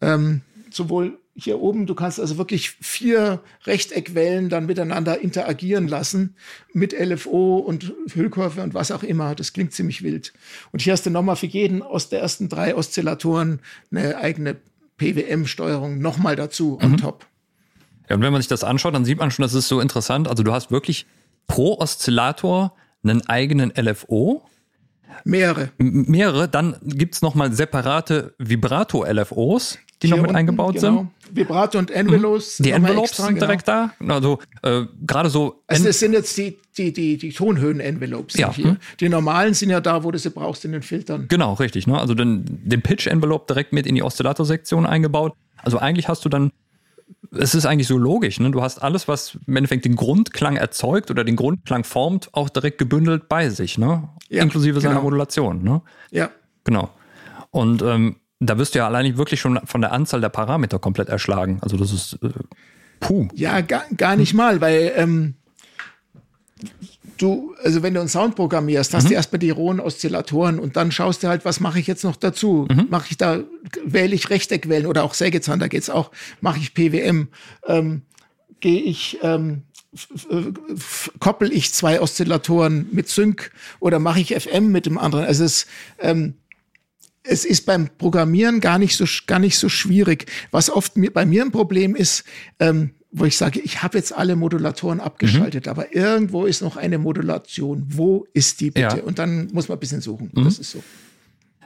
Ähm, 0.00 0.42
sowohl 0.70 1.18
hier 1.34 1.60
oben, 1.60 1.86
du 1.86 1.94
kannst 1.94 2.20
also 2.20 2.36
wirklich 2.36 2.70
vier 2.70 3.40
Rechteckwellen 3.64 4.50
dann 4.50 4.66
miteinander 4.66 5.20
interagieren 5.20 5.88
lassen 5.88 6.34
mit 6.74 6.92
LFO 6.92 7.56
und 7.56 7.92
Hüllkurve 8.12 8.62
und 8.62 8.74
was 8.74 8.90
auch 8.90 9.02
immer. 9.02 9.34
Das 9.34 9.52
klingt 9.54 9.72
ziemlich 9.72 10.02
wild. 10.02 10.34
Und 10.72 10.82
hier 10.82 10.92
hast 10.92 11.06
du 11.06 11.10
nochmal 11.10 11.36
für 11.36 11.46
jeden 11.46 11.82
aus 11.82 12.10
der 12.10 12.20
ersten 12.20 12.48
drei 12.48 12.76
Oszillatoren 12.76 13.60
eine 13.90 14.18
eigene 14.18 14.56
PWM-Steuerung 14.98 15.98
nochmal 16.00 16.36
dazu 16.36 16.78
on 16.82 16.92
mhm. 16.92 16.96
top. 16.98 17.26
Ja, 18.08 18.16
und 18.16 18.22
wenn 18.22 18.32
man 18.32 18.42
sich 18.42 18.48
das 18.48 18.62
anschaut, 18.62 18.94
dann 18.94 19.06
sieht 19.06 19.18
man 19.18 19.30
schon, 19.30 19.42
das 19.42 19.54
ist 19.54 19.68
so 19.68 19.80
interessant. 19.80 20.28
Also 20.28 20.42
du 20.42 20.52
hast 20.52 20.70
wirklich 20.70 21.06
pro 21.46 21.78
Oszillator 21.78 22.74
einen 23.02 23.26
eigenen 23.26 23.72
LFO. 23.74 24.42
Mehrere. 25.24 25.70
Mehrere. 25.78 26.48
Dann 26.48 26.76
gibt 26.82 27.14
es 27.14 27.22
nochmal 27.22 27.52
separate 27.52 28.34
Vibrato-LFOs, 28.38 29.78
die 30.02 30.06
Hier 30.06 30.16
noch 30.16 30.22
mit 30.22 30.30
unten, 30.30 30.36
eingebaut 30.36 30.74
genau. 30.74 30.98
sind. 30.98 31.08
Vibrato 31.36 31.78
und 31.78 31.90
Envelopes. 31.90 32.58
Die 32.58 32.70
Envelopes 32.70 33.10
extra, 33.10 33.26
sind 33.26 33.40
direkt 33.40 33.66
genau. 33.66 33.90
da. 33.98 34.14
Also 34.14 34.38
äh, 34.62 34.86
gerade 35.06 35.30
so. 35.30 35.62
Also 35.66 35.84
das 35.84 35.98
sind 35.98 36.12
jetzt 36.12 36.36
die, 36.36 36.58
die, 36.76 36.92
die, 36.92 37.16
die 37.16 37.32
Tonhöhen-Envelopes 37.32 38.36
ja. 38.36 38.52
hier. 38.52 38.64
Hm. 38.64 38.76
Die 39.00 39.08
normalen 39.08 39.54
sind 39.54 39.70
ja 39.70 39.80
da, 39.80 40.04
wo 40.04 40.10
du 40.10 40.18
sie 40.18 40.30
brauchst 40.30 40.64
in 40.64 40.72
den 40.72 40.82
Filtern. 40.82 41.26
Genau, 41.28 41.54
richtig. 41.54 41.86
Ne? 41.86 41.98
Also 41.98 42.14
den, 42.14 42.44
den 42.46 42.82
Pitch-Envelope 42.82 43.46
direkt 43.48 43.72
mit 43.72 43.86
in 43.86 43.94
die 43.94 44.02
Oszillator-Sektion 44.02 44.86
eingebaut. 44.86 45.34
Also 45.62 45.78
eigentlich 45.78 46.08
hast 46.08 46.24
du 46.24 46.28
dann 46.28 46.50
es 47.32 47.54
ist 47.54 47.66
eigentlich 47.66 47.88
so 47.88 47.98
logisch, 47.98 48.40
ne? 48.40 48.50
Du 48.50 48.62
hast 48.62 48.82
alles, 48.82 49.08
was 49.08 49.38
im 49.46 49.56
Endeffekt 49.56 49.84
den 49.84 49.96
Grundklang 49.96 50.56
erzeugt 50.56 51.10
oder 51.10 51.24
den 51.24 51.36
Grundklang 51.36 51.84
formt, 51.84 52.28
auch 52.32 52.48
direkt 52.48 52.78
gebündelt 52.78 53.28
bei 53.28 53.48
sich, 53.48 53.78
ne? 53.78 54.08
Ja, 54.28 54.42
Inklusive 54.42 54.80
genau. 54.80 54.90
seiner 54.90 55.02
Modulation, 55.02 55.62
ne? 55.62 55.82
Ja. 56.10 56.30
Genau. 56.64 56.90
Und 57.50 57.82
ähm, 57.82 58.16
da 58.40 58.58
wirst 58.58 58.74
du 58.74 58.80
ja 58.80 58.86
allein 58.86 59.16
wirklich 59.16 59.40
schon 59.40 59.60
von 59.64 59.80
der 59.80 59.92
Anzahl 59.92 60.20
der 60.20 60.28
Parameter 60.28 60.78
komplett 60.78 61.08
erschlagen. 61.08 61.58
Also 61.62 61.76
das 61.76 61.92
ist 61.92 62.18
äh, 62.22 62.30
puh. 63.00 63.28
Ja, 63.34 63.60
gar, 63.60 63.84
gar 63.96 64.16
nicht 64.16 64.34
mal, 64.34 64.60
weil 64.60 64.92
ähm, 64.96 65.34
du, 67.22 67.54
also 67.62 67.82
wenn 67.82 67.94
du 67.94 68.00
einen 68.00 68.08
Sound 68.08 68.34
programmierst, 68.34 68.94
hast 68.94 69.04
mhm. 69.04 69.08
du 69.08 69.14
erstmal 69.14 69.38
die 69.38 69.50
rohen 69.50 69.80
Oszillatoren 69.80 70.58
und 70.58 70.76
dann 70.76 70.90
schaust 70.92 71.22
du 71.22 71.28
halt, 71.28 71.44
was 71.44 71.60
mache 71.60 71.78
ich 71.78 71.86
jetzt 71.86 72.04
noch 72.04 72.16
dazu? 72.16 72.66
Mhm. 72.70 72.86
Mache 72.90 73.08
ich 73.10 73.16
da, 73.16 73.40
wähle 73.84 74.14
ich 74.14 74.30
Rechteckwellen 74.30 74.86
oder 74.86 75.04
auch 75.04 75.14
Sägezahn, 75.14 75.60
da 75.60 75.68
geht's 75.68 75.90
auch, 75.90 76.10
mache 76.40 76.58
ich 76.58 76.74
PWM, 76.74 77.28
ähm, 77.66 78.02
gehe 78.60 78.82
ich, 78.82 79.18
ähm, 79.22 79.62
koppel 81.20 81.52
ich 81.52 81.72
zwei 81.72 82.00
Oszillatoren 82.00 82.88
mit 82.92 83.08
Sync 83.08 83.52
oder 83.78 83.98
mache 83.98 84.20
ich 84.20 84.34
FM 84.34 84.72
mit 84.72 84.86
dem 84.86 84.98
anderen? 84.98 85.26
Also 85.26 85.44
es, 85.44 85.66
ähm, 85.98 86.34
es 87.24 87.44
ist 87.44 87.66
beim 87.66 87.88
Programmieren 87.98 88.60
gar 88.60 88.78
nicht 88.78 88.96
so 88.96 89.04
gar 89.26 89.38
nicht 89.38 89.58
so 89.58 89.68
schwierig. 89.68 90.26
Was 90.50 90.70
oft 90.70 90.96
mir, 90.96 91.12
bei 91.12 91.26
mir 91.26 91.42
ein 91.44 91.52
Problem 91.52 91.94
ist, 91.94 92.24
ähm, 92.58 92.94
wo 93.12 93.26
ich 93.26 93.36
sage, 93.36 93.60
ich 93.60 93.82
habe 93.82 93.98
jetzt 93.98 94.16
alle 94.16 94.36
Modulatoren 94.36 95.00
abgeschaltet, 95.00 95.66
mhm. 95.66 95.70
aber 95.70 95.94
irgendwo 95.94 96.46
ist 96.46 96.62
noch 96.62 96.76
eine 96.76 96.98
Modulation. 96.98 97.84
Wo 97.88 98.26
ist 98.32 98.60
die 98.60 98.70
bitte? 98.70 98.96
Ja. 98.96 99.02
Und 99.02 99.18
dann 99.18 99.48
muss 99.52 99.68
man 99.68 99.76
ein 99.76 99.80
bisschen 99.80 100.00
suchen. 100.00 100.30
Mhm. 100.34 100.44
Das 100.44 100.58
ist 100.58 100.70
so. 100.70 100.82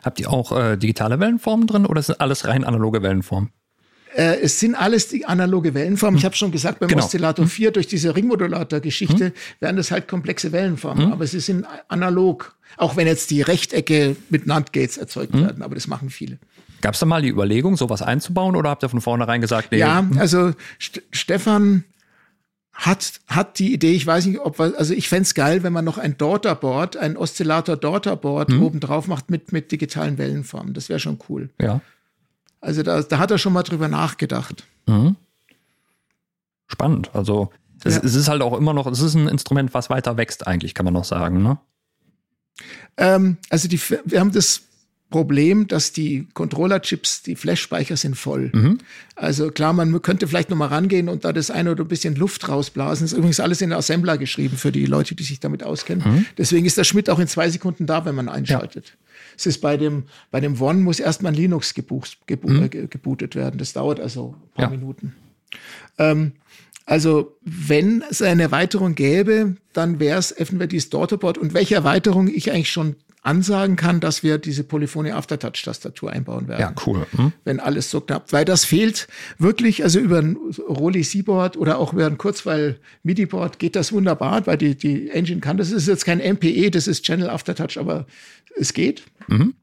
Habt 0.03 0.21
ihr 0.21 0.31
auch 0.31 0.53
äh, 0.57 0.77
digitale 0.77 1.21
Wellenformen 1.21 1.67
drin 1.67 1.87
oder 1.87 2.03
sind 2.03 2.21
alles 2.21 2.47
rein 2.47 2.65
analoge 2.65 3.03
Wellenformen? 3.03 3.51
Äh, 4.15 4.41
es 4.41 4.59
sind 4.59 4.75
alles 4.75 5.09
die 5.09 5.25
analoge 5.27 5.73
Wellenformen. 5.75 6.15
Mhm. 6.15 6.19
Ich 6.19 6.25
habe 6.25 6.35
schon 6.35 6.51
gesagt, 6.51 6.81
beim 6.81 6.89
genau. 6.89 7.05
Oszillator 7.05 7.47
4 7.47 7.69
mhm. 7.69 7.73
durch 7.75 7.87
diese 7.87 8.17
Ringmodulator-Geschichte 8.17 9.27
mhm. 9.27 9.33
werden 9.61 9.77
das 9.77 9.91
halt 9.93 10.09
komplexe 10.09 10.51
Wellenformen, 10.53 11.07
mhm. 11.07 11.13
aber 11.13 11.27
sie 11.27 11.41
sind 11.41 11.65
analog. 11.89 12.56
Auch 12.77 12.97
wenn 12.97 13.07
jetzt 13.07 13.31
die 13.31 13.43
Rechtecke 13.43 14.17
mit 14.29 14.47
NAND-Gates 14.47 14.99
erzeugt 14.99 15.33
werden, 15.33 15.63
aber 15.63 15.75
das 15.75 15.87
machen 15.87 16.11
viele. 16.11 16.39
Gab 16.83 16.95
es 16.95 17.01
da 17.01 17.07
mal 17.07 17.23
die 17.23 17.29
Überlegung, 17.29 17.77
sowas 17.77 18.03
einzubauen 18.03 18.55
oder 18.55 18.71
habt 18.71 18.83
ihr 18.83 18.89
von 18.89 19.01
vornherein 19.01 19.41
gesagt, 19.41 19.73
nee? 19.73 19.79
Ja, 19.79 20.07
also 20.19 20.53
St 20.81 21.03
Stefan 21.11 21.85
hat, 22.77 23.21
hat 23.27 23.59
die 23.59 23.73
Idee, 23.73 23.93
ich 23.93 24.07
weiß 24.07 24.27
nicht, 24.27 24.41
ob 24.41 24.59
wir, 24.59 24.75
also 24.79 24.93
ich 24.93 25.09
fände 25.09 25.29
geil, 25.35 25.63
wenn 25.63 25.73
man 25.73 25.85
noch 25.85 25.97
ein 25.97 26.19
Daughterboard, 26.19 26.99
ein 26.99 27.17
Oszillator-Daughterboard 27.17 28.51
mhm. 28.51 28.63
oben 28.63 28.81
drauf 28.81 29.09
macht 29.09 29.31
mit, 29.31 29.53
mit 29.53 29.73
digitalen 29.73 30.19
Wellenformen. 30.19 30.75
Das 30.75 30.91
wäre 30.91 31.01
schon 31.01 31.19
cool. 31.29 31.49
Ja. 31.59 31.81
Also 32.61 32.83
da, 32.83 33.03
da 33.03 33.19
hat 33.19 33.31
er 33.31 33.39
schon 33.39 33.55
mal 33.55 33.63
drüber 33.63 33.89
nachgedacht. 33.89 34.65
Mhm. 34.87 35.17
Spannend. 36.67 37.11
Also 37.15 37.51
es, 37.83 37.97
ja. 37.97 38.03
es, 38.05 38.15
ist 38.15 38.29
halt 38.29 38.43
auch 38.43 38.57
immer 38.59 38.75
noch, 38.75 38.87
es 38.87 39.01
ist 39.01 39.15
ein 39.15 39.29
Instrument, 39.29 39.73
was 39.73 39.89
weiter 39.89 40.17
wächst, 40.19 40.47
eigentlich, 40.47 40.75
kann 40.75 40.85
man 40.85 40.95
noch 40.95 41.05
sagen, 41.05 41.43
ne? 41.43 41.59
Ähm, 42.97 43.37
also 43.51 43.69
die, 43.69 43.81
wir 44.05 44.21
haben 44.21 44.33
das 44.33 44.63
Problem, 45.11 45.69
dass 45.69 45.93
die 45.93 46.27
Controller-Chips, 46.35 47.23
die 47.23 47.37
Flash-Speicher 47.37 47.97
sind 47.97 48.17
voll. 48.17 48.51
Mhm. 48.53 48.79
Also 49.15 49.51
klar, 49.51 49.73
man 49.73 50.03
könnte 50.03 50.27
vielleicht 50.27 50.51
noch 50.51 50.57
mal 50.57 50.67
rangehen 50.67 51.09
und 51.09 51.25
da 51.25 51.33
das 51.33 51.51
eine 51.51 51.71
oder 51.71 51.85
ein 51.85 51.89
bisschen 51.89 52.17
Luft 52.17 52.49
rausblasen. 52.49 53.05
Das 53.05 53.13
ist 53.13 53.19
übrigens 53.19 53.39
alles 53.39 53.61
in 53.61 53.73
Assembler 53.73 54.19
geschrieben 54.19 54.57
für 54.57 54.73
die 54.73 54.85
Leute, 54.85 55.15
die 55.15 55.23
sich 55.23 55.39
damit 55.39 55.63
auskennen. 55.63 56.05
Mhm. 56.07 56.27
Deswegen 56.37 56.67
ist 56.67 56.77
der 56.77 56.85
Schmidt 56.85 57.09
auch 57.09 57.21
in 57.21 57.29
zwei 57.29 57.49
Sekunden 57.49 57.87
da, 57.87 58.05
wenn 58.05 58.17
man 58.17 58.29
einschaltet. 58.29 58.89
Ja. 58.89 58.95
Es 59.37 59.47
ist 59.47 59.61
bei 59.61 59.77
dem, 59.77 60.05
bei 60.33 60.41
dem 60.41 60.61
One 60.61 60.81
muss 60.81 60.99
erstmal 60.99 61.33
Linux 61.33 61.75
gebucht, 61.75 62.19
gebu 62.27 62.49
mhm. 62.49 62.65
äh, 62.65 62.69
gebootet 62.69 63.37
werden. 63.37 63.59
Das 63.59 63.75
dauert 63.75 64.01
also 64.01 64.35
ein 64.35 64.55
paar 64.55 64.65
ja. 64.65 64.71
Minuten. 64.71 65.15
Ähm, 65.99 66.33
also 66.87 67.37
wenn 67.43 68.03
es 68.09 68.23
eine 68.23 68.45
Erweiterung 68.45 68.95
gäbe, 68.95 69.57
dann 69.73 69.99
wäre 69.99 70.19
es 70.19 70.31
entweder 70.31 70.69
dieses 70.69 70.89
Daughterboard 70.91 71.37
und 71.37 71.53
welche 71.53 71.75
Erweiterung 71.75 72.29
ich 72.29 72.53
eigentlich 72.53 72.71
schon 72.71 72.95
ansagen 73.23 73.75
kann, 73.75 73.99
dass 73.99 74.23
wir 74.23 74.39
diese 74.39 74.63
Polyphony 74.63 75.11
Aftertouch-Tastatur 75.11 76.13
einbauen 76.13 76.47
werden. 76.47 76.61
Ja, 76.61 76.75
cool. 76.87 77.07
Hm. 77.17 77.33
Wenn 77.43 77.59
alles 77.59 77.91
so 77.91 78.01
knapp. 78.01 78.33
Weil 78.33 78.45
das 78.45 78.65
fehlt 78.65 79.09
wirklich, 79.39 79.83
also 79.83 79.99
über 79.99 80.19
ein 80.19 80.37
Rolli 80.69 81.03
C-Board 81.03 81.57
oder 81.57 81.79
auch 81.79 81.93
über 81.93 82.07
ein 82.07 82.19
Kurzweil-MIDI-Board 82.19 83.59
geht 83.59 83.75
das 83.75 83.93
wunderbar, 83.93 84.47
weil 84.47 84.57
die, 84.57 84.77
die 84.77 85.11
Engine 85.11 85.41
kann. 85.41 85.57
Das 85.57 85.73
ist 85.73 85.89
jetzt 85.89 86.05
kein 86.05 86.19
MPE, 86.19 86.71
das 86.71 86.87
ist 86.87 87.05
Channel 87.05 87.29
Aftertouch, 87.29 87.79
aber 87.79 88.07
es 88.55 88.73
geht. 88.73 89.03
Mhm. 89.27 89.55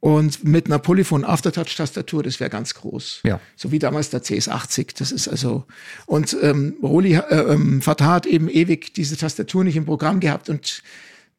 Und 0.00 0.44
mit 0.44 0.66
einer 0.66 0.78
Polyphon 0.78 1.24
Aftertouch-Tastatur, 1.24 2.22
das 2.22 2.40
wäre 2.40 2.50
ganz 2.50 2.74
groß. 2.74 3.20
Ja. 3.24 3.40
So 3.56 3.72
wie 3.72 3.78
damals 3.78 4.10
der 4.10 4.22
CS80. 4.22 4.98
Das 4.98 5.12
ist 5.12 5.28
also. 5.28 5.64
Und 6.06 6.36
ähm, 6.42 6.76
Roli 6.82 7.14
äh, 7.14 7.52
ähm, 7.52 7.82
Fatah 7.82 8.14
hat 8.14 8.26
eben 8.26 8.48
ewig 8.48 8.94
diese 8.94 9.16
Tastatur 9.16 9.64
nicht 9.64 9.76
im 9.76 9.84
Programm 9.84 10.20
gehabt 10.20 10.48
und 10.48 10.82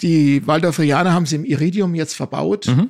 die 0.02 0.46
Waldorferianer 0.46 1.14
haben 1.14 1.26
sie 1.26 1.36
im 1.38 1.46
Iridium 1.46 1.96
jetzt 1.96 2.14
verbaut. 2.14 2.68
Mhm. 2.68 2.90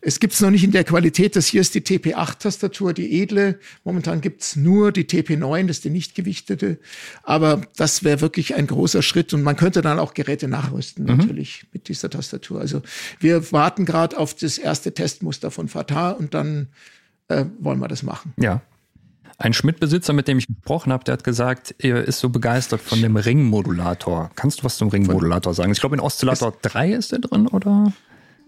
Es 0.00 0.20
gibt 0.20 0.34
es 0.34 0.40
noch 0.40 0.50
nicht 0.50 0.64
in 0.64 0.72
der 0.72 0.84
Qualität. 0.84 1.36
Das 1.36 1.46
hier 1.46 1.60
ist 1.60 1.74
die 1.74 1.80
TP8-Tastatur, 1.80 2.92
die 2.92 3.22
edle. 3.22 3.58
Momentan 3.84 4.20
gibt 4.20 4.42
es 4.42 4.56
nur 4.56 4.92
die 4.92 5.04
TP9, 5.04 5.66
das 5.66 5.78
ist 5.78 5.84
die 5.84 5.90
nicht 5.90 6.14
gewichtete. 6.14 6.78
Aber 7.22 7.62
das 7.76 8.04
wäre 8.04 8.20
wirklich 8.20 8.54
ein 8.54 8.66
großer 8.66 9.02
Schritt 9.02 9.32
und 9.34 9.42
man 9.42 9.56
könnte 9.56 9.82
dann 9.82 9.98
auch 9.98 10.14
Geräte 10.14 10.48
nachrüsten, 10.48 11.04
mhm. 11.04 11.16
natürlich 11.16 11.66
mit 11.72 11.88
dieser 11.88 12.10
Tastatur. 12.10 12.60
Also 12.60 12.82
wir 13.20 13.52
warten 13.52 13.84
gerade 13.84 14.18
auf 14.18 14.34
das 14.34 14.58
erste 14.58 14.92
Testmuster 14.92 15.50
von 15.50 15.68
Fatah 15.68 16.10
und 16.10 16.34
dann 16.34 16.68
äh, 17.28 17.44
wollen 17.58 17.78
wir 17.80 17.88
das 17.88 18.02
machen. 18.02 18.32
Ja. 18.38 18.62
Ein 19.38 19.52
Schmidt-Besitzer, 19.52 20.14
mit 20.14 20.28
dem 20.28 20.38
ich 20.38 20.46
gesprochen 20.46 20.92
habe, 20.92 21.04
der 21.04 21.14
hat 21.14 21.24
gesagt, 21.24 21.74
er 21.78 22.04
ist 22.04 22.20
so 22.20 22.30
begeistert 22.30 22.80
von 22.80 23.02
dem 23.02 23.16
Ringmodulator. 23.16 24.30
Kannst 24.34 24.60
du 24.60 24.64
was 24.64 24.78
zum 24.78 24.88
Ringmodulator 24.88 25.52
sagen? 25.52 25.72
Ich 25.72 25.80
glaube, 25.80 25.96
in 25.96 26.00
Oszillator 26.00 26.54
3 26.62 26.92
ist 26.92 27.12
der 27.12 27.18
drin, 27.18 27.46
oder? 27.46 27.92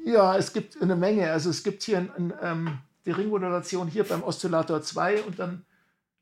Ja, 0.08 0.36
es 0.36 0.52
gibt 0.52 0.80
eine 0.80 0.96
Menge. 0.96 1.30
Also 1.30 1.50
es 1.50 1.62
gibt 1.62 1.82
hier 1.82 1.98
ein, 1.98 2.10
ein, 2.16 2.32
ähm, 2.42 2.78
die 3.04 3.10
Ringmodulation 3.10 3.88
hier 3.88 4.04
beim 4.04 4.22
Oszillator 4.22 4.82
2 4.82 5.22
und 5.22 5.38
dann 5.38 5.62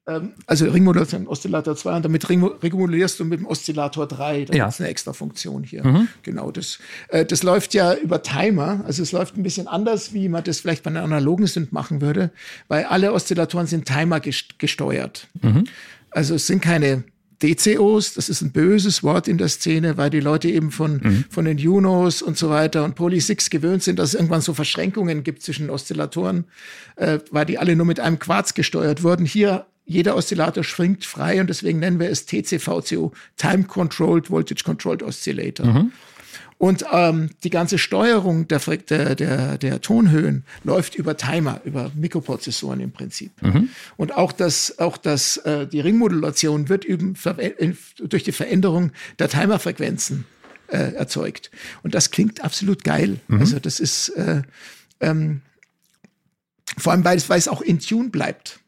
ähm, 0.08 0.34
also 0.46 0.66
Ringmodulation 0.66 1.26
Oszillator 1.26 1.76
2 1.76 1.96
und 1.96 2.04
damit 2.04 2.28
ringmodulierst 2.28 3.18
du 3.20 3.24
mit 3.24 3.40
dem 3.40 3.46
Oszillator 3.46 4.06
3. 4.06 4.46
Da 4.46 4.54
ja. 4.54 4.68
ist 4.68 4.80
eine 4.80 4.88
extra 4.88 5.12
Funktion 5.12 5.62
hier. 5.62 5.84
Mhm. 5.86 6.08
Genau, 6.22 6.50
das, 6.50 6.78
äh, 7.08 7.24
das 7.24 7.42
läuft 7.42 7.74
ja 7.74 7.94
über 7.94 8.22
Timer. 8.22 8.84
Also 8.86 9.02
es 9.02 9.12
läuft 9.12 9.36
ein 9.36 9.42
bisschen 9.42 9.68
anders, 9.68 10.12
wie 10.12 10.28
man 10.28 10.42
das 10.44 10.60
vielleicht 10.60 10.82
bei 10.82 10.90
einem 10.90 11.04
analogen 11.04 11.46
Synth 11.46 11.72
machen 11.72 12.00
würde, 12.00 12.30
weil 12.68 12.84
alle 12.84 13.12
Oszillatoren 13.12 13.66
sind 13.66 13.86
Timer 13.86 14.20
gesteuert. 14.20 15.28
Mhm. 15.42 15.64
Also 16.10 16.34
es 16.34 16.46
sind 16.46 16.60
keine 16.60 17.04
DCOs, 17.42 18.14
das 18.14 18.28
ist 18.28 18.40
ein 18.40 18.52
böses 18.52 19.02
Wort 19.02 19.28
in 19.28 19.38
der 19.38 19.48
Szene, 19.48 19.96
weil 19.96 20.10
die 20.10 20.20
Leute 20.20 20.48
eben 20.48 20.70
von, 20.70 21.00
mhm. 21.02 21.24
von 21.28 21.44
den 21.44 21.58
Junos 21.58 22.22
und 22.22 22.38
so 22.38 22.48
weiter 22.48 22.84
und 22.84 22.94
Poly 22.94 23.20
6 23.20 23.50
gewöhnt 23.50 23.82
sind, 23.82 23.98
dass 23.98 24.10
es 24.10 24.14
irgendwann 24.14 24.40
so 24.40 24.54
Verschränkungen 24.54 25.22
gibt 25.22 25.42
zwischen 25.42 25.68
Oszillatoren, 25.68 26.44
äh, 26.96 27.18
weil 27.30 27.44
die 27.46 27.58
alle 27.58 27.76
nur 27.76 27.86
mit 27.86 28.00
einem 28.00 28.18
Quarz 28.18 28.54
gesteuert 28.54 29.02
wurden. 29.02 29.26
Hier 29.26 29.66
jeder 29.86 30.16
Oszillator 30.16 30.64
schwingt 30.64 31.04
frei 31.04 31.40
und 31.40 31.48
deswegen 31.48 31.78
nennen 31.78 32.00
wir 32.00 32.10
es 32.10 32.26
TCVCO, 32.26 33.12
Time 33.36 33.64
Controlled 33.64 34.30
Voltage 34.30 34.64
Controlled 34.64 35.02
Oscillator. 35.02 35.66
Mhm. 35.66 35.92
Und 36.58 36.86
ähm, 36.90 37.30
die 37.44 37.50
ganze 37.50 37.76
Steuerung 37.76 38.48
der, 38.48 38.60
der, 38.60 39.14
der, 39.14 39.58
der 39.58 39.80
Tonhöhen 39.82 40.44
läuft 40.64 40.94
über 40.94 41.16
Timer, 41.16 41.60
über 41.64 41.90
Mikroprozessoren 41.94 42.80
im 42.80 42.92
Prinzip. 42.92 43.30
Mhm. 43.42 43.68
Und 43.98 44.14
auch 44.16 44.32
das, 44.32 44.78
auch 44.78 44.96
das, 44.96 45.36
äh, 45.38 45.66
die 45.66 45.80
Ringmodulation 45.80 46.70
wird 46.70 46.86
eben 46.86 47.14
durch 47.98 48.24
die 48.24 48.32
Veränderung 48.32 48.92
der 49.18 49.28
Timerfrequenzen 49.28 50.24
äh, 50.68 50.94
erzeugt. 50.94 51.50
Und 51.82 51.94
das 51.94 52.10
klingt 52.10 52.42
absolut 52.42 52.84
geil. 52.84 53.18
Mhm. 53.28 53.40
Also 53.40 53.58
das 53.58 53.78
ist 53.78 54.08
äh, 54.10 54.42
ähm, 55.00 55.42
vor 56.78 56.92
allem, 56.92 57.04
weil 57.04 57.18
es, 57.18 57.28
weil 57.28 57.38
es 57.38 57.48
auch 57.48 57.60
in 57.60 57.80
Tune 57.80 58.08
bleibt. 58.08 58.60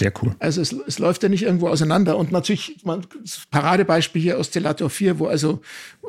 Sehr 0.00 0.14
cool. 0.22 0.34
Also 0.38 0.62
es, 0.62 0.72
es 0.72 0.98
läuft 0.98 1.22
ja 1.24 1.28
nicht 1.28 1.42
irgendwo 1.42 1.68
auseinander. 1.68 2.16
Und 2.16 2.32
natürlich, 2.32 2.78
man, 2.84 3.02
das 3.22 3.42
Paradebeispiel 3.50 4.22
hier 4.22 4.38
Oszillator 4.38 4.88
4, 4.88 5.18
wo 5.18 5.26
also 5.26 5.60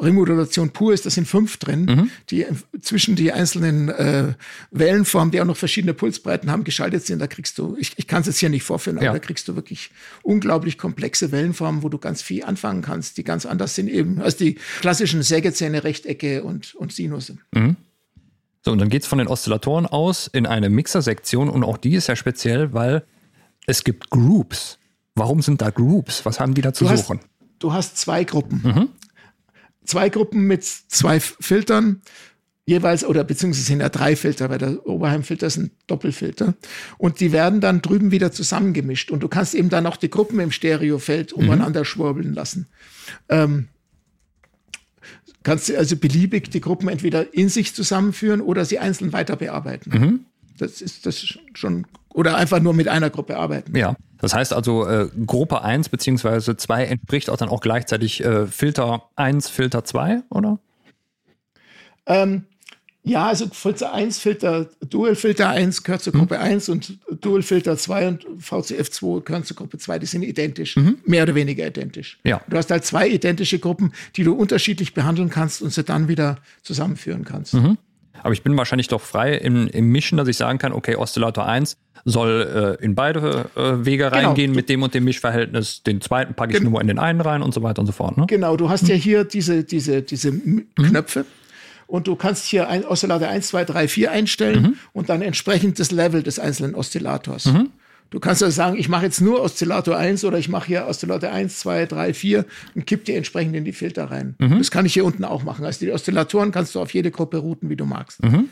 Ringmodulation 0.02 0.70
pur 0.70 0.94
ist, 0.94 1.06
da 1.06 1.10
sind 1.10 1.28
fünf 1.28 1.58
drin, 1.58 1.82
mhm. 1.82 2.12
die 2.30 2.46
zwischen 2.80 3.18
die 3.18 3.34
einzelnen 3.34 3.90
äh, 3.90 4.34
Wellenformen, 4.72 5.32
die 5.32 5.42
auch 5.42 5.46
noch 5.46 5.58
verschiedene 5.58 5.94
Pulsbreiten 5.94 6.50
haben, 6.50 6.64
geschaltet 6.64 7.06
sind. 7.06 7.20
Da 7.20 7.28
kriegst 7.28 7.58
du, 7.58 7.76
ich, 7.78 7.92
ich 7.98 8.08
kann 8.08 8.22
es 8.22 8.28
jetzt 8.28 8.38
hier 8.38 8.48
nicht 8.48 8.64
vorführen, 8.64 8.96
aber 8.96 9.08
ja. 9.08 9.12
da 9.12 9.20
kriegst 9.20 9.50
du 9.50 9.58
wirklich 9.58 9.92
unglaublich 10.24 10.78
komplexe 10.78 11.34
Wellenformen, 11.34 11.84
wo 11.84 11.90
du 11.90 11.98
ganz 11.98 12.22
viel 12.22 12.46
anfangen 12.46 12.84
kannst, 12.84 13.18
die 13.18 13.26
ganz 13.26 13.46
anders 13.46 13.76
sind 13.76 13.90
eben 13.90 14.22
als 14.22 14.38
die 14.38 14.56
klassischen 14.80 15.22
Sägezähne, 15.22 15.84
Rechtecke 15.84 16.44
und, 16.44 16.76
und 16.76 16.94
Sinusse. 16.94 17.40
Mhm. 17.54 17.76
So, 18.64 18.72
und 18.72 18.78
dann 18.78 18.88
geht 18.88 19.02
es 19.02 19.08
von 19.10 19.18
den 19.18 19.28
Oszillatoren 19.28 19.86
aus 19.86 20.28
in 20.28 20.46
eine 20.46 20.70
Mixersektion 20.70 21.50
und 21.50 21.66
auch 21.66 21.76
die 21.76 21.96
ist 21.96 22.08
ja 22.08 22.16
speziell, 22.16 22.72
weil 22.72 23.04
es 23.66 23.84
gibt 23.84 24.10
Groups. 24.10 24.78
Warum 25.16 25.42
sind 25.42 25.62
da 25.62 25.70
Groups? 25.70 26.26
Was 26.26 26.40
haben 26.40 26.54
die 26.54 26.62
da 26.62 26.74
zu 26.74 26.86
du 26.86 26.96
suchen? 26.96 27.20
Hast, 27.20 27.28
du 27.60 27.74
hast 27.74 27.98
zwei 27.98 28.24
Gruppen. 28.24 28.62
Mhm. 28.64 28.90
Zwei 29.84 30.10
Gruppen 30.10 30.48
mit 30.48 30.64
zwei 30.64 31.20
Filtern 31.20 32.02
jeweils, 32.66 33.04
oder 33.04 33.24
beziehungsweise 33.24 33.66
sind 33.66 33.82
ja 33.82 33.90
drei 33.90 34.16
Filter, 34.16 34.50
weil 34.50 34.58
der 34.58 34.86
Oberheimfilter 34.86 35.48
ist 35.48 35.58
ein 35.58 35.72
Doppelfilter. 35.88 36.56
Und 36.98 37.20
die 37.20 37.32
werden 37.32 37.60
dann 37.60 37.82
drüben 37.82 38.12
wieder 38.12 38.32
zusammengemischt. 38.32 39.12
Und 39.12 39.22
du 39.22 39.28
kannst 39.28 39.56
eben 39.56 39.70
dann 39.70 39.86
auch 39.86 39.98
die 39.98 40.10
Gruppen 40.10 40.40
im 40.40 40.52
Stereofeld 40.52 41.36
mhm. 41.36 41.44
umeinander 41.44 41.82
mhm. 41.82 41.86
schwurbeln 41.86 42.34
lassen. 42.34 42.68
Ähm, 43.30 43.68
kannst 45.44 45.70
du 45.70 45.78
also 45.78 45.98
beliebig 45.98 46.50
die 46.50 46.62
Gruppen 46.62 46.88
entweder 46.88 47.34
in 47.34 47.50
sich 47.50 47.74
zusammenführen 47.76 48.42
oder 48.42 48.64
sie 48.66 48.80
einzeln 48.80 49.12
weiter 49.12 49.36
bearbeiten. 49.36 49.90
Mhm. 49.90 50.26
Das 50.62 50.80
ist 50.80 51.08
das 51.08 51.38
schon 51.56 51.88
oder 52.10 52.36
einfach 52.36 52.60
nur 52.60 52.74
mit 52.74 52.88
einer 52.88 53.10
Gruppe 53.10 53.38
arbeiten. 53.38 53.76
Ja, 53.76 53.96
das 54.20 54.36
heißt 54.36 54.54
also, 54.54 54.86
äh, 54.86 55.10
Gruppe 55.26 55.64
1 55.64 55.90
bzw. 55.90 56.56
2 56.56 56.86
entspricht 56.86 57.32
auch 57.32 57.38
dann 57.38 57.50
auch 57.50 57.62
gleichzeitig 57.62 58.24
äh, 58.24 58.46
Filter 58.46 59.10
1, 59.16 59.50
Filter 59.50 59.84
2, 59.84 60.22
oder? 60.30 60.60
Ähm, 62.06 62.46
ja, 63.04 63.28
also 63.28 63.48
Filter 63.52 63.92
1, 63.92 64.20
Filter, 64.20 64.70
Dual 64.88 65.16
Filter 65.16 65.50
1 65.50 65.82
gehört 65.82 66.04
zur 66.04 66.14
Gruppe 66.14 66.36
mhm. 66.36 66.44
1 66.44 66.70
und 66.70 67.00
Dual 67.22 67.42
Filter 67.42 67.76
2 67.76 68.08
und 68.08 68.28
VCF2 68.40 69.24
gehören 69.24 69.44
zur 69.44 69.58
Gruppe 69.58 69.80
2. 69.80 69.98
Die 69.98 70.06
sind 70.06 70.22
identisch, 70.22 70.76
mhm. 70.76 71.00
mehr 71.06 71.24
oder 71.24 71.34
weniger 71.34 71.66
identisch. 71.66 72.20
Ja. 72.24 72.42
Du 72.48 72.56
hast 72.56 72.70
halt 72.70 72.86
zwei 72.86 73.08
identische 73.08 73.58
Gruppen, 73.58 73.94
die 74.16 74.24
du 74.24 74.36
unterschiedlich 74.36 74.94
behandeln 74.94 75.32
kannst 75.32 75.64
und 75.64 75.74
sie 75.74 75.84
dann 75.84 76.08
wieder 76.08 76.38
zusammenführen 76.62 77.26
kannst. 77.26 77.56
Mhm. 77.56 77.80
Aber 78.24 78.34
ich 78.34 78.44
bin 78.44 78.56
wahrscheinlich 78.58 78.88
doch 78.88 79.02
frei 79.02 79.34
im, 79.36 79.68
im 79.68 79.92
Mischen, 79.92 80.18
dass 80.18 80.28
ich 80.28 80.38
sagen 80.38 80.60
kann, 80.60 80.74
okay, 80.74 80.96
Oszillator 80.96 81.46
1 81.46 81.78
soll 82.06 82.78
äh, 82.80 82.84
in 82.84 82.96
beide 82.96 83.50
äh, 83.56 83.86
Wege 83.86 84.10
genau. 84.10 84.30
reingehen 84.30 84.54
mit 84.54 84.70
dem 84.70 84.84
und 84.84 84.94
dem 84.94 85.04
Mischverhältnis. 85.04 85.84
Den 85.84 86.02
zweiten 86.02 86.34
packe 86.34 86.54
ich 86.54 86.60
Gen 86.60 86.70
nur 86.70 86.82
in 86.82 86.88
den 86.88 87.00
einen 87.00 87.22
rein 87.22 87.42
und 87.42 87.54
so 87.54 87.64
weiter 87.64 87.80
und 87.80 87.86
so 87.86 87.92
fort. 87.92 88.18
Ne? 88.18 88.26
Genau, 88.28 88.58
du 88.58 88.70
hast 88.70 88.82
hm. 88.82 88.90
ja 88.90 88.96
hier 88.96 89.24
diese, 89.24 89.64
diese, 89.64 90.02
diese 90.02 90.32
mhm. 90.32 90.68
Knöpfe. 90.76 91.26
Und 91.88 92.08
du 92.08 92.16
kannst 92.16 92.46
hier 92.46 92.70
ein 92.70 92.86
Oszillator 92.86 93.28
1, 93.28 93.50
2, 93.50 93.66
3, 93.66 93.88
4 93.88 94.12
einstellen 94.12 94.62
mhm. 94.64 94.74
und 94.94 95.10
dann 95.10 95.22
entsprechend 95.22 95.78
das 95.78 95.92
Level 95.92 96.24
des 96.24 96.40
einzelnen 96.40 96.74
Oszillators. 96.74 97.48
Du 98.12 98.20
kannst 98.20 98.44
also 98.44 98.54
sagen, 98.54 98.78
ich 98.78 98.90
mache 98.90 99.06
jetzt 99.06 99.22
nur 99.22 99.42
Oszillator 99.42 99.98
1 99.98 100.26
oder 100.26 100.38
ich 100.38 100.50
mache 100.50 100.68
hier 100.68 100.86
Oszillator 100.86 101.32
1, 101.32 101.60
2, 101.60 101.86
3, 101.86 102.14
4 102.14 102.46
und 102.76 102.86
kipp 102.86 103.06
die 103.06 103.16
entsprechend 103.16 103.56
in 103.56 103.64
die 103.64 103.72
Filter 103.72 104.12
rein. 104.12 104.36
Mhm. 104.38 104.58
Das 104.58 104.70
kann 104.70 104.86
ich 104.86 104.94
hier 104.94 105.06
unten 105.06 105.24
auch 105.24 105.44
machen. 105.44 105.64
Also 105.64 105.80
die 105.80 105.92
Oszillatoren 105.94 106.52
kannst 106.52 106.76
du 106.76 106.82
auf 106.82 106.94
jede 106.94 107.10
Gruppe 107.10 107.38
routen, 107.38 107.70
wie 107.70 107.78
du 107.78 107.86
magst. 107.86 108.22
Mhm. 108.22 108.50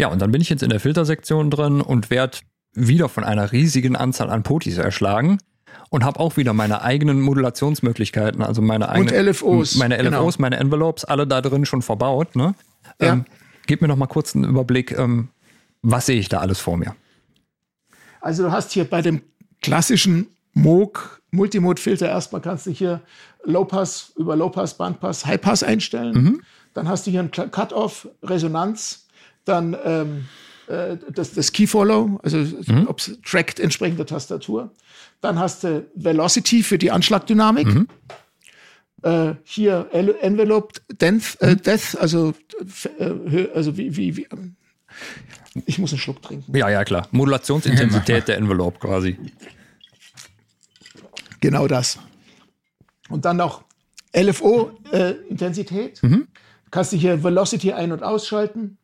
Ja, 0.00 0.08
und 0.08 0.20
dann 0.22 0.32
bin 0.32 0.40
ich 0.40 0.48
jetzt 0.48 0.62
in 0.62 0.70
der 0.70 0.80
Filtersektion 0.80 1.50
drin 1.50 1.82
und 1.82 2.08
werde 2.08 2.38
wieder 2.72 3.10
von 3.10 3.22
einer 3.22 3.52
riesigen 3.52 3.96
Anzahl 3.96 4.30
an 4.30 4.42
Potis 4.42 4.78
erschlagen 4.78 5.36
und 5.90 6.02
habe 6.02 6.18
auch 6.18 6.38
wieder 6.38 6.54
meine 6.54 6.80
eigenen 6.80 7.20
Modulationsmöglichkeiten, 7.20 8.40
also 8.42 8.62
meine 8.62 8.88
eigenen 8.88 9.14
und 9.14 9.26
LFOs, 9.28 9.76
meine 9.76 9.98
LFOs, 9.98 10.36
genau. 10.36 10.42
meine 10.42 10.56
Envelopes, 10.56 11.04
alle 11.04 11.26
da 11.26 11.42
drin 11.42 11.66
schon 11.66 11.82
verbaut. 11.82 12.34
Ne? 12.34 12.54
Ja. 12.98 13.12
Ähm, 13.12 13.26
gib 13.66 13.82
mir 13.82 13.88
noch 13.88 13.96
mal 13.96 14.06
kurz 14.06 14.34
einen 14.34 14.44
Überblick, 14.44 14.96
ähm, 14.96 15.28
was 15.82 16.06
sehe 16.06 16.18
ich 16.18 16.30
da 16.30 16.38
alles 16.38 16.60
vor 16.60 16.78
mir? 16.78 16.96
Also 18.22 18.44
du 18.44 18.52
hast 18.52 18.72
hier 18.72 18.84
bei 18.84 19.02
dem 19.02 19.20
klassischen 19.60 20.28
Moog 20.54 21.20
Multimode-Filter 21.32 22.08
erstmal 22.08 22.42
kannst 22.42 22.66
du 22.66 22.70
hier 22.70 23.00
Low-Pass 23.44 24.12
über 24.16 24.36
Low-Pass, 24.36 24.76
Bandpass, 24.76 25.26
High-Pass 25.26 25.62
einstellen. 25.62 26.14
Mhm. 26.14 26.42
Dann 26.74 26.88
hast 26.88 27.06
du 27.06 27.10
hier 27.10 27.20
ein 27.20 27.30
Cut-Off, 27.30 28.08
Resonanz, 28.22 29.06
dann 29.44 29.76
ähm, 29.84 30.26
äh, 30.68 30.96
das, 31.12 31.32
das 31.32 31.52
Key 31.52 31.66
Follow, 31.66 32.20
also 32.22 32.38
mhm. 32.38 32.86
ob 32.86 32.98
es 32.98 33.18
trackt 33.24 33.60
entsprechend 33.60 33.98
der 33.98 34.06
Tastatur. 34.06 34.70
Dann 35.20 35.38
hast 35.38 35.64
du 35.64 35.86
Velocity 35.94 36.62
für 36.62 36.78
die 36.78 36.90
Anschlagdynamik. 36.90 37.66
Mhm. 37.66 37.88
Äh, 39.02 39.34
hier 39.44 39.88
Envelope 39.92 40.80
Death, 40.92 41.38
äh, 41.40 41.52
mhm. 41.52 41.62
Death 41.62 41.96
also, 41.98 42.34
äh, 42.98 43.48
also 43.54 43.76
wie, 43.76 43.96
wie, 43.96 44.16
wie 44.18 44.28
ich 45.66 45.78
muss 45.78 45.92
einen 45.92 45.98
Schluck 45.98 46.22
trinken. 46.22 46.56
Ja, 46.56 46.68
ja, 46.68 46.84
klar. 46.84 47.08
Modulationsintensität 47.10 48.28
der 48.28 48.38
Envelope 48.38 48.78
quasi. 48.78 49.18
Genau 51.40 51.66
das. 51.66 51.98
Und 53.08 53.24
dann 53.24 53.36
noch 53.36 53.64
LFO-Intensität. 54.16 56.02
Äh, 56.02 56.06
mhm. 56.06 56.28
Kannst 56.70 56.92
du 56.92 56.96
hier 56.96 57.22
Velocity 57.22 57.72
ein- 57.72 57.92
und 57.92 58.02
ausschalten 58.02 58.78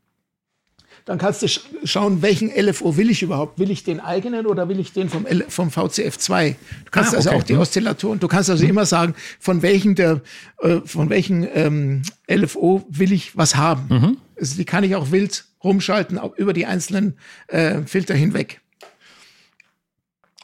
dann 1.09 1.17
kannst 1.17 1.41
du 1.41 1.49
sch 1.49 1.63
schauen, 1.85 2.21
welchen 2.21 2.51
LFO 2.51 2.99
will 2.99 3.09
ich 3.09 3.23
überhaupt. 3.23 3.59
Will 3.59 3.71
ich 3.71 3.83
den 3.83 3.99
eigenen 3.99 4.45
oder 4.45 4.69
will 4.69 4.79
ich 4.79 4.93
den 4.93 5.09
vom, 5.09 5.25
L 5.25 5.47
vom 5.49 5.71
VCF2? 5.71 6.51
Du 6.85 6.91
kannst 6.91 7.15
ah, 7.15 7.17
also 7.17 7.31
auch 7.31 7.43
die 7.43 7.55
mhm. 7.55 7.61
Oszillatoren, 7.61 8.21
du 8.21 8.29
kannst 8.29 8.51
also 8.51 8.63
mhm. 8.63 8.71
immer 8.71 8.85
sagen, 8.85 9.15
von 9.41 9.63
welchen 9.63 9.95
der, 9.95 10.21
äh, 10.61 10.81
von 10.85 11.09
welchen 11.09 11.49
ähm, 11.55 12.03
LFO 12.31 12.85
will 12.91 13.13
ich 13.13 13.39
was 13.39 13.57
haben. 13.57 13.87
Mhm. 13.89 14.17
Also 14.39 14.57
die 14.57 14.67
kann 14.67 14.85
ich 14.85 14.97
auch 14.97 15.11
wild 15.11 15.47
rumschalten, 15.63 16.21
über 16.37 16.53
die 16.53 16.67
einzelnen 16.67 17.19
äh, 17.49 17.83
Filter 17.83 18.15
hinweg. 18.15 18.61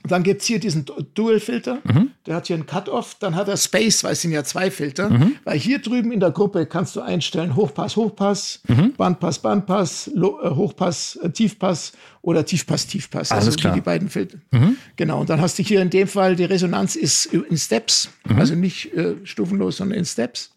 Dann 0.06 0.22
gibt 0.22 0.42
es 0.42 0.46
hier 0.46 0.58
diesen 0.58 0.84
Dual-Filter, 1.14 1.80
mhm. 1.84 2.10
der 2.26 2.36
hat 2.36 2.46
hier 2.46 2.56
einen 2.56 2.66
Cut-Off, 2.66 3.16
dann 3.20 3.34
hat 3.34 3.48
er 3.48 3.56
Space, 3.56 4.04
weil 4.04 4.12
es 4.12 4.20
sind 4.20 4.32
ja 4.32 4.44
zwei 4.44 4.70
Filter. 4.70 5.08
Mhm. 5.08 5.36
Weil 5.44 5.58
hier 5.58 5.78
drüben 5.78 6.12
in 6.12 6.20
der 6.20 6.30
Gruppe 6.30 6.66
kannst 6.66 6.94
du 6.94 7.00
einstellen 7.00 7.56
Hochpass, 7.56 7.96
Hochpass, 7.96 8.60
mhm. 8.68 8.92
Bandpass, 8.98 9.38
Bandpass, 9.38 10.08
äh, 10.08 10.20
Hochpass, 10.20 11.18
äh, 11.22 11.30
Tiefpass 11.30 11.92
oder 12.20 12.44
Tiefpass, 12.44 12.86
Tiefpass. 12.86 13.32
Alles 13.32 13.46
also 13.46 13.58
klar. 13.58 13.72
Die, 13.72 13.80
die 13.80 13.84
beiden 13.84 14.10
Filter. 14.10 14.36
Mhm. 14.50 14.76
Genau, 14.96 15.22
und 15.22 15.30
dann 15.30 15.40
hast 15.40 15.58
du 15.58 15.62
hier 15.62 15.80
in 15.80 15.88
dem 15.88 16.06
Fall, 16.06 16.36
die 16.36 16.44
Resonanz 16.44 16.96
ist 16.96 17.26
in 17.26 17.56
Steps, 17.56 18.10
mhm. 18.28 18.38
also 18.38 18.54
nicht 18.54 18.92
äh, 18.92 19.14
stufenlos, 19.24 19.78
sondern 19.78 19.98
in 19.98 20.04
Steps. 20.04 20.53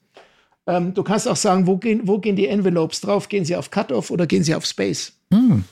Ähm, 0.68 0.94
du 0.94 1.04
kannst 1.04 1.28
auch 1.28 1.36
sagen, 1.36 1.66
wo 1.66 1.78
gehen, 1.78 2.02
wo 2.04 2.20
gehen 2.20 2.36
die 2.36 2.48
Envelopes 2.48 3.02
drauf? 3.02 3.30
Gehen 3.30 3.46
sie 3.46 3.56
auf 3.56 3.72
Cut-Off 3.72 4.12
oder 4.12 4.28
gehen 4.28 4.44
sie 4.44 4.54
auf 4.54 4.66
Space? 4.66 5.14
Mhm. 5.30 5.64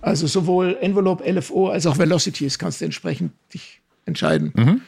Also 0.00 0.26
sowohl 0.26 0.76
Envelope, 0.80 1.24
LFO 1.30 1.68
als 1.68 1.86
auch 1.86 1.98
Velocities 1.98 2.58
kannst 2.58 2.80
du 2.80 2.84
entsprechend 2.84 3.32
dich 3.52 3.80
entscheiden. 4.06 4.52
Mhm. 4.54 4.80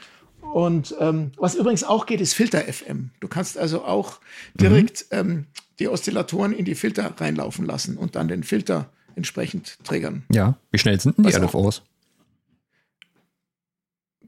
Und 0.52 0.94
ähm, 1.00 1.32
was 1.36 1.54
übrigens 1.54 1.84
auch 1.84 2.06
geht, 2.06 2.20
ist 2.20 2.32
Filter 2.34 2.60
FM. 2.60 3.10
Du 3.20 3.28
kannst 3.28 3.58
also 3.58 3.84
auch 3.84 4.20
direkt 4.54 5.06
mhm. 5.10 5.18
ähm, 5.18 5.46
die 5.78 5.88
Oszillatoren 5.88 6.52
in 6.52 6.64
die 6.64 6.74
Filter 6.74 7.14
reinlaufen 7.18 7.66
lassen 7.66 7.98
und 7.98 8.16
dann 8.16 8.28
den 8.28 8.42
Filter 8.42 8.90
entsprechend 9.14 9.78
triggern. 9.84 10.24
Ja, 10.32 10.56
wie 10.70 10.78
schnell 10.78 10.98
sind 11.00 11.18
denn 11.18 11.24
die 11.24 11.32
LFOs? 11.32 11.82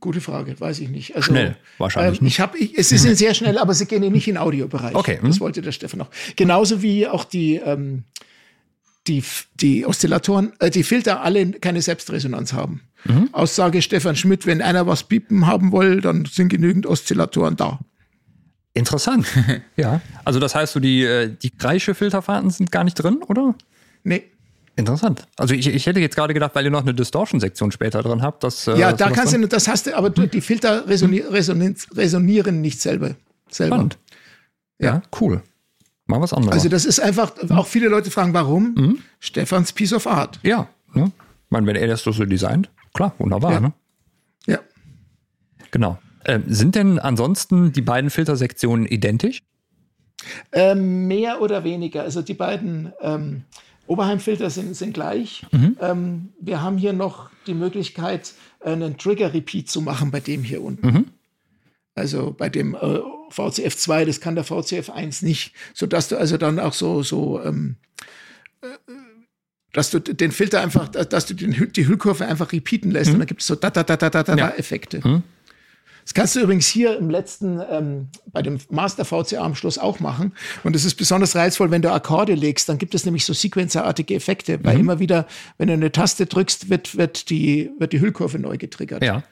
Gute 0.01 0.23
Frage, 0.23 0.59
weiß 0.59 0.81
ich 0.81 0.89
nicht. 0.89 1.15
Also, 1.15 1.33
schnell, 1.33 1.57
wahrscheinlich. 1.77 2.21
Ähm, 2.21 2.27
ich 2.27 2.41
hab, 2.41 2.55
ich, 2.57 2.77
es 2.79 2.91
ist 2.91 3.03
sehr 3.19 3.35
schnell, 3.35 3.59
aber 3.59 3.75
sie 3.75 3.85
gehen 3.85 4.01
nicht 4.13 4.27
in 4.29 4.35
den 4.35 4.43
Audiobereich. 4.43 4.95
Okay. 4.95 5.19
Das 5.23 5.37
mhm. 5.37 5.41
wollte 5.41 5.61
der 5.61 5.73
Stefan 5.73 5.99
noch. 5.99 6.09
Genauso 6.37 6.81
wie 6.81 7.07
auch 7.07 7.25
die, 7.25 7.57
ähm, 7.57 8.05
die, 9.07 9.23
die 9.57 9.85
Oszillatoren, 9.85 10.53
äh, 10.59 10.71
die 10.71 10.85
Filter 10.85 11.21
alle 11.23 11.51
keine 11.53 11.83
Selbstresonanz 11.83 12.55
haben. 12.55 12.83
Mhm. 13.05 13.29
Aussage 13.33 13.83
Stefan 13.83 14.17
Schmidt, 14.17 14.47
wenn 14.47 14.63
einer 14.63 14.87
was 14.87 15.05
piepen 15.05 15.47
haben 15.47 15.73
will, 15.73 16.01
dann 16.01 16.25
sind 16.25 16.49
genügend 16.49 16.87
Oszillatoren 16.87 17.57
da. 17.57 17.81
Interessant. 18.73 19.27
ja. 19.77 20.01
Also 20.25 20.39
das 20.41 20.55
heißt, 20.55 20.73
so 20.73 20.81
die, 20.81 21.03
äh, 21.03 21.35
die 21.35 21.51
Kreische 21.51 21.95
Filterfahrten 21.95 22.51
sind 22.51 22.73
gar 22.73 22.85
nicht 22.85 22.95
drin, 22.95 23.23
oder? 23.27 23.55
Nee. 24.05 24.23
Interessant. 24.81 25.27
Also 25.37 25.55
ich, 25.55 25.67
ich 25.67 25.87
hätte 25.87 26.01
jetzt 26.01 26.17
gerade 26.17 26.35
gedacht, 26.35 26.55
weil 26.55 26.65
ihr 26.65 26.71
noch 26.71 26.83
eine 26.83 26.95
Distortion-Sektion 26.95 27.73
später 27.73 28.03
drin 28.03 28.23
habt, 28.23 28.43
dass. 28.43 28.67
Äh, 28.67 28.79
ja, 28.79 28.93
da 28.93 29.11
kannst 29.11 29.35
du, 29.35 29.47
das 29.47 29.69
hast 29.69 29.87
du, 29.87 29.97
aber 29.97 30.11
die 30.11 30.41
Filter 30.41 30.89
resonieren, 30.89 31.33
resonieren 31.33 32.61
nicht 32.61 32.81
selber. 32.81 33.15
selber. 33.49 33.77
Spannend. 33.77 33.99
Ja. 34.79 34.95
ja, 34.95 35.03
cool. 35.21 35.43
Mal 36.07 36.21
was 36.21 36.33
anderes. 36.33 36.55
Also 36.55 36.69
das 36.69 36.85
ist 36.85 36.99
einfach, 36.99 37.33
auch 37.51 37.67
viele 37.67 37.89
Leute 37.89 38.11
fragen, 38.11 38.35
warum? 38.35 38.75
Mhm. 38.75 38.99
Stefans 39.21 39.73
Piece 39.73 39.93
of 39.93 40.07
Art. 40.07 40.41
Ja, 40.43 40.69
ne? 40.93 41.13
Ich 41.15 41.51
meine, 41.51 41.67
wenn 41.67 41.77
er 41.77 41.87
das 41.87 42.03
so 42.03 42.13
designt, 42.13 42.69
klar, 42.95 43.15
wunderbar, 43.19 43.53
ja. 43.53 43.61
ne? 43.61 43.73
Ja. 44.47 44.59
Genau. 45.71 45.99
Ähm, 46.25 46.45
sind 46.49 46.75
denn 46.75 46.99
ansonsten 46.99 47.73
die 47.73 47.83
beiden 47.83 48.11
Filtersektionen 48.11 48.87
identisch? 48.87 49.43
Ähm, 50.53 51.07
mehr 51.07 51.41
oder 51.41 51.65
weniger. 51.65 52.03
Also 52.03 52.23
die 52.23 52.35
beiden 52.35 52.93
ähm, 53.01 53.45
Oberheimfilter 53.91 54.51
sind, 54.51 54.77
sind 54.77 54.95
gleich. 54.95 55.45
Mhm. 55.51 55.77
Ähm, 55.81 56.29
wir 56.41 56.63
haben 56.63 56.79
hier 56.79 56.93
noch 56.93 57.29
die 57.49 57.55
Möglichkeit, 57.55 58.35
einen 58.61 58.97
Trigger-Repeat 58.97 59.69
zu 59.69 59.81
machen 59.81 60.13
bei 60.13 60.21
dem 60.21 60.45
hier 60.45 60.63
unten. 60.63 60.87
Mhm. 60.87 61.07
Also 61.97 62.33
bei 62.37 62.49
dem 62.49 62.77
äh, 62.77 63.01
VCF2, 63.31 64.05
das 64.05 64.21
kann 64.21 64.37
der 64.37 64.45
VCF1 64.45 65.25
nicht, 65.25 65.55
sodass 65.75 66.07
du 66.07 66.17
also 66.17 66.37
dann 66.37 66.61
auch 66.61 66.73
so, 66.73 67.03
so 67.03 67.43
ähm, 67.43 67.77
äh, 68.63 68.69
dass 69.73 69.91
du 69.91 69.99
den 69.99 70.31
Filter 70.31 70.61
einfach, 70.61 70.89
dass 70.89 71.27
du 71.27 71.35
den, 71.35 71.73
die 71.73 71.89
Hüllkurve 71.89 72.27
einfach 72.27 72.53
repeaten 72.53 72.93
lässt 72.93 73.09
mhm. 73.09 73.15
und 73.15 73.21
dann 73.21 73.29
gibt 73.29 73.41
es 73.41 73.49
so 73.49 73.57
da 73.57 73.71
da 73.71 73.83
da 73.83 73.97
da 73.97 74.09
da 74.09 74.23
da 74.23 74.37
ja. 74.37 74.51
Effekte. 74.51 75.01
Mhm. 75.07 75.23
Das 76.05 76.15
kannst 76.15 76.37
du 76.37 76.41
übrigens 76.41 76.67
hier 76.67 76.97
im 76.99 77.11
letzten, 77.11 77.61
ähm, 77.71 78.09
bei 78.27 78.43
dem 78.43 78.59
Master 78.71 79.05
VCA 79.05 79.43
am 79.43 79.55
Schluss 79.55 79.79
auch 79.79 80.01
machen. 80.01 80.33
Und 80.65 80.75
es 80.75 80.85
ist 80.85 80.95
besonders 80.95 81.37
reizvoll, 81.37 81.71
wenn 81.71 81.83
du 81.83 81.93
Akkorde 81.93 82.35
legst, 82.35 82.69
dann 82.69 82.79
gibt 82.79 82.95
es 82.95 83.05
nämlich 83.05 83.25
so 83.25 83.33
sequenzerartige 83.33 84.15
Effekte, 84.15 84.63
weil 84.65 84.75
mhm. 84.75 84.81
immer 84.81 84.99
wieder, 84.99 85.27
wenn 85.59 85.69
du 85.69 85.75
eine 85.75 85.93
Taste 85.93 86.27
drückst, 86.27 86.71
wird, 86.71 86.97
wird, 86.97 87.31
die, 87.31 87.71
wird 87.79 87.93
die 87.93 88.01
Hüllkurve 88.01 88.39
neu 88.39 88.57
getriggert. 88.57 89.05
Ja. 89.05 89.23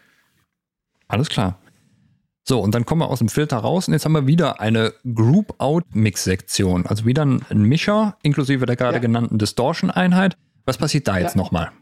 Alles 1.08 1.28
klar. 1.28 1.58
So, 2.48 2.60
und 2.60 2.74
dann 2.74 2.86
kommen 2.86 3.02
wir 3.02 3.10
aus 3.10 3.18
dem 3.18 3.28
Filter 3.28 3.58
raus 3.58 3.88
und 3.88 3.92
jetzt 3.92 4.06
haben 4.06 4.12
wir 4.12 4.26
wieder 4.26 4.58
eine 4.58 4.94
Group-Out-Mix-Sektion. 5.04 6.86
Also 6.86 7.04
wieder 7.04 7.26
ein, 7.26 7.42
Mischer 7.50 8.16
inklusive 8.22 8.64
der 8.64 8.74
gerade 8.74 8.94
ja. 8.96 9.00
genannten 9.00 9.36
Distortion-Einheit. 9.36 10.34
Was 10.64 10.78
passiert 10.78 11.08
da 11.08 11.18
jetzt 11.18 11.34
ja. 11.34 11.42
nochmal? 11.42 11.72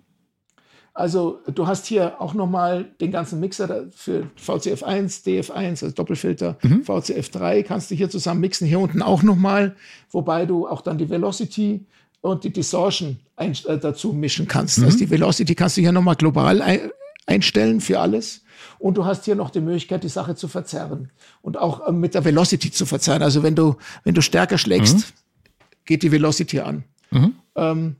Also 0.97 1.40
du 1.47 1.66
hast 1.66 1.84
hier 1.84 2.22
auch 2.22 2.32
nochmal 2.32 2.86
den 3.03 3.11
ganzen 3.11 3.38
Mixer 3.38 3.84
für 3.94 4.30
VCF1, 4.42 5.26
DF1, 5.26 5.68
also 5.68 5.90
Doppelfilter, 5.90 6.57
mhm. 6.62 6.84
VCF3 6.88 7.64
kannst 7.64 7.90
du 7.90 7.94
hier 7.94 8.09
zusammen 8.09 8.40
mixen. 8.40 8.66
Hier 8.66 8.80
unten 8.80 9.03
auch 9.03 9.22
nochmal, 9.22 9.76
wobei 10.11 10.47
du 10.47 10.66
auch 10.66 10.80
dann 10.80 10.97
die 10.97 11.11
Velocity 11.11 11.84
und 12.22 12.44
die 12.44 12.51
Distortion 12.51 13.18
ein, 13.36 13.55
äh, 13.66 13.76
dazu 13.76 14.14
mischen 14.14 14.49
kannst. 14.49 14.78
Mhm. 14.78 14.84
Also 14.86 14.97
die 14.97 15.11
Velocity 15.11 15.55
kannst 15.55 15.76
du 15.76 15.82
hier 15.82 15.92
nochmal 15.92 16.16
global 16.16 16.62
ein, 16.62 16.90
einstellen 17.26 17.82
für 17.82 18.01
alles. 18.01 18.40
Und 18.78 18.97
du 18.97 19.05
hast 19.05 19.26
hier 19.26 19.34
noch 19.34 19.51
die 19.51 19.61
Möglichkeit, 19.61 20.03
die 20.03 20.09
Sache 20.09 20.34
zu 20.34 20.49
verzerren 20.49 21.11
und 21.42 21.59
auch 21.59 21.86
ähm, 21.86 22.01
mit 22.01 22.14
der 22.14 22.24
Velocity 22.24 22.70
zu 22.70 22.86
verzerren. 22.86 23.22
Also 23.22 23.42
wenn 23.42 23.55
du, 23.55 23.76
wenn 24.05 24.14
du 24.14 24.22
stärker 24.22 24.57
schlägst, 24.57 24.97
mhm. 24.97 25.03
geht 25.84 26.03
die 26.03 26.11
Velocity 26.11 26.61
an. 26.61 26.84
Mhm. 27.11 27.34
Ähm, 27.55 27.97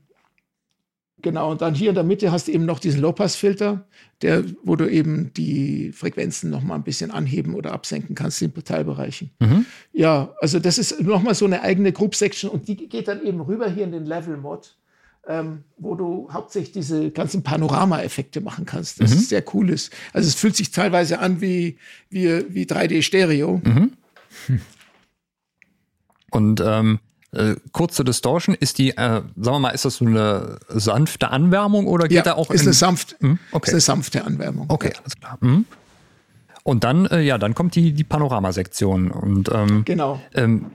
genau, 1.27 1.51
und 1.51 1.61
dann 1.61 1.75
hier 1.75 1.89
in 1.89 1.95
der 1.95 2.03
Mitte 2.03 2.31
hast 2.31 2.47
du 2.47 2.51
eben 2.51 2.65
noch 2.65 2.79
diesen 2.79 3.01
Low-Pass-Filter, 3.01 3.85
der, 4.21 4.43
wo 4.63 4.75
du 4.75 4.89
eben 4.89 5.33
die 5.33 5.91
Frequenzen 5.91 6.49
noch 6.49 6.63
mal 6.63 6.75
ein 6.75 6.83
bisschen 6.83 7.11
anheben 7.11 7.53
oder 7.53 7.73
absenken 7.73 8.15
kannst 8.15 8.41
in 8.41 8.53
Teilbereichen. 8.53 9.31
Mhm. 9.39 9.65
Ja, 9.93 10.33
also 10.39 10.59
das 10.59 10.77
ist 10.77 11.01
noch 11.01 11.21
mal 11.21 11.35
so 11.35 11.45
eine 11.45 11.61
eigene 11.61 11.91
Group-Section 11.91 12.49
und 12.49 12.67
die 12.67 12.75
geht 12.75 13.07
dann 13.07 13.23
eben 13.23 13.41
rüber 13.41 13.69
hier 13.69 13.83
in 13.83 13.91
den 13.91 14.05
Level-Mod 14.05 14.77
ähm, 15.27 15.63
wo 15.77 15.95
du 15.95 16.29
hauptsächlich 16.31 16.71
diese 16.71 17.11
ganzen 17.11 17.43
Panorama-Effekte 17.43 18.39
machen 18.39 18.65
kannst. 18.65 19.01
Das 19.01 19.11
mhm. 19.11 19.17
ist 19.17 19.29
sehr 19.29 19.43
cool 19.53 19.69
ist. 19.69 19.91
Also 20.13 20.27
es 20.27 20.35
fühlt 20.35 20.55
sich 20.55 20.71
teilweise 20.71 21.19
an 21.19 21.41
wie, 21.41 21.77
wie, 22.09 22.45
wie 22.47 22.63
3D-Stereo. 22.63 23.61
Mhm. 23.63 23.91
Hm. 24.47 24.61
Und 26.31 26.63
ähm, 26.65 26.99
äh, 27.33 27.55
kurze 27.71 28.03
Distortion, 28.03 28.55
ist 28.55 28.77
die, 28.77 28.91
äh, 28.91 28.95
sagen 28.95 29.31
wir 29.35 29.59
mal, 29.59 29.69
ist 29.69 29.85
das 29.85 29.95
so 29.97 30.05
eine 30.05 30.59
sanfte 30.69 31.29
Anwärmung 31.29 31.87
oder 31.87 32.07
geht 32.07 32.17
ja, 32.17 32.21
da 32.21 32.33
auch 32.33 32.51
ist 32.51 32.61
eine, 32.61 32.73
sanft, 32.73 33.21
mhm? 33.21 33.39
okay. 33.51 33.67
ist 33.67 33.73
eine 33.73 33.81
sanfte 33.81 34.23
Anwärmung. 34.25 34.65
Okay, 34.69 34.91
ja. 34.93 34.99
alles 34.99 35.15
klar. 35.15 35.37
Mhm. 35.41 35.65
Und 36.63 36.83
dann, 36.83 37.05
äh, 37.05 37.21
ja, 37.21 37.37
dann 37.37 37.55
kommt 37.55 37.75
die, 37.75 37.93
die 37.93 38.03
Panoramasektion. 38.03 39.09
Und 39.09 39.49
ähm, 39.53 39.85
genau. 39.85 40.19
Ähm, 40.33 40.71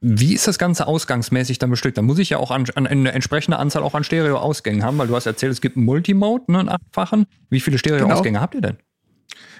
wie 0.00 0.34
ist 0.34 0.48
das 0.48 0.58
Ganze 0.58 0.86
ausgangsmäßig 0.86 1.58
dann 1.58 1.70
bestückt? 1.70 1.96
Da 1.96 2.02
muss 2.02 2.18
ich 2.18 2.30
ja 2.30 2.38
auch 2.38 2.50
an, 2.50 2.66
an 2.74 2.86
eine 2.86 3.12
entsprechende 3.12 3.58
Anzahl 3.58 3.82
auch 3.82 3.94
an 3.94 4.02
Stereo-Ausgängen 4.02 4.82
haben, 4.82 4.98
weil 4.98 5.06
du 5.06 5.14
hast 5.14 5.26
erzählt, 5.26 5.52
es 5.52 5.60
gibt 5.60 5.76
einen 5.76 5.86
Multimode, 5.86 6.50
ne, 6.50 6.58
einen 6.58 6.68
achtfachen. 6.68 7.26
Wie 7.50 7.60
viele 7.60 7.78
Stereo-Ausgänge 7.78 8.32
genau. 8.32 8.42
habt 8.42 8.54
ihr 8.56 8.60
denn? 8.60 8.76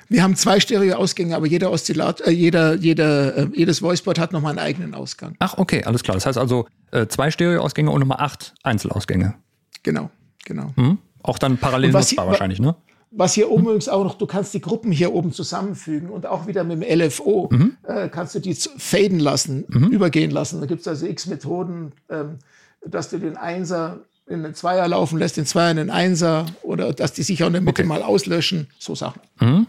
Wir 0.08 0.22
haben 0.22 0.36
zwei 0.36 0.60
Stereo-Ausgänge, 0.60 1.36
aber 1.36 1.46
jeder 1.46 1.70
Oszillat, 1.70 2.20
äh, 2.22 2.30
jeder, 2.30 2.74
jeder, 2.74 3.36
äh, 3.36 3.48
jedes 3.54 3.82
Voiceboard 3.82 4.18
hat 4.18 4.32
nochmal 4.32 4.50
einen 4.50 4.58
eigenen 4.58 4.94
Ausgang. 4.94 5.36
Ach, 5.38 5.58
okay, 5.58 5.84
alles 5.84 6.02
klar. 6.02 6.14
Das 6.16 6.26
heißt 6.26 6.38
also 6.38 6.66
äh, 6.90 7.06
zwei 7.06 7.30
Stereo-Ausgänge 7.30 7.90
und 7.90 8.00
nochmal 8.00 8.20
acht 8.20 8.54
Einzelausgänge. 8.62 9.34
Genau, 9.82 10.10
genau. 10.44 10.72
Mhm. 10.76 10.98
Auch 11.22 11.38
dann 11.38 11.56
parallel 11.58 11.92
nutzbar 11.92 12.26
wahrscheinlich, 12.26 12.60
ne? 12.60 12.74
Was 13.14 13.34
hier 13.34 13.50
oben 13.50 13.64
übrigens 13.64 13.90
auch 13.90 14.04
noch, 14.04 14.14
du 14.14 14.26
kannst 14.26 14.54
die 14.54 14.62
Gruppen 14.62 14.90
hier 14.90 15.12
oben 15.12 15.32
zusammenfügen 15.32 16.08
und 16.08 16.24
auch 16.24 16.46
wieder 16.46 16.64
mit 16.64 16.82
dem 16.82 17.00
LFO 17.00 17.50
mhm. 17.52 17.76
äh, 17.82 18.08
kannst 18.08 18.34
du 18.34 18.40
die 18.40 18.54
faden 18.54 19.20
lassen, 19.20 19.66
mhm. 19.68 19.88
übergehen 19.88 20.30
lassen. 20.30 20.60
Da 20.60 20.66
gibt 20.66 20.80
es 20.80 20.88
also 20.88 21.06
x 21.06 21.26
Methoden, 21.26 21.92
ähm, 22.08 22.38
dass 22.86 23.10
du 23.10 23.18
den 23.18 23.36
Einser 23.36 24.00
in 24.26 24.42
den 24.42 24.54
Zweier 24.54 24.88
laufen 24.88 25.18
lässt, 25.18 25.36
den 25.36 25.44
Zweier 25.44 25.72
in 25.72 25.76
den 25.76 25.90
Einser 25.90 26.46
oder 26.62 26.94
dass 26.94 27.12
die 27.12 27.22
sich 27.22 27.42
auch 27.42 27.48
in 27.48 27.52
der 27.52 27.62
Mitte 27.62 27.82
okay. 27.82 27.88
mal 27.88 28.02
auslöschen, 28.02 28.68
so 28.78 28.94
Sachen. 28.94 29.20
Mhm. 29.40 29.66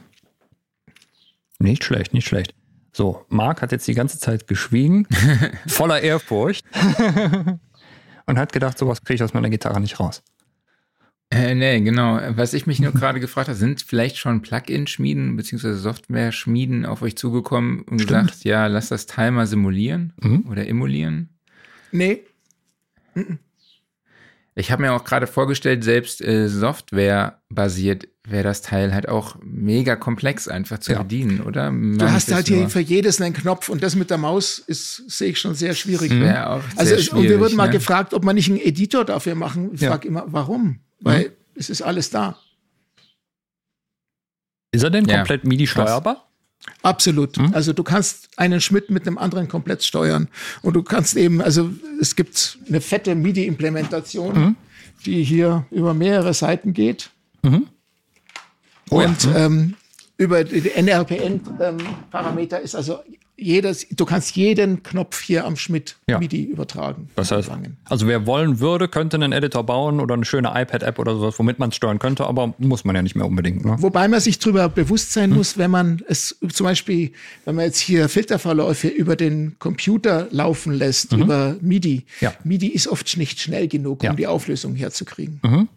Nicht 1.63 1.85
schlecht, 1.85 2.13
nicht 2.13 2.27
schlecht. 2.27 2.53
So, 2.91 3.25
Marc 3.29 3.61
hat 3.61 3.71
jetzt 3.71 3.87
die 3.87 3.93
ganze 3.93 4.19
Zeit 4.19 4.47
geschwiegen, 4.47 5.07
voller 5.67 6.01
Ehrfurcht 6.01 6.65
und 8.25 8.37
hat 8.37 8.51
gedacht, 8.51 8.77
sowas 8.77 9.01
kriege 9.01 9.15
ich 9.15 9.23
aus 9.23 9.33
meiner 9.33 9.49
Gitarre 9.49 9.79
nicht 9.79 9.97
raus. 9.99 10.21
Äh, 11.31 11.55
nee, 11.55 11.79
genau. 11.79 12.19
Was 12.35 12.53
ich 12.53 12.67
mich 12.67 12.79
nur 12.81 12.91
gerade 12.91 13.21
gefragt 13.21 13.47
habe, 13.47 13.57
sind 13.57 13.81
vielleicht 13.81 14.17
schon 14.17 14.41
Plugin-Schmieden 14.41 15.37
bzw. 15.37 15.73
Software-Schmieden 15.73 16.85
auf 16.85 17.01
euch 17.01 17.15
zugekommen 17.15 17.83
und 17.83 18.01
Stimmt. 18.01 18.27
gesagt, 18.27 18.43
ja, 18.43 18.67
lass 18.67 18.89
das 18.89 19.05
Teil 19.05 19.31
mal 19.31 19.47
simulieren 19.47 20.13
mhm. 20.21 20.45
oder 20.49 20.67
emulieren? 20.67 21.29
Nee. 21.93 22.23
Mhm. 23.15 23.39
Ich 24.55 24.71
habe 24.71 24.83
mir 24.83 24.93
auch 24.93 25.03
gerade 25.03 25.25
vorgestellt, 25.25 25.83
selbst 25.83 26.21
äh, 26.21 26.47
Software-basiert 26.47 28.07
wäre 28.25 28.43
das 28.43 28.61
Teil 28.61 28.93
halt 28.93 29.09
auch 29.09 29.35
mega 29.43 29.95
komplex 29.95 30.47
einfach 30.47 30.79
zu 30.79 30.93
ja. 30.93 31.01
bedienen, 31.01 31.41
oder? 31.41 31.71
Man 31.71 31.97
du 31.97 32.11
hast 32.11 32.31
halt 32.31 32.47
hier 32.47 32.69
für 32.69 32.79
jedes 32.79 33.19
einen 33.19 33.33
Knopf 33.33 33.67
und 33.69 33.83
das 33.83 33.95
mit 33.95 34.09
der 34.09 34.17
Maus 34.17 34.59
ist, 34.59 35.09
sehe 35.09 35.31
ich 35.31 35.39
schon 35.39 35.55
sehr 35.55 35.73
schwierig. 35.73 36.11
Mhm. 36.11 36.23
also, 36.75 37.15
und 37.15 37.23
wir 37.23 37.39
wurden 37.39 37.55
mal 37.55 37.65
ne? 37.65 37.73
gefragt, 37.73 38.13
ob 38.13 38.23
man 38.23 38.35
nicht 38.35 38.49
einen 38.49 38.59
Editor 38.59 39.03
dafür 39.05 39.35
machen. 39.35 39.71
Ich 39.73 39.81
ja. 39.81 39.89
frage 39.89 40.07
immer, 40.07 40.23
warum? 40.27 40.79
Weil 41.01 41.29
mhm. 41.29 41.31
es 41.55 41.69
ist 41.69 41.81
alles 41.81 42.11
da. 42.11 42.37
Ist 44.71 44.83
er 44.83 44.89
denn 44.89 45.05
Ja, 45.05 45.17
komplett 45.17 45.45
MIDI 45.45 45.65
krass. 45.65 45.89
steuerbar? 45.89 46.32
Absolut. 46.81 47.37
Hm? 47.37 47.53
Also 47.53 47.73
du 47.73 47.83
kannst 47.83 48.29
einen 48.37 48.61
Schmidt 48.61 48.89
mit 48.89 49.05
einem 49.07 49.17
anderen 49.17 49.47
komplett 49.47 49.83
steuern. 49.83 50.27
Und 50.61 50.73
du 50.75 50.83
kannst 50.83 51.15
eben, 51.15 51.41
also 51.41 51.69
es 51.99 52.15
gibt 52.15 52.57
eine 52.67 52.81
fette 52.81 53.15
MIDI-Implementation, 53.15 54.35
Hm? 54.35 54.55
die 55.05 55.23
hier 55.23 55.65
über 55.71 55.93
mehrere 55.93 56.33
Seiten 56.33 56.73
geht. 56.73 57.09
Oh 58.89 59.01
ja. 59.01 59.07
und 59.07 59.27
ähm, 59.35 59.75
über 60.17 60.43
die 60.43 60.69
NRPN-Parameter 60.71 62.59
ist 62.61 62.75
also 62.75 62.99
jedes, 63.35 63.87
du 63.89 64.05
kannst 64.05 64.35
jeden 64.35 64.83
Knopf 64.83 65.21
hier 65.21 65.45
am 65.45 65.55
Schmidt 65.55 65.95
Ja. 66.07 66.19
MIDI 66.19 66.43
übertragen. 66.43 67.09
Das 67.15 67.31
heißt, 67.31 67.49
empfangen. 67.49 67.77
also 67.85 68.07
wer 68.07 68.25
wollen 68.27 68.59
würde, 68.59 68.87
könnte 68.87 69.17
einen 69.17 69.31
Editor 69.33 69.63
bauen 69.65 69.99
oder 69.99 70.13
eine 70.13 70.23
schöne 70.25 70.49
iPad-App 70.53 70.99
oder 70.99 71.15
sowas, 71.15 71.39
womit 71.39 71.57
man 71.59 71.69
es 71.69 71.75
steuern 71.75 71.97
könnte, 71.99 72.25
aber 72.27 72.53
muss 72.59 72.85
man 72.85 72.95
ja 72.95 73.01
nicht 73.01 73.15
mehr 73.15 73.25
unbedingt. 73.25 73.65
Ne? 73.65 73.75
Wobei 73.79 74.07
man 74.07 74.19
sich 74.19 74.37
darüber 74.39 74.69
bewusst 74.69 75.13
sein 75.13 75.31
Hm. 75.31 75.37
muss, 75.37 75.57
wenn 75.57 75.71
man 75.71 76.01
es 76.07 76.37
zum 76.51 76.63
Beispiel, 76.65 77.11
wenn 77.45 77.55
man 77.55 77.65
jetzt 77.65 77.79
hier 77.79 78.07
Filterverläufe 78.07 78.87
über 78.87 79.15
den 79.15 79.55
Computer 79.59 80.27
laufen 80.29 80.73
lässt, 80.73 81.13
über 81.13 81.55
MIDI. 81.59 81.95
Mhm. 81.95 82.03
Ja. 82.21 82.33
MIDI 82.43 82.67
ist 82.67 82.87
oft 82.87 83.17
nicht 83.17 83.39
schnell 83.39 83.67
genug, 83.67 84.03
Ja. 84.03 84.11
um 84.11 84.17
die 84.17 84.27
Auflösung 84.27 84.75
herzukriegen. 84.75 85.39
Mhm. 85.43 85.67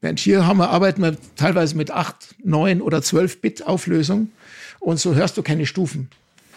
Während 0.00 0.18
hier 0.18 0.46
haben 0.46 0.58
wir, 0.58 0.70
arbeiten 0.70 1.02
wir 1.02 1.16
teilweise 1.36 1.76
mit 1.76 1.90
8, 1.90 2.34
9 2.42 2.80
oder 2.80 3.02
12 3.02 3.42
Bit 3.42 3.66
Auflösung 3.66 4.30
und 4.78 4.98
so 4.98 5.14
hörst 5.14 5.36
du 5.36 5.42
keine 5.42 5.66
Stufen. 5.66 6.08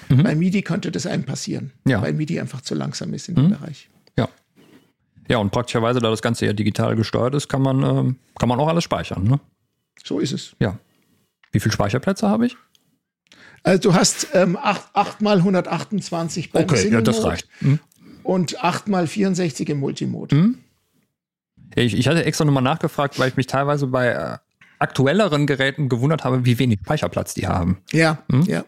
Bei 0.09 0.35
MIDI 0.35 0.61
könnte 0.61 0.91
das 0.91 1.05
einem 1.05 1.23
passieren, 1.23 1.71
Mhm. 1.83 1.91
Ja. 1.91 1.97
Mhm. 1.99 2.03
weil 2.03 2.13
MIDI 2.13 2.39
einfach 2.39 2.61
zu 2.61 2.75
langsam 2.75 3.13
ist 3.13 3.29
in 3.29 3.35
dem 3.35 3.49
Bereich. 3.49 3.89
Ja. 4.17 4.29
Ja, 5.27 5.37
und 5.37 5.51
praktischerweise, 5.51 5.99
da 5.99 6.09
das 6.09 6.21
Ganze 6.21 6.45
ja 6.45 6.53
digital 6.53 6.95
gesteuert 6.95 7.33
ist, 7.35 7.47
kann 7.47 7.61
man, 7.61 7.83
ähm, 7.83 8.15
kann 8.37 8.49
man 8.49 8.59
auch 8.59 8.67
alles 8.67 8.83
speichern. 8.83 9.23
Ne? 9.23 9.39
So 10.03 10.19
ist 10.19 10.31
es. 10.33 10.55
Ja. 10.59 10.77
Wie 11.51 11.59
viele 11.59 11.71
Speicherplätze 11.73 12.27
habe 12.27 12.45
ich? 12.47 12.57
Also 13.63 13.89
du 13.89 13.93
hast 13.95 14.27
ähm, 14.33 14.57
8, 14.61 14.89
8 14.93 15.21
mal 15.21 15.37
128 15.37 16.51
beim 16.51 16.63
Okay, 16.63 16.89
ja, 16.91 16.99
das 17.01 17.23
reicht. 17.23 17.47
Mhm. 17.61 17.79
und 18.23 18.61
8 18.63 18.87
mal 18.89 19.07
64 19.07 19.69
im 19.69 19.79
Multimode. 19.79 20.55
Ich, 21.75 21.95
ich 21.97 22.07
hatte 22.07 22.25
extra 22.25 22.45
nochmal 22.45 22.63
nachgefragt, 22.63 23.17
weil 23.19 23.29
ich 23.29 23.37
mich 23.37 23.47
teilweise 23.47 23.87
bei 23.87 24.07
äh, 24.09 24.37
aktuelleren 24.79 25.47
Geräten 25.47 25.87
gewundert 25.89 26.23
habe, 26.25 26.45
wie 26.45 26.59
wenig 26.59 26.79
Speicherplatz 26.83 27.33
die 27.33 27.47
haben. 27.47 27.77
Ja, 27.91 28.21
Hm? 28.31 28.41
ja. 28.43 28.65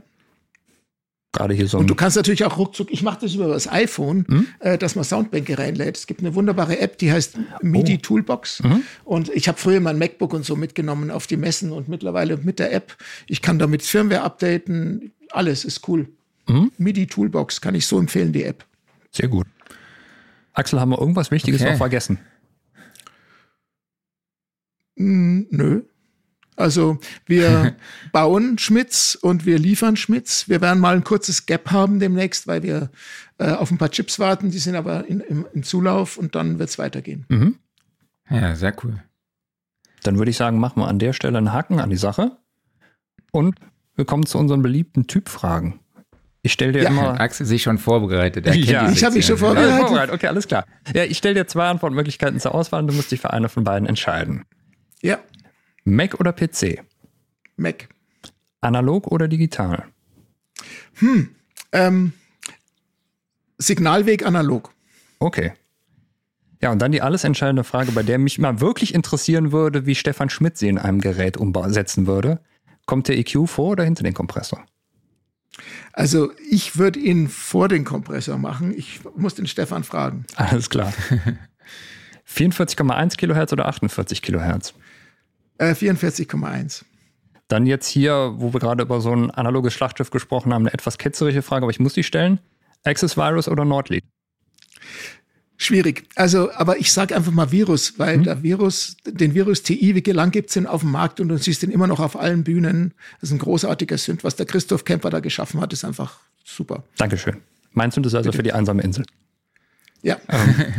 Gerade 1.35 1.53
hier 1.53 1.67
so 1.67 1.77
Und 1.77 1.87
du 1.89 1.95
kannst 1.95 2.15
natürlich 2.17 2.45
auch 2.45 2.57
ruckzuck, 2.57 2.91
ich 2.91 3.03
mache 3.03 3.19
das 3.21 3.33
über 3.35 3.47
das 3.47 3.67
iPhone, 3.71 4.25
Hm? 4.27 4.47
äh, 4.59 4.77
dass 4.77 4.95
man 4.95 5.03
Soundbänke 5.03 5.57
reinlädt. 5.57 5.97
Es 5.97 6.07
gibt 6.07 6.21
eine 6.21 6.33
wunderbare 6.35 6.79
App, 6.79 6.97
die 6.97 7.11
heißt 7.11 7.37
MIDI 7.61 7.97
Toolbox. 7.97 8.63
Mhm. 8.63 8.81
Und 9.03 9.29
ich 9.29 9.47
habe 9.47 9.57
früher 9.57 9.79
mein 9.81 9.97
MacBook 9.97 10.33
und 10.33 10.45
so 10.45 10.55
mitgenommen 10.55 11.11
auf 11.11 11.27
die 11.27 11.37
Messen 11.37 11.71
und 11.71 11.89
mittlerweile 11.89 12.37
mit 12.37 12.59
der 12.59 12.73
App. 12.73 12.95
Ich 13.27 13.41
kann 13.41 13.59
damit 13.59 13.81
Firmware 13.83 14.21
updaten. 14.21 15.11
Alles 15.31 15.65
ist 15.65 15.87
cool. 15.87 16.07
Mhm. 16.47 16.71
MIDI 16.77 17.07
Toolbox 17.07 17.59
kann 17.61 17.75
ich 17.75 17.85
so 17.85 17.99
empfehlen, 17.99 18.31
die 18.31 18.43
App. 18.43 18.65
Sehr 19.11 19.27
gut. 19.27 19.47
Axel, 20.53 20.79
haben 20.79 20.91
wir 20.91 20.99
irgendwas 20.99 21.31
Wichtiges 21.31 21.61
Okay. 21.61 21.71
noch 21.71 21.77
vergessen? 21.77 22.17
Hm, 24.97 25.47
nö. 25.49 25.81
Also 26.55 26.99
wir 27.25 27.75
bauen 28.11 28.57
Schmitz 28.57 29.17
und 29.21 29.45
wir 29.45 29.59
liefern 29.59 29.95
Schmitz. 29.97 30.47
Wir 30.47 30.61
werden 30.61 30.79
mal 30.79 30.95
ein 30.95 31.03
kurzes 31.03 31.45
Gap 31.45 31.71
haben 31.71 31.99
demnächst, 31.99 32.47
weil 32.47 32.63
wir 32.63 32.89
äh, 33.37 33.51
auf 33.51 33.71
ein 33.71 33.77
paar 33.77 33.91
Chips 33.91 34.19
warten. 34.19 34.51
Die 34.51 34.59
sind 34.59 34.75
aber 34.75 35.05
in, 35.07 35.19
im, 35.19 35.45
im 35.53 35.63
Zulauf 35.63 36.17
und 36.17 36.35
dann 36.35 36.59
wird 36.59 36.69
es 36.69 36.77
weitergehen. 36.77 37.25
Mhm. 37.29 37.55
Ja, 38.29 38.55
sehr 38.55 38.75
cool. 38.83 39.03
Dann 40.03 40.17
würde 40.17 40.31
ich 40.31 40.37
sagen, 40.37 40.59
machen 40.59 40.81
wir 40.81 40.87
an 40.87 40.99
der 40.99 41.13
Stelle 41.13 41.37
einen 41.37 41.51
Haken 41.51 41.79
an 41.79 41.89
die 41.89 41.97
Sache. 41.97 42.37
Und 43.31 43.55
wir 43.95 44.05
kommen 44.05 44.25
zu 44.25 44.37
unseren 44.37 44.61
beliebten 44.61 45.07
Typfragen. 45.07 45.79
Ich 46.41 46.53
stelle 46.53 46.73
dir 46.73 46.83
Ja, 46.83 46.89
immer. 46.89 47.19
Axel 47.19 47.45
sich 47.45 47.63
schon 47.63 47.79
vorbereitet. 47.79 48.45
Er 48.45 48.55
Ja. 48.55 48.91
Ich 48.91 49.03
habe 49.03 49.15
mich 49.15 49.25
schon. 49.25 49.35
Ja, 49.37 49.45
vorbereitet. 49.45 49.79
vorbereitet. 49.79 50.13
Okay, 50.13 50.27
alles 50.27 50.47
klar. 50.47 50.65
Ja, 50.93 51.03
ich 51.03 51.17
stelle 51.17 51.33
dir 51.33 51.47
zwei 51.47 51.67
Antwortmöglichkeiten 51.69 52.39
zur 52.39 52.53
Auswahl 52.53 52.81
und 52.81 52.87
du 52.87 52.93
musst 52.93 53.11
dich 53.11 53.19
für 53.19 53.33
eine 53.33 53.49
von 53.49 53.63
beiden 53.63 53.87
entscheiden. 53.87 54.45
Ja, 55.01 55.17
Mac 55.85 56.19
oder 56.19 56.33
PC? 56.33 56.83
Mac. 57.55 57.87
Analog 58.61 59.07
oder 59.07 59.27
digital? 59.27 59.85
Ähm, 61.71 62.13
Signalweg 63.57 64.25
analog. 64.25 64.73
Okay. 65.19 65.53
Ja, 66.61 66.71
und 66.71 66.79
dann 66.79 66.91
die 66.91 67.01
alles 67.01 67.23
entscheidende 67.23 67.63
Frage, 67.63 67.91
bei 67.91 68.01
der 68.01 68.17
mich 68.17 68.39
mal 68.39 68.59
wirklich 68.59 68.95
interessieren 68.95 69.51
würde, 69.51 69.85
wie 69.85 69.93
Stefan 69.93 70.29
Schmidt 70.29 70.57
sie 70.57 70.67
in 70.67 70.79
einem 70.79 70.99
Gerät 70.99 71.37
umsetzen 71.37 72.07
würde. 72.07 72.39
Kommt 72.85 73.07
der 73.07 73.17
EQ 73.17 73.47
vor 73.47 73.71
oder 73.71 73.83
hinter 73.83 74.03
den 74.03 74.13
Kompressor? 74.13 74.65
Also 75.93 76.31
ich 76.49 76.77
würde 76.77 76.99
ihn 76.99 77.29
vor 77.29 77.67
den 77.67 77.83
Kompressor 77.85 78.37
machen. 78.37 78.73
Ich 78.75 79.01
muss 79.15 79.35
den 79.35 79.47
Stefan 79.47 79.83
fragen. 79.83 80.25
Alles 80.35 80.69
klar. 80.69 80.91
44,1 82.27 83.17
Kilohertz 83.17 83.53
oder 83.53 83.67
48 83.67 84.21
Kilohertz? 84.21 84.73
Äh, 85.57 85.71
44,1. 85.71 86.83
Dann 87.47 87.67
jetzt 87.67 87.87
hier, 87.87 88.33
wo 88.37 88.53
wir 88.53 88.59
gerade 88.59 88.83
über 88.83 89.01
so 89.01 89.15
ein 89.15 89.29
analoges 89.31 89.73
Schlachtschiff 89.73 90.09
gesprochen 90.09 90.53
haben, 90.53 90.63
eine 90.63 90.73
etwas 90.73 90.97
ketzerische 90.97 91.41
Frage, 91.41 91.63
aber 91.63 91.71
ich 91.71 91.79
muss 91.79 91.93
die 91.93 92.03
stellen. 92.03 92.39
Access 92.83 93.17
Virus 93.17 93.47
oder 93.47 93.65
Nordlead? 93.65 94.03
Schwierig. 95.57 96.03
Also, 96.15 96.51
aber 96.51 96.77
ich 96.77 96.91
sage 96.91 97.15
einfach 97.15 97.31
mal 97.31 97.51
Virus, 97.51 97.97
weil 97.97 98.23
der 98.23 98.43
Virus, 98.43 98.97
den 99.05 99.33
Virus 99.33 99.63
TI, 99.63 99.95
wie 99.95 100.11
lang 100.11 100.31
gibt's 100.31 100.53
den 100.53 100.67
auf 100.67 100.81
dem 100.81 100.91
Markt 100.91 101.19
und 101.21 101.29
du 101.29 101.37
siehst 101.37 101.63
den 101.63 101.71
immer 101.71 101.87
noch 101.87 102.01
auf 102.01 102.17
allen 102.19 102.43
Bühnen. 102.43 102.93
Das 103.21 103.29
ist 103.29 103.35
ein 103.35 103.39
großartiger 103.39 103.97
Synth. 103.97 104.23
Was 104.23 104.35
der 104.35 104.47
Christoph 104.47 104.83
Kemper 104.83 105.09
da 105.09 105.21
geschaffen 105.21 105.61
hat, 105.61 105.71
ist 105.71 105.85
einfach 105.85 106.19
super. 106.43 106.83
Dankeschön. 106.97 107.37
Mein 107.71 107.91
Synthesizer 107.91 108.33
für 108.33 108.43
die 108.43 108.51
einsame 108.51 108.81
Insel. 108.81 109.05
Ja. 110.01 110.17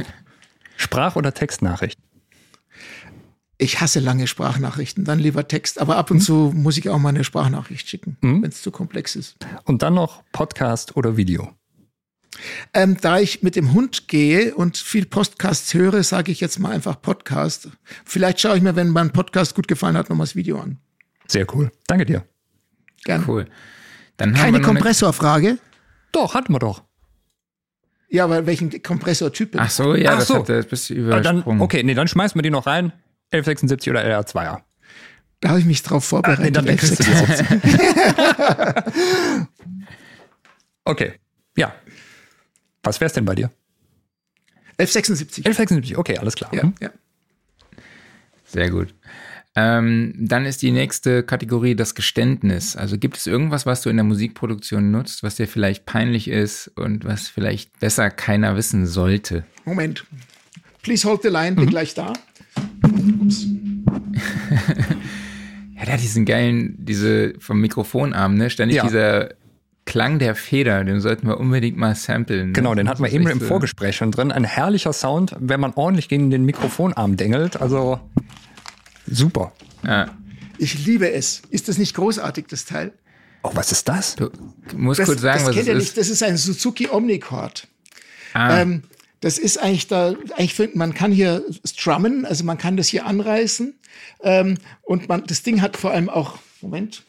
Sprach- 0.77 1.17
oder 1.17 1.33
Textnachricht? 1.33 1.99
Ich 3.59 3.81
hasse 3.81 4.01
lange 4.01 4.27
Sprachnachrichten, 4.27 5.05
dann 5.05 5.19
lieber 5.19 5.49
Text. 5.49 5.81
Aber 5.81 5.97
ab 5.97 6.11
und 6.11 6.21
zu 6.21 6.53
muss 6.55 6.77
ich 6.77 6.91
auch 6.91 6.99
mal 6.99 7.09
eine 7.11 7.25
Sprachnachricht 7.25 7.89
schicken, 7.89 8.19
wenn 8.21 8.45
es 8.45 8.61
zu 8.63 8.71
komplex 8.71 9.17
ist. 9.17 9.37
Und 9.65 9.83
dann 9.83 9.95
noch 9.95 10.23
Podcast 10.33 10.97
oder 10.97 11.17
Video? 11.17 11.53
Ähm, 12.75 12.99
da 13.01 13.19
ich 13.19 13.43
mit 13.43 13.57
dem 13.57 13.73
Hund 13.73 14.09
gehe 14.09 14.55
und 14.55 14.77
viel 14.77 15.07
Podcasts 15.07 15.73
höre, 15.73 16.03
sage 16.03 16.31
ich 16.33 16.41
jetzt 16.41 16.59
mal 16.59 16.71
einfach 16.73 17.01
Podcast. 17.01 17.71
Vielleicht 18.05 18.41
schaue 18.41 18.59
ich 18.59 18.63
mir, 18.63 18.77
wenn 18.77 18.91
mein 18.91 19.11
Podcast 19.11 19.55
gut 19.55 19.69
gefallen 19.69 19.97
hat, 19.97 20.11
nochmal 20.11 20.27
das 20.27 20.37
Video 20.37 20.61
an. 20.61 20.77
Sehr 21.27 21.47
cool. 21.55 21.73
Danke 21.87 22.05
dir. 22.05 22.27
Gerne. 23.05 23.25
Cool. 23.27 23.47
Dann 24.19 24.31
haben 24.37 24.53
Keine 24.53 24.61
Kompressorfrage. 24.61 25.57
Doch, 26.13 26.35
hatten 26.35 26.53
wir 26.53 26.59
doch. 26.59 26.83
Ja, 28.11 28.25
aber 28.25 28.45
welchen 28.45 28.83
Kompressortyp? 28.83 29.55
Ach 29.57 29.71
so, 29.71 29.95
ja, 29.95 30.13
Ach 30.13 30.19
das 30.19 30.29
so. 30.29 30.35
hat 30.37 30.49
das 30.51 30.67
bist 30.67 30.91
du 30.91 30.95
Ah, 31.11 31.21
Dann, 31.21 31.37
übersprungen. 31.39 31.63
okay, 31.63 31.83
nee, 31.83 31.95
dann 31.95 32.07
schmeißen 32.07 32.39
wir 32.39 32.43
die 32.43 32.51
noch 32.51 32.67
rein. 32.67 32.93
1176 33.33 33.91
oder 33.91 34.05
LR2er. 34.05 34.61
Da 35.41 35.49
habe 35.51 35.59
ich 35.61 35.67
mich 35.67 35.83
drauf 35.83 36.05
vorbereitet. 36.05 36.45
Nee, 36.45 36.51
dann 36.51 36.65
kriegst 36.67 36.99
du 36.99 37.05
die 37.05 37.11
F6. 37.11 38.57
Okay. 40.85 41.15
Ja. 41.57 41.75
Was 42.83 43.01
wär's 43.01 43.13
denn 43.13 43.25
bei 43.25 43.35
dir? 43.35 43.51
F76. 44.79 45.39
1176, 45.45 45.97
okay, 45.97 46.19
alles 46.19 46.37
klar. 46.37 46.55
Ja, 46.55 46.63
Hm? 46.63 46.75
ja. 46.81 46.91
Sehr 48.45 48.71
gut. 48.71 48.95
Ähm, 49.57 50.15
dann 50.17 50.45
ist 50.45 50.63
die 50.63 50.71
nächste 50.71 51.23
Kategorie 51.25 51.75
das 51.75 51.95
Geständnis. 51.95 52.77
Also 52.77 52.99
gibt 52.99 53.17
es 53.17 53.27
irgendwas, 53.27 53.65
was 53.67 53.81
du 53.83 53.89
in 53.89 53.97
der 53.97 54.05
Musikproduktion 54.05 54.91
nutzt, 54.91 55.23
was 55.23 55.35
dir 55.37 55.49
vielleicht 55.49 55.87
peinlich 55.87 56.29
ist 56.29 56.69
und 56.77 57.05
was 57.05 57.27
vielleicht 57.29 57.81
besser 57.81 58.11
keiner 58.11 58.55
wissen 58.57 58.87
sollte? 58.87 59.45
Moment. 59.65 60.05
Please 60.83 61.09
hold 61.09 61.23
the 61.23 61.29
line, 61.29 61.57
bin 61.57 61.69
gleich 61.71 61.95
da. 61.95 62.13
Ups. 63.21 63.47
Ja, 65.79 65.85
der 65.85 65.95
hat 65.95 66.01
diesen 66.01 66.25
geilen, 66.25 66.75
diese 66.79 67.35
vom 67.39 67.61
Mikrofonarm, 67.61 68.35
ne? 68.35 68.49
Ständig 68.49 68.79
Ja. 68.79 68.85
dieser 68.85 69.29
Klang 69.85 70.19
der 70.19 70.35
Feder, 70.35 70.83
den 70.85 71.01
sollten 71.01 71.29
wir 71.29 71.39
unbedingt 71.39 71.77
mal 71.77 71.95
samplen. 71.95 72.55
Genau, 72.55 72.75
den 72.75 72.89
hatten 72.89 73.01
wir 73.03 73.09
Das 73.09 73.15
eben 73.15 73.27
im 73.29 73.41
Vorgespräch 73.43 73.95
schon 73.97 74.11
drin. 74.11 74.33
Ein 74.33 74.45
herrlicher 74.45 74.95
Sound, 74.95 75.37
wenn 75.39 75.61
man 75.61 75.75
ordentlich 75.75 76.09
gegen 76.09 76.31
den 76.31 76.45
Mikrofonarm 76.47 77.17
dengelt. 77.19 77.61
Also 77.61 78.01
super. 79.07 79.53
Ja. 79.85 80.07
Ich 80.59 80.87
liebe 80.87 81.13
es. 81.13 81.43
Ist 81.51 81.69
das 81.69 81.77
nicht 81.77 81.95
großartig, 81.95 82.47
das 82.49 82.65
Teil? 82.65 82.93
Oh, 83.43 83.51
was 83.53 83.71
ist 83.71 83.87
das? 83.87 84.17
Du 84.17 84.31
musst 84.77 85.01
Das, 85.01 85.07
kurz 85.09 85.21
sagen, 85.21 85.41
das 85.41 85.49
was 85.49 85.55
kennt 85.55 85.69
ihr 85.69 85.75
ist. 85.75 85.83
nicht. 85.85 85.99
Das 85.99 86.09
ist 86.09 86.23
ein 86.23 86.39
Suzuki 86.39 86.89
Omnichord. 86.91 87.69
Ah, 88.33 88.61
Ähm, 88.63 88.83
das 89.27 89.39
ist 89.39 89.59
eigentlich 89.59 89.89
da, 89.89 90.15
eigentlich 90.37 90.55
find, 90.55 90.77
man 90.77 90.95
kann 90.95 91.11
hier 91.11 91.45
strummen, 91.65 92.25
also 92.25 92.45
man 92.45 92.59
kann 92.59 92.77
das 92.77 92.87
hier 92.87 93.07
anreißen. 93.07 93.75
Ähm, 94.23 94.57
und 94.83 95.09
man, 95.09 95.25
das 95.27 95.43
Ding 95.43 95.63
hat 95.63 95.77
vor 95.77 95.91
allem 95.91 96.09
auch, 96.09 96.39
Moment, 96.61 97.03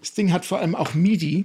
das 0.00 0.14
Ding 0.14 0.32
hat 0.32 0.46
vor 0.46 0.60
allem 0.60 0.74
auch 0.74 0.94
MIDI. 0.94 1.44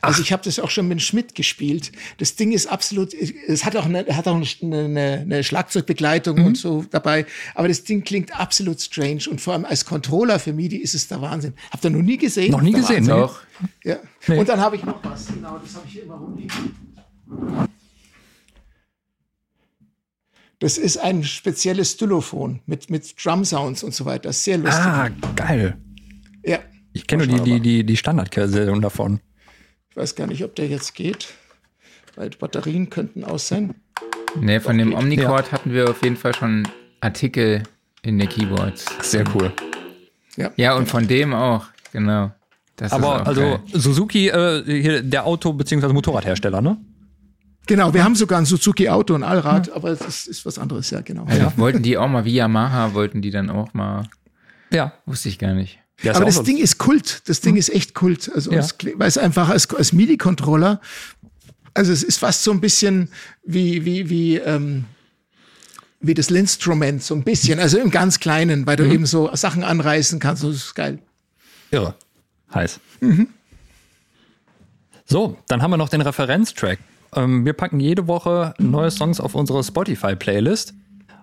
Also 0.00 0.22
ich 0.22 0.32
habe 0.32 0.42
das 0.42 0.58
auch 0.58 0.70
schon 0.70 0.88
mit 0.88 1.00
Schmidt 1.02 1.36
gespielt. 1.36 1.92
Das 2.18 2.34
Ding 2.34 2.50
ist 2.50 2.66
absolut, 2.66 3.14
es 3.14 3.64
hat 3.64 3.76
auch 3.76 3.84
eine, 3.84 4.04
hat 4.08 4.26
auch 4.26 4.42
eine, 4.60 5.20
eine, 5.20 5.44
Schlagzeugbegleitung 5.44 6.40
mhm. 6.40 6.46
und 6.46 6.58
so 6.58 6.84
dabei. 6.90 7.24
Aber 7.54 7.68
das 7.68 7.84
Ding 7.84 8.02
klingt 8.02 8.34
absolut 8.34 8.80
strange 8.80 9.22
und 9.30 9.40
vor 9.40 9.52
allem 9.52 9.64
als 9.64 9.84
Controller 9.84 10.40
für 10.40 10.52
MIDI 10.52 10.78
ist 10.78 10.96
es 10.96 11.06
der 11.06 11.22
Wahnsinn. 11.22 11.54
Habt 11.70 11.84
ihr 11.84 11.90
noch 11.90 12.02
nie 12.02 12.16
gesehen? 12.16 12.50
Noch 12.50 12.60
nie 12.60 12.72
gesehen, 12.72 13.04
ne? 13.06 13.14
Auch. 13.14 13.38
Ja. 13.84 13.98
Nee. 14.26 14.36
Und 14.36 14.48
dann 14.48 14.58
habe 14.58 14.74
ich 14.74 14.82
noch 14.82 14.98
was. 15.04 15.28
Genau, 15.28 15.58
das 15.58 15.76
habe 15.76 15.86
ich 15.86 15.92
hier 15.92 16.02
immer 16.02 16.16
rumliegen. 16.16 16.74
Das 20.60 20.76
ist 20.76 20.98
ein 20.98 21.24
spezielles 21.24 21.92
Stylophon 21.92 22.60
mit, 22.66 22.90
mit 22.90 23.14
Drum 23.24 23.44
Sounds 23.46 23.82
und 23.82 23.94
so 23.94 24.04
weiter. 24.04 24.32
Sehr 24.32 24.58
lustig. 24.58 24.84
Ah, 24.84 25.08
geil. 25.34 25.78
Ja. 26.44 26.58
Ich 26.92 27.06
kenne 27.06 27.26
nur 27.26 27.38
die, 27.38 27.54
die, 27.54 27.60
die, 27.60 27.84
die 27.84 27.96
Standardversion 27.96 28.82
davon. 28.82 29.20
Ich 29.90 29.96
weiß 29.96 30.14
gar 30.14 30.26
nicht, 30.26 30.44
ob 30.44 30.54
der 30.54 30.68
jetzt 30.68 30.94
geht, 30.94 31.28
weil 32.14 32.28
die 32.28 32.36
Batterien 32.36 32.90
könnten 32.90 33.24
aus 33.24 33.48
sein. 33.48 33.74
Nee, 34.38 34.60
von 34.60 34.76
Doch, 34.76 34.84
dem 34.84 34.94
Omnicord 34.94 35.46
ja. 35.46 35.52
hatten 35.52 35.72
wir 35.72 35.88
auf 35.90 36.02
jeden 36.02 36.16
Fall 36.16 36.34
schon 36.34 36.68
Artikel 37.00 37.62
in 38.02 38.18
den 38.18 38.28
Keyboards. 38.28 38.84
Sehr 39.00 39.24
cool. 39.34 39.52
Ja, 40.36 40.52
ja 40.56 40.74
und 40.76 40.88
von 40.88 41.08
dem 41.08 41.32
auch, 41.32 41.66
genau. 41.92 42.32
Das 42.76 42.92
Aber 42.92 43.26
also 43.26 43.40
geil. 43.40 43.60
Suzuki, 43.72 44.28
äh, 44.28 44.62
hier 44.64 45.02
der 45.02 45.26
Auto- 45.26 45.52
bzw. 45.52 45.88
Motorradhersteller, 45.92 46.60
ne? 46.60 46.76
Genau, 47.66 47.94
wir 47.94 48.02
haben 48.02 48.16
sogar 48.16 48.38
ein 48.38 48.46
Suzuki 48.46 48.88
Auto 48.88 49.14
und 49.14 49.22
Allrad, 49.22 49.68
ja. 49.68 49.74
aber 49.74 49.94
das 49.94 50.26
ist 50.26 50.44
was 50.44 50.58
anderes, 50.58 50.90
ja, 50.90 51.02
genau. 51.02 51.26
Ja. 51.28 51.52
Wollten 51.56 51.82
die 51.82 51.96
auch 51.96 52.08
mal 52.08 52.24
wie 52.24 52.34
Yamaha, 52.34 52.94
wollten 52.94 53.22
die 53.22 53.30
dann 53.30 53.50
auch 53.50 53.74
mal. 53.74 54.08
Ja. 54.72 54.92
Wusste 55.06 55.28
ich 55.28 55.38
gar 55.38 55.54
nicht. 55.54 55.78
Ja, 56.02 56.14
aber 56.14 56.24
das 56.24 56.42
Ding 56.42 56.56
ist 56.56 56.78
Kult. 56.78 57.28
Das 57.28 57.40
Ding 57.40 57.52
hm. 57.52 57.58
ist 57.58 57.68
echt 57.68 57.94
Kult. 57.94 58.30
Also, 58.34 58.50
ja. 58.50 58.60
es, 58.60 58.74
weil 58.94 59.08
es 59.08 59.18
einfach 59.18 59.50
als, 59.50 59.72
als 59.74 59.92
MIDI-Controller, 59.92 60.80
also 61.74 61.92
es 61.92 62.02
ist 62.02 62.18
fast 62.18 62.42
so 62.42 62.50
ein 62.50 62.60
bisschen 62.60 63.10
wie, 63.44 63.84
wie, 63.84 64.08
wie, 64.08 64.36
ähm, 64.36 64.86
wie 66.00 66.14
das 66.14 66.30
Linstrument, 66.30 67.02
so 67.02 67.14
ein 67.14 67.22
bisschen. 67.22 67.60
Also 67.60 67.78
im 67.78 67.90
ganz 67.90 68.18
Kleinen, 68.18 68.66
weil 68.66 68.76
du 68.76 68.84
mhm. 68.84 68.92
eben 68.92 69.06
so 69.06 69.30
Sachen 69.34 69.62
anreißen 69.62 70.18
kannst. 70.18 70.42
Das 70.42 70.54
ist 70.54 70.74
geil. 70.74 70.98
Irre. 71.70 71.94
Heiß. 72.52 72.80
Mhm. 73.00 73.28
So, 75.04 75.36
dann 75.48 75.62
haben 75.62 75.70
wir 75.70 75.76
noch 75.76 75.88
den 75.88 76.00
Referenztrack. 76.00 76.78
Ähm, 77.14 77.44
wir 77.44 77.52
packen 77.52 77.80
jede 77.80 78.06
Woche 78.06 78.54
neue 78.58 78.90
Songs 78.90 79.20
auf 79.20 79.34
unsere 79.34 79.62
Spotify-Playlist. 79.62 80.74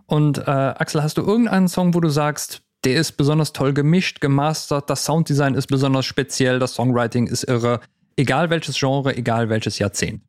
Und 0.05 0.39
äh, 0.39 0.41
Axel, 0.51 1.03
hast 1.03 1.17
du 1.17 1.21
irgendeinen 1.21 1.67
Song, 1.67 1.93
wo 1.93 1.99
du 1.99 2.09
sagst, 2.09 2.61
der 2.83 2.99
ist 2.99 3.13
besonders 3.13 3.53
toll 3.53 3.73
gemischt, 3.73 4.21
gemastert, 4.21 4.89
das 4.89 5.03
Sounddesign 5.03 5.55
ist 5.55 5.67
besonders 5.67 6.05
speziell, 6.05 6.59
das 6.59 6.75
Songwriting 6.75 7.27
ist 7.27 7.43
irre, 7.43 7.81
egal 8.15 8.49
welches 8.49 8.77
Genre, 8.77 9.15
egal 9.17 9.49
welches 9.49 9.79
Jahrzehnt? 9.79 10.21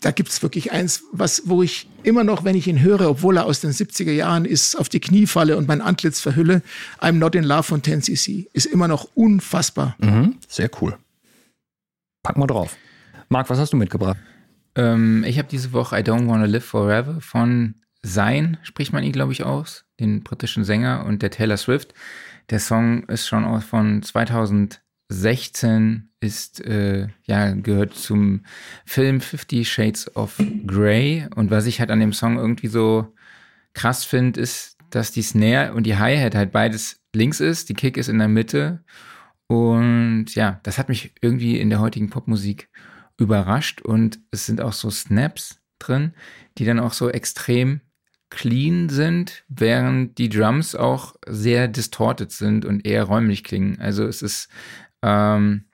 da 0.00 0.10
gibt 0.12 0.28
es 0.28 0.42
wirklich 0.42 0.72
eins, 0.72 1.02
was, 1.12 1.42
wo 1.46 1.62
ich 1.62 1.88
immer 2.02 2.22
noch, 2.22 2.44
wenn 2.44 2.54
ich 2.54 2.66
ihn 2.68 2.80
höre, 2.80 3.08
obwohl 3.10 3.38
er 3.38 3.46
aus 3.46 3.60
den 3.60 3.72
70er 3.72 4.12
Jahren 4.12 4.44
ist, 4.44 4.76
auf 4.76 4.88
die 4.88 5.00
Knie 5.00 5.26
falle 5.26 5.56
und 5.56 5.66
mein 5.66 5.80
Antlitz 5.80 6.20
verhülle, 6.20 6.62
I'm 7.00 7.12
Not 7.12 7.34
in 7.34 7.44
Love 7.44 7.64
von 7.64 7.82
10cc, 7.82 8.46
ist 8.52 8.66
immer 8.66 8.88
noch 8.88 9.08
unfassbar. 9.14 9.96
Mhm, 9.98 10.36
sehr 10.48 10.70
cool. 10.80 10.96
Packen 12.22 12.40
wir 12.40 12.46
drauf. 12.46 12.76
Marc, 13.28 13.50
was 13.50 13.58
hast 13.58 13.72
du 13.72 13.76
mitgebracht? 13.76 14.18
Ähm, 14.76 15.24
ich 15.24 15.38
habe 15.38 15.48
diese 15.48 15.72
Woche 15.72 15.98
I 15.98 16.02
Don't 16.02 16.28
Wanna 16.28 16.46
Live 16.46 16.64
Forever 16.64 17.20
von 17.20 17.76
Sein, 18.02 18.58
spricht 18.62 18.92
man 18.92 19.04
ihn, 19.04 19.12
glaube 19.12 19.32
ich, 19.32 19.44
aus, 19.44 19.84
den 20.00 20.22
britischen 20.22 20.64
Sänger 20.64 21.04
und 21.06 21.22
der 21.22 21.30
Taylor 21.30 21.56
Swift. 21.56 21.94
Der 22.50 22.60
Song 22.60 23.04
ist 23.04 23.26
schon 23.26 23.60
von 23.62 24.02
2016, 24.02 26.10
ist, 26.20 26.64
äh, 26.64 27.08
ja, 27.24 27.52
gehört 27.52 27.94
zum 27.94 28.44
Film 28.84 29.20
Fifty 29.20 29.64
Shades 29.64 30.14
of 30.16 30.36
Grey. 30.66 31.26
Und 31.34 31.50
was 31.50 31.66
ich 31.66 31.80
halt 31.80 31.90
an 31.90 32.00
dem 32.00 32.12
Song 32.12 32.36
irgendwie 32.36 32.68
so 32.68 33.14
krass 33.72 34.04
finde, 34.04 34.40
ist, 34.40 34.76
dass 34.90 35.12
die 35.12 35.22
Snare 35.22 35.74
und 35.74 35.84
die 35.84 35.96
Hi-Hat 35.96 36.34
halt 36.34 36.52
beides 36.52 37.00
links 37.14 37.40
ist, 37.40 37.68
die 37.68 37.74
Kick 37.74 37.96
ist 37.96 38.08
in 38.08 38.18
der 38.18 38.28
Mitte. 38.28 38.84
Und 39.46 40.26
ja, 40.34 40.60
das 40.62 40.78
hat 40.78 40.88
mich 40.88 41.12
irgendwie 41.20 41.58
in 41.58 41.70
der 41.70 41.80
heutigen 41.80 42.10
Popmusik 42.10 42.68
überrascht 43.18 43.82
und 43.82 44.18
es 44.30 44.46
sind 44.46 44.60
auch 44.60 44.72
so 44.72 44.90
Snaps 44.90 45.60
drin, 45.78 46.14
die 46.58 46.64
dann 46.64 46.80
auch 46.80 46.92
so 46.92 47.10
extrem 47.10 47.80
clean 48.30 48.88
sind, 48.88 49.44
während 49.48 50.18
die 50.18 50.28
Drums 50.28 50.74
auch 50.74 51.14
sehr 51.26 51.68
distorted 51.68 52.32
sind 52.32 52.64
und 52.64 52.84
eher 52.84 53.04
räumlich 53.04 53.44
klingen. 53.44 53.80
Also 53.80 54.04
es 54.04 54.22
ist, 54.22 54.48
ähm, 55.02 55.66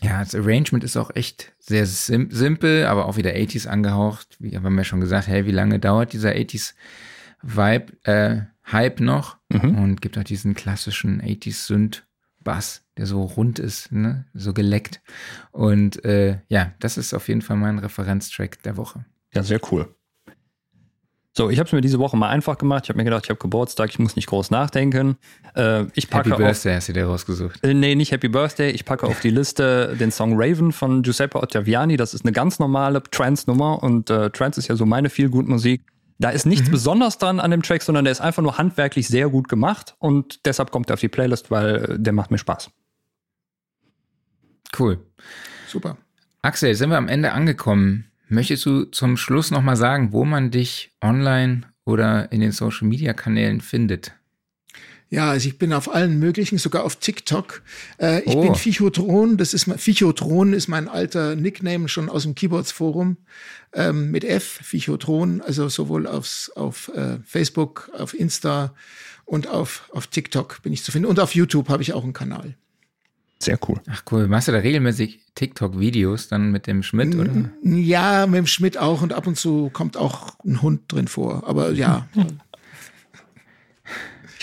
ja, 0.00 0.20
das 0.20 0.34
Arrangement 0.34 0.84
ist 0.84 0.96
auch 0.96 1.10
echt 1.14 1.52
sehr 1.58 1.86
sim 1.86 2.30
simpel, 2.30 2.86
aber 2.86 3.06
auch 3.06 3.16
wieder 3.16 3.30
80s 3.30 3.66
angehaucht. 3.66 4.36
Wie 4.38 4.56
haben 4.56 4.76
wir 4.76 4.84
schon 4.84 5.00
gesagt, 5.00 5.26
hey, 5.26 5.44
wie 5.46 5.52
lange 5.52 5.80
dauert 5.80 6.12
dieser 6.12 6.30
80s 6.30 6.74
Vibe, 7.42 7.92
äh, 8.04 8.42
Hype 8.70 9.00
noch? 9.00 9.38
Mhm. 9.48 9.76
Und 9.78 10.00
gibt 10.00 10.18
auch 10.18 10.24
diesen 10.24 10.54
klassischen 10.54 11.20
80s 11.20 11.66
Synth 11.66 12.07
Bass, 12.48 12.82
der 12.96 13.04
so 13.04 13.24
rund 13.24 13.58
ist, 13.58 13.92
ne? 13.92 14.24
so 14.32 14.54
geleckt. 14.54 15.02
Und 15.52 16.02
äh, 16.06 16.38
ja, 16.48 16.72
das 16.80 16.96
ist 16.96 17.12
auf 17.12 17.28
jeden 17.28 17.42
Fall 17.42 17.58
mein 17.58 17.78
Referenztrack 17.78 18.62
der 18.62 18.78
Woche. 18.78 19.04
Ja, 19.34 19.42
sehr 19.42 19.60
cool. 19.70 19.94
So, 21.36 21.50
ich 21.50 21.58
habe 21.58 21.66
es 21.66 21.74
mir 21.74 21.82
diese 21.82 21.98
Woche 21.98 22.16
mal 22.16 22.30
einfach 22.30 22.56
gemacht. 22.56 22.84
Ich 22.84 22.88
habe 22.88 22.96
mir 22.96 23.04
gedacht, 23.04 23.26
ich 23.26 23.28
habe 23.28 23.38
Geburtstag, 23.38 23.90
ich 23.90 23.98
muss 23.98 24.16
nicht 24.16 24.28
groß 24.28 24.50
nachdenken. 24.50 25.18
Äh, 25.54 25.84
ich 25.92 26.08
packe 26.08 26.30
Happy 26.30 26.42
Birthday 26.42 26.74
hast 26.76 26.88
du 26.88 26.94
dir 26.94 27.04
rausgesucht. 27.04 27.62
Äh, 27.62 27.74
nee, 27.74 27.94
nicht 27.94 28.12
Happy 28.12 28.28
Birthday. 28.28 28.70
Ich 28.70 28.86
packe 28.86 29.06
auf 29.06 29.20
die 29.20 29.28
Liste 29.28 29.94
den 30.00 30.10
Song 30.10 30.32
Raven 30.34 30.72
von 30.72 31.02
Giuseppe 31.02 31.42
Ottaviani. 31.42 31.98
Das 31.98 32.14
ist 32.14 32.24
eine 32.24 32.32
ganz 32.32 32.58
normale 32.58 33.02
Trance-Nummer 33.02 33.82
und 33.82 34.08
äh, 34.08 34.30
Trance 34.30 34.58
ist 34.58 34.68
ja 34.68 34.76
so 34.76 34.86
meine 34.86 35.10
viel 35.10 35.28
gut 35.28 35.46
Musik. 35.46 35.82
Da 36.18 36.30
ist 36.30 36.46
nichts 36.46 36.68
mhm. 36.68 36.72
besonders 36.72 37.18
dran 37.18 37.38
an 37.38 37.50
dem 37.50 37.62
Track, 37.62 37.82
sondern 37.82 38.04
der 38.04 38.12
ist 38.12 38.20
einfach 38.20 38.42
nur 38.42 38.58
handwerklich 38.58 39.06
sehr 39.06 39.28
gut 39.28 39.48
gemacht 39.48 39.94
und 39.98 40.44
deshalb 40.46 40.70
kommt 40.70 40.90
er 40.90 40.94
auf 40.94 41.00
die 41.00 41.08
Playlist, 41.08 41.50
weil 41.50 41.96
der 41.98 42.12
macht 42.12 42.30
mir 42.30 42.38
Spaß. 42.38 42.70
Cool. 44.76 45.06
Super. 45.68 45.96
Axel, 46.42 46.74
sind 46.74 46.90
wir 46.90 46.98
am 46.98 47.08
Ende 47.08 47.32
angekommen. 47.32 48.10
Möchtest 48.28 48.66
du 48.66 48.84
zum 48.84 49.16
Schluss 49.16 49.50
nochmal 49.50 49.76
sagen, 49.76 50.12
wo 50.12 50.24
man 50.24 50.50
dich 50.50 50.92
online 51.02 51.62
oder 51.84 52.30
in 52.32 52.40
den 52.40 52.52
Social 52.52 52.86
Media 52.86 53.12
Kanälen 53.12 53.60
findet? 53.60 54.12
Ja, 55.10 55.30
also 55.30 55.48
ich 55.48 55.58
bin 55.58 55.72
auf 55.72 55.92
allen 55.92 56.18
möglichen, 56.18 56.58
sogar 56.58 56.84
auf 56.84 56.96
TikTok. 56.96 57.62
Äh, 57.98 58.20
ich 58.24 58.34
oh. 58.34 58.42
bin 58.42 58.54
Fichotron, 58.54 59.38
das 59.38 59.54
ist 59.54 59.66
mein, 59.66 59.78
Fichotron 59.78 60.52
ist 60.52 60.68
mein 60.68 60.88
alter 60.88 61.34
Nickname 61.34 61.88
schon 61.88 62.10
aus 62.10 62.24
dem 62.24 62.34
Keyboards 62.34 62.72
Forum 62.72 63.16
ähm, 63.72 64.10
mit 64.10 64.24
F, 64.24 64.44
Fichotron, 64.62 65.40
also 65.40 65.68
sowohl 65.68 66.06
aufs, 66.06 66.50
auf 66.50 66.88
äh, 66.94 67.18
Facebook, 67.24 67.90
auf 67.96 68.12
Insta 68.12 68.74
und 69.24 69.46
auf, 69.46 69.88
auf 69.92 70.08
TikTok 70.08 70.62
bin 70.62 70.72
ich 70.72 70.84
zu 70.84 70.92
finden. 70.92 71.08
Und 71.08 71.20
auf 71.20 71.34
YouTube 71.34 71.70
habe 71.70 71.82
ich 71.82 71.94
auch 71.94 72.04
einen 72.04 72.12
Kanal. 72.12 72.54
Sehr 73.40 73.58
cool. 73.68 73.80
Ach 73.88 74.02
cool. 74.10 74.26
Machst 74.26 74.48
du 74.48 74.52
da 74.52 74.58
regelmäßig 74.58 75.20
TikTok-Videos 75.36 76.28
dann 76.28 76.50
mit 76.50 76.66
dem 76.66 76.82
Schmidt, 76.82 77.14
oder? 77.14 77.50
Ja, 77.62 78.26
mit 78.26 78.38
dem 78.38 78.46
Schmidt 78.46 78.76
auch 78.76 79.00
und 79.00 79.12
ab 79.12 79.26
und 79.26 79.36
zu 79.36 79.70
kommt 79.72 79.96
auch 79.96 80.34
ein 80.44 80.60
Hund 80.60 80.92
drin 80.92 81.06
vor. 81.06 81.46
Aber 81.46 81.70
ja. 81.72 82.08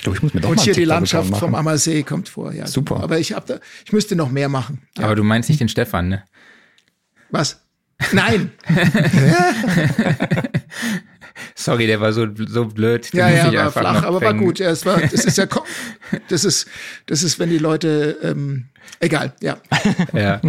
Glaube, 0.06 0.18
ich 0.18 0.24
muss 0.24 0.34
mir 0.36 0.42
doch 0.42 0.50
Und 0.50 0.58
mal 0.58 0.64
hier 0.64 0.76
die 0.76 0.86
Landschaft 0.86 1.36
vom 1.36 1.56
Ammersee 1.56 2.04
kommt 2.04 2.30
vor, 2.30 2.54
ja. 2.54 2.68
Super. 2.68 3.02
Aber 3.02 3.18
ich, 3.18 3.34
hab 3.34 3.48
da, 3.48 3.60
ich 3.84 3.92
müsste 3.92 4.16
noch 4.16 4.30
mehr 4.30 4.50
machen. 4.50 4.84
Ja. 5.00 5.06
Aber 5.06 5.16
du 5.16 5.24
meinst 5.24 5.50
nicht 5.50 5.60
den 5.60 5.68
Stefan, 5.68 6.10
ne? 6.10 6.24
Was? 7.32 7.60
Nein. 8.12 8.52
Sorry, 11.56 11.88
der 11.88 12.02
war 12.02 12.14
so, 12.14 12.28
so 12.36 12.66
blöd. 12.66 13.12
Den 13.14 13.18
ja, 13.18 13.52
ja, 13.52 13.66
war 13.66 13.72
flach, 13.72 14.04
aber 14.04 14.22
war 14.22 14.36
gut. 14.36 14.60
Ja, 14.60 14.70
es 14.70 14.86
war, 14.86 15.02
das 15.02 15.26
ist 15.26 15.40
ja, 15.40 15.48
das 16.30 16.46
ist, 16.46 16.68
das 17.08 17.24
ist, 17.24 17.40
wenn 17.40 17.50
die 17.50 17.58
Leute, 17.58 18.20
ähm, 18.22 18.66
egal, 19.00 19.34
ja. 19.42 19.58
Ja. 20.14 20.40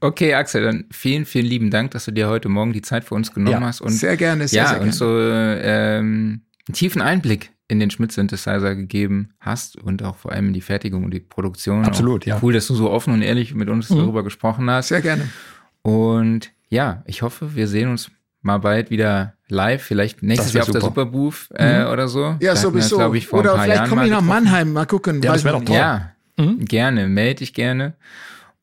Okay, 0.00 0.32
Axel, 0.32 0.62
dann 0.62 0.86
vielen, 0.90 1.26
vielen 1.26 1.46
lieben 1.46 1.70
Dank, 1.70 1.90
dass 1.90 2.06
du 2.06 2.10
dir 2.10 2.28
heute 2.28 2.48
Morgen 2.48 2.72
die 2.72 2.80
Zeit 2.80 3.04
für 3.04 3.14
uns 3.14 3.34
genommen 3.34 3.60
ja, 3.60 3.66
hast. 3.66 3.82
Und, 3.82 3.90
sehr 3.90 4.16
gerne, 4.16 4.48
sehr, 4.48 4.62
ja, 4.62 4.68
sehr 4.68 4.78
gerne. 4.78 4.86
und 4.86 4.94
so 4.94 5.18
ähm, 5.20 6.40
einen 6.68 6.74
tiefen 6.74 7.02
Einblick 7.02 7.50
in 7.68 7.80
den 7.80 7.90
Schmidt-Synthesizer 7.90 8.74
gegeben 8.74 9.30
hast 9.40 9.76
und 9.76 10.02
auch 10.02 10.16
vor 10.16 10.32
allem 10.32 10.48
in 10.48 10.52
die 10.52 10.60
Fertigung 10.60 11.04
und 11.04 11.12
die 11.12 11.20
Produktion. 11.20 11.84
Absolut, 11.84 12.22
auch 12.22 12.26
ja. 12.26 12.38
Cool, 12.42 12.52
dass 12.52 12.66
du 12.68 12.74
so 12.74 12.90
offen 12.90 13.12
und 13.12 13.22
ehrlich 13.22 13.54
mit 13.54 13.68
uns 13.68 13.90
mhm. 13.90 13.98
darüber 13.98 14.22
gesprochen 14.22 14.70
hast. 14.70 14.88
Sehr 14.88 15.02
gerne. 15.02 15.28
Und 15.82 16.52
ja, 16.68 17.02
ich 17.06 17.22
hoffe, 17.22 17.54
wir 17.54 17.68
sehen 17.68 17.90
uns 17.90 18.10
mal 18.42 18.58
bald 18.58 18.90
wieder 18.90 19.34
live, 19.48 19.82
vielleicht 19.82 20.22
nächstes 20.22 20.52
Jahr 20.52 20.64
auf 20.64 20.70
der 20.70 20.80
Superbooth 20.80 21.48
äh, 21.54 21.84
mhm. 21.84 21.92
oder 21.92 22.08
so. 22.08 22.36
Ja, 22.40 22.54
sowieso. 22.54 22.98
Das, 22.98 23.14
ich, 23.14 23.32
oder 23.32 23.58
vielleicht 23.58 23.88
komme 23.88 24.04
ich 24.04 24.10
nach 24.10 24.22
Mannheim, 24.22 24.72
mal 24.72 24.86
gucken. 24.86 25.20
Ja, 25.22 25.32
das 25.32 25.44
wäre 25.44 25.58
doch 25.58 25.64
toll. 25.64 25.76
Ja, 25.76 26.12
mhm. 26.36 26.64
gerne, 26.64 27.08
melde 27.08 27.36
dich 27.36 27.54
gerne. 27.54 27.94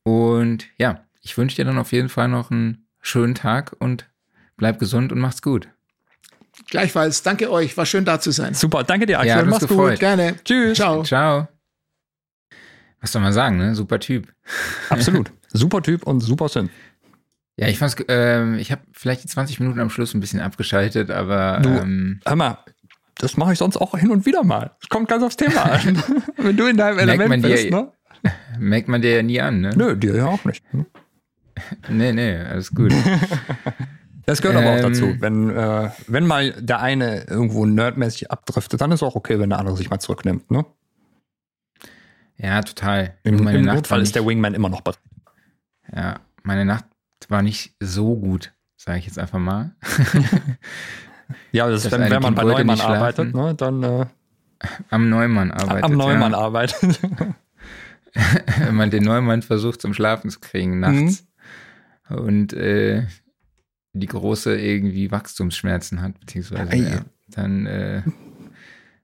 Und 0.02 0.66
ja, 0.78 1.00
ich 1.20 1.36
wünsche 1.36 1.56
dir 1.56 1.64
dann 1.64 1.78
auf 1.78 1.92
jeden 1.92 2.08
Fall 2.08 2.28
noch 2.28 2.50
einen 2.50 2.86
schönen 3.00 3.34
Tag 3.34 3.74
und 3.78 4.08
bleib 4.56 4.78
gesund 4.78 5.12
und 5.12 5.20
macht's 5.20 5.42
gut. 5.42 5.68
Gleichfalls, 6.74 7.22
danke 7.22 7.50
euch, 7.52 7.76
war 7.76 7.86
schön 7.86 8.04
da 8.04 8.18
zu 8.20 8.32
sein. 8.32 8.52
Super, 8.54 8.82
danke 8.82 9.06
dir, 9.06 9.18
Axel. 9.20 9.28
Ja, 9.36 9.44
Mach's 9.44 9.60
gefreut. 9.66 9.92
gut, 9.92 10.00
gerne. 10.00 10.34
Tschüss. 10.44 10.76
Ciao. 10.76 11.04
Ciao. 11.04 11.46
Was 13.00 13.12
soll 13.12 13.22
man 13.22 13.32
sagen, 13.32 13.58
ne? 13.58 13.74
Super 13.76 14.00
Typ. 14.00 14.32
Absolut. 14.90 15.30
Super 15.52 15.82
Typ 15.82 16.02
und 16.04 16.18
super 16.20 16.48
Sinn. 16.48 16.68
Ja, 17.56 17.68
ich 17.68 17.78
fand's, 17.78 17.94
ähm, 18.08 18.54
ich 18.58 18.72
habe 18.72 18.82
vielleicht 18.92 19.22
die 19.22 19.28
20 19.28 19.60
Minuten 19.60 19.78
am 19.78 19.88
Schluss 19.88 20.12
ein 20.14 20.18
bisschen 20.20 20.40
abgeschaltet, 20.40 21.12
aber 21.12 21.60
Du, 21.62 21.68
ähm, 21.68 22.20
Hör 22.26 22.34
mal, 22.34 22.58
das 23.14 23.36
mache 23.36 23.52
ich 23.52 23.60
sonst 23.60 23.76
auch 23.76 23.96
hin 23.96 24.10
und 24.10 24.26
wieder 24.26 24.42
mal. 24.42 24.72
Es 24.82 24.88
kommt 24.88 25.08
ganz 25.08 25.22
aufs 25.22 25.36
Thema 25.36 25.62
an. 25.62 26.02
Wenn 26.38 26.56
du 26.56 26.66
in 26.66 26.76
deinem 26.76 26.96
Merkt 26.96 27.08
Element 27.08 27.28
man 27.30 27.42
dir- 27.42 27.48
bist, 27.56 27.70
ne? 27.70 27.92
merkt 28.58 28.88
man 28.88 29.00
dir 29.00 29.14
ja 29.14 29.22
nie 29.22 29.40
an, 29.40 29.60
ne? 29.60 29.70
Nö, 29.76 29.94
dir 29.94 30.16
ja 30.16 30.26
auch 30.26 30.44
nicht. 30.44 30.64
Nee, 31.88 32.12
nee, 32.12 32.36
alles 32.36 32.74
gut. 32.74 32.92
Das 34.26 34.40
gehört 34.40 34.58
aber 34.58 34.72
auch 34.72 34.76
Ähm. 34.78 34.92
dazu. 34.92 35.16
Wenn, 35.20 35.50
äh, 35.50 35.90
wenn 36.06 36.26
mal 36.26 36.52
der 36.52 36.80
eine 36.80 37.24
irgendwo 37.24 37.66
nerdmäßig 37.66 38.30
abdriftet, 38.30 38.80
dann 38.80 38.92
ist 38.92 39.02
auch 39.02 39.14
okay, 39.14 39.38
wenn 39.38 39.50
der 39.50 39.58
andere 39.58 39.76
sich 39.76 39.90
mal 39.90 39.98
zurücknimmt. 39.98 40.50
Ne? 40.50 40.64
Ja, 42.36 42.62
total. 42.62 43.14
Im, 43.22 43.42
Meine 43.44 43.58
im 43.58 43.64
Notfall 43.64 44.02
ist 44.02 44.14
der 44.14 44.26
Wingman 44.26 44.54
immer 44.54 44.68
noch 44.68 44.80
bereit. 44.80 44.98
Ja, 45.94 46.20
meine 46.42 46.64
Nacht 46.64 46.86
war 47.28 47.42
nicht 47.42 47.74
so 47.80 48.16
gut, 48.16 48.52
sage 48.76 48.98
ich 48.98 49.06
jetzt 49.06 49.18
einfach 49.18 49.38
mal. 49.38 49.74
Ja, 51.52 51.68
das 51.68 51.84
ist, 51.84 51.86
Das 51.86 51.92
wenn, 51.92 52.02
eine 52.02 52.14
wenn 52.16 52.22
man 52.22 52.34
bei 52.34 52.42
Neumann 52.44 52.80
arbeitet, 52.80 53.34
ne, 53.34 53.54
dann 53.54 53.82
äh, 53.82 54.06
Am 54.90 55.08
Neumann 55.08 55.50
arbeitet. 55.50 55.84
am 55.84 55.92
Neumann 55.92 56.32
ja. 56.32 56.38
arbeitet. 56.38 57.00
Wenn 58.58 58.74
man 58.74 58.90
den 58.90 59.02
Neumann 59.02 59.42
versucht 59.42 59.80
zum 59.80 59.92
Schlafen 59.92 60.30
zu 60.30 60.38
kriegen 60.38 60.80
nachts 60.80 61.26
und 62.08 62.52
äh, 62.52 63.06
die 63.94 64.06
große 64.06 64.56
irgendwie 64.60 65.10
Wachstumsschmerzen 65.10 66.02
hat, 66.02 66.18
beziehungsweise 66.20 66.70
Ei. 66.70 66.76
ja, 66.76 67.04
dann 67.28 67.66
äh, 67.66 68.02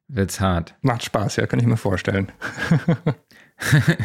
wird's 0.08 0.40
hart. 0.40 0.74
Macht 0.82 1.04
Spaß, 1.04 1.36
ja, 1.36 1.46
kann 1.46 1.58
ich 1.60 1.66
mir 1.66 1.76
vorstellen. 1.76 2.30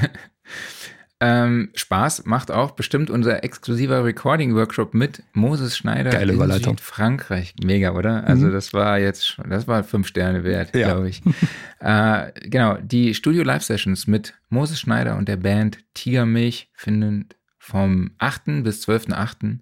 Ähm, 1.22 1.70
Spaß 1.76 2.26
macht 2.26 2.52
auch 2.52 2.72
bestimmt 2.72 3.10
unser 3.10 3.41
exklusiver 3.45 4.03
Recording-Workshop 4.03 4.94
mit 4.94 5.24
Moses 5.32 5.78
Schneider 5.78 6.10
Geile 6.10 6.34
in 6.34 6.36
Überleitung. 6.36 6.74
Südfrankreich. 6.78 7.56
Mega, 7.64 7.94
oder? 7.94 8.26
Also 8.28 8.52
das 8.52 8.74
war 8.74 8.99
jetzt, 8.99 9.26
schon- 9.26 9.49
das 9.49 9.66
war 9.66 9.86
fünf 9.86 10.07
Sterne 10.07 10.44
wert, 10.44 10.76
Ja. 10.76 10.88
glaube 10.88 11.07
ich. 11.07 11.22
äh, 11.80 12.32
genau, 12.49 12.78
die 12.82 13.14
Studio-Live-Sessions 13.14 14.07
mit 14.07 14.34
Moses 14.49 14.78
Schneider 14.82 15.16
und 15.16 15.30
der 15.30 15.38
Band 15.38 15.78
Tigermilch 15.94 16.70
finden 16.74 17.30
vom 17.60 18.12
8. 18.18 18.64
bis 18.64 18.86
12.8. 18.86 19.60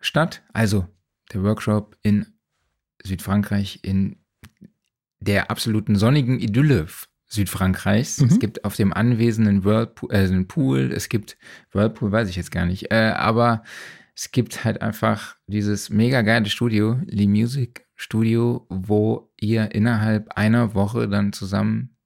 statt. 0.00 0.42
Also 0.52 0.86
der 1.32 1.42
Workshop 1.42 1.96
in 2.02 2.26
Südfrankreich 3.02 3.80
in 3.82 4.16
der 5.20 5.50
absoluten 5.50 5.96
sonnigen 5.96 6.40
Idylle 6.40 6.86
Südfrankreichs. 7.26 8.20
Mhm. 8.20 8.28
Es 8.28 8.38
gibt 8.38 8.64
auf 8.64 8.76
dem 8.76 8.92
anwesenden 8.92 9.64
Whirlpool, 9.64 10.12
äh, 10.12 10.18
einen 10.18 10.48
Pool, 10.48 10.92
es 10.92 11.08
gibt 11.08 11.38
Whirlpool, 11.70 12.10
weiß 12.10 12.28
ich 12.28 12.36
jetzt 12.36 12.50
gar 12.50 12.66
nicht, 12.66 12.90
äh, 12.90 13.12
aber 13.14 13.62
es 14.16 14.32
gibt 14.32 14.64
halt 14.64 14.82
einfach 14.82 15.36
dieses 15.46 15.90
mega 15.90 16.22
geile 16.22 16.46
Studio, 16.50 17.00
Lee 17.06 17.28
Music 17.28 17.86
Studio, 17.94 18.66
wo 18.68 19.32
ihr 19.38 19.74
innerhalb 19.74 20.32
einer 20.36 20.74
Woche 20.74 21.08
dann 21.08 21.32
zusammen 21.32 21.96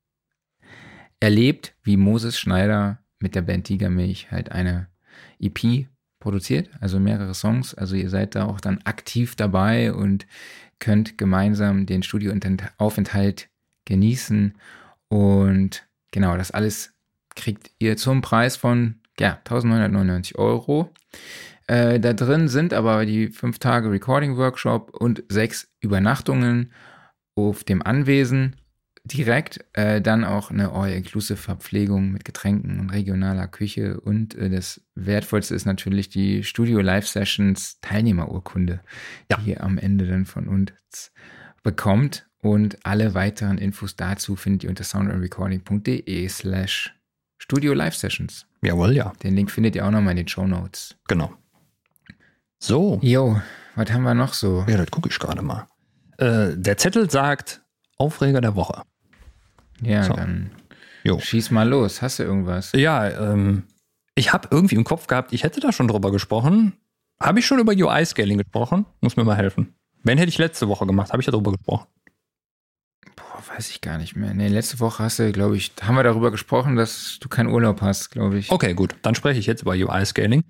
erlebt, 1.21 1.75
wie 1.83 1.97
Moses 1.97 2.39
Schneider 2.39 2.99
mit 3.19 3.35
der 3.35 3.43
Band 3.43 3.67
Tigermilch 3.67 4.31
halt 4.31 4.53
eine 4.53 4.89
EP 5.41 5.89
produziert, 6.25 6.71
also 6.81 6.99
mehrere 6.99 7.35
Songs. 7.35 7.75
Also 7.75 7.95
ihr 7.97 8.09
seid 8.09 8.35
da 8.35 8.47
auch 8.47 8.59
dann 8.59 8.81
aktiv 8.85 9.37
dabei 9.37 9.93
und 9.93 10.27
könnt 10.79 11.19
gemeinsam 11.19 11.85
den 11.85 12.03
Studioaufenthalt 12.03 13.51
genießen. 13.85 14.55
Und 15.09 15.87
genau, 16.13 16.39
das 16.39 16.51
alles 16.51 16.95
kriegt 17.37 17.71
ihr 17.79 17.99
zum 17.99 18.23
Preis 18.23 18.57
von 18.57 18.97
ja, 19.21 19.37
1999 19.45 20.39
Euro. 20.39 20.91
Äh, 21.67 22.01
da 22.01 22.15
drin 22.15 22.49
sind 22.49 22.73
aber 22.73 23.05
die 23.05 23.29
fünf 23.29 23.59
Tage 23.59 23.91
Recording 23.91 24.39
Workshop 24.39 24.97
und 24.97 25.23
sechs 25.29 25.69
Übernachtungen 25.81 26.73
auf 27.37 27.65
dem 27.65 27.83
Anwesen 27.83 28.57
direkt. 29.05 29.65
Äh, 29.75 30.01
dann 30.01 30.25
auch 30.25 30.51
eine 30.51 30.73
All-Inclusive 30.73 31.37
Verpflegung 31.37 32.11
mit 32.13 32.25
Getränken 32.25 32.81
und 32.81 32.91
regionaler 32.91 33.47
Küche. 33.47 34.01
Und 34.01 34.35
äh, 34.35 34.51
das 34.51 34.81
Wertvollste 34.95 35.55
ist 35.55 35.65
natürlich 35.67 36.09
die 36.09 36.43
Studio 36.45 36.81
Live 36.81 37.07
Sessions 37.07 37.81
Teilnehmerurkunde, 37.81 38.81
Ja. 39.31 39.39
die 39.39 39.51
ihr 39.51 39.63
am 39.63 39.79
Ende 39.79 40.07
dann 40.07 40.25
von 40.27 40.49
uns 40.49 41.13
bekommt. 41.63 42.27
Und 42.41 42.85
alle 42.85 43.15
weiteren 43.15 43.57
Infos 43.59 43.97
dazu 43.97 44.37
findet 44.37 44.65
ihr 44.65 44.71
unter 44.71 44.85
soundandrecording.de 44.85 46.29
slash 46.29 46.95
Studio 47.39 47.73
Live 47.73 47.95
Sessions. 47.95 48.47
Jawohl, 48.63 48.93
ja, 48.95 49.13
Den 49.23 49.35
Link 49.35 49.51
findet 49.51 49.77
ihr 49.77 49.87
auch 49.87 49.91
nochmal 49.91 50.13
in 50.13 50.19
den 50.19 50.29
Show 50.29 50.47
Notes. 50.47 50.97
genau. 51.09 51.33
So, 52.59 52.99
Jo, 53.03 53.41
was 53.75 53.91
haben 53.93 54.05
wir 54.05 54.15
noch 54.15 54.33
so? 54.33 54.65
ja, 54.69 54.77
das 54.79 54.91
gucke 54.91 55.09
ich 55.11 55.19
gerade 55.19 55.43
mal. 55.43 55.67
Äh, 56.19 56.53
der 56.57 56.77
Zettel 56.79 57.11
sagt 57.11 57.63
Aufreger 57.99 58.41
der 58.41 58.55
Woche. 58.57 58.83
Ja, 59.85 60.03
So. 60.05 60.15
dann 60.15 60.51
Jo. 61.03 61.19
schieß 61.19 61.51
mal 61.51 61.69
los. 61.69 62.03
Hast 62.03 62.19
du 62.19 62.23
irgendwas? 62.23 62.73
Ja, 62.75 63.09
ähm, 63.33 63.65
ich 64.15 64.33
habe 64.33 64.49
irgendwie 64.51 64.75
im 64.77 64.85
Kopf 64.85 65.07
gehabt, 65.07 65.33
ich 65.33 65.43
hätte 65.43 65.61
da 65.61 65.73
schon 65.73 65.89
drüber 65.89 66.11
gesprochen. 66.13 66.73
Habe 67.21 67.39
ich 67.41 67.47
schon 67.47 67.59
über 67.59 67.73
UI-Scaling 67.73 68.39
gesprochen? 68.39 68.87
Muss 69.01 69.17
mir 69.17 69.25
mal 69.25 69.37
helfen. 69.37 69.75
Wenn 70.03 70.19
hätte 70.19 70.29
ich 70.29 70.39
letzte 70.39 70.69
Woche 70.69 70.87
gemacht, 70.87 71.11
habe 71.13 71.21
ich 71.23 71.27
ja 71.27 71.33
drüber 71.33 71.53
gesprochen. 71.53 71.87
Boah, 73.17 73.43
weiß 73.55 73.71
ich 73.71 73.81
gar 73.81 73.99
nicht 73.99 74.17
mehr. 74.17 74.35
Nee, 74.35 74.49
letzte 74.49 74.81
Woche 74.81 75.03
hast 75.05 75.19
du, 75.19 75.31
glaube 75.33 75.57
ich, 75.57 75.73
haben 75.83 75.95
wir 75.95 76.03
darüber 76.03 76.31
gesprochen, 76.31 76.77
dass 76.77 77.19
du 77.21 77.29
keinen 77.29 77.49
Urlaub 77.49 77.81
hast, 77.81 78.11
glaube 78.11 78.39
ich. 78.39 78.51
Okay, 78.51 78.75
gut. 78.75 78.95
Dann 79.03 79.15
spreche 79.15 79.39
ich 79.39 79.47
jetzt 79.47 79.63
über 79.63 79.73
UI-Scaling. 79.73 80.43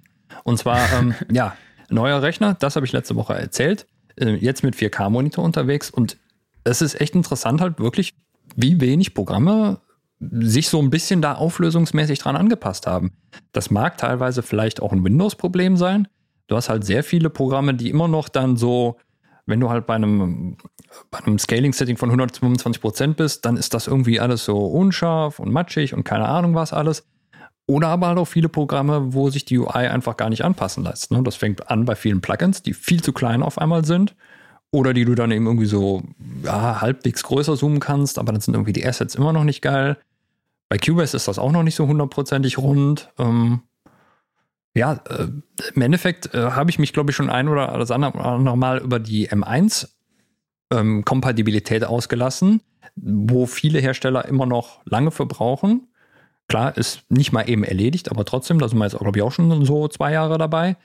Und 0.45 0.59
zwar, 0.59 0.93
ähm, 0.93 1.15
ja, 1.31 1.57
neuer 1.91 2.23
Rechner, 2.23 2.55
das 2.55 2.77
habe 2.77 2.87
ich 2.87 2.93
letzte 2.93 3.17
Woche 3.17 3.35
erzählt. 3.35 3.87
Äh, 4.17 4.35
jetzt 4.37 4.63
mit 4.63 4.75
4K-Monitor 4.77 5.45
unterwegs. 5.45 5.91
Und 5.91 6.17
es 6.65 6.81
ist 6.81 7.01
echt 7.01 7.15
interessant 7.15 7.61
halt 7.61 7.79
wirklich, 7.79 8.15
wie 8.57 8.81
wenig 8.81 9.15
Programme 9.15 9.81
sich 10.21 10.69
so 10.69 10.81
ein 10.81 10.91
bisschen 10.91 11.23
da 11.23 11.35
auflösungsmäßig 11.35 12.19
dran 12.19 12.37
angepasst 12.37 12.87
haben. 12.87 13.13
Das 13.53 13.71
mag 13.71 13.99
teilweise 13.99 14.43
vielleicht 14.43 14.81
auch 14.81 14.93
ein 14.93 15.05
Windows-Problem 15.05 15.77
sein. 15.77 16.09
Du 16.47 16.57
hast 16.57 16.69
halt 16.69 16.85
sehr 16.85 17.03
viele 17.03 17.31
Programme, 17.31 17.75
die 17.75 17.91
immer 17.91 18.09
noch 18.09 18.29
dann 18.29 18.57
so, 18.57 18.97
wenn 19.47 19.61
du 19.61 19.71
halt 19.71 19.87
bei 19.87 19.95
einem, 19.95 20.57
bei 21.11 21.19
einem 21.19 21.39
Scaling-Setting 21.39 21.97
von 21.97 22.11
125 22.11 22.81
Prozent 22.81 23.17
bist, 23.17 23.45
dann 23.45 23.57
ist 23.57 23.75
das 23.75 23.87
irgendwie 23.87 24.21
alles 24.21 24.45
so 24.45 24.59
unscharf 24.59 25.39
und 25.39 25.53
matschig 25.53 25.95
und 25.95 26.05
keine 26.05 26.27
Ahnung 26.27 26.55
was 26.55 26.73
alles. 26.73 27.07
Oder 27.67 27.89
aber 27.89 28.09
halt 28.09 28.19
auch 28.19 28.27
viele 28.27 28.51
Programme, 28.51 29.15
wo 29.15 29.31
sich 29.31 29.47
die 29.47 29.59
UI 29.59 29.87
einfach 29.87 30.19
gar 30.19 30.29
nicht 30.29 30.45
anpassen 30.45 30.85
lässt. 30.85 31.11
Ne? 31.11 31.23
Das 31.23 31.37
fängt 31.37 31.71
an 31.71 31.87
bei 31.87 31.95
vielen 31.97 32.21
Plugins, 32.21 32.63
die 32.63 32.75
viel 32.75 33.03
zu 33.03 33.13
klein 33.13 33.43
auf 33.43 33.59
einmal 33.59 33.87
sind. 33.87 34.15
Oder 34.75 34.93
die 34.93 35.05
du 35.05 35.15
dann 35.15 35.31
eben 35.31 35.47
irgendwie 35.47 35.67
so 35.67 36.03
ja, 36.43 36.81
halbwegs 36.81 37.23
größer 37.23 37.57
zoomen 37.57 37.79
kannst, 37.79 38.19
aber 38.19 38.33
dann 38.33 38.41
sind 38.41 38.55
irgendwie 38.55 38.73
die 38.73 38.85
Assets 38.85 39.15
immer 39.15 39.33
noch 39.33 39.45
nicht 39.45 39.63
geil. 39.63 39.99
Bei 40.69 40.79
Cubase 40.79 41.17
ist 41.17 41.29
das 41.29 41.39
auch 41.39 41.53
noch 41.53 41.63
nicht 41.63 41.77
so 41.77 41.87
hundertprozentig 41.87 42.59
rund. 42.59 43.09
Ähm, 43.17 43.61
ja, 44.75 44.95
äh, 45.09 45.29
im 45.77 45.81
Endeffekt 45.81 46.35
äh, 46.35 46.51
habe 46.51 46.71
ich 46.71 46.81
mich, 46.81 46.93
glaube 46.93 47.13
ich, 47.13 47.17
schon 47.17 47.31
ein 47.31 47.47
oder 47.47 47.69
das 47.79 47.93
andere 47.93 48.57
Mal 48.57 48.79
über 48.79 48.99
die 48.99 49.29
M1 49.31 49.91
ähm, 50.73 51.05
ausgelassen, 51.87 52.61
wo 52.97 53.47
viele 53.47 53.79
Hersteller 53.79 54.25
immer 54.25 54.47
noch 54.47 54.85
lange 54.87 55.13
für 55.13 55.27
brauchen. 55.27 55.87
Klar, 56.49 56.77
ist 56.77 57.09
nicht 57.13 57.31
mal 57.31 57.49
eben 57.49 57.63
erledigt, 57.63 58.11
aber 58.11 58.25
trotzdem, 58.25 58.59
da 58.59 58.69
sind 58.69 58.79
wir 58.79 58.87
jetzt, 58.87 58.99
glaube 58.99 59.17
ich, 59.17 59.23
auch 59.23 59.31
schon 59.31 59.65
so 59.65 59.87
zwei 59.87 60.11
Jahre 60.11 60.37
dabei. 60.37 60.77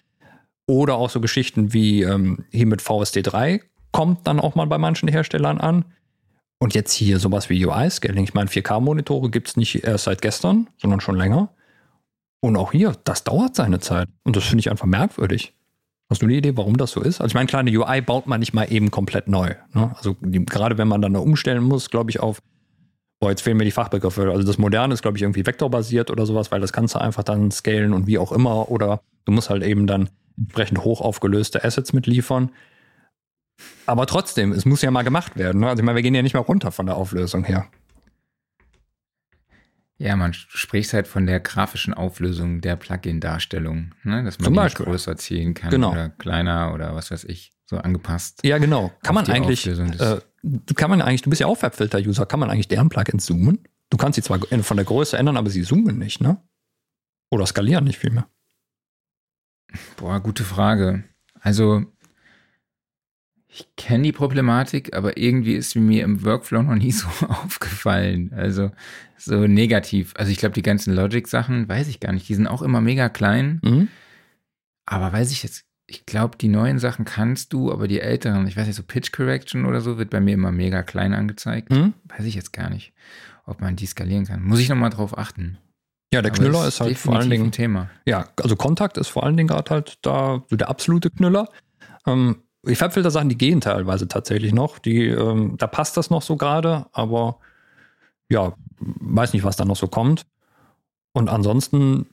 Oder 0.68 0.94
auch 0.94 1.10
so 1.10 1.20
Geschichten 1.20 1.74
wie 1.74 2.04
ähm, 2.04 2.46
hier 2.52 2.68
mit 2.68 2.84
VST 2.84 3.22
3 3.24 3.64
kommt 3.92 4.28
dann 4.28 4.40
auch 4.40 4.56
mal 4.56 4.68
bei 4.68 4.78
manchen 4.78 5.08
Herstellern 5.08 5.60
an. 5.60 5.86
Und 6.60 6.76
jetzt 6.76 6.92
hier 6.94 7.20
sowas 7.20 7.50
wie 7.50 7.66
UI-Scaling. 7.66 8.24
Ich 8.24 8.34
meine, 8.34 8.50
4K-Monitore 8.50 9.30
gibt 9.30 9.48
es 9.48 9.58
nicht 9.58 9.84
erst 9.84 10.04
seit 10.06 10.22
gestern, 10.22 10.68
sondern 10.78 11.00
schon 11.00 11.16
länger. 11.16 11.50
Und 12.42 12.58
auch 12.58 12.72
hier, 12.72 12.96
das 13.04 13.24
dauert 13.24 13.56
seine 13.56 13.80
Zeit. 13.80 14.10
Und 14.24 14.36
das 14.36 14.44
finde 14.46 14.62
ich 14.62 14.70
einfach 14.70 14.86
merkwürdig. 14.86 15.54
Hast 16.10 16.22
du 16.22 16.26
eine 16.26 16.36
Idee, 16.36 16.58
warum 16.58 16.76
das 16.78 16.92
so 16.92 17.02
ist? 17.02 17.22
Also 17.22 17.28
ich 17.28 17.34
meine, 17.36 17.48
klar, 17.48 17.60
eine 17.60 17.72
UI 17.72 18.02
baut 18.02 18.26
man 18.26 18.40
nicht 18.40 18.54
mal 18.54 18.66
eben 18.66 18.90
komplett 18.90 19.28
neu. 19.28 19.54
Ne? 19.74 19.92
Also 19.96 20.16
die, 20.22 20.44
gerade 20.44 20.78
wenn 20.78 20.88
man 20.88 21.02
dann 21.02 21.14
da 21.14 21.20
umstellen 21.20 21.64
muss, 21.64 21.90
glaube 21.92 22.10
ich, 22.10 22.20
auf, 22.20 22.42
boah, 23.20 23.30
jetzt 23.30 23.42
fehlen 23.42 23.58
mir 23.58 23.66
die 23.66 23.72
Fachbegriffe. 23.72 24.32
Also 24.32 24.44
das 24.44 24.58
Moderne 24.58 24.94
ist, 24.94 25.04
glaube 25.04 25.18
ich, 25.18 25.24
irgendwie 25.24 25.46
vektorbasiert 25.46 26.10
oder 26.10 26.26
sowas, 26.26 26.52
weil 26.52 26.62
das 26.62 26.74
kannst 26.74 26.96
du 26.96 27.00
einfach 27.00 27.24
dann 27.24 27.52
scalen 27.52 27.94
und 27.94 28.08
wie 28.08 28.18
auch 28.18 28.32
immer. 28.32 28.72
Oder 28.72 29.02
du 29.26 29.32
musst 29.32 29.52
halt 29.52 29.62
eben 29.62 29.86
dann 29.86 30.10
entsprechend 30.38 30.84
hoch 30.84 31.02
aufgelöste 31.02 31.64
Assets 31.64 31.94
mitliefern. 31.94 32.50
Aber 33.86 34.06
trotzdem, 34.06 34.52
es 34.52 34.66
muss 34.66 34.82
ja 34.82 34.92
mal 34.92 35.04
gemacht 35.04 35.36
werden. 35.38 35.62
Ne? 35.62 35.70
Also 35.70 35.82
ich 35.82 35.86
meine, 35.86 35.96
wir 35.98 36.04
gehen 36.04 36.16
ja 36.16 36.22
nicht 36.22 36.34
mal 36.34 36.40
runter 36.42 36.72
von 36.72 36.86
der 36.86 36.96
Auflösung 36.96 37.44
her. 37.44 37.68
Ja, 39.98 40.16
man 40.16 40.34
spricht 40.34 40.94
halt 40.94 41.08
von 41.08 41.26
der 41.26 41.42
grafischen 41.42 41.94
Auflösung 41.94 42.62
der 42.62 42.78
Plugin-Darstellung, 42.78 43.94
ne? 44.04 44.24
dass 44.24 44.40
man 44.40 44.46
Zum 44.46 44.54
die 44.54 44.58
Beispiel. 44.60 44.86
größer 44.86 45.18
ziehen 45.18 45.54
kann 45.54 45.72
Genau. 45.72 45.92
oder 45.92 46.08
kleiner 46.10 46.74
oder 46.74 46.96
was 46.96 47.12
weiß 47.12 47.26
ich, 47.26 47.52
so 47.66 47.78
angepasst. 47.78 48.40
Ja, 48.46 48.60
genau. 48.60 48.94
Kann 49.04 49.14
man 49.16 49.28
eigentlich, 49.30 49.68
äh, 49.68 50.22
kann 50.76 50.90
man 50.90 51.02
eigentlich, 51.02 51.24
du 51.24 51.30
bist 51.30 51.42
ja 51.42 51.48
auch 51.48 51.62
Webfilter-User, 51.62 52.26
kann 52.26 52.40
man 52.40 52.50
eigentlich 52.50 52.70
deren 52.70 52.88
Plugins 52.88 53.26
zoomen? 53.26 53.60
Du 53.90 53.98
kannst 53.98 54.16
sie 54.16 54.22
zwar 54.22 54.40
von 54.40 54.78
der 54.78 54.86
Größe 54.86 55.18
ändern, 55.18 55.36
aber 55.36 55.50
sie 55.50 55.64
zoomen 55.64 55.98
nicht, 55.98 56.22
ne? 56.22 56.42
Oder 57.30 57.46
skalieren 57.46 57.84
nicht 57.84 58.00
viel 58.00 58.12
mehr? 58.12 58.28
Boah, 59.98 60.22
gute 60.22 60.44
Frage. 60.46 61.04
Also, 61.42 61.86
ich 63.52 63.68
kenne 63.76 64.04
die 64.04 64.12
Problematik, 64.12 64.96
aber 64.96 65.18
irgendwie 65.18 65.56
ist 65.56 65.72
sie 65.72 65.80
mir 65.80 66.04
im 66.04 66.24
Workflow 66.24 66.62
noch 66.62 66.76
nie 66.76 66.92
so 66.94 67.08
aufgefallen. 67.28 68.32
Also, 68.36 68.72
so 69.18 69.48
negativ. 69.48 70.14
Also, 70.16 70.32
ich 70.32 70.38
glaube, 70.38 70.54
die 70.54 70.62
ganzen 70.62 70.94
Logic-Sachen, 70.94 71.68
weiß 71.68 71.88
ich 71.88 72.00
gar 72.00 72.14
nicht. 72.14 72.30
Die 72.30 72.36
sind 72.36 72.48
auch 72.48 72.62
immer 72.62 72.80
mega 72.80 73.10
klein. 73.10 73.60
Mhm. 73.64 73.88
Aber 74.86 75.12
weiß 75.12 75.32
ich 75.32 75.44
jetzt, 75.44 75.66
ich 75.88 76.06
glaube, 76.06 76.38
die 76.38 76.48
neuen 76.48 76.80
Sachen 76.80 77.06
kannst 77.06 77.52
du, 77.52 77.72
aber 77.72 77.88
die 77.88 78.00
älteren, 78.00 78.48
ich 78.48 78.56
weiß 78.56 78.68
nicht, 78.68 78.76
so 78.76 78.84
Pitch 78.84 79.12
Correction 79.12 79.66
oder 79.66 79.82
so, 79.82 79.98
wird 79.98 80.12
bei 80.12 80.20
mir 80.20 80.36
immer 80.36 80.52
mega 80.52 80.84
klein 80.84 81.14
angezeigt. 81.14 81.72
Mhm. 81.72 81.94
Weiß 82.06 82.26
ich 82.26 82.36
jetzt 82.36 82.54
gar 82.54 82.70
nicht, 82.70 82.94
ob 83.46 83.62
man 83.62 83.76
die 83.76 83.88
skalieren 83.88 84.26
kann. 84.26 84.44
Muss 84.44 84.60
ich 84.60 84.70
nochmal 84.70 84.92
drauf 84.92 85.18
achten. 85.18 85.58
Ja, 86.14 86.22
der 86.22 86.32
Aber 86.32 86.40
Knüller 86.40 86.62
es 86.62 86.76
ist 86.76 86.82
halt 86.82 86.98
vor 86.98 87.18
allen 87.18 87.30
Dingen 87.30 87.46
ein 87.46 87.52
Thema. 87.52 87.90
Ja, 88.06 88.30
also 88.42 88.56
Kontakt 88.56 88.98
ist 88.98 89.10
vor 89.10 89.24
allen 89.24 89.38
Dingen 89.38 89.48
gerade 89.48 89.70
halt 89.70 90.00
da 90.02 90.44
so 90.48 90.56
der 90.56 90.70
absolute 90.70 91.12
Knüller. 91.12 91.50
Ähm, 92.08 92.38
die 92.64 92.76
Farbfilter-Sachen, 92.76 93.30
die 93.30 93.38
gehen 93.38 93.62
teilweise 93.62 94.08
tatsächlich 94.08 94.54
noch. 94.54 94.80
Die, 94.80 95.08
ähm, 95.08 95.56
da 95.58 95.68
passt 95.68 95.98
das 95.98 96.10
noch 96.10 96.22
so 96.22 96.36
gerade, 96.36 96.88
aber 96.92 97.40
ja, 98.30 98.54
weiß 98.80 99.34
nicht, 99.34 99.44
was 99.44 99.56
da 99.56 99.66
noch 99.66 99.78
so 99.78 99.88
kommt. 99.88 100.26
Und 101.14 101.30
ansonsten, 101.30 102.08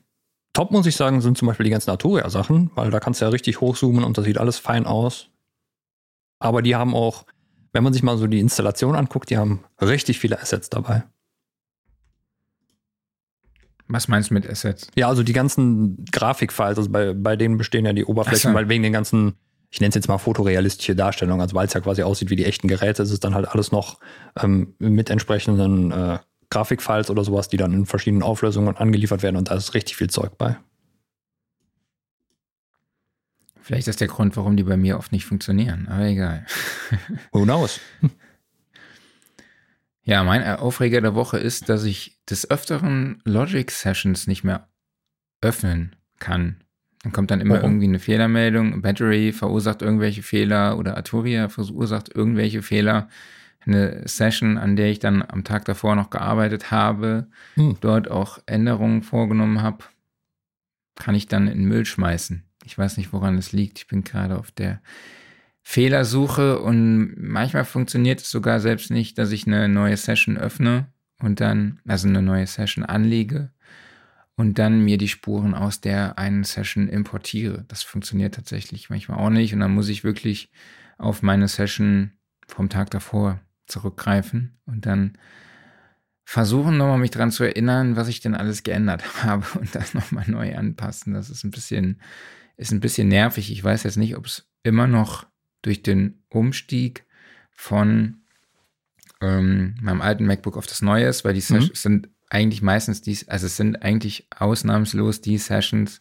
top 0.53 0.71
muss 0.71 0.87
ich 0.87 0.97
sagen, 0.97 1.21
sind 1.21 1.37
zum 1.37 1.49
Beispiel 1.49 1.65
die 1.65 1.71
ganzen 1.71 1.91
Arturia-Sachen, 1.91 2.71
weil 2.75 2.91
da 2.91 3.01
kannst 3.01 3.21
du 3.21 3.25
ja 3.25 3.31
richtig 3.31 3.61
hochzoomen 3.61 4.05
und 4.05 4.17
das 4.17 4.25
sieht 4.25 4.39
alles 4.39 4.59
fein 4.59 4.87
aus. 4.87 5.29
Aber 6.39 6.63
die 6.63 6.77
haben 6.77 6.95
auch, 6.95 7.25
wenn 7.73 7.85
man 7.85 7.93
sich 7.93 8.03
mal 8.03 8.17
so 8.17 8.27
die 8.27 8.41
Installation 8.41 8.95
anguckt, 8.95 9.31
die 9.31 9.39
haben 9.39 9.65
richtig 9.81 10.19
viele 10.19 10.41
Assets 10.41 10.71
dabei. 10.71 11.05
Was 13.89 14.09
meinst 14.09 14.31
du 14.31 14.35
mit 14.35 14.49
Assets? 14.49 14.89
Ja, 14.97 15.09
also 15.09 15.23
die 15.23 15.33
ganzen 15.33 16.05
Grafikfiles, 16.11 16.79
also 16.79 16.91
bei, 16.91 17.15
bei 17.15 17.37
denen 17.37 17.57
bestehen 17.57 17.87
ja 17.87 17.93
die 17.93 18.05
Oberflächen, 18.05 18.51
so. 18.51 18.55
weil 18.57 18.69
wegen 18.69 18.83
den 18.83 18.93
ganzen, 18.93 19.37
ich 19.77 19.81
nenne 19.81 19.91
es 19.91 19.95
jetzt 19.95 20.09
mal 20.09 20.17
fotorealistische 20.17 20.97
Darstellung, 20.97 21.43
also 21.43 21.55
weil 21.55 21.67
es 21.67 21.75
ja 21.75 21.83
quasi 21.83 22.03
aussieht 22.03 22.31
wie 22.31 22.37
die 22.37 22.47
echten 22.47 22.67
Geräte, 22.67 23.03
ist 23.03 23.11
es 23.11 23.21
dann 23.21 23.35
halt 23.35 23.47
alles 23.47 23.73
noch 23.73 24.01
ähm, 24.41 24.75
mit 24.79 25.11
entsprechenden 25.11 25.93
äh, 25.93 26.19
Grafikfiles 26.49 27.11
oder 27.11 27.25
sowas, 27.25 27.51
die 27.51 27.59
dann 27.59 27.75
in 27.75 27.85
verschiedenen 27.85 28.23
Auflösungen 28.23 28.75
angeliefert 28.75 29.23
werden 29.23 29.37
und 29.37 29.51
da 29.51 29.55
ist 29.55 29.75
richtig 29.75 29.97
viel 29.97 30.09
Zeug 30.09 30.39
bei. 30.39 30.57
Vielleicht 33.61 33.87
ist 33.87 34.01
der 34.01 34.09
Grund, 34.09 34.35
warum 34.39 34.57
die 34.57 34.63
bei 34.63 34.79
mir 34.79 34.97
oft 34.97 35.13
nicht 35.13 35.27
funktionieren, 35.27 35.89
aber 35.89 36.05
egal. 36.05 36.47
Who 37.33 37.43
knows? 37.43 37.79
Ja, 40.09 40.23
mein 40.23 40.45
Aufreger 40.45 41.01
der 41.01 41.17
Woche 41.17 41.37
ist, 41.37 41.69
dass 41.69 41.83
ich 41.83 42.21
des 42.31 42.49
Öfteren 42.49 43.21
Logic 43.25 43.69
Sessions 43.69 44.29
nicht 44.29 44.45
mehr 44.45 44.69
öffnen 45.41 45.97
kann. 46.21 46.63
Dann 47.07 47.13
kommt 47.13 47.31
dann 47.31 47.41
immer 47.41 47.55
Warum? 47.55 47.75
irgendwie 47.75 47.87
eine 47.87 48.01
Fehlermeldung, 48.01 48.83
Battery 48.83 49.33
verursacht 49.33 49.81
irgendwelche 49.81 50.25
Fehler 50.25 50.77
oder 50.77 50.97
Arturia 50.97 51.49
verursacht 51.49 52.13
irgendwelche 52.13 52.63
Fehler. 52.63 53.09
Eine 53.65 54.03
Session, 54.09 54.59
an 54.59 54.75
der 54.75 54.91
ich 54.91 54.99
dann 54.99 55.23
am 55.23 55.45
Tag 55.45 55.67
davor 55.67 55.95
noch 55.95 56.11
gearbeitet 56.11 56.73
habe, 56.73 57.29
Hm. 57.55 57.77
dort 57.81 58.11
auch 58.11 58.41
Änderungen 58.47 59.03
vorgenommen 59.05 59.63
habe, 59.63 59.85
kann 60.97 61.15
ich 61.15 61.29
dann 61.29 61.47
in 61.47 61.59
den 61.61 61.69
Müll 61.69 61.87
schmeißen. 61.87 62.43
Ich 62.65 62.77
weiß 62.77 62.97
nicht, 62.97 63.13
woran 63.13 63.39
es 63.39 63.53
liegt. 63.53 63.79
Ich 63.79 63.87
bin 63.87 64.03
gerade 64.03 64.37
auf 64.37 64.51
der 64.51 64.81
Fehlersuche 65.63 66.59
und 66.59 67.15
manchmal 67.19 67.65
funktioniert 67.65 68.21
es 68.21 68.33
sogar 68.33 68.59
selbst 68.59 68.91
nicht, 68.91 69.17
dass 69.17 69.31
ich 69.31 69.47
eine 69.47 69.69
neue 69.69 69.97
Session 69.97 70.37
öffne 70.37 70.89
und 71.21 71.41
dann, 71.41 71.79
also 71.87 72.09
eine 72.09 72.21
neue 72.21 72.49
Session 72.49 72.85
anlege 72.85 73.53
und 74.37 74.59
dann 74.59 74.85
mir 74.85 74.99
die 74.99 75.09
Spuren 75.09 75.55
aus 75.55 75.81
der 75.81 76.19
einen 76.19 76.45
Session 76.45 76.89
importiere. 76.89 77.65
Das 77.69 77.83
funktioniert 77.83 78.35
tatsächlich 78.35 78.91
manchmal 78.91 79.19
auch 79.19 79.31
nicht 79.31 79.55
und 79.55 79.61
dann 79.61 79.75
muss 79.75 79.89
ich 79.89 80.05
wirklich 80.05 80.51
auf 80.99 81.23
meine 81.23 81.49
Session 81.49 82.13
vom 82.47 82.69
Tag 82.69 82.91
davor 82.91 83.41
zurückgreifen 83.67 84.59
und 84.67 84.87
dann 84.87 85.19
versuchen 86.25 86.77
nochmal 86.77 86.99
mich 86.99 87.11
dran 87.13 87.31
zu 87.31 87.45
erinnern, 87.45 87.97
was 87.97 88.09
ich 88.09 88.21
denn 88.21 88.35
alles 88.35 88.63
geändert 88.63 89.03
habe 89.23 89.47
und 89.59 89.75
das 89.75 89.95
nochmal 89.95 90.25
neu 90.29 90.57
anpassen. 90.57 91.15
Das 91.15 91.31
ist 91.31 91.45
ein 91.45 91.51
bisschen, 91.51 92.01
ist 92.57 92.73
ein 92.73 92.81
bisschen 92.81 93.09
nervig. 93.09 93.51
Ich 93.51 93.63
weiß 93.63 93.85
jetzt 93.85 93.97
nicht, 93.97 94.17
ob 94.17 94.27
es 94.27 94.49
immer 94.63 94.87
noch 94.87 95.27
durch 95.63 95.83
den 95.83 96.23
Umstieg 96.29 97.07
von 97.53 98.19
ähm, 99.21 99.77
meinem 99.81 100.03
alten 100.03 100.27
MacBook 100.27 100.57
auf 100.57 100.67
das 100.67 100.83
neue 100.83 101.07
ist, 101.07 101.25
weil 101.25 101.33
die 101.35 101.41
Mhm. 101.41 101.61
Sessions 101.61 101.83
sind 101.83 102.09
eigentlich 102.29 102.63
meistens 102.63 103.03
dies, 103.03 103.29
also 103.29 103.47
es 103.47 103.57
sind 103.57 103.83
eigentlich 103.83 104.27
ausnahmslos 104.37 105.21
die 105.21 105.39
Sessions, 105.39 106.01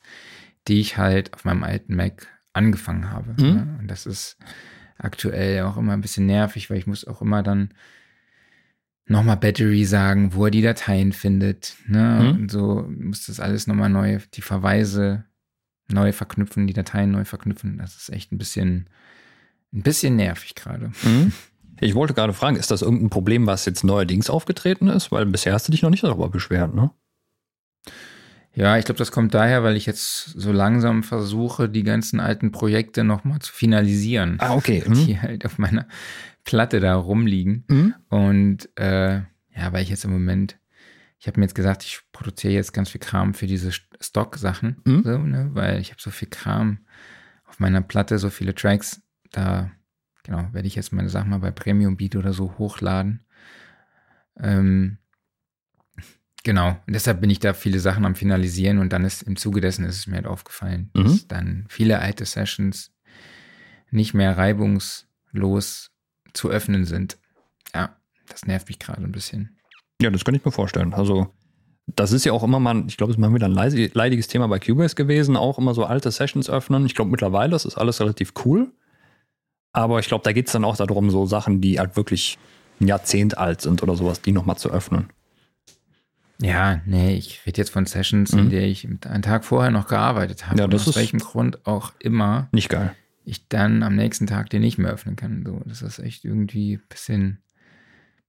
die 0.67 0.79
ich 0.79 0.97
halt 0.97 1.33
auf 1.33 1.45
meinem 1.45 1.63
alten 1.63 1.95
Mac 1.95 2.27
angefangen 2.53 3.11
habe. 3.11 3.31
Mhm. 3.41 3.53
Ne? 3.53 3.77
Und 3.79 3.87
das 3.87 4.05
ist 4.05 4.37
aktuell 4.97 5.63
auch 5.63 5.77
immer 5.77 5.93
ein 5.93 6.01
bisschen 6.01 6.25
nervig, 6.25 6.69
weil 6.69 6.77
ich 6.77 6.87
muss 6.87 7.05
auch 7.05 7.21
immer 7.21 7.43
dann 7.43 7.69
nochmal 9.07 9.37
Battery 9.37 9.85
sagen, 9.85 10.33
wo 10.33 10.45
er 10.45 10.51
die 10.51 10.61
Dateien 10.61 11.13
findet. 11.13 11.75
Ne? 11.87 12.19
Mhm. 12.21 12.41
Und 12.41 12.51
so 12.51 12.87
muss 12.89 13.27
das 13.27 13.39
alles 13.39 13.67
nochmal 13.67 13.89
neu, 13.89 14.19
die 14.33 14.41
Verweise 14.41 15.25
neu 15.87 16.11
verknüpfen, 16.11 16.65
die 16.65 16.73
Dateien 16.73 17.11
neu 17.11 17.25
verknüpfen. 17.25 17.77
Das 17.77 17.95
ist 17.95 18.09
echt 18.09 18.31
ein 18.31 18.39
bisschen, 18.39 18.89
ein 19.73 19.83
bisschen 19.83 20.15
nervig 20.15 20.55
gerade. 20.55 20.91
Mhm. 21.03 21.31
Ich 21.81 21.93
wollte 21.95 22.13
gerade 22.13 22.33
fragen, 22.33 22.55
ist 22.55 22.71
das 22.71 22.81
irgendein 22.81 23.09
Problem, 23.09 23.47
was 23.47 23.65
jetzt 23.65 23.83
neuerdings 23.83 24.29
aufgetreten 24.29 24.87
ist? 24.87 25.11
Weil 25.11 25.25
bisher 25.25 25.53
hast 25.53 25.67
du 25.67 25.71
dich 25.71 25.81
noch 25.81 25.89
nicht 25.89 26.03
darüber 26.03 26.29
beschwert, 26.29 26.73
ne? 26.73 26.91
Ja, 28.53 28.77
ich 28.77 28.85
glaube, 28.85 28.97
das 28.99 29.11
kommt 29.11 29.33
daher, 29.33 29.63
weil 29.63 29.75
ich 29.75 29.85
jetzt 29.85 30.23
so 30.27 30.53
langsam 30.53 31.03
versuche, 31.03 31.67
die 31.67 31.83
ganzen 31.83 32.21
alten 32.21 32.53
Projekte 32.53 33.03
nochmal 33.03 33.39
zu 33.39 33.51
finalisieren, 33.51 34.37
Ah, 34.39 34.55
okay. 34.55 34.81
Mhm. 34.87 34.93
die 34.93 35.19
halt 35.19 35.45
auf 35.45 35.57
meiner 35.57 35.87
Platte 36.45 36.79
da 36.79 36.95
rumliegen. 36.95 37.65
Mhm. 37.67 37.95
Und 38.07 38.69
äh, 38.79 39.15
ja, 39.55 39.73
weil 39.73 39.83
ich 39.83 39.89
jetzt 39.89 40.05
im 40.05 40.11
Moment, 40.11 40.57
ich 41.19 41.27
habe 41.27 41.39
mir 41.39 41.45
jetzt 41.45 41.55
gesagt, 41.55 41.83
ich 41.83 41.99
produziere 42.13 42.53
jetzt 42.53 42.71
ganz 42.71 42.89
viel 42.89 43.01
Kram 43.01 43.33
für 43.33 43.47
diese 43.47 43.71
Stock-Sachen, 43.99 44.77
Mhm. 44.85 45.03
so, 45.03 45.17
ne? 45.17 45.49
weil 45.53 45.81
ich 45.81 45.89
habe 45.91 46.01
so 46.01 46.09
viel 46.11 46.29
Kram 46.29 46.79
auf 47.47 47.59
meiner 47.59 47.81
Platte, 47.81 48.19
so 48.19 48.29
viele 48.29 48.55
Tracks, 48.55 49.01
da 49.31 49.69
genau, 50.25 50.47
werde 50.51 50.67
ich 50.67 50.75
jetzt 50.75 50.91
meine 50.91 51.09
Sachen 51.09 51.29
mal 51.29 51.39
bei 51.39 51.51
Premium 51.51 51.95
Beat 51.97 52.15
oder 52.15 52.33
so 52.33 52.57
hochladen. 52.57 53.21
Ähm, 54.37 54.97
genau, 56.43 56.69
und 56.87 56.93
deshalb 56.93 57.21
bin 57.21 57.29
ich 57.29 57.39
da 57.39 57.53
viele 57.53 57.79
Sachen 57.79 58.05
am 58.05 58.15
Finalisieren 58.15 58.79
und 58.79 58.91
dann 58.91 59.05
ist 59.05 59.23
im 59.23 59.35
Zuge 59.35 59.61
dessen 59.61 59.85
ist 59.85 59.97
es 59.97 60.07
mir 60.07 60.15
halt 60.17 60.27
aufgefallen, 60.27 60.89
Mhm. 60.93 61.03
dass 61.03 61.27
dann 61.27 61.65
viele 61.69 61.99
alte 61.99 62.25
Sessions 62.25 62.91
nicht 63.91 64.13
mehr 64.13 64.37
reibungslos 64.37 65.91
zu 66.33 66.49
öffnen 66.49 66.85
sind. 66.85 67.17
Ja, 67.73 67.95
das 68.27 68.45
nervt 68.45 68.67
mich 68.67 68.79
gerade 68.79 69.01
ein 69.03 69.11
bisschen. 69.11 69.57
Ja, 70.01 70.09
das 70.09 70.25
kann 70.25 70.35
ich 70.35 70.43
mir 70.43 70.51
vorstellen. 70.51 70.93
Also, 70.93 71.33
das 71.87 72.11
ist 72.11 72.25
ja 72.25 72.33
auch 72.33 72.43
immer 72.43 72.59
mal, 72.59 72.83
ich 72.87 72.97
glaube, 72.97 73.11
es 73.11 73.17
ist 73.17 73.21
mal 73.21 73.33
wieder 73.33 73.47
ein 73.47 73.53
leidiges 73.93 74.27
Thema 74.27 74.47
bei 74.47 74.59
Cubase 74.59 74.95
gewesen, 74.95 75.37
auch 75.37 75.57
immer 75.59 75.73
so 75.73 75.85
alte 75.85 76.11
Sessions 76.11 76.49
öffnen. 76.49 76.85
Ich 76.85 76.95
glaube, 76.95 77.11
mittlerweile 77.11 77.55
ist 77.55 77.77
alles 77.77 78.01
relativ 78.01 78.33
cool. 78.43 78.73
Aber 79.75 79.99
ich 79.99 80.07
glaube, 80.07 80.23
da 80.23 80.31
geht 80.31 80.47
es 80.47 80.53
dann 80.53 80.63
auch 80.63 80.77
darum, 80.77 81.09
so 81.09 81.25
Sachen, 81.25 81.59
die 81.61 81.79
halt 81.79 81.95
wirklich 81.97 82.37
ein 82.79 82.87
Jahrzehnt 82.87 83.37
alt 83.37 83.61
sind 83.61 83.83
oder 83.83 83.95
sowas, 83.95 84.21
die 84.21 84.31
nochmal 84.31 84.57
zu 84.57 84.69
öffnen. 84.71 85.09
Ja, 86.41 86.81
nee, 86.85 87.15
ich 87.15 87.41
rede 87.45 87.57
jetzt 87.61 87.69
von 87.71 87.85
Sessions, 87.85 88.33
Mhm. 88.33 88.39
in 88.39 88.49
der 88.49 88.63
ich 88.63 88.85
einen 88.85 89.21
Tag 89.21 89.45
vorher 89.45 89.71
noch 89.71 89.87
gearbeitet 89.87 90.47
habe. 90.47 90.59
Ja, 90.59 90.65
und 90.65 90.73
das 90.73 90.87
aus 90.87 90.95
welchem 90.95 91.19
Grund 91.19 91.65
auch 91.65 91.93
immer 91.99 92.47
Nicht 92.51 92.69
geil. 92.69 92.93
ich 93.23 93.47
dann 93.47 93.83
am 93.83 93.95
nächsten 93.95 94.27
Tag 94.27 94.49
den 94.49 94.61
nicht 94.61 94.77
mehr 94.77 94.91
öffnen 94.91 95.15
kann. 95.15 95.43
So, 95.45 95.61
das 95.65 95.81
ist 95.81 95.99
echt 95.99 96.25
irgendwie 96.25 96.75
ein 96.75 96.83
bisschen, 96.89 97.41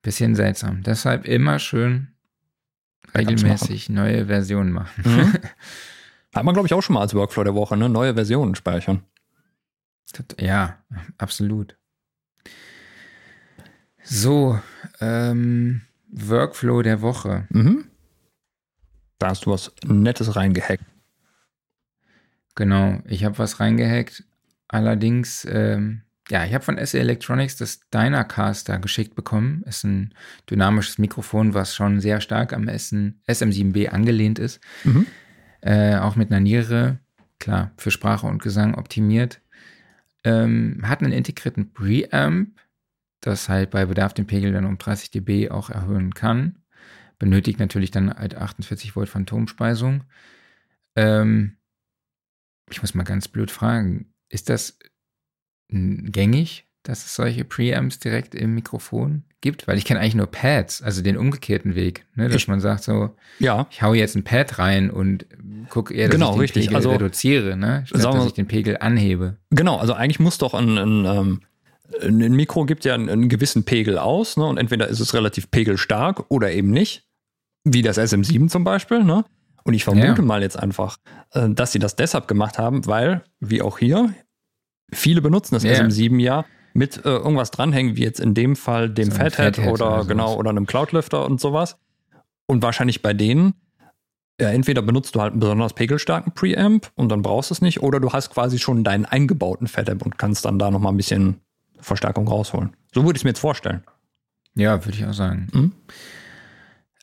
bisschen 0.02 0.34
seltsam. 0.36 0.82
Deshalb 0.82 1.26
immer 1.26 1.58
schön 1.58 2.08
regelmäßig 3.16 3.88
neue 3.88 4.26
Versionen 4.26 4.72
machen. 4.72 5.02
Mhm. 5.04 5.32
Hat 6.34 6.44
man, 6.44 6.54
glaube 6.54 6.66
ich, 6.68 6.74
auch 6.74 6.82
schon 6.82 6.94
mal 6.94 7.00
als 7.00 7.14
Workflow 7.14 7.44
der 7.44 7.54
Woche, 7.54 7.76
ne? 7.76 7.88
Neue 7.88 8.14
Versionen 8.14 8.54
speichern. 8.54 9.02
Ja, 10.40 10.78
absolut. 11.18 11.76
So, 14.02 14.60
ähm, 15.00 15.82
Workflow 16.08 16.82
der 16.82 17.02
Woche. 17.02 17.46
Mhm. 17.50 17.90
Da 19.18 19.30
hast 19.30 19.46
du 19.46 19.50
was 19.50 19.72
Nettes 19.84 20.36
reingehackt. 20.36 20.84
Genau, 22.54 23.00
ich 23.06 23.24
habe 23.24 23.38
was 23.38 23.60
reingehackt. 23.60 24.24
Allerdings, 24.68 25.46
ähm, 25.50 26.02
ja, 26.28 26.44
ich 26.44 26.54
habe 26.54 26.64
von 26.64 26.84
SE 26.84 26.98
Electronics 26.98 27.56
das 27.56 27.80
Dynacaster 27.90 28.78
geschickt 28.78 29.14
bekommen. 29.14 29.62
Ist 29.66 29.84
ein 29.84 30.14
dynamisches 30.50 30.98
Mikrofon, 30.98 31.54
was 31.54 31.74
schon 31.74 32.00
sehr 32.00 32.20
stark 32.20 32.52
am 32.52 32.68
SN 32.68 33.20
SM7B 33.28 33.88
angelehnt 33.88 34.38
ist. 34.38 34.60
Mhm. 34.84 35.06
Äh, 35.60 35.96
auch 35.96 36.16
mit 36.16 36.30
einer 36.30 36.40
Niere, 36.40 36.98
klar, 37.38 37.72
für 37.76 37.90
Sprache 37.90 38.26
und 38.26 38.42
Gesang 38.42 38.74
optimiert. 38.74 39.40
Ähm, 40.26 40.80
hat 40.82 41.02
einen 41.02 41.12
integrierten 41.12 41.72
Preamp, 41.72 42.58
das 43.20 43.48
halt 43.48 43.70
bei 43.70 43.86
Bedarf 43.86 44.12
den 44.12 44.26
Pegel 44.26 44.52
dann 44.52 44.64
um 44.64 44.76
30 44.76 45.12
dB 45.12 45.50
auch 45.50 45.70
erhöhen 45.70 46.14
kann. 46.14 46.58
Benötigt 47.20 47.60
natürlich 47.60 47.92
dann 47.92 48.12
halt 48.12 48.34
48 48.34 48.96
Volt 48.96 49.08
Phantomspeisung. 49.08 50.02
ähm, 50.96 51.56
ich 52.68 52.82
muss 52.82 52.94
mal 52.94 53.04
ganz 53.04 53.28
blöd 53.28 53.52
fragen, 53.52 54.12
ist 54.28 54.50
das 54.50 54.80
gängig, 55.68 56.66
dass 56.82 57.04
es 57.04 57.14
solche 57.14 57.44
Preamps 57.44 58.00
direkt 58.00 58.34
im 58.34 58.56
Mikrofon 58.56 59.22
gibt? 59.46 59.66
Weil 59.68 59.78
ich 59.78 59.84
kenne 59.84 60.00
eigentlich 60.00 60.14
nur 60.14 60.26
Pads, 60.26 60.82
also 60.82 61.00
den 61.02 61.16
umgekehrten 61.16 61.74
Weg, 61.74 62.04
ne? 62.14 62.28
dass 62.28 62.36
Ich- 62.36 62.48
man 62.48 62.60
sagt 62.60 62.82
so, 62.84 63.16
Ja, 63.38 63.66
ich 63.70 63.80
hau 63.82 63.94
jetzt 63.94 64.14
ein 64.16 64.24
Pad 64.24 64.58
rein 64.58 64.90
und 64.90 65.24
gucke 65.70 65.94
eher, 65.94 66.08
dass 66.08 66.14
Genau, 66.16 66.30
ich 66.30 66.34
den 66.34 66.40
richtig. 66.40 66.62
Pegel 66.64 66.76
Also, 66.76 66.90
reduziere, 66.90 67.56
ne? 67.56 67.84
statt 67.86 68.02
wir- 68.02 68.12
dass 68.12 68.26
ich 68.26 68.32
den 68.34 68.46
Pegel 68.48 68.76
anhebe. 68.80 69.36
genau. 69.50 69.76
Also 69.78 69.94
eigentlich 69.94 70.20
muss 70.20 70.38
doch 70.38 70.52
ein, 70.54 70.76
ein, 70.78 71.04
ähm, 71.06 71.40
ein 72.02 72.32
Mikro 72.34 72.64
gibt 72.66 72.84
ja 72.84 72.94
einen, 72.94 73.08
einen 73.08 73.28
gewissen 73.28 73.64
Pegel 73.64 73.96
aus, 73.98 74.36
ne? 74.36 74.44
Und 74.44 74.58
entweder 74.58 74.88
ist 74.88 74.98
es 75.00 75.14
relativ 75.14 75.50
pegelstark 75.52 76.24
oder 76.30 76.50
eben 76.52 76.70
nicht. 76.72 77.04
Wie 77.64 77.82
das 77.82 77.96
SM7 77.98 78.48
zum 78.48 78.64
Beispiel, 78.64 79.04
ne? 79.04 79.24
Und 79.64 79.74
ich 79.74 79.84
vermute 79.84 80.06
Ja. 80.06 80.22
mal 80.22 80.42
jetzt 80.42 80.58
einfach, 80.58 80.98
äh, 81.32 81.48
dass 81.48 81.72
sie 81.72 81.78
das 81.78 81.94
deshalb 81.96 82.26
gemacht 82.28 82.58
haben, 82.58 82.86
weil, 82.86 83.22
wie 83.40 83.62
auch 83.62 83.78
hier, 83.78 84.12
viele 84.92 85.20
benutzen 85.20 85.54
das 85.56 85.62
Ja. 85.64 85.72
SM7 85.72 86.18
ja 86.20 86.44
mit 86.76 87.04
äh, 87.04 87.08
irgendwas 87.08 87.50
dranhängen, 87.50 87.96
wie 87.96 88.02
jetzt 88.02 88.20
in 88.20 88.34
dem 88.34 88.56
Fall 88.56 88.90
dem 88.90 89.10
So 89.10 89.16
Fathead, 89.16 89.56
Fathead 89.56 89.68
oder, 89.68 90.00
oder 90.00 90.04
genau 90.04 90.36
oder 90.36 90.50
einem 90.50 90.66
Cloudlifter 90.66 91.24
und 91.26 91.40
sowas. 91.40 91.78
Und 92.46 92.62
wahrscheinlich 92.62 93.02
bei 93.02 93.12
denen, 93.12 93.54
ja, 94.40 94.50
entweder 94.50 94.82
benutzt 94.82 95.14
du 95.14 95.20
halt 95.20 95.32
einen 95.32 95.40
besonders 95.40 95.72
pegelstarken 95.72 96.32
Preamp 96.32 96.90
und 96.94 97.08
dann 97.08 97.22
brauchst 97.22 97.50
du 97.50 97.54
es 97.54 97.62
nicht, 97.62 97.82
oder 97.82 97.98
du 98.00 98.12
hast 98.12 98.30
quasi 98.30 98.58
schon 98.58 98.84
deinen 98.84 99.04
eingebauten 99.04 99.66
Fatamp 99.66 100.04
und 100.04 100.18
kannst 100.18 100.44
dann 100.44 100.58
da 100.58 100.70
nochmal 100.70 100.92
ein 100.92 100.96
bisschen 100.96 101.40
Verstärkung 101.80 102.28
rausholen. 102.28 102.76
So 102.94 103.04
würde 103.04 103.16
ich 103.16 103.20
es 103.20 103.24
mir 103.24 103.30
jetzt 103.30 103.40
vorstellen. 103.40 103.82
Ja, 104.54 104.84
würde 104.84 104.96
ich 104.96 105.04
auch 105.04 105.12
sagen. 105.12 105.48
Mhm. 105.52 105.72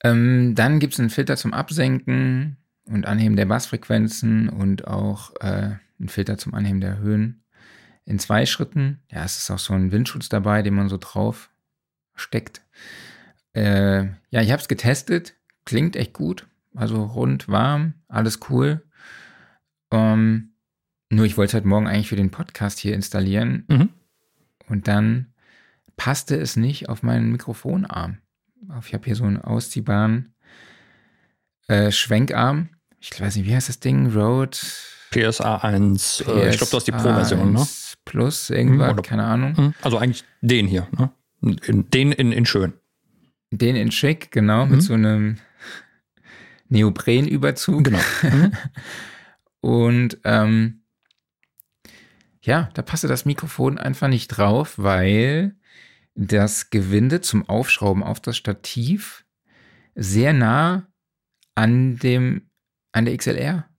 Ähm, 0.03 0.55
dann 0.55 0.79
gibt 0.79 0.93
es 0.93 0.99
einen 0.99 1.09
Filter 1.09 1.37
zum 1.37 1.53
Absenken 1.53 2.57
und 2.85 3.05
Anheben 3.05 3.35
der 3.35 3.45
Bassfrequenzen 3.45 4.49
und 4.49 4.87
auch 4.87 5.31
äh, 5.39 5.75
einen 5.99 6.09
Filter 6.09 6.37
zum 6.37 6.53
Anheben 6.53 6.81
der 6.81 6.99
Höhen 6.99 7.43
in 8.05 8.19
zwei 8.19 8.45
Schritten. 8.45 8.99
Ja, 9.11 9.23
es 9.23 9.38
ist 9.38 9.51
auch 9.51 9.59
so 9.59 9.73
ein 9.73 9.91
Windschutz 9.91 10.30
dabei, 10.30 10.61
den 10.61 10.73
man 10.73 10.89
so 10.89 10.97
drauf 10.99 11.49
steckt. 12.15 12.61
Äh, 13.53 14.05
ja, 14.30 14.41
ich 14.41 14.51
habe 14.51 14.61
es 14.61 14.67
getestet. 14.67 15.35
Klingt 15.65 15.95
echt 15.95 16.13
gut. 16.13 16.47
Also 16.75 17.03
rund, 17.03 17.47
warm, 17.47 17.93
alles 18.07 18.39
cool. 18.49 18.84
Ähm, 19.91 20.53
nur 21.09 21.25
ich 21.25 21.38
wollte 21.38 21.51
es 21.51 21.53
heute 21.53 21.67
Morgen 21.67 21.88
eigentlich 21.88 22.09
für 22.09 22.15
den 22.15 22.31
Podcast 22.31 22.80
hier 22.80 22.95
installieren. 22.95 23.65
Mhm. 23.69 23.89
Und 24.67 24.88
dann 24.88 25.34
passte 25.95 26.35
es 26.35 26.55
nicht 26.55 26.89
auf 26.89 27.03
meinen 27.03 27.31
Mikrofonarm. 27.31 28.17
Ich 28.85 28.93
habe 28.93 29.05
hier 29.05 29.15
so 29.15 29.25
einen 29.25 29.41
ausziehbaren 29.41 30.34
äh, 31.67 31.91
Schwenkarm. 31.91 32.69
Ich 32.99 33.19
weiß 33.19 33.35
nicht, 33.35 33.45
wie 33.45 33.55
heißt 33.55 33.69
das 33.69 33.80
Ding? 33.80 34.11
Rode. 34.11 34.57
PSA 35.14 35.57
1, 35.57 36.22
äh, 36.27 36.49
ich 36.49 36.57
glaube, 36.57 36.72
du 36.72 36.77
hast 36.77 36.88
die 36.88 36.91
Pro-Version, 36.91 37.53
ne? 37.53 37.60
PSA1 37.60 37.94
Plus, 38.06 38.49
irgendwas, 38.49 38.88
Mhm, 38.88 38.94
oder- 38.94 39.02
keine 39.02 39.23
Ahnung. 39.23 39.53
Mhm. 39.57 39.73
Also 39.81 39.98
eigentlich 39.98 40.23
den 40.41 40.68
hier, 40.68 40.88
ne? 40.98 41.10
Den 41.41 42.11
in, 42.11 42.31
in 42.31 42.45
schön. 42.45 42.73
Den 43.52 43.76
in 43.76 43.91
schick, 43.91 44.31
genau, 44.31 44.65
mit 44.65 44.77
Mhm. 44.77 44.81
so 44.81 44.94
einem 44.94 45.38
Neoprenüberzug. 46.69 47.84
Genau. 47.84 47.99
Mhm. 48.23 48.52
Und 49.61 50.18
ähm, 50.26 50.81
ja, 52.41 52.69
da 52.73 52.81
passte 52.81 53.07
das 53.07 53.26
Mikrofon 53.26 53.77
einfach 53.77 54.10
nicht 54.10 54.27
drauf, 54.30 54.73
weil 54.77 55.56
das 56.15 56.69
Gewinde 56.69 57.22
zum 57.22 57.48
Aufschrauben 57.48 58.03
auf 58.03 58.19
das 58.19 58.35
Stativ 58.38 59.26
sehr 59.95 60.34
nah 60.34 60.88
an 61.56 61.98
dem 61.98 62.49
an 62.91 63.06
der 63.06 63.14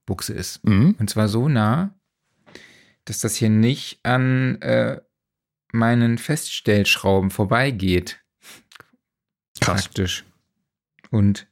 XLR-Buchse 0.05 0.33
ist. 0.33 0.63
Mhm. 0.63 0.95
Und 0.99 1.09
zwar 1.09 1.27
so 1.27 1.47
nah, 1.49 1.93
dass 3.05 3.19
das 3.19 3.35
hier 3.35 3.49
nicht 3.49 3.99
an 4.03 4.61
äh, 4.61 4.99
meinen 5.71 6.17
Feststellschrauben 6.17 7.29
vorbeigeht 7.31 8.19
Krass. 9.59 9.83
praktisch. 9.83 10.23
Und 11.11 11.47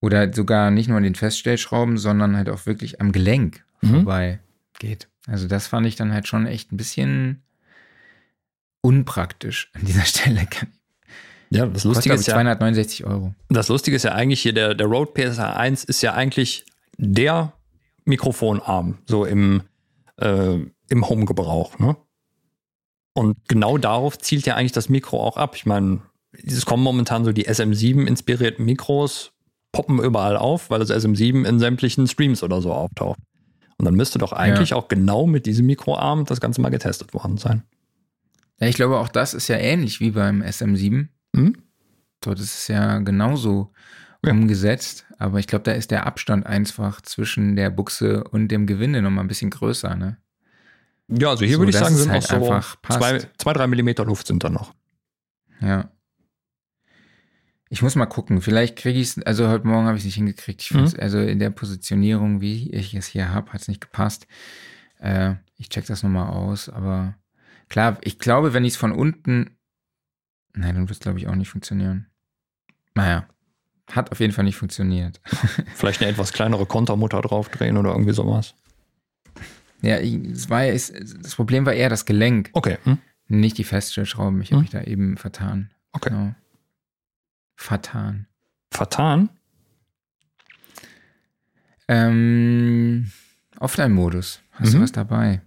oder 0.00 0.32
sogar 0.32 0.70
nicht 0.70 0.88
nur 0.88 0.98
an 0.98 1.02
den 1.02 1.14
Feststellschrauben, 1.14 1.96
sondern 1.96 2.36
halt 2.36 2.48
auch 2.48 2.66
wirklich 2.66 3.00
am 3.00 3.12
Gelenk 3.12 3.64
Mhm. 3.80 3.90
vorbei 3.96 4.38
geht. 4.78 5.08
Also 5.26 5.46
das 5.46 5.66
fand 5.66 5.86
ich 5.86 5.94
dann 5.96 6.12
halt 6.12 6.26
schon 6.26 6.46
echt 6.46 6.72
ein 6.72 6.76
bisschen 6.78 7.42
unpraktisch 8.80 9.70
an 9.74 9.84
dieser 9.84 10.04
Stelle. 10.06 10.46
Ja, 11.50 11.66
das 11.66 11.84
Lustige 11.84 12.14
ist 12.14 12.26
ja, 12.26 12.34
269 12.34 13.04
Euro. 13.04 13.34
das 13.50 13.68
Lustige 13.68 13.96
ist 13.96 14.02
ja 14.04 14.12
eigentlich 14.12 14.40
hier, 14.42 14.52
der, 14.54 14.74
der 14.74 14.86
Rode 14.86 15.12
PSA 15.12 15.52
1 15.54 15.84
ist 15.84 16.02
ja 16.02 16.14
eigentlich 16.14 16.64
der 16.98 17.52
Mikrofonarm, 18.04 18.98
so 19.06 19.24
im, 19.24 19.62
äh, 20.16 20.58
im 20.88 21.08
Home-Gebrauch, 21.08 21.78
ne? 21.78 21.96
Und 23.16 23.36
genau 23.48 23.78
darauf 23.78 24.18
zielt 24.18 24.44
ja 24.44 24.56
eigentlich 24.56 24.72
das 24.72 24.88
Mikro 24.88 25.22
auch 25.22 25.36
ab. 25.36 25.54
Ich 25.54 25.66
meine, 25.66 26.00
es 26.32 26.66
kommen 26.66 26.82
momentan 26.82 27.24
so 27.24 27.30
die 27.32 27.46
SM7-inspirierten 27.48 28.64
Mikros, 28.64 29.32
poppen 29.70 30.00
überall 30.00 30.36
auf, 30.36 30.68
weil 30.70 30.80
das 30.80 30.90
SM7 30.90 31.44
in 31.46 31.58
sämtlichen 31.60 32.08
Streams 32.08 32.42
oder 32.42 32.60
so 32.60 32.72
auftaucht. 32.72 33.18
Und 33.78 33.84
dann 33.84 33.94
müsste 33.94 34.18
doch 34.18 34.32
eigentlich 34.32 34.74
auch 34.74 34.88
genau 34.88 35.26
mit 35.26 35.46
diesem 35.46 35.66
Mikroarm 35.66 36.24
das 36.24 36.40
Ganze 36.40 36.60
mal 36.60 36.70
getestet 36.70 37.14
worden 37.14 37.38
sein. 37.38 37.62
Ja, 38.60 38.66
ich 38.68 38.76
glaube, 38.76 38.98
auch 38.98 39.08
das 39.08 39.32
ist 39.34 39.48
ja 39.48 39.56
ähnlich 39.56 40.00
wie 40.00 40.10
beim 40.12 40.42
SM7. 40.42 41.08
Hm? 41.36 41.56
Dort 42.20 42.38
ist 42.40 42.54
es 42.54 42.68
ja 42.68 42.98
genauso 42.98 43.70
Ja. 44.24 44.32
umgesetzt, 44.32 45.06
aber 45.24 45.38
ich 45.38 45.46
glaube, 45.46 45.64
da 45.64 45.72
ist 45.72 45.90
der 45.90 46.06
Abstand 46.06 46.46
einfach 46.46 47.00
zwischen 47.00 47.56
der 47.56 47.70
Buchse 47.70 48.24
und 48.24 48.48
dem 48.48 48.66
Gewinde 48.66 49.00
nochmal 49.00 49.24
ein 49.24 49.28
bisschen 49.28 49.50
größer, 49.50 49.96
ne? 49.96 50.18
Ja, 51.08 51.30
also 51.30 51.44
hier 51.46 51.54
So, 51.54 51.60
würde 51.60 51.70
ich 51.70 51.76
sagen, 51.76 51.94
sind 51.94 52.10
halt 52.10 52.22
noch 52.22 52.28
so 52.28 52.52
einfach 52.52 52.76
zwei, 52.88 53.18
zwei, 53.38 53.52
drei 53.54 53.66
Millimeter 53.66 54.04
Luft 54.04 54.26
sind 54.26 54.44
da 54.44 54.50
noch. 54.50 54.74
Ja. 55.60 55.90
Ich 57.70 57.80
muss 57.80 57.96
mal 57.96 58.06
gucken. 58.06 58.42
Vielleicht 58.42 58.76
kriege 58.76 59.00
ich 59.00 59.16
es, 59.16 59.22
also 59.22 59.48
heute 59.48 59.66
Morgen 59.66 59.86
habe 59.86 59.96
ich 59.96 60.02
es 60.02 60.06
nicht 60.06 60.16
hingekriegt. 60.16 60.60
Ich 60.60 60.68
find's, 60.68 60.94
Also 60.94 61.18
in 61.18 61.38
der 61.38 61.50
Positionierung, 61.50 62.40
wie 62.40 62.70
ich 62.70 62.94
es 62.94 63.06
hier 63.06 63.30
habe, 63.30 63.52
hat 63.52 63.62
es 63.62 63.68
nicht 63.68 63.80
gepasst. 63.80 64.26
Äh, 65.00 65.36
ich 65.56 65.70
check 65.70 65.86
das 65.86 66.02
nochmal 66.02 66.28
aus, 66.28 66.68
aber 66.68 67.16
klar, 67.68 67.98
ich 68.02 68.18
glaube, 68.18 68.52
wenn 68.52 68.64
ich 68.64 68.74
es 68.74 68.78
von 68.78 68.92
unten. 68.92 69.56
Nein, 70.52 70.74
dann 70.74 70.88
wird 70.88 70.92
es, 70.98 71.00
glaube 71.00 71.18
ich, 71.18 71.28
auch 71.28 71.34
nicht 71.34 71.48
funktionieren. 71.48 72.06
Naja. 72.94 73.26
Hat 73.92 74.10
auf 74.12 74.20
jeden 74.20 74.32
Fall 74.32 74.44
nicht 74.44 74.56
funktioniert. 74.56 75.20
Vielleicht 75.74 76.00
eine 76.00 76.10
etwas 76.10 76.32
kleinere 76.32 76.66
Kontermutter 76.66 77.20
draufdrehen 77.20 77.76
oder 77.76 77.92
irgendwie 77.92 78.14
sowas. 78.14 78.54
Ja, 79.82 79.96
es 79.98 80.48
war, 80.48 80.64
es, 80.64 80.92
das 80.92 81.34
Problem 81.34 81.66
war 81.66 81.74
eher 81.74 81.90
das 81.90 82.06
Gelenk, 82.06 82.50
Okay. 82.54 82.78
Hm? 82.84 82.98
nicht 83.28 83.58
die 83.58 83.64
Feststellschrauben. 83.64 84.40
Ich 84.40 84.48
habe 84.50 84.56
Hm. 84.56 84.62
mich 84.62 84.70
da 84.70 84.80
eben 84.82 85.16
vertan. 85.18 85.70
Okay. 85.92 86.10
Genau. 86.10 86.34
Vertan. 87.56 88.26
Vertan? 88.70 89.28
Ähm, 91.88 93.10
Offline-Modus. 93.60 94.40
Hast 94.52 94.70
Mhm. 94.72 94.76
du 94.78 94.82
was 94.82 94.92
dabei? 94.92 95.42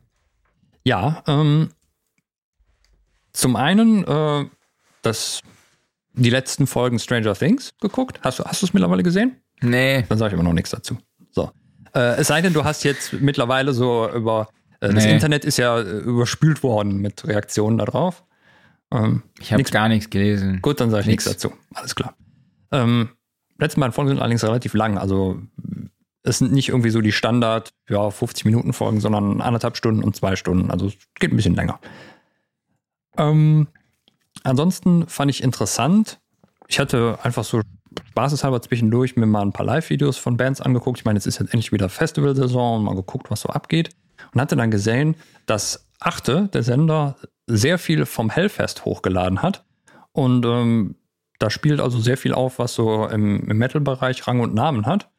Ja. 0.83 1.23
Ähm, 1.27 1.69
zum 3.33 3.55
einen 3.55 4.03
äh, 4.05 4.45
das, 5.01 5.41
die 6.17 6.29
letzten 6.29 6.67
Folgen 6.67 6.99
Stranger 6.99 7.33
Things 7.35 7.71
geguckt. 7.81 8.19
Hast 8.23 8.39
du 8.39 8.43
hast 8.43 8.61
du 8.61 8.65
es 8.65 8.73
mittlerweile 8.73 9.03
gesehen? 9.03 9.37
Nee. 9.61 10.03
Dann 10.09 10.17
sage 10.17 10.29
ich 10.29 10.33
aber 10.35 10.43
noch 10.43 10.53
nichts 10.53 10.71
dazu. 10.71 10.97
So. 11.31 11.51
Äh, 11.93 12.17
es 12.19 12.27
sei 12.27 12.41
denn, 12.41 12.53
du 12.53 12.63
hast 12.63 12.83
jetzt 12.83 13.13
mittlerweile 13.13 13.73
so 13.73 14.09
über. 14.11 14.49
Äh, 14.79 14.93
Das 14.93 15.05
Nee. 15.05 15.13
Internet 15.13 15.45
ist 15.45 15.57
ja 15.57 15.79
äh, 15.79 15.83
überspült 15.99 16.61
worden 16.63 16.97
mit 16.97 17.25
Reaktionen 17.27 17.77
darauf. 17.77 18.23
Ähm, 18.91 19.23
Ich 19.39 19.51
habe 19.53 19.63
gar 19.63 19.87
nichts 19.89 20.09
gelesen. 20.09 20.61
Gut, 20.61 20.79
dann 20.79 20.89
sage 20.91 21.01
ich 21.01 21.07
nichts 21.07 21.25
dazu. 21.25 21.51
Alles 21.73 21.95
klar. 21.95 22.15
Ähm, 22.71 23.09
letzten 23.57 23.79
beiden 23.81 23.93
Folgen 23.93 24.09
sind 24.09 24.19
allerdings 24.19 24.43
relativ 24.43 24.73
lang. 24.73 24.97
Also 24.97 25.41
es 26.23 26.39
sind 26.39 26.51
nicht 26.51 26.69
irgendwie 26.69 26.89
so 26.89 27.01
die 27.01 27.11
Standard, 27.11 27.73
ja, 27.89 28.09
50 28.11 28.45
Minuten 28.45 28.73
Folgen, 28.73 28.99
sondern 28.99 29.41
anderthalb 29.41 29.77
Stunden 29.77 30.03
und 30.03 30.15
zwei 30.15 30.35
Stunden. 30.35 30.69
Also 30.71 30.87
es 30.87 30.93
geht 31.19 31.31
ein 31.31 31.37
bisschen 31.37 31.55
länger. 31.55 31.79
Ähm, 33.17 33.67
ansonsten 34.47 35.07
fand 35.07 35.31
ich 35.31 35.43
interessant. 35.43 36.19
Ich 36.67 36.79
hatte 36.79 37.19
einfach 37.23 37.43
so 37.43 37.61
spaßeshalber 38.09 38.61
zwischendurch 38.61 39.15
mir 39.15 39.25
mal 39.25 39.41
ein 39.41 39.53
paar 39.53 39.65
Live-Videos 39.65 40.17
von 40.17 40.37
Bands 40.37 40.61
angeguckt. 40.61 40.99
Ich 40.99 41.05
meine, 41.05 41.17
es 41.17 41.25
ist 41.25 41.39
jetzt 41.39 41.53
endlich 41.53 41.71
wieder 41.71 41.89
Festivalsaison 41.89 42.79
und 42.79 42.85
mal 42.85 42.95
geguckt, 42.95 43.31
was 43.31 43.41
so 43.41 43.49
abgeht. 43.49 43.89
Und 44.33 44.41
hatte 44.41 44.55
dann 44.55 44.71
gesehen, 44.71 45.15
dass 45.45 45.87
Achte, 45.99 46.49
der 46.53 46.63
Sender, 46.63 47.15
sehr 47.47 47.77
viel 47.79 48.05
vom 48.05 48.29
Hellfest 48.29 48.85
hochgeladen 48.85 49.41
hat. 49.41 49.65
Und 50.11 50.45
ähm, 50.45 50.95
da 51.39 51.49
spielt 51.49 51.79
also 51.79 51.99
sehr 51.99 52.17
viel 52.17 52.33
auf, 52.33 52.59
was 52.59 52.73
so 52.73 53.07
im, 53.07 53.49
im 53.49 53.57
Metal-Bereich 53.57 54.27
Rang 54.27 54.39
und 54.39 54.53
Namen 54.53 54.85
hat. 54.85 55.09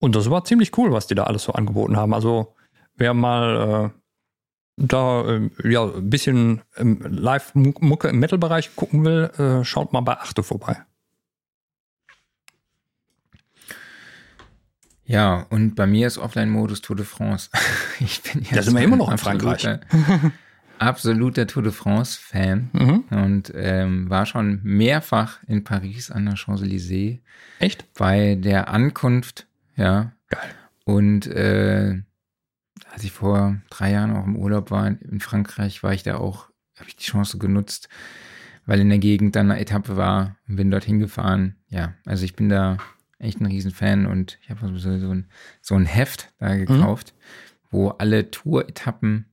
Und 0.00 0.16
das 0.16 0.30
war 0.30 0.44
ziemlich 0.44 0.76
cool, 0.78 0.92
was 0.92 1.06
die 1.06 1.14
da 1.14 1.24
alles 1.24 1.44
so 1.44 1.52
angeboten 1.52 1.96
haben. 1.96 2.14
Also 2.14 2.54
wer 2.96 3.14
mal 3.14 3.92
äh, 3.94 3.98
da 4.78 5.26
ähm, 5.26 5.50
ja, 5.64 5.84
ein 5.84 6.08
bisschen 6.08 6.62
ähm, 6.76 7.00
Live-Mucke 7.02 8.08
im 8.08 8.18
Metal-Bereich 8.18 8.76
gucken 8.76 9.04
will, 9.04 9.30
äh, 9.38 9.64
schaut 9.64 9.92
mal 9.92 10.00
bei 10.00 10.18
Achte 10.18 10.42
vorbei. 10.42 10.76
Ja, 15.04 15.46
und 15.50 15.74
bei 15.74 15.86
mir 15.86 16.06
ist 16.06 16.18
Offline-Modus 16.18 16.82
Tour 16.82 16.96
de 16.96 17.04
France. 17.04 17.50
Ich 18.00 18.22
bin 18.22 18.42
ja 18.42 18.56
da 18.56 18.62
sind 18.62 18.76
wir 18.76 18.82
immer 18.82 18.96
noch 18.96 19.10
in 19.10 19.18
Frankreich. 19.18 19.66
absoluter 20.78 21.46
Tour 21.46 21.64
de 21.64 21.72
France-Fan 21.72 22.70
mhm. 22.72 23.04
und 23.10 23.52
ähm, 23.54 24.08
war 24.08 24.26
schon 24.26 24.60
mehrfach 24.62 25.42
in 25.46 25.64
Paris 25.64 26.10
an 26.10 26.26
der 26.26 26.36
Champs-Élysées. 26.36 27.18
Echt? 27.58 27.92
Bei 27.94 28.36
der 28.36 28.68
Ankunft, 28.68 29.46
ja. 29.76 30.12
Geil. 30.28 30.50
Und 30.84 31.26
äh, 31.26 32.02
als 32.98 33.04
ich 33.04 33.12
vor 33.12 33.58
drei 33.70 33.92
Jahren 33.92 34.16
auch 34.16 34.26
im 34.26 34.34
Urlaub 34.34 34.72
war 34.72 34.88
in 34.88 35.20
Frankreich, 35.20 35.84
war 35.84 35.94
ich 35.94 36.02
da 36.02 36.16
auch, 36.16 36.48
habe 36.76 36.88
ich 36.88 36.96
die 36.96 37.04
Chance 37.04 37.38
genutzt, 37.38 37.88
weil 38.66 38.80
in 38.80 38.88
der 38.88 38.98
Gegend 38.98 39.36
dann 39.36 39.52
eine 39.52 39.60
Etappe 39.60 39.96
war 39.96 40.34
und 40.48 40.56
bin 40.56 40.72
dorthin 40.72 40.98
gefahren. 40.98 41.54
Ja, 41.68 41.94
also 42.04 42.24
ich 42.24 42.34
bin 42.34 42.48
da 42.48 42.76
echt 43.20 43.40
ein 43.40 43.46
Riesenfan 43.46 44.06
und 44.06 44.40
ich 44.42 44.50
habe 44.50 44.76
so, 44.80 44.98
so, 44.98 45.10
ein, 45.12 45.28
so 45.60 45.76
ein 45.76 45.86
Heft 45.86 46.32
da 46.38 46.52
mhm. 46.52 46.66
gekauft, 46.66 47.14
mhm. 47.14 47.66
wo 47.70 47.88
alle 47.90 48.32
Tour-Etappen 48.32 49.26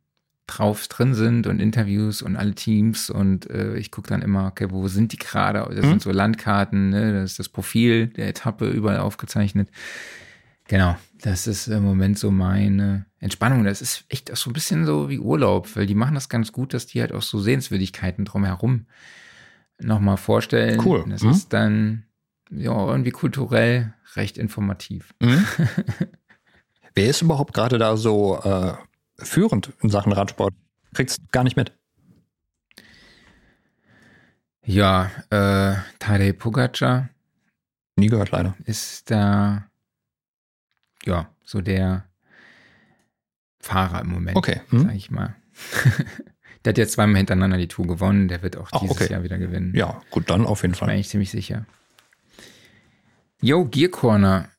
drauf 0.46 0.88
drin 0.88 1.16
sind 1.16 1.48
und 1.48 1.60
Interviews 1.60 2.22
und 2.22 2.36
alle 2.36 2.54
Teams 2.54 3.10
und 3.10 3.50
äh, 3.50 3.78
ich 3.78 3.90
gucke 3.90 4.10
dann 4.10 4.22
immer, 4.22 4.46
okay, 4.46 4.68
wo 4.70 4.88
sind 4.88 5.12
die 5.12 5.18
gerade? 5.18 5.66
Das 5.74 5.84
mhm. 5.84 5.90
sind 5.90 6.02
so 6.04 6.12
Landkarten, 6.12 6.92
ne? 6.92 7.14
das 7.14 7.32
ist 7.32 7.40
das 7.40 7.50
Profil 7.50 8.10
der 8.10 8.28
Etappe 8.28 8.70
überall 8.70 9.00
aufgezeichnet. 9.00 9.70
Genau, 10.68 10.96
das 11.26 11.48
ist 11.48 11.68
im 11.68 11.82
Moment 11.82 12.20
so 12.20 12.30
meine 12.30 13.08
Entspannung. 13.20 13.64
Das 13.64 13.82
ist 13.82 14.06
echt 14.10 14.32
auch 14.32 14.38
so 14.38 14.52
ein 14.52 14.54
bisschen 14.54 14.86
so 14.86 15.10
wie 15.10 15.18
Urlaub, 15.18 15.76
weil 15.76 15.88
die 15.88 15.96
machen 15.96 16.14
das 16.14 16.30
ganz 16.30 16.52
gut, 16.52 16.72
dass 16.72 16.86
die 16.86 17.02
halt 17.02 17.12
auch 17.12 17.24
so 17.24 17.40
Sehenswürdigkeiten 17.40 18.26
drumherum 18.26 18.86
nochmal 19.80 20.18
vorstellen. 20.18 20.80
Cool. 20.86 21.04
Das 21.10 21.24
mhm. 21.24 21.32
ist 21.32 21.52
dann 21.52 22.04
ja 22.52 22.74
irgendwie 22.74 23.10
kulturell 23.10 23.92
recht 24.16 24.38
informativ. 24.38 25.16
Mhm. 25.20 25.44
Wer 26.94 27.10
ist 27.10 27.24
überhaupt 27.24 27.56
gerade 27.56 27.80
da 27.80 27.98
so 27.98 28.40
äh, 28.44 28.74
führend 29.18 29.74
in 29.82 29.90
Sachen 29.90 30.12
Radsport? 30.12 30.54
Kriegst 30.94 31.32
gar 31.32 31.44
nicht 31.44 31.58
mit. 31.58 31.72
Ja, 34.64 35.10
äh, 35.32 35.76
Tadej 35.98 36.34
Pogacar. 36.34 37.10
Nie 37.96 38.10
gehört 38.10 38.30
leider. 38.30 38.56
Ist 38.66 39.10
da, 39.10 39.66
ja, 41.06 41.30
so 41.44 41.61
der 41.61 42.06
Fahrer 43.60 44.02
im 44.02 44.10
Moment. 44.10 44.38
Okay. 44.38 44.61
Hm. 44.69 44.84
Sag 44.84 44.95
ich 44.95 45.10
mal. 45.10 45.36
der 46.65 46.72
hat 46.72 46.77
jetzt 46.77 46.94
zweimal 46.94 47.18
hintereinander 47.18 47.57
die 47.57 47.68
Tour 47.68 47.88
gewonnen. 47.88 48.27
Der 48.27 48.41
wird 48.44 48.57
auch 48.57 48.69
Ach, 48.72 48.80
dieses 48.80 48.95
okay. 48.95 49.11
Jahr 49.11 49.23
wieder 49.23 49.38
gewinnen. 49.38 49.73
Ja, 49.76 50.02
gut, 50.11 50.30
dann 50.30 50.45
auf 50.45 50.61
jeden 50.61 50.76
Fall. 50.76 50.90
Bin 50.90 50.99
ich 50.99 51.10
ziemlich 51.10 51.32
sicher. 51.32 51.65
Yo, 53.41 53.65
Gear 53.65 53.90
Corner. 53.90 54.49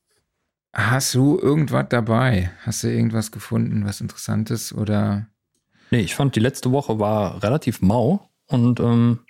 Hast 0.73 1.15
du 1.15 1.39
irgendwas 1.39 1.87
dabei? 1.89 2.51
Hast 2.63 2.83
du 2.83 2.89
irgendwas 2.89 3.33
gefunden, 3.33 3.87
was 3.87 4.01
Interessantes 4.01 4.75
oder? 4.75 5.27
Nee, 5.91 6.01
ich 6.01 6.15
fand 6.15 6.37
die 6.37 6.41
letzte 6.41 6.71
Woche 6.73 6.99
war 6.99 7.43
relativ 7.43 7.81
mau 7.81 8.29
und 8.49 8.81
ähm, 8.81 9.21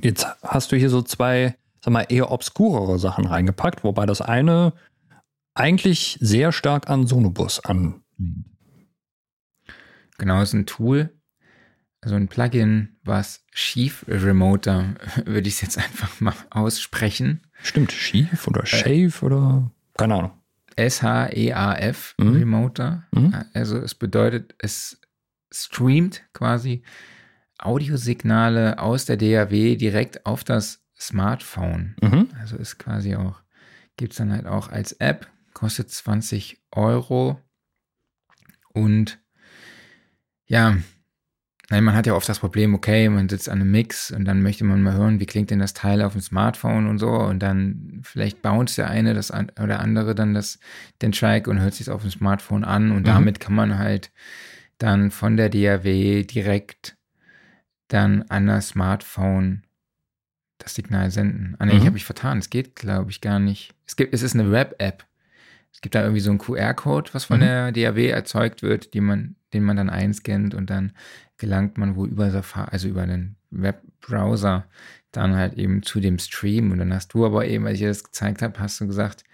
jetzt 0.00 0.26
hast 0.42 0.72
du 0.72 0.76
hier 0.76 0.90
so 0.90 1.02
zwei, 1.02 1.54
sag 1.84 1.92
mal, 1.92 2.06
eher 2.08 2.32
obskurere 2.32 2.98
Sachen 2.98 3.26
reingepackt, 3.26 3.84
wobei 3.84 4.06
das 4.06 4.20
eine 4.20 4.72
eigentlich 5.54 6.18
sehr 6.20 6.52
stark 6.52 6.88
an 6.88 7.06
Sonobus 7.06 7.60
anliegt. 7.60 8.00
Genau, 10.18 10.42
ist 10.42 10.52
ein 10.52 10.66
Tool, 10.66 11.10
also 12.02 12.14
ein 12.14 12.28
Plugin, 12.28 12.98
was 13.04 13.44
Sheaf 13.52 14.04
Remoter, 14.06 14.94
würde 15.24 15.48
ich 15.48 15.54
es 15.54 15.60
jetzt 15.62 15.78
einfach 15.78 16.20
mal 16.20 16.34
aussprechen. 16.50 17.46
Stimmt, 17.62 17.92
Sheaf 17.92 18.46
oder 18.46 18.62
äh, 18.62 18.66
Shave 18.66 19.22
äh, 19.22 19.24
oder 19.24 19.70
keine 19.96 20.14
Ahnung. 20.14 20.32
S-H-E-A-F 20.76 22.14
mhm. 22.18 22.36
Remoter. 22.36 23.04
Mhm. 23.12 23.34
Also 23.52 23.76
es 23.78 23.94
bedeutet, 23.94 24.54
es 24.58 25.00
streamt 25.52 26.22
quasi 26.32 26.82
Audiosignale 27.58 28.78
aus 28.78 29.04
der 29.04 29.16
DAW 29.16 29.76
direkt 29.76 30.24
auf 30.24 30.44
das 30.44 30.82
Smartphone. 30.98 31.96
Mhm. 32.00 32.28
Also 32.38 32.56
ist 32.56 32.78
quasi 32.78 33.16
auch, 33.16 33.42
gibt 33.96 34.12
es 34.12 34.18
dann 34.18 34.32
halt 34.32 34.46
auch 34.46 34.68
als 34.68 34.92
App, 34.92 35.26
kostet 35.60 35.90
20 35.90 36.58
Euro. 36.72 37.38
Und 38.72 39.20
ja, 40.46 40.78
Nein, 41.72 41.84
man 41.84 41.94
hat 41.94 42.04
ja 42.08 42.14
oft 42.14 42.28
das 42.28 42.40
Problem, 42.40 42.74
okay, 42.74 43.08
man 43.08 43.28
sitzt 43.28 43.48
an 43.48 43.60
einem 43.60 43.70
Mix 43.70 44.10
und 44.10 44.24
dann 44.24 44.42
möchte 44.42 44.64
man 44.64 44.82
mal 44.82 44.94
hören, 44.94 45.20
wie 45.20 45.26
klingt 45.26 45.50
denn 45.50 45.60
das 45.60 45.72
Teil 45.72 46.02
auf 46.02 46.14
dem 46.14 46.20
Smartphone 46.20 46.88
und 46.88 46.98
so 46.98 47.10
und 47.12 47.38
dann 47.38 48.00
vielleicht 48.02 48.42
bounce 48.42 48.74
der 48.74 48.90
eine 48.90 49.14
das 49.14 49.30
an, 49.30 49.52
oder 49.62 49.78
andere 49.78 50.16
dann 50.16 50.34
das, 50.34 50.58
den 51.00 51.12
Track 51.12 51.46
und 51.46 51.60
hört 51.60 51.74
sich 51.74 51.88
auf 51.88 52.02
dem 52.02 52.10
Smartphone 52.10 52.64
an 52.64 52.90
und 52.90 53.02
mhm. 53.02 53.04
damit 53.04 53.38
kann 53.38 53.54
man 53.54 53.78
halt 53.78 54.10
dann 54.78 55.12
von 55.12 55.36
der 55.36 55.48
DAW 55.48 56.24
direkt 56.24 56.96
dann 57.86 58.22
an 58.22 58.48
das 58.48 58.70
Smartphone 58.70 59.62
das 60.58 60.74
Signal 60.74 61.12
senden. 61.12 61.54
Ah 61.60 61.66
nee, 61.66 61.74
mhm. 61.74 61.78
ich 61.78 61.84
habe 61.84 61.94
mich 61.94 62.04
vertan, 62.04 62.38
es 62.38 62.50
geht 62.50 62.74
glaube 62.74 63.12
ich 63.12 63.20
gar 63.20 63.38
nicht. 63.38 63.76
Es 63.86 63.94
gibt, 63.94 64.12
es 64.12 64.22
ist 64.22 64.34
eine 64.34 64.50
Web-App. 64.50 65.06
Es 65.72 65.80
gibt 65.80 65.94
da 65.94 66.02
irgendwie 66.02 66.20
so 66.20 66.30
einen 66.30 66.38
QR-Code, 66.38 67.10
was 67.12 67.24
von 67.24 67.38
mhm. 67.38 67.72
der 67.72 67.72
DAW 67.72 68.08
erzeugt 68.08 68.62
wird, 68.62 68.94
man, 68.94 69.36
den 69.52 69.64
man 69.64 69.76
dann 69.76 69.90
einscannt 69.90 70.54
und 70.54 70.68
dann 70.70 70.92
gelangt 71.38 71.78
man 71.78 71.96
wohl 71.96 72.08
über 72.08 72.30
Safari, 72.30 72.68
also 72.70 72.88
über 72.88 73.06
den 73.06 73.36
Webbrowser 73.50 74.66
dann 75.12 75.34
halt 75.34 75.54
eben 75.54 75.82
zu 75.82 76.00
dem 76.00 76.18
Stream. 76.18 76.70
Und 76.70 76.78
dann 76.78 76.94
hast 76.94 77.14
du 77.14 77.26
aber 77.26 77.46
eben, 77.46 77.66
als 77.66 77.74
ich 77.74 77.80
dir 77.80 77.88
das 77.88 78.04
gezeigt 78.04 78.42
habe, 78.42 78.58
hast 78.60 78.80
du 78.80 78.86
gesagt, 78.86 79.24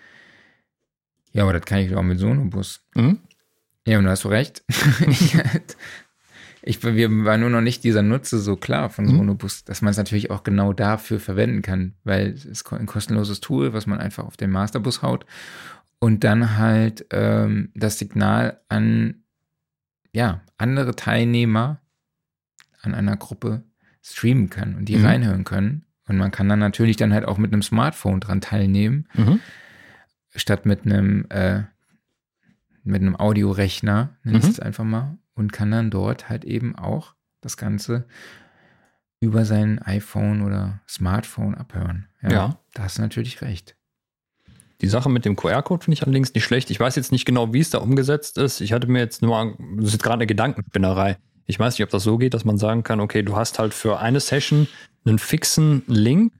ja, 1.32 1.42
aber 1.42 1.52
das 1.52 1.64
kann 1.64 1.78
ich 1.78 1.94
auch 1.94 2.02
mit 2.02 2.18
Sonobus. 2.18 2.80
Mhm. 2.94 3.18
Ja, 3.86 3.98
und 3.98 4.04
da 4.04 4.10
hast 4.10 4.24
du 4.24 4.28
recht. 4.28 4.64
ich, 6.62 6.82
wir 6.82 7.24
war 7.24 7.36
nur 7.36 7.50
noch 7.50 7.60
nicht 7.60 7.84
dieser 7.84 8.02
Nutze 8.02 8.38
so 8.38 8.56
klar 8.56 8.88
von 8.88 9.04
mhm. 9.04 9.18
Sonobus, 9.18 9.64
dass 9.64 9.82
man 9.82 9.90
es 9.90 9.96
natürlich 9.96 10.30
auch 10.30 10.44
genau 10.44 10.72
dafür 10.72 11.20
verwenden 11.20 11.62
kann, 11.62 11.94
weil 12.04 12.28
es 12.28 12.44
ist 12.44 12.72
ein 12.72 12.86
kostenloses 12.86 13.40
Tool, 13.40 13.72
was 13.72 13.86
man 13.86 14.00
einfach 14.00 14.24
auf 14.24 14.36
den 14.36 14.50
Masterbus 14.50 15.02
haut 15.02 15.26
und 15.98 16.24
dann 16.24 16.56
halt 16.56 17.06
ähm, 17.10 17.70
das 17.74 17.98
Signal 17.98 18.60
an 18.68 19.23
ja, 20.12 20.40
andere 20.56 20.97
Teilnehmer 20.97 21.81
an 22.81 22.94
einer 22.94 23.16
Gruppe 23.16 23.64
streamen 24.02 24.48
kann 24.48 24.74
und 24.77 24.86
die 24.86 24.97
mhm. 24.97 25.05
reinhören 25.05 25.44
können. 25.44 25.85
Und 26.09 26.16
man 26.16 26.31
kann 26.31 26.48
dann 26.48 26.60
natürlich 26.60 26.97
dann 26.97 27.12
halt 27.12 27.27
auch 27.27 27.36
mit 27.36 27.52
einem 27.52 27.62
Smartphone 27.62 28.20
dran 28.20 28.40
teilnehmen, 28.40 29.09
mhm. 29.14 29.40
statt 30.35 30.64
mit 30.64 30.86
einem, 30.86 31.27
äh, 31.31 31.64
mit 32.85 33.02
einem 33.02 33.16
Audiorechner, 33.16 34.16
nenne 34.23 34.39
ich 34.39 34.44
mhm. 34.44 34.51
es 34.51 34.60
einfach 34.60 34.85
mal, 34.85 35.18
und 35.35 35.52
kann 35.52 35.70
dann 35.70 35.90
dort 35.90 36.28
halt 36.28 36.44
eben 36.44 36.77
auch 36.77 37.14
das 37.40 37.56
Ganze 37.56 38.06
über 39.20 39.44
sein 39.44 39.81
iPhone 39.81 40.43
oder 40.43 40.81
Smartphone 40.89 41.55
abhören. 41.55 42.06
Ja, 42.23 42.31
ja. 42.31 42.59
Da 42.74 42.85
hast 42.85 42.98
du 42.98 43.02
natürlich 43.02 43.43
recht. 43.43 43.77
Die 44.80 44.88
Sache 44.88 45.08
mit 45.08 45.24
dem 45.24 45.36
QR-Code 45.36 45.84
finde 45.84 45.94
ich 45.94 46.02
allerdings 46.02 46.34
nicht 46.34 46.44
schlecht. 46.44 46.70
Ich 46.70 46.78
weiß 46.78 46.96
jetzt 46.96 47.12
nicht 47.12 47.24
genau, 47.24 47.52
wie 47.52 47.60
es 47.60 47.70
da 47.70 47.78
umgesetzt 47.78 48.36
ist. 48.38 48.60
Ich 48.60 48.72
hatte 48.72 48.86
mir 48.88 48.98
jetzt 48.98 49.22
nur, 49.22 49.54
das 49.78 49.94
ist 49.94 50.02
gerade 50.02 50.16
eine 50.16 50.26
Gedankenspinnerei. 50.26 51.16
Ich 51.46 51.58
weiß 51.58 51.74
nicht, 51.74 51.84
ob 51.84 51.90
das 51.90 52.02
so 52.02 52.18
geht, 52.18 52.34
dass 52.34 52.44
man 52.44 52.58
sagen 52.58 52.82
kann, 52.82 53.00
okay, 53.00 53.22
du 53.22 53.36
hast 53.36 53.58
halt 53.58 53.72
für 53.72 53.98
eine 54.00 54.20
Session 54.20 54.66
einen 55.04 55.18
fixen 55.18 55.82
Link, 55.86 56.32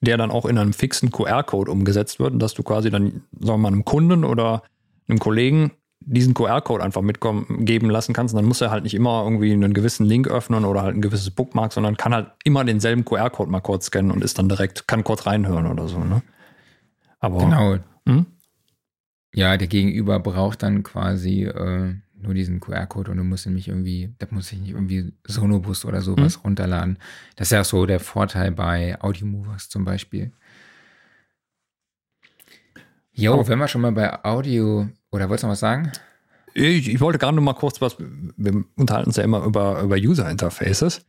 der 0.00 0.16
dann 0.16 0.30
auch 0.30 0.44
in 0.44 0.58
einem 0.58 0.72
fixen 0.72 1.10
QR-Code 1.10 1.70
umgesetzt 1.70 2.20
wird 2.20 2.32
und 2.32 2.40
dass 2.40 2.54
du 2.54 2.62
quasi 2.62 2.90
dann, 2.90 3.22
sagen 3.38 3.54
wir 3.54 3.58
mal, 3.58 3.68
einem 3.68 3.84
Kunden 3.84 4.24
oder 4.24 4.62
einem 5.08 5.18
Kollegen 5.18 5.72
diesen 6.00 6.34
QR-Code 6.34 6.82
einfach 6.82 7.02
mitkommen, 7.02 7.64
geben 7.64 7.90
lassen 7.90 8.12
kannst. 8.12 8.34
Und 8.34 8.40
dann 8.40 8.48
muss 8.48 8.60
er 8.60 8.70
halt 8.70 8.84
nicht 8.84 8.94
immer 8.94 9.22
irgendwie 9.24 9.52
einen 9.52 9.74
gewissen 9.74 10.06
Link 10.06 10.28
öffnen 10.28 10.64
oder 10.64 10.82
halt 10.82 10.96
ein 10.96 11.02
gewisses 11.02 11.30
Bookmark, 11.30 11.72
sondern 11.72 11.96
kann 11.96 12.14
halt 12.14 12.28
immer 12.44 12.64
denselben 12.64 13.04
QR-Code 13.04 13.50
mal 13.50 13.60
kurz 13.60 13.86
scannen 13.86 14.10
und 14.10 14.22
ist 14.22 14.38
dann 14.38 14.48
direkt, 14.48 14.88
kann 14.88 15.04
kurz 15.04 15.26
reinhören 15.26 15.66
oder 15.66 15.88
so, 15.88 15.98
ne? 15.98 16.22
Aber. 17.20 17.38
Genau. 17.38 17.78
Hm? 18.06 18.26
Ja, 19.34 19.56
der 19.56 19.68
Gegenüber 19.68 20.18
braucht 20.20 20.62
dann 20.62 20.82
quasi 20.82 21.44
äh, 21.44 21.94
nur 22.20 22.34
diesen 22.34 22.60
QR-Code 22.60 23.10
und 23.10 23.18
du 23.18 23.24
musst 23.24 23.46
nämlich 23.46 23.68
irgendwie, 23.68 24.14
da 24.18 24.26
muss 24.30 24.50
ich 24.52 24.58
nicht 24.58 24.70
irgendwie 24.70 25.12
Sonobus 25.26 25.84
oder 25.84 26.00
sowas 26.00 26.38
mhm. 26.38 26.42
runterladen. 26.42 26.98
Das 27.36 27.48
ist 27.48 27.52
ja 27.52 27.60
auch 27.60 27.64
so 27.64 27.86
der 27.86 28.00
Vorteil 28.00 28.50
bei 28.52 29.00
Audiomovers 29.00 29.68
zum 29.68 29.84
Beispiel. 29.84 30.32
Jo, 33.12 33.34
oh. 33.34 33.48
wenn 33.48 33.58
wir 33.58 33.68
schon 33.68 33.80
mal 33.80 33.92
bei 33.92 34.24
Audio, 34.24 34.88
oder 35.10 35.28
wolltest 35.28 35.42
du 35.42 35.46
noch 35.48 35.52
was 35.52 35.60
sagen? 35.60 35.92
Ich, 36.54 36.88
ich 36.88 37.00
wollte 37.00 37.18
gerade 37.18 37.36
noch 37.36 37.42
mal 37.42 37.54
kurz 37.54 37.80
was, 37.80 37.96
wir 37.98 38.64
unterhalten 38.76 39.08
uns 39.08 39.16
ja 39.16 39.24
immer 39.24 39.44
über, 39.44 39.80
über 39.82 39.96
User-Interfaces. 39.96 41.04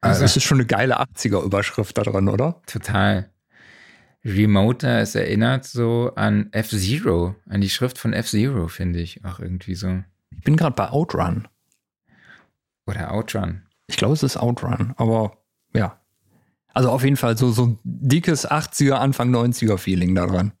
Also, 0.00 0.20
das 0.20 0.36
ist 0.36 0.42
schon 0.42 0.58
eine 0.58 0.66
geile 0.66 1.00
80er-Überschrift 1.00 1.96
da 1.96 2.02
drin, 2.02 2.28
oder? 2.28 2.60
Total. 2.66 3.30
Remoter, 4.24 5.00
es 5.00 5.14
erinnert 5.14 5.64
so 5.64 6.12
an 6.16 6.48
F-Zero, 6.52 7.36
an 7.48 7.60
die 7.60 7.68
Schrift 7.68 7.98
von 7.98 8.12
F-Zero, 8.12 8.68
finde 8.68 9.00
ich 9.00 9.24
auch 9.24 9.38
irgendwie 9.38 9.74
so. 9.74 10.02
Ich 10.30 10.44
bin 10.44 10.56
gerade 10.56 10.74
bei 10.74 10.90
Outrun. 10.90 11.46
Oder 12.86 13.12
Outrun. 13.12 13.62
Ich 13.86 13.96
glaube, 13.96 14.14
es 14.14 14.22
ist 14.22 14.36
Outrun, 14.36 14.94
aber 14.96 15.36
ja. 15.74 16.00
Also 16.72 16.90
auf 16.90 17.04
jeden 17.04 17.16
Fall 17.16 17.36
so, 17.36 17.50
so 17.52 17.66
ein 17.66 17.78
dickes 17.84 18.48
80er, 18.48 18.94
Anfang 18.94 19.34
90er 19.34 19.78
Feeling 19.78 20.14
daran. 20.14 20.52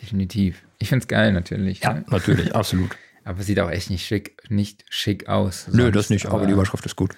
definitiv. 0.00 0.64
Ich 0.78 0.88
finde 0.90 1.02
es 1.02 1.08
geil 1.08 1.32
natürlich. 1.32 1.80
Ja, 1.80 1.94
ne? 1.94 2.04
natürlich, 2.08 2.54
absolut. 2.54 2.96
Aber 3.24 3.42
sieht 3.42 3.60
auch 3.60 3.70
echt 3.70 3.90
nicht 3.90 4.06
schick, 4.06 4.42
nicht 4.48 4.84
schick 4.88 5.28
aus. 5.28 5.68
Nö, 5.68 5.82
sonst, 5.82 5.96
das 5.96 6.10
nicht, 6.10 6.26
aber 6.26 6.46
die 6.46 6.52
Überschrift 6.52 6.86
ist 6.86 6.96
gut. 6.96 7.14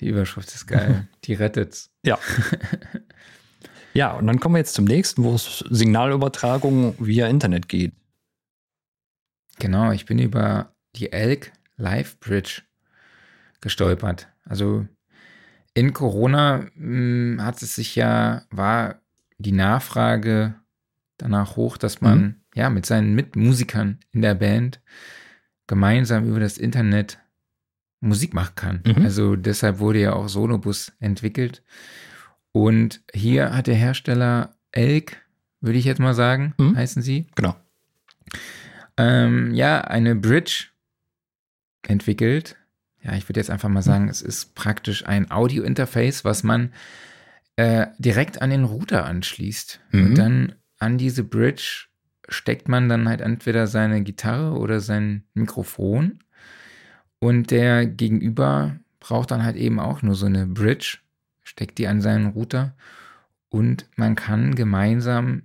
Die 0.00 0.08
Überschrift 0.08 0.52
ist 0.52 0.66
geil. 0.66 1.08
die 1.24 1.34
rettet's. 1.34 1.90
Ja. 2.04 2.18
ja, 3.94 4.12
und 4.12 4.26
dann 4.26 4.40
kommen 4.40 4.54
wir 4.54 4.58
jetzt 4.60 4.74
zum 4.74 4.84
nächsten, 4.84 5.22
wo 5.24 5.34
es 5.34 5.64
Signalübertragung 5.70 6.94
via 6.98 7.26
Internet 7.28 7.68
geht. 7.68 7.92
Genau, 9.58 9.92
ich 9.92 10.06
bin 10.06 10.18
über 10.18 10.74
die 10.96 11.12
Elk 11.12 11.52
Live 11.76 12.18
Bridge 12.20 12.62
gestolpert. 13.60 14.28
Also 14.44 14.86
in 15.74 15.92
Corona 15.92 16.66
mh, 16.74 17.42
hat 17.44 17.62
es 17.62 17.74
sich 17.74 17.94
ja, 17.96 18.42
war 18.50 19.00
die 19.38 19.52
Nachfrage 19.52 20.54
danach 21.18 21.56
hoch, 21.56 21.76
dass 21.76 22.00
man 22.00 22.18
Mhm. 22.20 22.34
ja 22.54 22.70
mit 22.70 22.86
seinen 22.86 23.14
Mitmusikern 23.14 24.00
in 24.10 24.22
der 24.22 24.34
Band 24.34 24.80
gemeinsam 25.66 26.26
über 26.26 26.40
das 26.40 26.58
Internet 26.58 27.18
Musik 28.00 28.34
machen 28.34 28.54
kann. 28.56 28.82
Mhm. 28.84 29.04
Also 29.04 29.36
deshalb 29.36 29.78
wurde 29.78 30.00
ja 30.00 30.12
auch 30.14 30.28
Solobus 30.28 30.92
entwickelt. 30.98 31.62
Und 32.52 33.00
hier 33.14 33.54
hat 33.54 33.66
der 33.66 33.74
Hersteller 33.74 34.54
Elk, 34.72 35.22
würde 35.60 35.78
ich 35.78 35.84
jetzt 35.84 36.00
mal 36.00 36.14
sagen, 36.14 36.54
Mhm. 36.58 36.76
heißen 36.76 37.02
sie, 37.02 37.26
Genau. 37.34 37.56
ähm, 38.96 39.54
ja, 39.54 39.80
eine 39.82 40.14
Bridge 40.14 40.66
entwickelt. 41.86 42.56
Ja, 43.02 43.14
ich 43.14 43.28
würde 43.28 43.40
jetzt 43.40 43.50
einfach 43.50 43.68
mal 43.68 43.82
sagen, 43.82 44.08
es 44.08 44.22
ist 44.22 44.54
praktisch 44.54 45.06
ein 45.06 45.30
Audio-Interface, 45.30 46.24
was 46.24 46.42
man 46.42 46.72
äh, 47.56 47.88
direkt 47.98 48.40
an 48.40 48.50
den 48.50 48.64
Router 48.64 49.04
anschließt. 49.04 49.80
Mhm. 49.90 50.04
Und 50.06 50.14
dann 50.16 50.54
an 50.78 50.96
diese 50.98 51.22
Bridge 51.24 51.86
steckt 52.28 52.68
man 52.68 52.88
dann 52.88 53.08
halt 53.08 53.20
entweder 53.20 53.66
seine 53.66 54.02
Gitarre 54.02 54.52
oder 54.58 54.80
sein 54.80 55.24
Mikrofon. 55.34 56.20
Und 57.18 57.50
der 57.50 57.86
Gegenüber 57.86 58.76
braucht 59.00 59.30
dann 59.32 59.44
halt 59.44 59.56
eben 59.56 59.80
auch 59.80 60.02
nur 60.02 60.14
so 60.14 60.26
eine 60.26 60.46
Bridge, 60.46 60.98
steckt 61.52 61.78
die 61.78 61.86
an 61.86 62.00
seinen 62.00 62.26
Router. 62.26 62.74
Und 63.48 63.86
man 63.96 64.14
kann 64.14 64.54
gemeinsam 64.54 65.42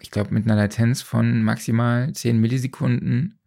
ich 0.00 0.10
glaube, 0.10 0.32
mit 0.32 0.44
einer 0.44 0.56
Latenz 0.56 1.02
von 1.02 1.42
maximal 1.42 2.12
10 2.12 2.40
Millisekunden 2.40 3.38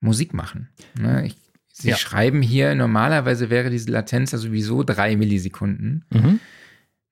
Musik 0.00 0.34
machen. 0.34 0.68
Ne? 0.98 1.26
Ich, 1.26 1.36
Sie 1.72 1.90
Ja. 1.90 1.96
schreiben 1.96 2.42
hier, 2.42 2.74
normalerweise 2.74 3.50
wäre 3.50 3.70
diese 3.70 3.90
Latenz 3.90 4.32
ja 4.32 4.38
sowieso 4.38 4.82
3 4.82 5.16
Millisekunden. 5.16 6.04
Mhm. 6.10 6.40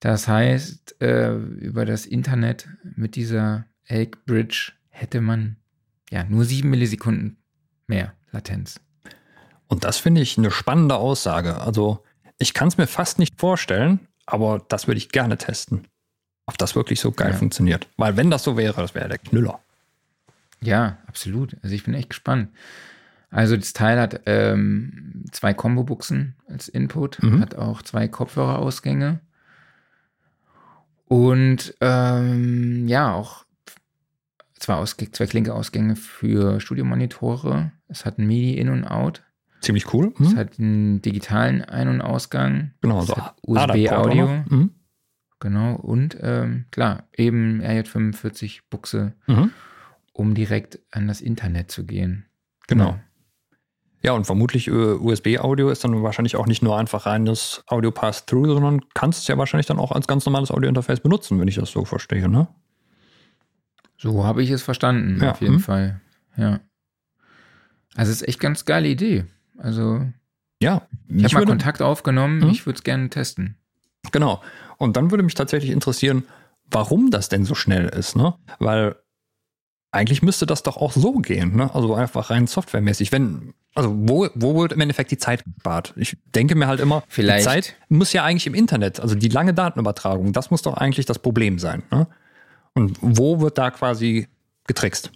Das 0.00 0.28
heißt, 0.28 1.00
äh, 1.00 1.34
über 1.36 1.84
das 1.84 2.04
Internet 2.04 2.68
mit 2.96 3.16
dieser 3.16 3.64
Elk 3.84 4.24
Bridge 4.26 4.72
hätte 4.90 5.20
man 5.20 5.56
ja 6.10 6.24
nur 6.24 6.44
7 6.44 6.68
Millisekunden 6.68 7.36
mehr 7.86 8.12
Latenz. 8.32 8.80
Und 9.68 9.84
das 9.84 9.98
finde 9.98 10.20
ich 10.20 10.36
eine 10.36 10.50
spannende 10.50 10.96
Aussage. 10.96 11.60
Also, 11.60 12.04
ich 12.38 12.54
kann 12.54 12.68
es 12.68 12.76
mir 12.78 12.86
fast 12.86 13.18
nicht 13.18 13.38
vorstellen, 13.40 14.00
aber 14.26 14.64
das 14.68 14.86
würde 14.86 14.98
ich 14.98 15.10
gerne 15.10 15.36
testen. 15.38 15.86
Ob 16.46 16.58
das 16.58 16.74
wirklich 16.76 17.00
so 17.00 17.10
geil 17.12 17.32
Ja. 17.32 17.36
funktioniert. 17.36 17.88
Weil, 17.96 18.16
wenn 18.16 18.30
das 18.30 18.44
so 18.44 18.56
wäre, 18.56 18.80
das 18.80 18.94
wäre 18.94 19.08
der 19.08 19.18
Knüller. 19.18 19.58
Ja, 20.60 20.98
absolut. 21.06 21.56
Also 21.62 21.74
ich 21.74 21.84
bin 21.84 21.94
echt 21.94 22.10
gespannt. 22.10 22.48
Also 23.30 23.56
das 23.56 23.72
Teil 23.72 24.00
hat 24.00 24.20
ähm, 24.26 25.24
zwei 25.32 25.52
Combo-Buchsen 25.52 26.36
als 26.48 26.68
Input, 26.68 27.22
Mhm. 27.22 27.40
hat 27.40 27.56
auch 27.56 27.82
zwei 27.82 28.06
Kopfhörerausgänge 28.08 29.20
und 31.08 31.74
ähm, 31.80 32.88
ja, 32.88 33.12
auch 33.12 33.44
zwei, 34.58 34.74
Ausg 34.74 35.02
zwei 35.14 35.26
Klinkeausgänge 35.26 35.96
für 35.96 36.60
Studiomonitore. 36.60 37.72
Es 37.88 38.04
hat 38.04 38.18
ein 38.18 38.26
MIDI 38.26 38.58
In 38.58 38.68
und 38.70 38.84
Out. 38.84 39.22
Ziemlich 39.60 39.92
cool. 39.92 40.12
Es 40.20 40.32
Mhm. 40.32 40.36
hat 40.36 40.58
einen 40.58 41.02
digitalen 41.02 41.62
Ein- 41.62 41.88
und 41.88 42.00
Ausgang. 42.00 42.72
Genau, 42.82 43.00
so 43.02 43.14
USB-Audio. 43.42 44.28
Mhm. 44.48 44.70
Genau. 45.40 45.74
Und 45.76 46.16
ähm, 46.20 46.66
klar, 46.70 47.04
eben 47.16 47.60
RJ45 47.62 48.60
Buchse, 48.70 49.14
Mhm. 49.26 49.50
um 50.12 50.34
direkt 50.34 50.78
an 50.90 51.08
das 51.08 51.20
Internet 51.20 51.70
zu 51.70 51.84
gehen. 51.84 52.26
Genau. 52.68 52.98
Ja, 54.02 54.12
und 54.12 54.24
vermutlich 54.24 54.68
äh, 54.68 54.70
USB-Audio 54.70 55.68
ist 55.70 55.82
dann 55.82 56.00
wahrscheinlich 56.02 56.36
auch 56.36 56.46
nicht 56.46 56.62
nur 56.62 56.78
einfach 56.78 57.06
reines 57.06 57.64
Audio 57.66 57.90
Pass-Through, 57.90 58.46
sondern 58.46 58.80
kannst 58.94 59.22
es 59.22 59.28
ja 59.28 59.36
wahrscheinlich 59.36 59.66
dann 59.66 59.78
auch 59.78 59.90
als 59.90 60.06
ganz 60.06 60.24
normales 60.26 60.50
Audio-Interface 60.50 61.00
benutzen, 61.00 61.40
wenn 61.40 61.48
ich 61.48 61.56
das 61.56 61.70
so 61.70 61.84
verstehe, 61.84 62.28
ne? 62.28 62.46
So 63.98 64.24
habe 64.24 64.42
ich 64.42 64.50
es 64.50 64.62
verstanden, 64.62 65.18
Ja, 65.22 65.32
auf 65.32 65.40
jeden 65.40 65.54
hm. 65.54 65.60
Fall. 65.60 66.00
Ja. 66.36 66.60
Also 67.96 68.12
es 68.12 68.20
ist 68.22 68.28
echt 68.28 68.40
ganz 68.40 68.64
geile 68.64 68.88
Idee. 68.88 69.24
Also 69.58 70.02
Ja, 70.62 70.82
ich 71.08 71.24
habe 71.24 71.34
mal 71.34 71.40
würde- 71.40 71.52
Kontakt 71.52 71.82
aufgenommen, 71.82 72.42
Hm? 72.42 72.50
ich 72.50 72.66
würde 72.66 72.76
es 72.78 72.82
gerne 72.84 73.10
testen. 73.10 73.56
Genau. 74.12 74.42
Und 74.78 74.96
dann 74.96 75.10
würde 75.10 75.22
mich 75.24 75.34
tatsächlich 75.34 75.70
interessieren, 75.72 76.24
warum 76.70 77.10
das 77.10 77.28
denn 77.28 77.44
so 77.44 77.54
schnell 77.54 77.86
ist, 77.88 78.16
ne? 78.16 78.34
Weil 78.58 78.96
eigentlich 79.92 80.22
müsste 80.22 80.46
das 80.46 80.62
doch 80.62 80.76
auch 80.76 80.92
so 80.92 81.12
gehen, 81.14 81.56
ne? 81.56 81.74
Also 81.74 81.94
einfach 81.94 82.30
rein 82.30 82.46
softwaremäßig. 82.46 83.12
Wenn, 83.12 83.54
also 83.74 83.92
wo, 83.96 84.28
wo 84.34 84.60
wird 84.60 84.72
im 84.72 84.80
Endeffekt 84.80 85.10
die 85.10 85.18
Zeit 85.18 85.44
gespart? 85.44 85.94
Ich 85.96 86.16
denke 86.34 86.54
mir 86.54 86.66
halt 86.66 86.80
immer, 86.80 87.02
Vielleicht- 87.08 87.40
die 87.40 87.44
Zeit 87.50 87.76
muss 87.88 88.12
ja 88.12 88.24
eigentlich 88.24 88.46
im 88.46 88.54
Internet, 88.54 89.00
also 89.00 89.14
die 89.14 89.28
lange 89.28 89.54
Datenübertragung, 89.54 90.32
das 90.32 90.50
muss 90.50 90.62
doch 90.62 90.74
eigentlich 90.74 91.06
das 91.06 91.18
Problem 91.18 91.58
sein, 91.58 91.82
ne? 91.90 92.06
Und 92.74 92.98
wo 93.00 93.40
wird 93.40 93.56
da 93.58 93.70
quasi 93.70 94.28
getrickst? 94.66 95.10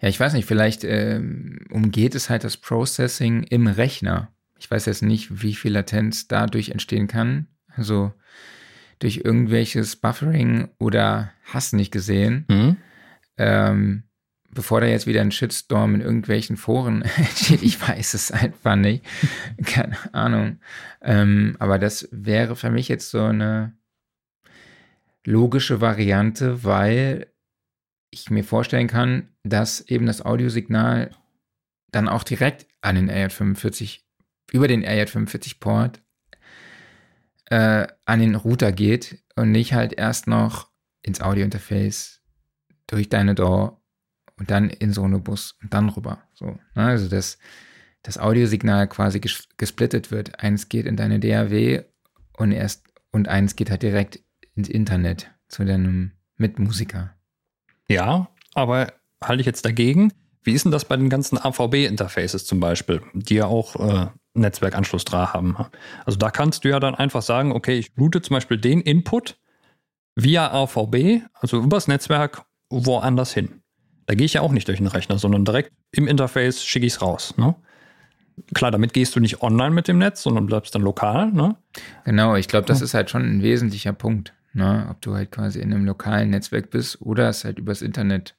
Ja, 0.00 0.08
ich 0.08 0.18
weiß 0.18 0.32
nicht, 0.34 0.46
vielleicht 0.46 0.84
ähm, 0.84 1.60
umgeht 1.70 2.14
es 2.14 2.30
halt 2.30 2.44
das 2.44 2.56
Processing 2.56 3.42
im 3.44 3.66
Rechner. 3.66 4.32
Ich 4.58 4.70
weiß 4.70 4.86
jetzt 4.86 5.02
nicht, 5.02 5.42
wie 5.42 5.54
viel 5.54 5.72
Latenz 5.72 6.28
dadurch 6.28 6.70
entstehen 6.70 7.08
kann. 7.08 7.48
Also 7.74 8.12
durch 8.98 9.18
irgendwelches 9.24 9.96
Buffering 9.96 10.68
oder 10.78 11.32
hast 11.44 11.74
nicht 11.74 11.92
gesehen. 11.92 12.46
Mhm. 12.48 12.76
ähm, 13.36 14.02
bevor 14.56 14.80
da 14.80 14.86
jetzt 14.86 15.06
wieder 15.06 15.20
ein 15.20 15.32
Shitstorm 15.32 15.94
in 15.96 16.00
irgendwelchen 16.00 16.56
Foren 16.56 17.02
entsteht, 17.16 17.62
ich 17.62 17.80
weiß 17.86 18.14
es 18.14 18.32
einfach 18.32 18.76
nicht. 18.76 19.04
Keine 19.64 19.96
Ahnung. 20.14 20.58
Ähm, 21.02 21.56
aber 21.58 21.78
das 21.78 22.08
wäre 22.10 22.56
für 22.56 22.70
mich 22.70 22.88
jetzt 22.88 23.10
so 23.10 23.22
eine 23.22 23.76
logische 25.24 25.80
Variante, 25.80 26.64
weil 26.64 27.26
ich 28.20 28.30
mir 28.30 28.44
vorstellen 28.44 28.88
kann, 28.88 29.28
dass 29.42 29.80
eben 29.82 30.06
das 30.06 30.24
Audiosignal 30.24 31.10
dann 31.90 32.08
auch 32.08 32.22
direkt 32.22 32.66
an 32.80 32.96
den 32.96 33.10
RJ45, 33.10 34.00
über 34.52 34.68
den 34.68 34.84
RJ45-Port 34.84 36.02
äh, 37.46 37.86
an 38.04 38.20
den 38.20 38.34
Router 38.34 38.72
geht 38.72 39.22
und 39.34 39.52
nicht 39.52 39.72
halt 39.72 39.92
erst 39.92 40.26
noch 40.26 40.70
ins 41.02 41.20
Audiointerface 41.20 42.22
durch 42.86 43.08
deine 43.08 43.34
DAW 43.34 43.76
und 44.38 44.50
dann 44.50 44.70
in 44.70 44.92
Sonobus 44.92 45.56
und 45.62 45.72
dann 45.72 45.88
rüber. 45.88 46.22
So, 46.34 46.46
ne? 46.74 46.86
Also 46.86 47.08
dass 47.08 47.38
das 48.02 48.18
Audiosignal 48.18 48.88
quasi 48.88 49.18
ges 49.20 49.48
gesplittet 49.56 50.10
wird. 50.10 50.40
Eins 50.40 50.68
geht 50.68 50.86
in 50.86 50.96
deine 50.96 51.18
DAW 51.18 51.84
und 52.36 52.52
erst 52.52 52.86
und 53.10 53.28
eins 53.28 53.56
geht 53.56 53.70
halt 53.70 53.82
direkt 53.82 54.20
ins 54.54 54.68
Internet 54.68 55.30
zu 55.48 55.64
deinem 55.64 56.12
Mitmusiker. 56.36 57.15
Ja, 57.88 58.28
aber 58.54 58.92
halte 59.22 59.40
ich 59.40 59.46
jetzt 59.46 59.64
dagegen. 59.64 60.12
Wie 60.42 60.52
ist 60.52 60.64
denn 60.64 60.72
das 60.72 60.84
bei 60.84 60.96
den 60.96 61.08
ganzen 61.08 61.38
AVB-Interfaces 61.38 62.46
zum 62.46 62.60
Beispiel, 62.60 63.02
die 63.14 63.34
ja 63.34 63.46
auch 63.46 63.76
äh, 63.76 64.06
Netzwerkanschluss 64.34 65.04
dran 65.04 65.32
haben? 65.32 65.56
Also 66.04 66.18
da 66.18 66.30
kannst 66.30 66.64
du 66.64 66.68
ja 66.68 66.78
dann 66.78 66.94
einfach 66.94 67.22
sagen, 67.22 67.52
okay, 67.52 67.78
ich 67.78 67.92
route 67.98 68.22
zum 68.22 68.34
Beispiel 68.34 68.58
den 68.58 68.80
Input 68.80 69.38
via 70.14 70.52
AVB, 70.52 71.22
also 71.34 71.58
übers 71.58 71.88
Netzwerk, 71.88 72.44
woanders 72.70 73.32
hin. 73.32 73.60
Da 74.06 74.14
gehe 74.14 74.24
ich 74.24 74.34
ja 74.34 74.40
auch 74.40 74.52
nicht 74.52 74.68
durch 74.68 74.78
den 74.78 74.86
Rechner, 74.86 75.18
sondern 75.18 75.44
direkt 75.44 75.72
im 75.90 76.06
Interface 76.06 76.64
schicke 76.64 76.86
ich 76.86 76.94
es 76.94 77.02
raus. 77.02 77.34
Ne? 77.36 77.56
Klar, 78.54 78.70
damit 78.70 78.92
gehst 78.92 79.16
du 79.16 79.20
nicht 79.20 79.42
online 79.42 79.70
mit 79.70 79.88
dem 79.88 79.98
Netz, 79.98 80.22
sondern 80.22 80.46
bleibst 80.46 80.74
dann 80.74 80.82
lokal. 80.82 81.32
Ne? 81.32 81.56
Genau, 82.04 82.36
ich 82.36 82.46
glaube, 82.46 82.66
das 82.66 82.82
ist 82.82 82.94
halt 82.94 83.10
schon 83.10 83.22
ein 83.22 83.42
wesentlicher 83.42 83.92
Punkt. 83.92 84.32
Ne? 84.56 84.86
Ob 84.90 85.00
du 85.02 85.14
halt 85.14 85.30
quasi 85.30 85.60
in 85.60 85.72
einem 85.72 85.84
lokalen 85.84 86.30
Netzwerk 86.30 86.70
bist 86.70 87.00
oder 87.02 87.28
es 87.28 87.44
halt 87.44 87.58
übers 87.58 87.82
Internet 87.82 88.34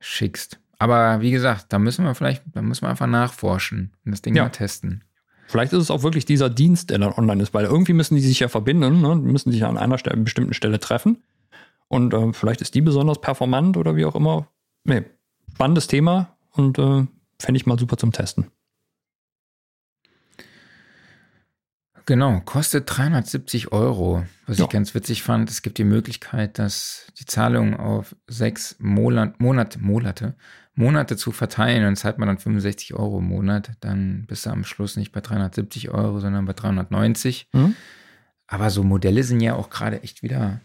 schickst. 0.00 0.58
Aber 0.78 1.20
wie 1.20 1.30
gesagt, 1.30 1.66
da 1.72 1.78
müssen 1.78 2.04
wir 2.04 2.14
vielleicht, 2.14 2.42
da 2.52 2.60
müssen 2.60 2.82
wir 2.82 2.90
einfach 2.90 3.06
nachforschen 3.06 3.92
und 4.04 4.10
das 4.12 4.20
Ding 4.22 4.34
Ja. 4.34 4.42
mal 4.44 4.50
testen. 4.50 5.04
Vielleicht 5.46 5.72
ist 5.72 5.82
es 5.82 5.90
auch 5.92 6.02
wirklich 6.02 6.24
dieser 6.24 6.50
Dienst, 6.50 6.90
der 6.90 6.98
dann 6.98 7.12
online 7.12 7.40
ist, 7.42 7.54
weil 7.54 7.64
irgendwie 7.66 7.92
müssen 7.92 8.16
die 8.16 8.20
sich 8.20 8.40
ja 8.40 8.48
verbinden, 8.48 9.00
ne? 9.00 9.14
die 9.24 9.30
müssen 9.32 9.52
sich 9.52 9.64
an 9.64 9.78
einer 9.78 9.96
Stelle, 9.96 10.16
bestimmten 10.16 10.54
Stelle 10.54 10.80
treffen. 10.80 11.22
Und 11.88 12.12
äh, 12.12 12.32
vielleicht 12.32 12.60
ist 12.60 12.74
die 12.74 12.80
besonders 12.80 13.20
performant 13.20 13.76
oder 13.76 13.94
wie 13.94 14.04
auch 14.04 14.16
immer. 14.16 14.48
Nee, 14.84 15.04
spannendes 15.54 15.86
Thema 15.86 16.36
und 16.50 16.78
äh, 16.80 17.06
fände 17.40 17.56
ich 17.56 17.66
mal 17.66 17.78
super 17.78 17.96
zum 17.96 18.10
Testen. 18.10 18.46
Genau, 22.06 22.40
kostet 22.44 22.84
370 22.86 23.72
Euro. 23.72 24.24
Was 24.46 24.58
Ja. 24.58 24.64
ich 24.64 24.70
ganz 24.70 24.94
witzig 24.94 25.22
fand, 25.24 25.50
es 25.50 25.62
gibt 25.62 25.76
die 25.78 25.84
Möglichkeit, 25.84 26.58
dass 26.58 27.08
die 27.18 27.24
Zahlung 27.24 27.76
auf 27.76 28.14
sechs 28.28 28.76
Monat, 28.78 29.40
Monat, 29.40 29.78
Monate, 29.80 30.34
Monate 30.76 31.16
zu 31.16 31.32
verteilen. 31.32 31.82
Dann 31.82 31.96
zahlt 31.96 32.18
man 32.18 32.28
dann 32.28 32.38
65 32.38 32.94
Euro 32.94 33.18
im 33.18 33.24
Monat. 33.26 33.72
Dann 33.80 34.24
bist 34.28 34.46
du 34.46 34.50
am 34.50 34.62
Schluss 34.64 34.96
nicht 34.96 35.10
bei 35.10 35.20
370 35.20 35.90
Euro, 35.90 36.20
sondern 36.20 36.44
bei 36.44 36.52
390. 36.52 37.48
Mhm. 37.52 37.74
Aber 38.46 38.70
so 38.70 38.84
Modelle 38.84 39.24
sind 39.24 39.40
ja 39.40 39.54
auch 39.56 39.68
gerade 39.70 40.02
echt 40.04 40.22
wieder 40.22 40.60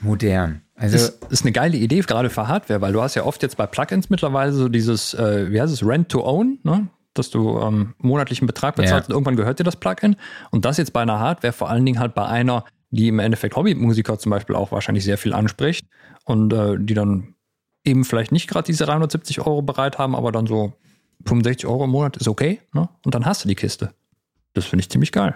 modern. 0.00 0.62
Also 0.74 0.96
ist, 0.96 1.24
ist 1.30 1.42
eine 1.42 1.52
geile 1.52 1.76
Idee, 1.76 2.00
gerade 2.00 2.30
für 2.30 2.48
Hardware, 2.48 2.80
weil 2.80 2.92
du 2.94 3.02
hast 3.02 3.14
ja 3.14 3.24
oft 3.24 3.42
jetzt 3.42 3.56
bei 3.58 3.66
Plugins 3.66 4.08
mittlerweile 4.08 4.52
so 4.52 4.68
dieses, 4.70 5.12
äh, 5.14 5.50
wie 5.52 5.60
heißt 5.60 5.72
es, 5.72 5.84
Rent 5.86 6.08
to 6.08 6.24
Own, 6.24 6.58
ne? 6.62 6.88
Dass 7.14 7.30
du 7.30 7.58
ähm, 7.60 7.94
monatlichen 7.98 8.46
Betrag 8.46 8.76
bezahlst 8.76 9.08
Ja. 9.08 9.14
und 9.14 9.18
irgendwann 9.20 9.36
gehört 9.36 9.58
dir 9.58 9.64
das 9.64 9.76
Plugin. 9.76 10.16
Und 10.50 10.64
das 10.64 10.76
jetzt 10.78 10.92
bei 10.92 11.02
einer 11.02 11.18
Hardware, 11.18 11.52
vor 11.52 11.68
allen 11.70 11.84
Dingen 11.84 11.98
halt 11.98 12.14
bei 12.14 12.26
einer, 12.26 12.64
die 12.90 13.08
im 13.08 13.18
Endeffekt 13.18 13.56
Hobbymusiker 13.56 14.18
zum 14.18 14.30
Beispiel 14.30 14.54
auch 14.56 14.72
wahrscheinlich 14.72 15.04
sehr 15.04 15.18
viel 15.18 15.32
anspricht 15.32 15.86
und 16.24 16.52
äh, 16.52 16.76
die 16.78 16.94
dann 16.94 17.34
eben 17.84 18.04
vielleicht 18.04 18.32
nicht 18.32 18.48
gerade 18.48 18.66
diese 18.66 18.84
370 18.86 19.40
Euro 19.40 19.62
bereit 19.62 19.98
haben, 19.98 20.14
aber 20.14 20.30
dann 20.32 20.46
so 20.46 20.72
65 21.26 21.66
Euro 21.66 21.84
im 21.84 21.90
Monat 21.90 22.16
ist 22.16 22.28
okay. 22.28 22.60
Ne? 22.72 22.88
Und 23.04 23.14
dann 23.14 23.24
hast 23.26 23.44
du 23.44 23.48
die 23.48 23.54
Kiste. 23.54 23.92
Das 24.54 24.64
finde 24.66 24.82
ich 24.82 24.90
ziemlich 24.90 25.12
geil. 25.12 25.34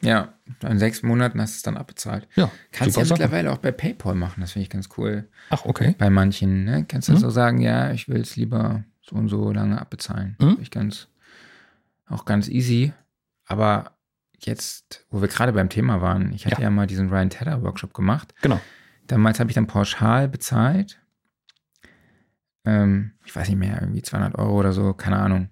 ja, 0.00 0.28
in 0.68 0.78
sechs 0.78 1.02
Monaten 1.02 1.40
hast 1.40 1.54
du 1.54 1.56
es 1.56 1.62
dann 1.62 1.76
abbezahlt. 1.76 2.26
Ja, 2.36 2.50
Kannst 2.72 2.94
super 2.94 3.04
ja 3.04 3.06
Sache. 3.08 3.22
mittlerweile 3.22 3.52
auch 3.52 3.58
bei 3.58 3.72
PayPal 3.72 4.14
machen, 4.14 4.40
das 4.40 4.52
finde 4.52 4.62
ich 4.64 4.70
ganz 4.70 4.88
cool. 4.96 5.28
Ach, 5.50 5.64
okay. 5.64 5.94
bei 5.98 6.08
manchen, 6.10 6.64
ne? 6.64 6.84
Kannst 6.88 7.08
du 7.08 7.12
Mhm. 7.12 7.18
so 7.18 7.30
sagen, 7.30 7.60
ja, 7.60 7.90
ich 7.92 8.08
will 8.08 8.20
es 8.20 8.36
lieber 8.36 8.84
so 9.08 9.16
und 9.16 9.28
so 9.28 9.52
lange 9.52 9.80
abbezahlen. 9.80 10.36
Mhm. 10.38 10.46
Finde 10.46 10.62
Ich 10.62 10.70
ganz, 10.70 11.08
auch 12.06 12.24
ganz 12.24 12.48
easy. 12.48 12.92
Aber 13.46 13.92
jetzt, 14.38 15.06
wo 15.10 15.20
wir 15.20 15.28
gerade 15.28 15.52
beim 15.52 15.68
Thema 15.68 16.00
waren, 16.00 16.32
ich 16.32 16.46
hatte 16.46 16.56
Ja. 16.56 16.64
ja, 16.64 16.70
mal 16.70 16.86
diesen 16.86 17.08
Ryan 17.08 17.30
Tedder 17.30 17.62
Workshop 17.62 17.94
gemacht. 17.94 18.34
Genau. 18.42 18.60
Damals 19.06 19.40
habe 19.40 19.50
ich 19.50 19.54
dann 19.54 19.66
pauschal 19.66 20.28
bezahlt. 20.28 21.00
Ähm, 22.64 23.12
ich 23.24 23.34
weiß 23.34 23.48
nicht 23.48 23.58
mehr, 23.58 23.80
irgendwie 23.80 24.02
200 24.02 24.36
Euro 24.36 24.58
oder 24.58 24.72
so, 24.72 24.92
keine 24.92 25.18
Ahnung. 25.18 25.48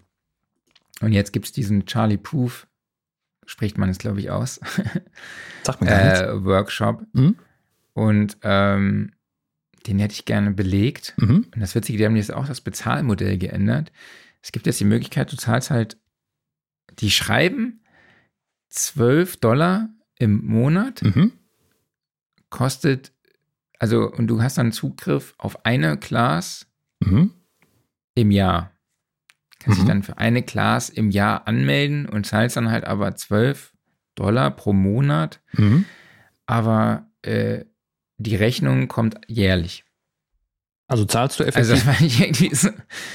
Und 1.00 1.12
jetzt 1.12 1.32
gibt 1.32 1.46
es 1.46 1.52
diesen 1.52 1.86
Charlie 1.86 2.16
Proof, 2.18 2.66
spricht 3.46 3.78
man 3.78 3.88
es, 3.88 3.98
glaube 3.98 4.20
ich, 4.20 4.30
aus, 4.30 4.60
Sag 5.62 5.80
mir 5.80 5.88
gar 5.88 6.00
äh, 6.30 6.44
Workshop. 6.44 7.06
Mhm. 7.12 7.36
Und 7.94 8.36
ähm, 8.42 9.12
den 9.86 9.98
hätte 9.98 10.14
ich 10.14 10.24
gerne 10.24 10.50
belegt. 10.52 11.14
Mhm. 11.16 11.46
Und 11.54 11.60
das 11.60 11.74
Witzige, 11.74 11.98
die 11.98 12.04
haben 12.06 12.16
jetzt 12.16 12.32
auch 12.32 12.46
das 12.46 12.60
Bezahlmodell 12.60 13.38
geändert. 13.38 13.92
Es 14.42 14.52
gibt 14.52 14.66
jetzt 14.66 14.80
die 14.80 14.84
Möglichkeit, 14.84 15.30
du 15.32 15.36
zahlst 15.36 15.70
halt, 15.70 15.96
die 16.98 17.10
schreiben 17.10 17.82
12 18.70 19.36
Dollar 19.38 19.88
im 20.18 20.44
Monat, 20.44 21.02
Mhm. 21.02 21.32
kostet, 22.50 23.12
also, 23.78 24.10
und 24.10 24.26
du 24.28 24.40
hast 24.42 24.58
dann 24.58 24.72
Zugriff 24.72 25.34
auf 25.38 25.64
eine 25.64 25.96
Class 25.98 26.66
Mhm. 27.00 27.32
im 28.14 28.30
Jahr. 28.30 28.72
Kannst 29.58 29.78
Mhm. 29.78 29.82
dich 29.84 29.88
dann 29.92 30.02
für 30.02 30.18
eine 30.18 30.42
Class 30.42 30.88
im 30.88 31.10
Jahr 31.10 31.46
anmelden 31.46 32.06
und 32.08 32.26
zahlst 32.26 32.56
dann 32.56 32.70
halt 32.70 32.84
aber 32.84 33.14
12 33.16 33.72
Dollar 34.14 34.50
pro 34.50 34.72
Monat, 34.72 35.40
Mhm. 35.52 35.84
aber 36.46 37.10
äh, 37.22 37.64
die 38.18 38.36
Rechnung 38.36 38.88
kommt 38.88 39.16
jährlich. 39.26 39.84
Also 40.88 41.04
zahlst 41.04 41.40
du 41.40 41.44
Also 41.44 41.74
effektiv 41.74 42.20
irgendwie 42.20 42.54
so, 42.54 42.68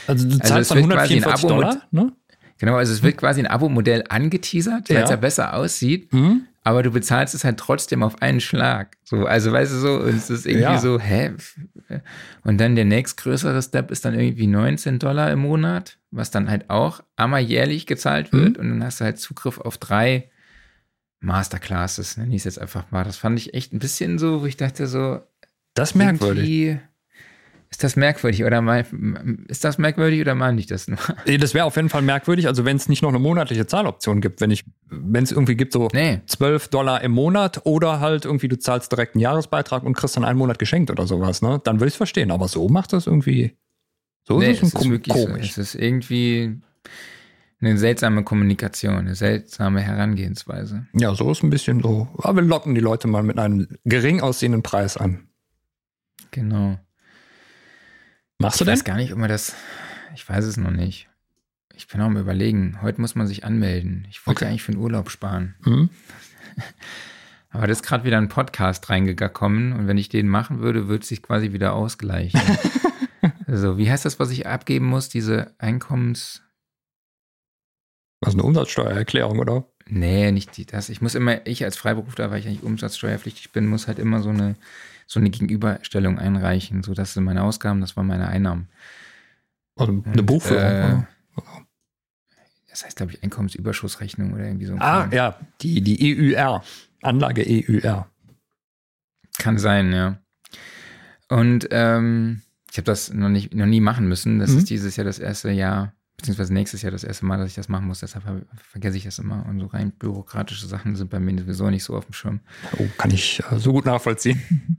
Also 0.07 0.27
du 0.27 0.33
Also 0.35 0.39
zahlst 0.39 0.61
es 0.61 0.67
dann 0.69 0.77
wird 0.89 0.91
quasi 0.91 1.13
ein 1.15 1.23
144 1.23 1.25
Abo 1.25 1.47
Dollar, 1.47 1.81
ne? 1.91 2.13
Genau, 2.59 2.75
also 2.75 2.93
es 2.93 3.01
wird 3.01 3.17
quasi 3.17 3.39
ein 3.41 3.47
Abo-Modell 3.47 4.03
angeteasert, 4.09 4.89
weil 4.89 4.97
Ja. 4.97 5.03
es 5.03 5.09
ja 5.09 5.15
besser 5.15 5.55
aussieht, 5.55 6.13
Mhm. 6.13 6.45
aber 6.63 6.83
du 6.83 6.91
bezahlst 6.91 7.33
es 7.33 7.43
halt 7.43 7.57
trotzdem 7.57 8.03
auf 8.03 8.21
einen 8.21 8.39
Schlag. 8.39 8.97
So, 9.03 9.25
also 9.25 9.51
weißt 9.51 9.71
du 9.73 9.77
so, 9.77 9.93
und 10.01 10.09
es 10.15 10.29
ist 10.29 10.45
irgendwie 10.45 10.61
Ja. 10.63 10.77
so, 10.77 10.99
hä? 10.99 11.31
Und 12.43 12.59
dann 12.59 12.75
der 12.75 12.85
nächstgrößere 12.85 13.61
Step 13.63 13.89
ist 13.89 14.05
dann 14.05 14.13
irgendwie 14.19 14.45
19 14.45 14.99
Dollar 14.99 15.31
im 15.31 15.39
Monat, 15.39 15.97
was 16.11 16.29
dann 16.29 16.51
halt 16.51 16.69
auch 16.69 17.01
einmal 17.15 17.41
jährlich 17.41 17.87
gezahlt 17.87 18.31
wird 18.31 18.57
und 18.59 18.69
dann 18.69 18.83
hast 18.83 18.99
du 19.01 19.05
halt 19.05 19.17
Zugriff 19.17 19.57
auf 19.59 19.79
drei 19.79 20.29
Masterclasses, 21.22 22.18
nenne 22.18 22.31
ich 22.35 22.41
es 22.41 22.43
jetzt 22.45 22.60
einfach 22.60 22.91
mal. 22.91 23.03
Das 23.03 23.18
fand 23.18 23.38
ich 23.39 23.53
echt 23.53 23.73
ein 23.73 23.80
bisschen 23.80 24.19
so, 24.19 24.41
wo 24.41 24.45
ich 24.45 24.57
dachte 24.57 24.88
so, 24.88 25.19
Das 25.76 25.95
merkwürdig. 25.95 26.77
ist 27.69 27.84
das 27.84 27.95
merkwürdig 27.95 28.43
oder 28.43 28.61
mein, 28.61 29.45
ist 29.48 29.64
das 29.64 29.77
merkwürdig 29.77 30.19
oder 30.19 30.35
meine 30.35 30.60
ich 30.60 30.65
das 30.68 30.88
nur? 30.88 30.98
Das 31.39 31.53
wäre 31.53 31.65
auf 31.65 31.76
jeden 31.76 31.89
Fall 31.89 32.02
merkwürdig, 32.02 32.48
also 32.48 32.65
wenn 32.65 32.76
es 32.76 32.89
nicht 32.89 33.02
noch 33.02 33.10
eine 33.10 33.19
monatliche 33.19 33.65
Zahloption 33.68 34.19
gibt, 34.19 34.41
wenn 34.41 34.52
ich, 34.52 34.65
wenn 34.89 35.23
es 35.23 35.31
irgendwie 35.31 35.56
gibt, 35.56 35.73
so 35.73 35.88
Nee. 35.93 36.22
12 36.26 36.68
Dollar 36.69 37.02
im 37.02 37.11
Monat 37.11 37.61
oder 37.65 37.99
halt 37.99 38.26
irgendwie 38.26 38.48
du 38.48 38.57
zahlst 38.60 38.91
direkt 38.91 39.15
einen 39.15 39.22
Jahresbeitrag 39.22 39.84
und 39.84 39.93
kriegst 39.93 40.18
dann 40.18 40.26
einen 40.26 40.38
Monat 40.39 40.60
geschenkt 40.60 40.89
oder 40.91 41.07
sowas, 41.07 41.41
ne? 41.41 41.61
Dann 41.64 41.76
würde 41.80 41.88
ich 41.88 41.93
es 41.93 41.98
verstehen. 41.98 42.31
Aber 42.31 42.48
so 42.48 42.68
macht 42.68 42.93
das 42.93 43.07
irgendwie. 43.07 43.56
So 44.27 44.39
Nee, 44.39 44.52
ist 44.52 44.64
es, 44.64 44.73
es 44.73 44.81
ist 44.81 44.89
wirklich 44.89 45.15
so. 45.18 45.26
komisch. 45.27 45.49
Es 45.52 45.57
ist 45.57 45.76
irgendwie 45.76 46.60
eine 47.61 47.77
seltsame 47.77 48.23
Kommunikation, 48.23 48.95
eine 48.95 49.15
seltsame 49.15 49.81
Herangehensweise. 49.81 50.88
Ja, 50.93 51.13
so 51.15 51.31
ist 51.31 51.43
ein 51.43 51.49
bisschen 51.49 51.81
so. 51.81 52.07
Aber 52.17 52.35
wir 52.41 52.43
locken 52.47 52.73
die 52.75 52.81
Leute 52.81 53.07
mal 53.07 53.23
mit 53.23 53.38
einem 53.38 53.67
gering 53.85 54.21
aussehenden 54.21 54.63
Preis 54.63 54.97
an. 54.97 55.27
Genau. 56.31 56.79
Machst 58.39 58.59
du 58.59 58.63
Ich 58.63 58.65
denn? 58.65 58.73
weiß 58.73 58.83
gar 58.83 58.97
nicht, 58.97 59.13
ob 59.13 59.19
man 59.19 59.29
das. 59.29 59.55
Ich 60.15 60.27
weiß 60.27 60.45
es 60.45 60.57
noch 60.57 60.71
nicht. 60.71 61.07
Ich 61.75 61.88
bin 61.88 62.01
auch 62.01 62.05
am 62.05 62.17
überlegen. 62.17 62.79
Heute 62.81 62.99
muss 63.01 63.15
man 63.15 63.27
sich 63.27 63.43
anmelden. 63.45 64.05
Ich 64.09 64.25
wollte 64.25 64.39
Okay. 64.43 64.49
eigentlich 64.49 64.63
für 64.63 64.71
den 64.71 64.81
Urlaub 64.81 65.09
sparen. 65.11 65.55
Mhm. 65.63 65.89
Aber 67.49 67.67
da 67.67 67.71
ist 67.73 67.83
gerade 67.83 68.05
wieder 68.05 68.17
ein 68.17 68.29
Podcast 68.29 68.89
reingekommen 68.89 69.73
und 69.73 69.88
wenn 69.88 69.97
ich 69.97 70.07
den 70.09 70.27
machen 70.29 70.59
würde, 70.59 70.88
würde 70.88 71.01
es 71.01 71.09
sich 71.09 71.21
quasi 71.21 71.51
wieder 71.51 71.73
ausgleichen. 71.73 72.39
also, 73.45 73.77
wie 73.77 73.91
heißt 73.91 74.05
das, 74.05 74.19
was 74.19 74.31
ich 74.31 74.47
abgeben 74.47 74.85
muss? 74.85 75.09
Diese 75.09 75.53
Einkommens. 75.57 76.41
Also 78.22 78.38
eine 78.38 78.43
Umsatzsteuererklärung, 78.43 79.39
oder? 79.39 79.65
Nee, 79.88 80.31
nicht 80.31 80.56
die, 80.57 80.65
das. 80.65 80.89
Ich 80.89 81.02
muss 81.02 81.15
immer, 81.15 81.45
ich 81.48 81.64
als 81.64 81.76
Freiberufler, 81.76 82.30
weil 82.31 82.39
ich 82.39 82.48
eigentlich 82.48 82.64
umsatzsteuerpflichtig 82.64 83.52
bin, 83.52 83.68
muss 83.68 83.88
halt 83.88 83.99
immer 83.99 84.22
so 84.22 84.30
eine, 84.30 84.56
so 85.07 85.19
eine 85.19 85.30
Gegenüberstellung 85.31 86.19
einreichen. 86.19 86.84
So, 86.84 86.93
das 86.93 87.14
sind 87.14 87.23
meine 87.23 87.43
Ausgaben, 87.43 87.81
das 87.81 87.98
waren 87.98 88.07
meine 88.07 88.27
Einnahmen. 88.27 88.69
Also 89.76 89.91
eine 90.06 90.19
Und, 90.19 90.26
Buchführung. 90.26 90.64
äh, 90.64 91.03
oder? 91.35 91.65
Das 92.69 92.85
heißt, 92.85 92.95
glaube 92.98 93.11
ich, 93.11 93.23
Einkommensüberschussrechnung 93.23 94.34
oder 94.34 94.45
irgendwie 94.45 94.65
so. 94.68 94.76
Ah, 94.76 95.02
Kram. 95.02 95.11
ja, 95.11 95.39
die, 95.61 95.81
die 95.81 96.35
EUR. 96.38 96.64
Anlage 97.02 97.43
EUR. 97.45 98.07
Kann 99.39 99.57
sein, 99.57 99.91
ja. 99.91 100.19
Und 101.27 101.68
ähm, 101.72 102.41
ich 102.69 102.77
habe 102.77 102.85
das 102.85 103.11
noch, 103.11 103.30
nicht, 103.30 103.53
noch 103.53 103.65
nie 103.65 103.81
machen 103.81 104.07
müssen. 104.07 104.39
Das 104.39 104.52
Mhm. 104.52 104.60
ist 104.60 104.69
dieses 104.69 104.95
Jahr 104.95 105.06
das 105.06 105.19
erste 105.19 105.49
Jahr, 105.52 105.93
beziehungsweise 106.22 106.53
nächstes 106.53 106.81
Jahr 106.81 106.91
das 106.91 107.03
erste 107.03 107.26
Mal, 107.26 107.38
dass 107.38 107.49
ich 107.49 107.56
das 107.56 107.69
machen 107.69 107.88
muss. 107.88 107.99
Deshalb 107.99 108.23
vergesse 108.56 108.98
ich 108.98 109.03
das 109.03 109.19
immer. 109.19 109.45
Und 109.48 109.60
so 109.60 109.65
rein 109.68 109.91
bürokratische 109.91 110.68
Sachen 110.68 110.95
sind 110.95 111.10
bei 111.10 111.19
mir 111.19 111.38
sowieso 111.39 111.69
nicht 111.69 111.84
so 111.84 111.95
auf 111.95 112.06
dem 112.06 112.14
Schirm. 112.14 112.39
Oh, 112.77 112.88
kann 112.98 113.11
ich 113.11 113.41
äh, 113.52 113.60
so 113.60 113.73
gut 113.73 113.85
nachvollziehen. 113.85 114.41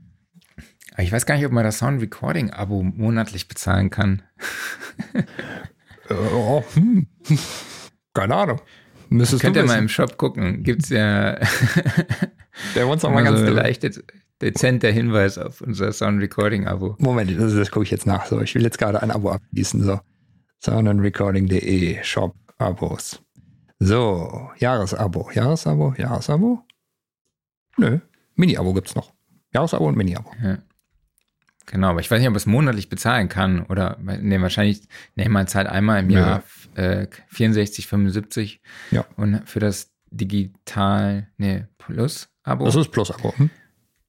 Aber 0.93 1.03
ich 1.03 1.11
weiß 1.11 1.25
gar 1.25 1.35
nicht, 1.35 1.45
ob 1.45 1.51
man 1.51 1.63
das 1.63 1.79
Sound 1.79 2.01
Recording 2.01 2.51
Abo 2.51 2.83
monatlich 2.83 3.47
bezahlen 3.47 3.89
kann. 3.89 4.23
Äh, 6.09 6.15
oh, 6.15 6.61
hm. 6.73 7.07
Keine 8.13 8.35
Ahnung. 8.35 8.61
Müsstest 9.07 9.41
Könnt 9.41 9.55
ihr 9.55 9.63
mal 9.63 9.79
im 9.79 9.87
Shop 9.87 10.17
gucken. 10.17 10.61
Gibt's 10.61 10.89
ja 10.89 11.39
Der 12.75 12.87
uns 12.87 13.03
noch 13.03 13.11
mal 13.11 13.23
ganz 13.23 13.39
so 13.39 13.45
leicht 13.53 13.83
de- 13.83 14.03
dezenter 14.41 14.91
Hinweis 14.91 15.37
auf 15.37 15.61
unser 15.61 15.93
Sound 15.93 16.21
Recording 16.21 16.67
Abo. 16.67 16.97
Moment, 16.99 17.31
das, 17.39 17.53
das 17.55 17.71
gucke 17.71 17.85
ich 17.85 17.91
jetzt 17.91 18.05
nach. 18.05 18.25
So, 18.25 18.41
ich 18.41 18.53
will 18.53 18.63
jetzt 18.63 18.77
gerade 18.77 19.01
ein 19.01 19.11
Abo 19.11 19.31
abschließen. 19.31 19.81
So. 19.83 20.01
Soundandrecording.de 20.63 22.03
Shop 22.03 22.35
Abos. 22.57 23.21
So, 23.79 24.49
Jahresabo. 24.59 25.29
Jahresabo, 25.33 25.93
Jahresabo? 25.97 26.63
Nö. 27.77 27.99
Mini-Abo 28.35 28.73
gibt's 28.73 28.95
noch. 28.95 29.13
Jahresabo 29.53 29.87
und 29.87 29.97
Mini-Abo. 29.97 30.31
Ja. 30.41 30.57
Genau, 31.65 31.89
aber 31.89 31.99
ich 31.99 32.09
weiß 32.09 32.19
nicht, 32.19 32.29
ob 32.29 32.35
es 32.35 32.45
monatlich 32.45 32.89
bezahlen 32.89 33.29
kann 33.29 33.63
oder 33.63 33.97
ne, 33.99 34.41
wahrscheinlich, 34.41 34.87
ne, 35.15 35.27
man 35.29 35.47
zahlt 35.47 35.67
einmal 35.67 35.99
im 36.01 36.07
Nö. 36.07 36.13
Jahr 36.15 36.43
äh, 36.75 37.07
64, 37.27 37.87
75 37.87 38.61
Ja. 38.91 39.05
und 39.17 39.47
für 39.47 39.59
das 39.59 39.91
Digital, 40.11 41.27
ne, 41.37 41.67
Plus-Abo, 41.77 42.65
Das 42.65 42.75
ist 42.75 42.91
Plus-Abo. 42.91 43.33
Hm? 43.37 43.49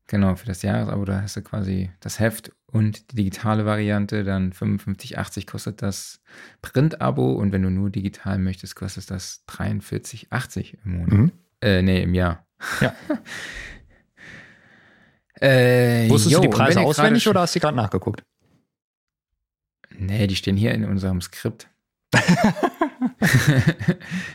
genau, 0.06 0.34
für 0.36 0.46
das 0.46 0.62
Jahresabo, 0.62 1.04
da 1.04 1.22
hast 1.22 1.36
du 1.36 1.42
quasi 1.42 1.90
das 2.00 2.18
Heft 2.20 2.52
und 2.74 3.12
die 3.12 3.16
digitale 3.16 3.64
Variante, 3.66 4.24
dann 4.24 4.52
55, 4.52 5.16
80 5.16 5.46
kostet 5.46 5.80
das 5.80 6.20
Print-Abo 6.60 7.34
und 7.34 7.52
wenn 7.52 7.62
du 7.62 7.70
nur 7.70 7.88
digital 7.88 8.36
möchtest, 8.38 8.74
kostet 8.74 9.12
das 9.12 9.44
43, 9.46 10.32
80 10.32 10.78
im 10.84 10.96
Monat. 10.98 11.12
Mhm. 11.12 11.32
Äh, 11.60 11.82
nee, 11.82 12.02
im 12.02 12.14
Jahr. 12.14 12.44
Ja. 12.80 12.92
äh, 15.40 16.08
Wusstest 16.10 16.32
jo, 16.32 16.40
du 16.40 16.48
die 16.48 16.52
Preise 16.52 16.80
auswendig 16.80 17.28
oder 17.28 17.42
hast 17.42 17.54
du 17.54 17.60
gerade 17.60 17.76
nachgeguckt? 17.76 18.24
Nee, 19.96 20.26
die 20.26 20.34
stehen 20.34 20.56
hier 20.56 20.74
in 20.74 20.84
unserem 20.84 21.20
Skript. 21.20 21.68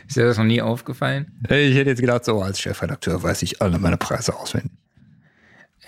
Ist 0.08 0.16
dir 0.16 0.24
das 0.24 0.38
noch 0.38 0.44
nie 0.44 0.62
aufgefallen? 0.62 1.38
Ich 1.44 1.76
hätte 1.76 1.90
jetzt 1.90 2.00
gedacht, 2.00 2.24
so 2.24 2.40
als 2.40 2.58
Chefredakteur 2.58 3.22
weiß 3.22 3.42
ich 3.42 3.60
alle 3.60 3.78
meine 3.78 3.98
Preise 3.98 4.34
auswendig. 4.34 4.72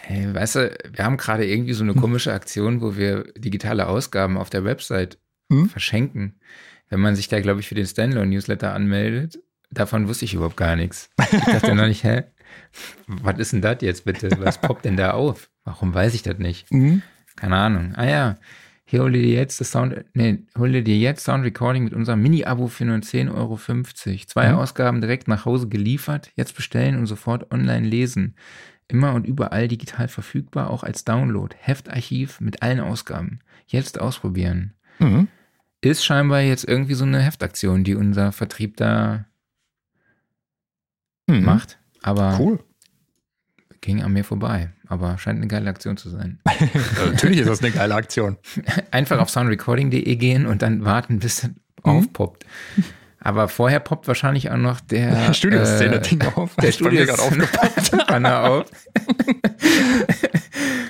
Hey, 0.05 0.35
weißt 0.35 0.57
du, 0.57 0.77
wir 0.93 1.05
haben 1.05 1.17
gerade 1.17 1.47
irgendwie 1.47 1.73
so 1.75 1.85
eine 1.85 1.95
komische 1.95 2.33
Aktion, 2.33 2.81
wo 2.81 2.97
wir 2.97 3.25
digitale 3.37 3.87
Ausgaben 3.87 4.37
auf 4.37 4.51
der 4.51 4.65
Website 4.65 5.19
Hm? 5.51 5.69
verschenken. 5.69 6.35
Wenn 6.89 7.01
man 7.01 7.15
sich 7.17 7.29
da, 7.29 7.41
glaube 7.41 7.61
ich, 7.61 7.69
für 7.69 7.75
den 7.75 7.87
Standalone-Newsletter 7.87 8.75
anmeldet, 8.75 9.39
davon 9.71 10.09
wusste 10.09 10.25
ich 10.25 10.35
überhaupt 10.35 10.57
gar 10.57 10.77
nichts. 10.77 11.09
Ich 11.33 11.45
dachte 11.45 11.75
noch 11.75 11.87
nicht, 11.87 12.05
hä? 12.05 12.25
Was 13.07 13.39
ist 13.39 13.53
denn 13.53 13.63
das 13.63 13.79
jetzt 13.81 14.05
bitte? 14.05 14.31
Was 14.41 14.61
poppt 14.61 14.85
denn 14.85 14.97
da 14.97 15.13
auf? 15.13 15.49
Warum 15.65 15.95
weiß 15.95 16.15
ich 16.15 16.23
das 16.23 16.39
nicht? 16.39 16.71
Mhm. 16.73 17.03
Keine 17.37 17.57
Ahnung. 17.57 17.95
Ah 17.97 18.07
ja, 18.07 18.37
hier 18.85 19.01
hol 19.03 19.13
dir 19.13 19.23
jetzt 19.23 19.61
das 19.61 19.71
Sound, 19.71 20.05
nee, 20.15 20.39
hol 20.59 20.71
dir 20.83 20.99
jetzt 20.99 21.25
Sound 21.25 21.45
Recording 21.45 21.85
mit 21.85 21.95
unserem 21.95 22.21
Mini-Abo 22.21 22.67
für 22.69 22.85
nur 22.85 22.97
10,50 22.97 23.35
Euro. 23.35 23.59
Zwei 24.27 24.51
Mhm. 24.51 24.57
Ausgaben 24.59 25.01
direkt 25.01 25.29
nach 25.29 25.45
Hause 25.47 25.69
geliefert. 25.69 26.31
Jetzt 26.37 26.55
bestellen 26.57 26.99
und 26.99 27.07
sofort 27.07 27.51
online 27.53 27.87
lesen. 27.87 28.37
Immer 28.93 29.15
und 29.15 29.27
überall 29.27 29.69
digital 29.69 30.07
verfügbar, 30.07 30.69
auch 30.69 30.83
als 30.85 31.05
Download. 31.05 31.57
Heftarchiv 31.59 32.41
mit 32.43 32.63
allen 32.63 32.79
Ausgaben. 32.81 33.39
Jetzt 33.67 33.99
ausprobieren. 33.99 34.75
Mhm. 34.99 35.29
Ist 35.81 36.05
scheinbar 36.05 36.41
jetzt 36.43 36.65
irgendwie 36.69 36.93
so 36.95 37.05
eine 37.05 37.21
Heftaktion, 37.23 37.85
die 37.85 37.95
unser 37.95 38.33
Vertrieb 38.33 38.77
da 38.77 39.25
Mhm. 41.27 41.45
macht. 41.45 41.79
Aber 42.03 42.39
Cool. 42.39 42.59
ging 43.81 44.03
an 44.03 44.13
mir 44.13 44.25
vorbei. 44.25 44.71
Aber 44.89 45.17
scheint 45.17 45.39
eine 45.39 45.49
geile 45.49 45.71
Aktion 45.71 45.97
zu 45.97 46.11
sein. 46.11 46.41
Natürlich 47.07 47.39
ist 47.39 47.49
das 47.49 47.63
eine 47.63 47.71
geile 47.73 47.95
Aktion. 47.95 48.37
Einfach 48.91 49.19
auf 49.21 49.31
soundrecording.de 49.31 50.17
gehen 50.17 50.45
und 50.47 50.61
dann 50.63 50.85
warten, 50.85 51.19
bis 51.21 51.45
es 51.45 51.51
aufpoppt. 51.83 52.45
Aber 53.25 53.49
vorher 53.49 53.79
poppt 53.81 54.09
wahrscheinlich 54.09 54.51
auch 54.51 54.57
noch 54.57 54.81
der 54.81 55.33
Studio-Szene-Ding 55.35 56.23
äh, 56.23 56.27
auf. 56.35 56.57
Der 56.57 56.73
gerade 56.73 57.23
Studio-Banner 57.23 58.45
auf. 58.51 58.67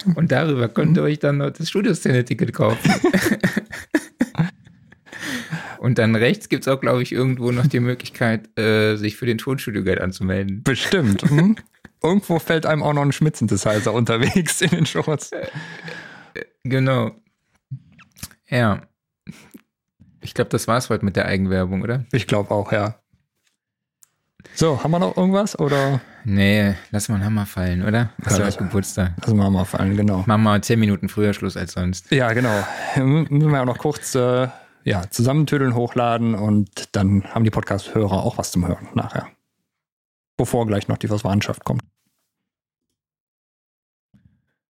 und 0.15 0.33
darüber 0.33 0.69
könnt 0.69 0.97
ihr 0.97 1.03
euch 1.03 1.19
dann 1.19 1.39
noch 1.39 1.51
das 1.51 1.69
Studioszene-Ticket 1.69 2.55
kaufen. 2.55 2.91
und 5.79 5.99
dann 5.99 6.17
rechts 6.17 6.49
gibt 6.49 6.67
es 6.67 6.73
auch, 6.73 6.81
glaube 6.81 7.03
ich, 7.03 7.13
irgendwo 7.13 7.53
noch 7.53 7.67
die 7.67 7.81
Möglichkeit, 7.81 8.59
äh, 8.59 8.97
sich 8.97 9.17
für 9.17 9.27
den 9.27 9.37
Tonstudio-Guide 9.37 10.03
anzumelden. 10.03 10.63
Bestimmt. 10.63 11.31
Mhm. 11.31 11.57
Irgendwo 12.03 12.39
fällt 12.39 12.65
einem 12.65 12.83
auch 12.83 12.95
noch 12.95 13.03
ein 13.03 13.13
Schmidt-Synthesizer 13.13 13.93
unterwegs 13.93 14.61
in 14.63 14.71
den 14.71 14.87
Shorts. 14.87 15.31
Genau. 16.65 17.13
Ja. 18.49 18.83
Ich 20.23 20.35
glaube, 20.35 20.51
das 20.51 20.67
war's 20.69 20.89
heute 20.89 21.05
mit 21.05 21.17
der 21.17 21.27
Eigenwerbung, 21.27 21.83
oder? 21.83 22.05
Ich 22.13 22.27
glaube 22.27 22.51
auch, 22.53 22.73
ja. 22.73 22.95
So, 24.55 24.83
haben 24.83 24.91
wir 24.91 24.99
noch 24.99 25.17
irgendwas 25.17 25.59
oder 25.59 26.01
Nee, 26.25 26.75
lass 26.91 27.09
mal 27.09 27.17
einen 27.17 27.25
Hammer 27.25 27.47
fallen, 27.47 27.83
oder? 27.83 28.11
Hast 28.25 28.37
du 28.39 28.43
Ja, 28.43 28.47
heute 28.47 28.59
Geburtstag? 28.59 29.13
lassen 29.21 29.37
wir 29.37 29.51
mal 29.51 29.65
fallen, 29.65 29.97
genau. 29.97 30.23
Machen 30.27 30.43
wir 30.45 30.63
zehn 30.63 30.79
Minuten 30.79 31.09
früher 31.09 31.33
Schluss 31.35 31.57
als 31.57 31.73
sonst. 31.73 32.11
Ja, 32.13 32.33
genau. 32.33 32.65
Müssen 32.97 33.51
wir 33.51 33.61
auch 33.61 33.67
noch 33.67 33.79
kurz 33.79 34.15
äh, 34.15 34.49
ja, 34.85 35.11
zusammentüdeln, 35.11 35.75
hochladen 35.75 36.35
und 36.35 36.95
dann 36.95 37.25
haben 37.35 37.45
die 37.45 37.51
Podcast-Hörer 37.51 38.13
auch 38.23 38.39
was 38.39 38.53
zum 38.53 38.67
Hören 38.67 38.89
nachher. 38.95 39.29
Bevor 40.37 40.67
gleich 40.67 40.87
noch 40.89 40.99
die 40.99 41.09
Verwandtschaft 41.09 41.65
kommt. 41.65 41.83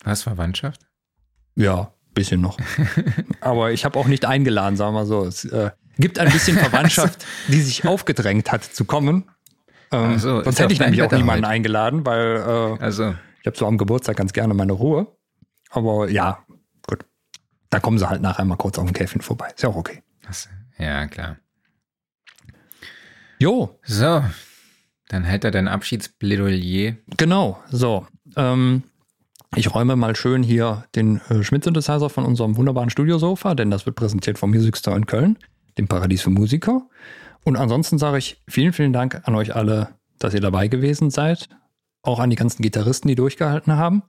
Was, 0.04 0.22
Verwandtschaft? 0.22 0.80
Ja, 1.54 1.92
bisschen 2.14 2.40
noch. 2.40 2.58
Aber 3.40 3.72
ich 3.72 3.84
habe 3.84 3.98
auch 3.98 4.06
nicht 4.06 4.24
eingeladen, 4.24 4.76
sagen 4.76 4.94
wir 4.94 5.06
so. 5.06 5.24
Es 5.24 5.44
äh, 5.44 5.70
gibt 5.98 6.18
ein 6.18 6.30
bisschen 6.30 6.56
Verwandtschaft, 6.66 7.24
die 7.48 7.60
sich 7.60 7.86
aufgedrängt 7.86 8.50
hat 8.52 8.64
zu 8.64 8.84
kommen. 8.84 9.30
Ähm, 9.90 10.14
Ach 10.16 10.18
so, 10.18 10.38
ist 10.40 10.44
sonst 10.44 10.60
hätte 10.60 10.72
ich 10.72 10.80
nämlich 10.80 11.02
auch 11.02 11.12
niemanden 11.12 11.44
heute. 11.44 11.52
eingeladen, 11.54 12.06
weil 12.06 12.36
äh, 12.36 12.82
Also, 12.82 13.14
ich 13.40 13.46
habe 13.46 13.56
so 13.56 13.66
am 13.66 13.78
Geburtstag 13.78 14.16
ganz 14.16 14.32
gerne 14.32 14.54
meine 14.54 14.72
Ruhe. 14.72 15.06
Aber 15.70 16.08
ja, 16.10 16.44
gut. 16.86 17.04
Da 17.70 17.80
kommen 17.80 17.98
sie 17.98 18.08
halt 18.08 18.22
nachher 18.22 18.44
mal 18.44 18.56
kurz 18.56 18.78
auf 18.78 18.84
dem 18.84 18.92
Käfchen 18.92 19.20
vorbei. 19.22 19.48
Ist 19.54 19.62
ja 19.62 19.68
auch 19.70 19.76
okay. 19.76 20.02
ja, 20.78 21.06
klar. 21.06 21.36
Jo, 23.38 23.78
So, 23.82 24.22
dann 25.08 25.24
hält 25.24 25.44
er 25.44 25.50
dein 25.50 25.66
Abschiedsplädoyer. 25.68 26.96
Genau, 27.16 27.60
so. 27.70 28.06
Ähm, 28.36 28.84
ich 29.54 29.74
räume 29.74 29.96
mal 29.96 30.16
schön 30.16 30.42
hier 30.42 30.84
den 30.94 31.20
äh, 31.28 31.42
Schmidt-Synthesizer 31.42 32.08
von 32.08 32.24
unserem 32.24 32.56
wunderbaren 32.56 32.90
Studiosofa, 32.90 33.54
denn 33.54 33.70
das 33.70 33.86
wird 33.86 33.96
präsentiert 33.96 34.38
vom 34.38 34.50
Music 34.50 34.76
Store 34.76 34.96
in 34.96 35.06
Köln, 35.06 35.38
dem 35.78 35.88
Paradies 35.88 36.22
für 36.22 36.30
Musiker. 36.30 36.88
Und 37.44 37.56
ansonsten 37.56 37.98
sage 37.98 38.18
ich 38.18 38.40
vielen, 38.48 38.72
vielen 38.72 38.92
Dank 38.92 39.22
an 39.24 39.34
euch 39.34 39.54
alle, 39.54 39.88
dass 40.18 40.34
ihr 40.34 40.40
dabei 40.40 40.68
gewesen 40.68 41.10
seid. 41.10 41.48
Auch 42.02 42.18
an 42.18 42.30
die 42.30 42.36
ganzen 42.36 42.62
Gitarristen, 42.62 43.08
die 43.08 43.14
durchgehalten 43.14 43.76
haben. 43.76 44.02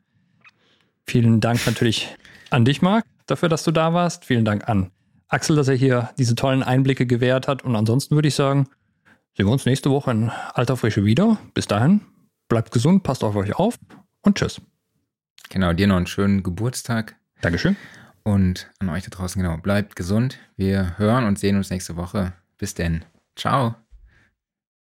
Vielen 1.06 1.42
Dank 1.42 1.66
natürlich 1.66 2.16
an 2.50 2.64
dich, 2.64 2.82
Marc, 2.82 3.06
dafür, 3.26 3.50
dass 3.50 3.64
du 3.64 3.72
da 3.72 3.94
warst. 3.94 4.26
Vielen 4.26 4.46
Dank 4.46 4.70
an 4.70 4.92
Axel, 5.28 5.56
dass 5.56 5.68
er 5.68 5.76
hier 5.76 6.10
diese 6.18 6.36
tollen 6.36 6.64
Einblicke 6.64 7.06
gewährt 7.06 7.48
hat. 7.48 7.64
Und 7.64 7.76
ansonsten 7.76 8.16
würde 8.16 8.30
ich 8.30 8.36
sagen, 8.36 8.70
sehen 9.36 9.48
wir 9.48 9.52
uns 9.52 9.66
nächste 9.66 9.90
Woche 9.90 10.12
in 10.12 10.32
alter 10.54 10.78
Frische 10.78 11.04
wieder. 11.04 11.38
Bis 11.54 11.68
dahin, 11.68 12.02
bleibt 12.48 12.72
gesund, 12.72 13.04
passt 13.04 13.24
auf 13.24 13.36
euch 13.36 13.56
auf 13.56 13.78
und 14.22 14.38
tschüss. 14.38 14.62
Genau, 15.54 15.72
dir 15.72 15.86
noch 15.86 15.98
einen 15.98 16.08
schönen 16.08 16.42
Geburtstag. 16.42 17.16
Dankeschön. 17.42 17.76
Und 18.24 18.72
an 18.80 18.90
euch 18.90 19.04
da 19.04 19.12
draußen, 19.12 19.40
genau, 19.40 19.58
bleibt 19.58 19.96
gesund. 19.96 20.40
Wir 20.58 20.98
hören 20.98 21.26
und 21.26 21.38
sehen 21.38 21.58
uns 21.58 21.70
nächste 21.70 21.96
Woche. 21.96 22.34
Bis 22.58 22.74
denn. 22.74 23.06
Ciao. 23.36 23.76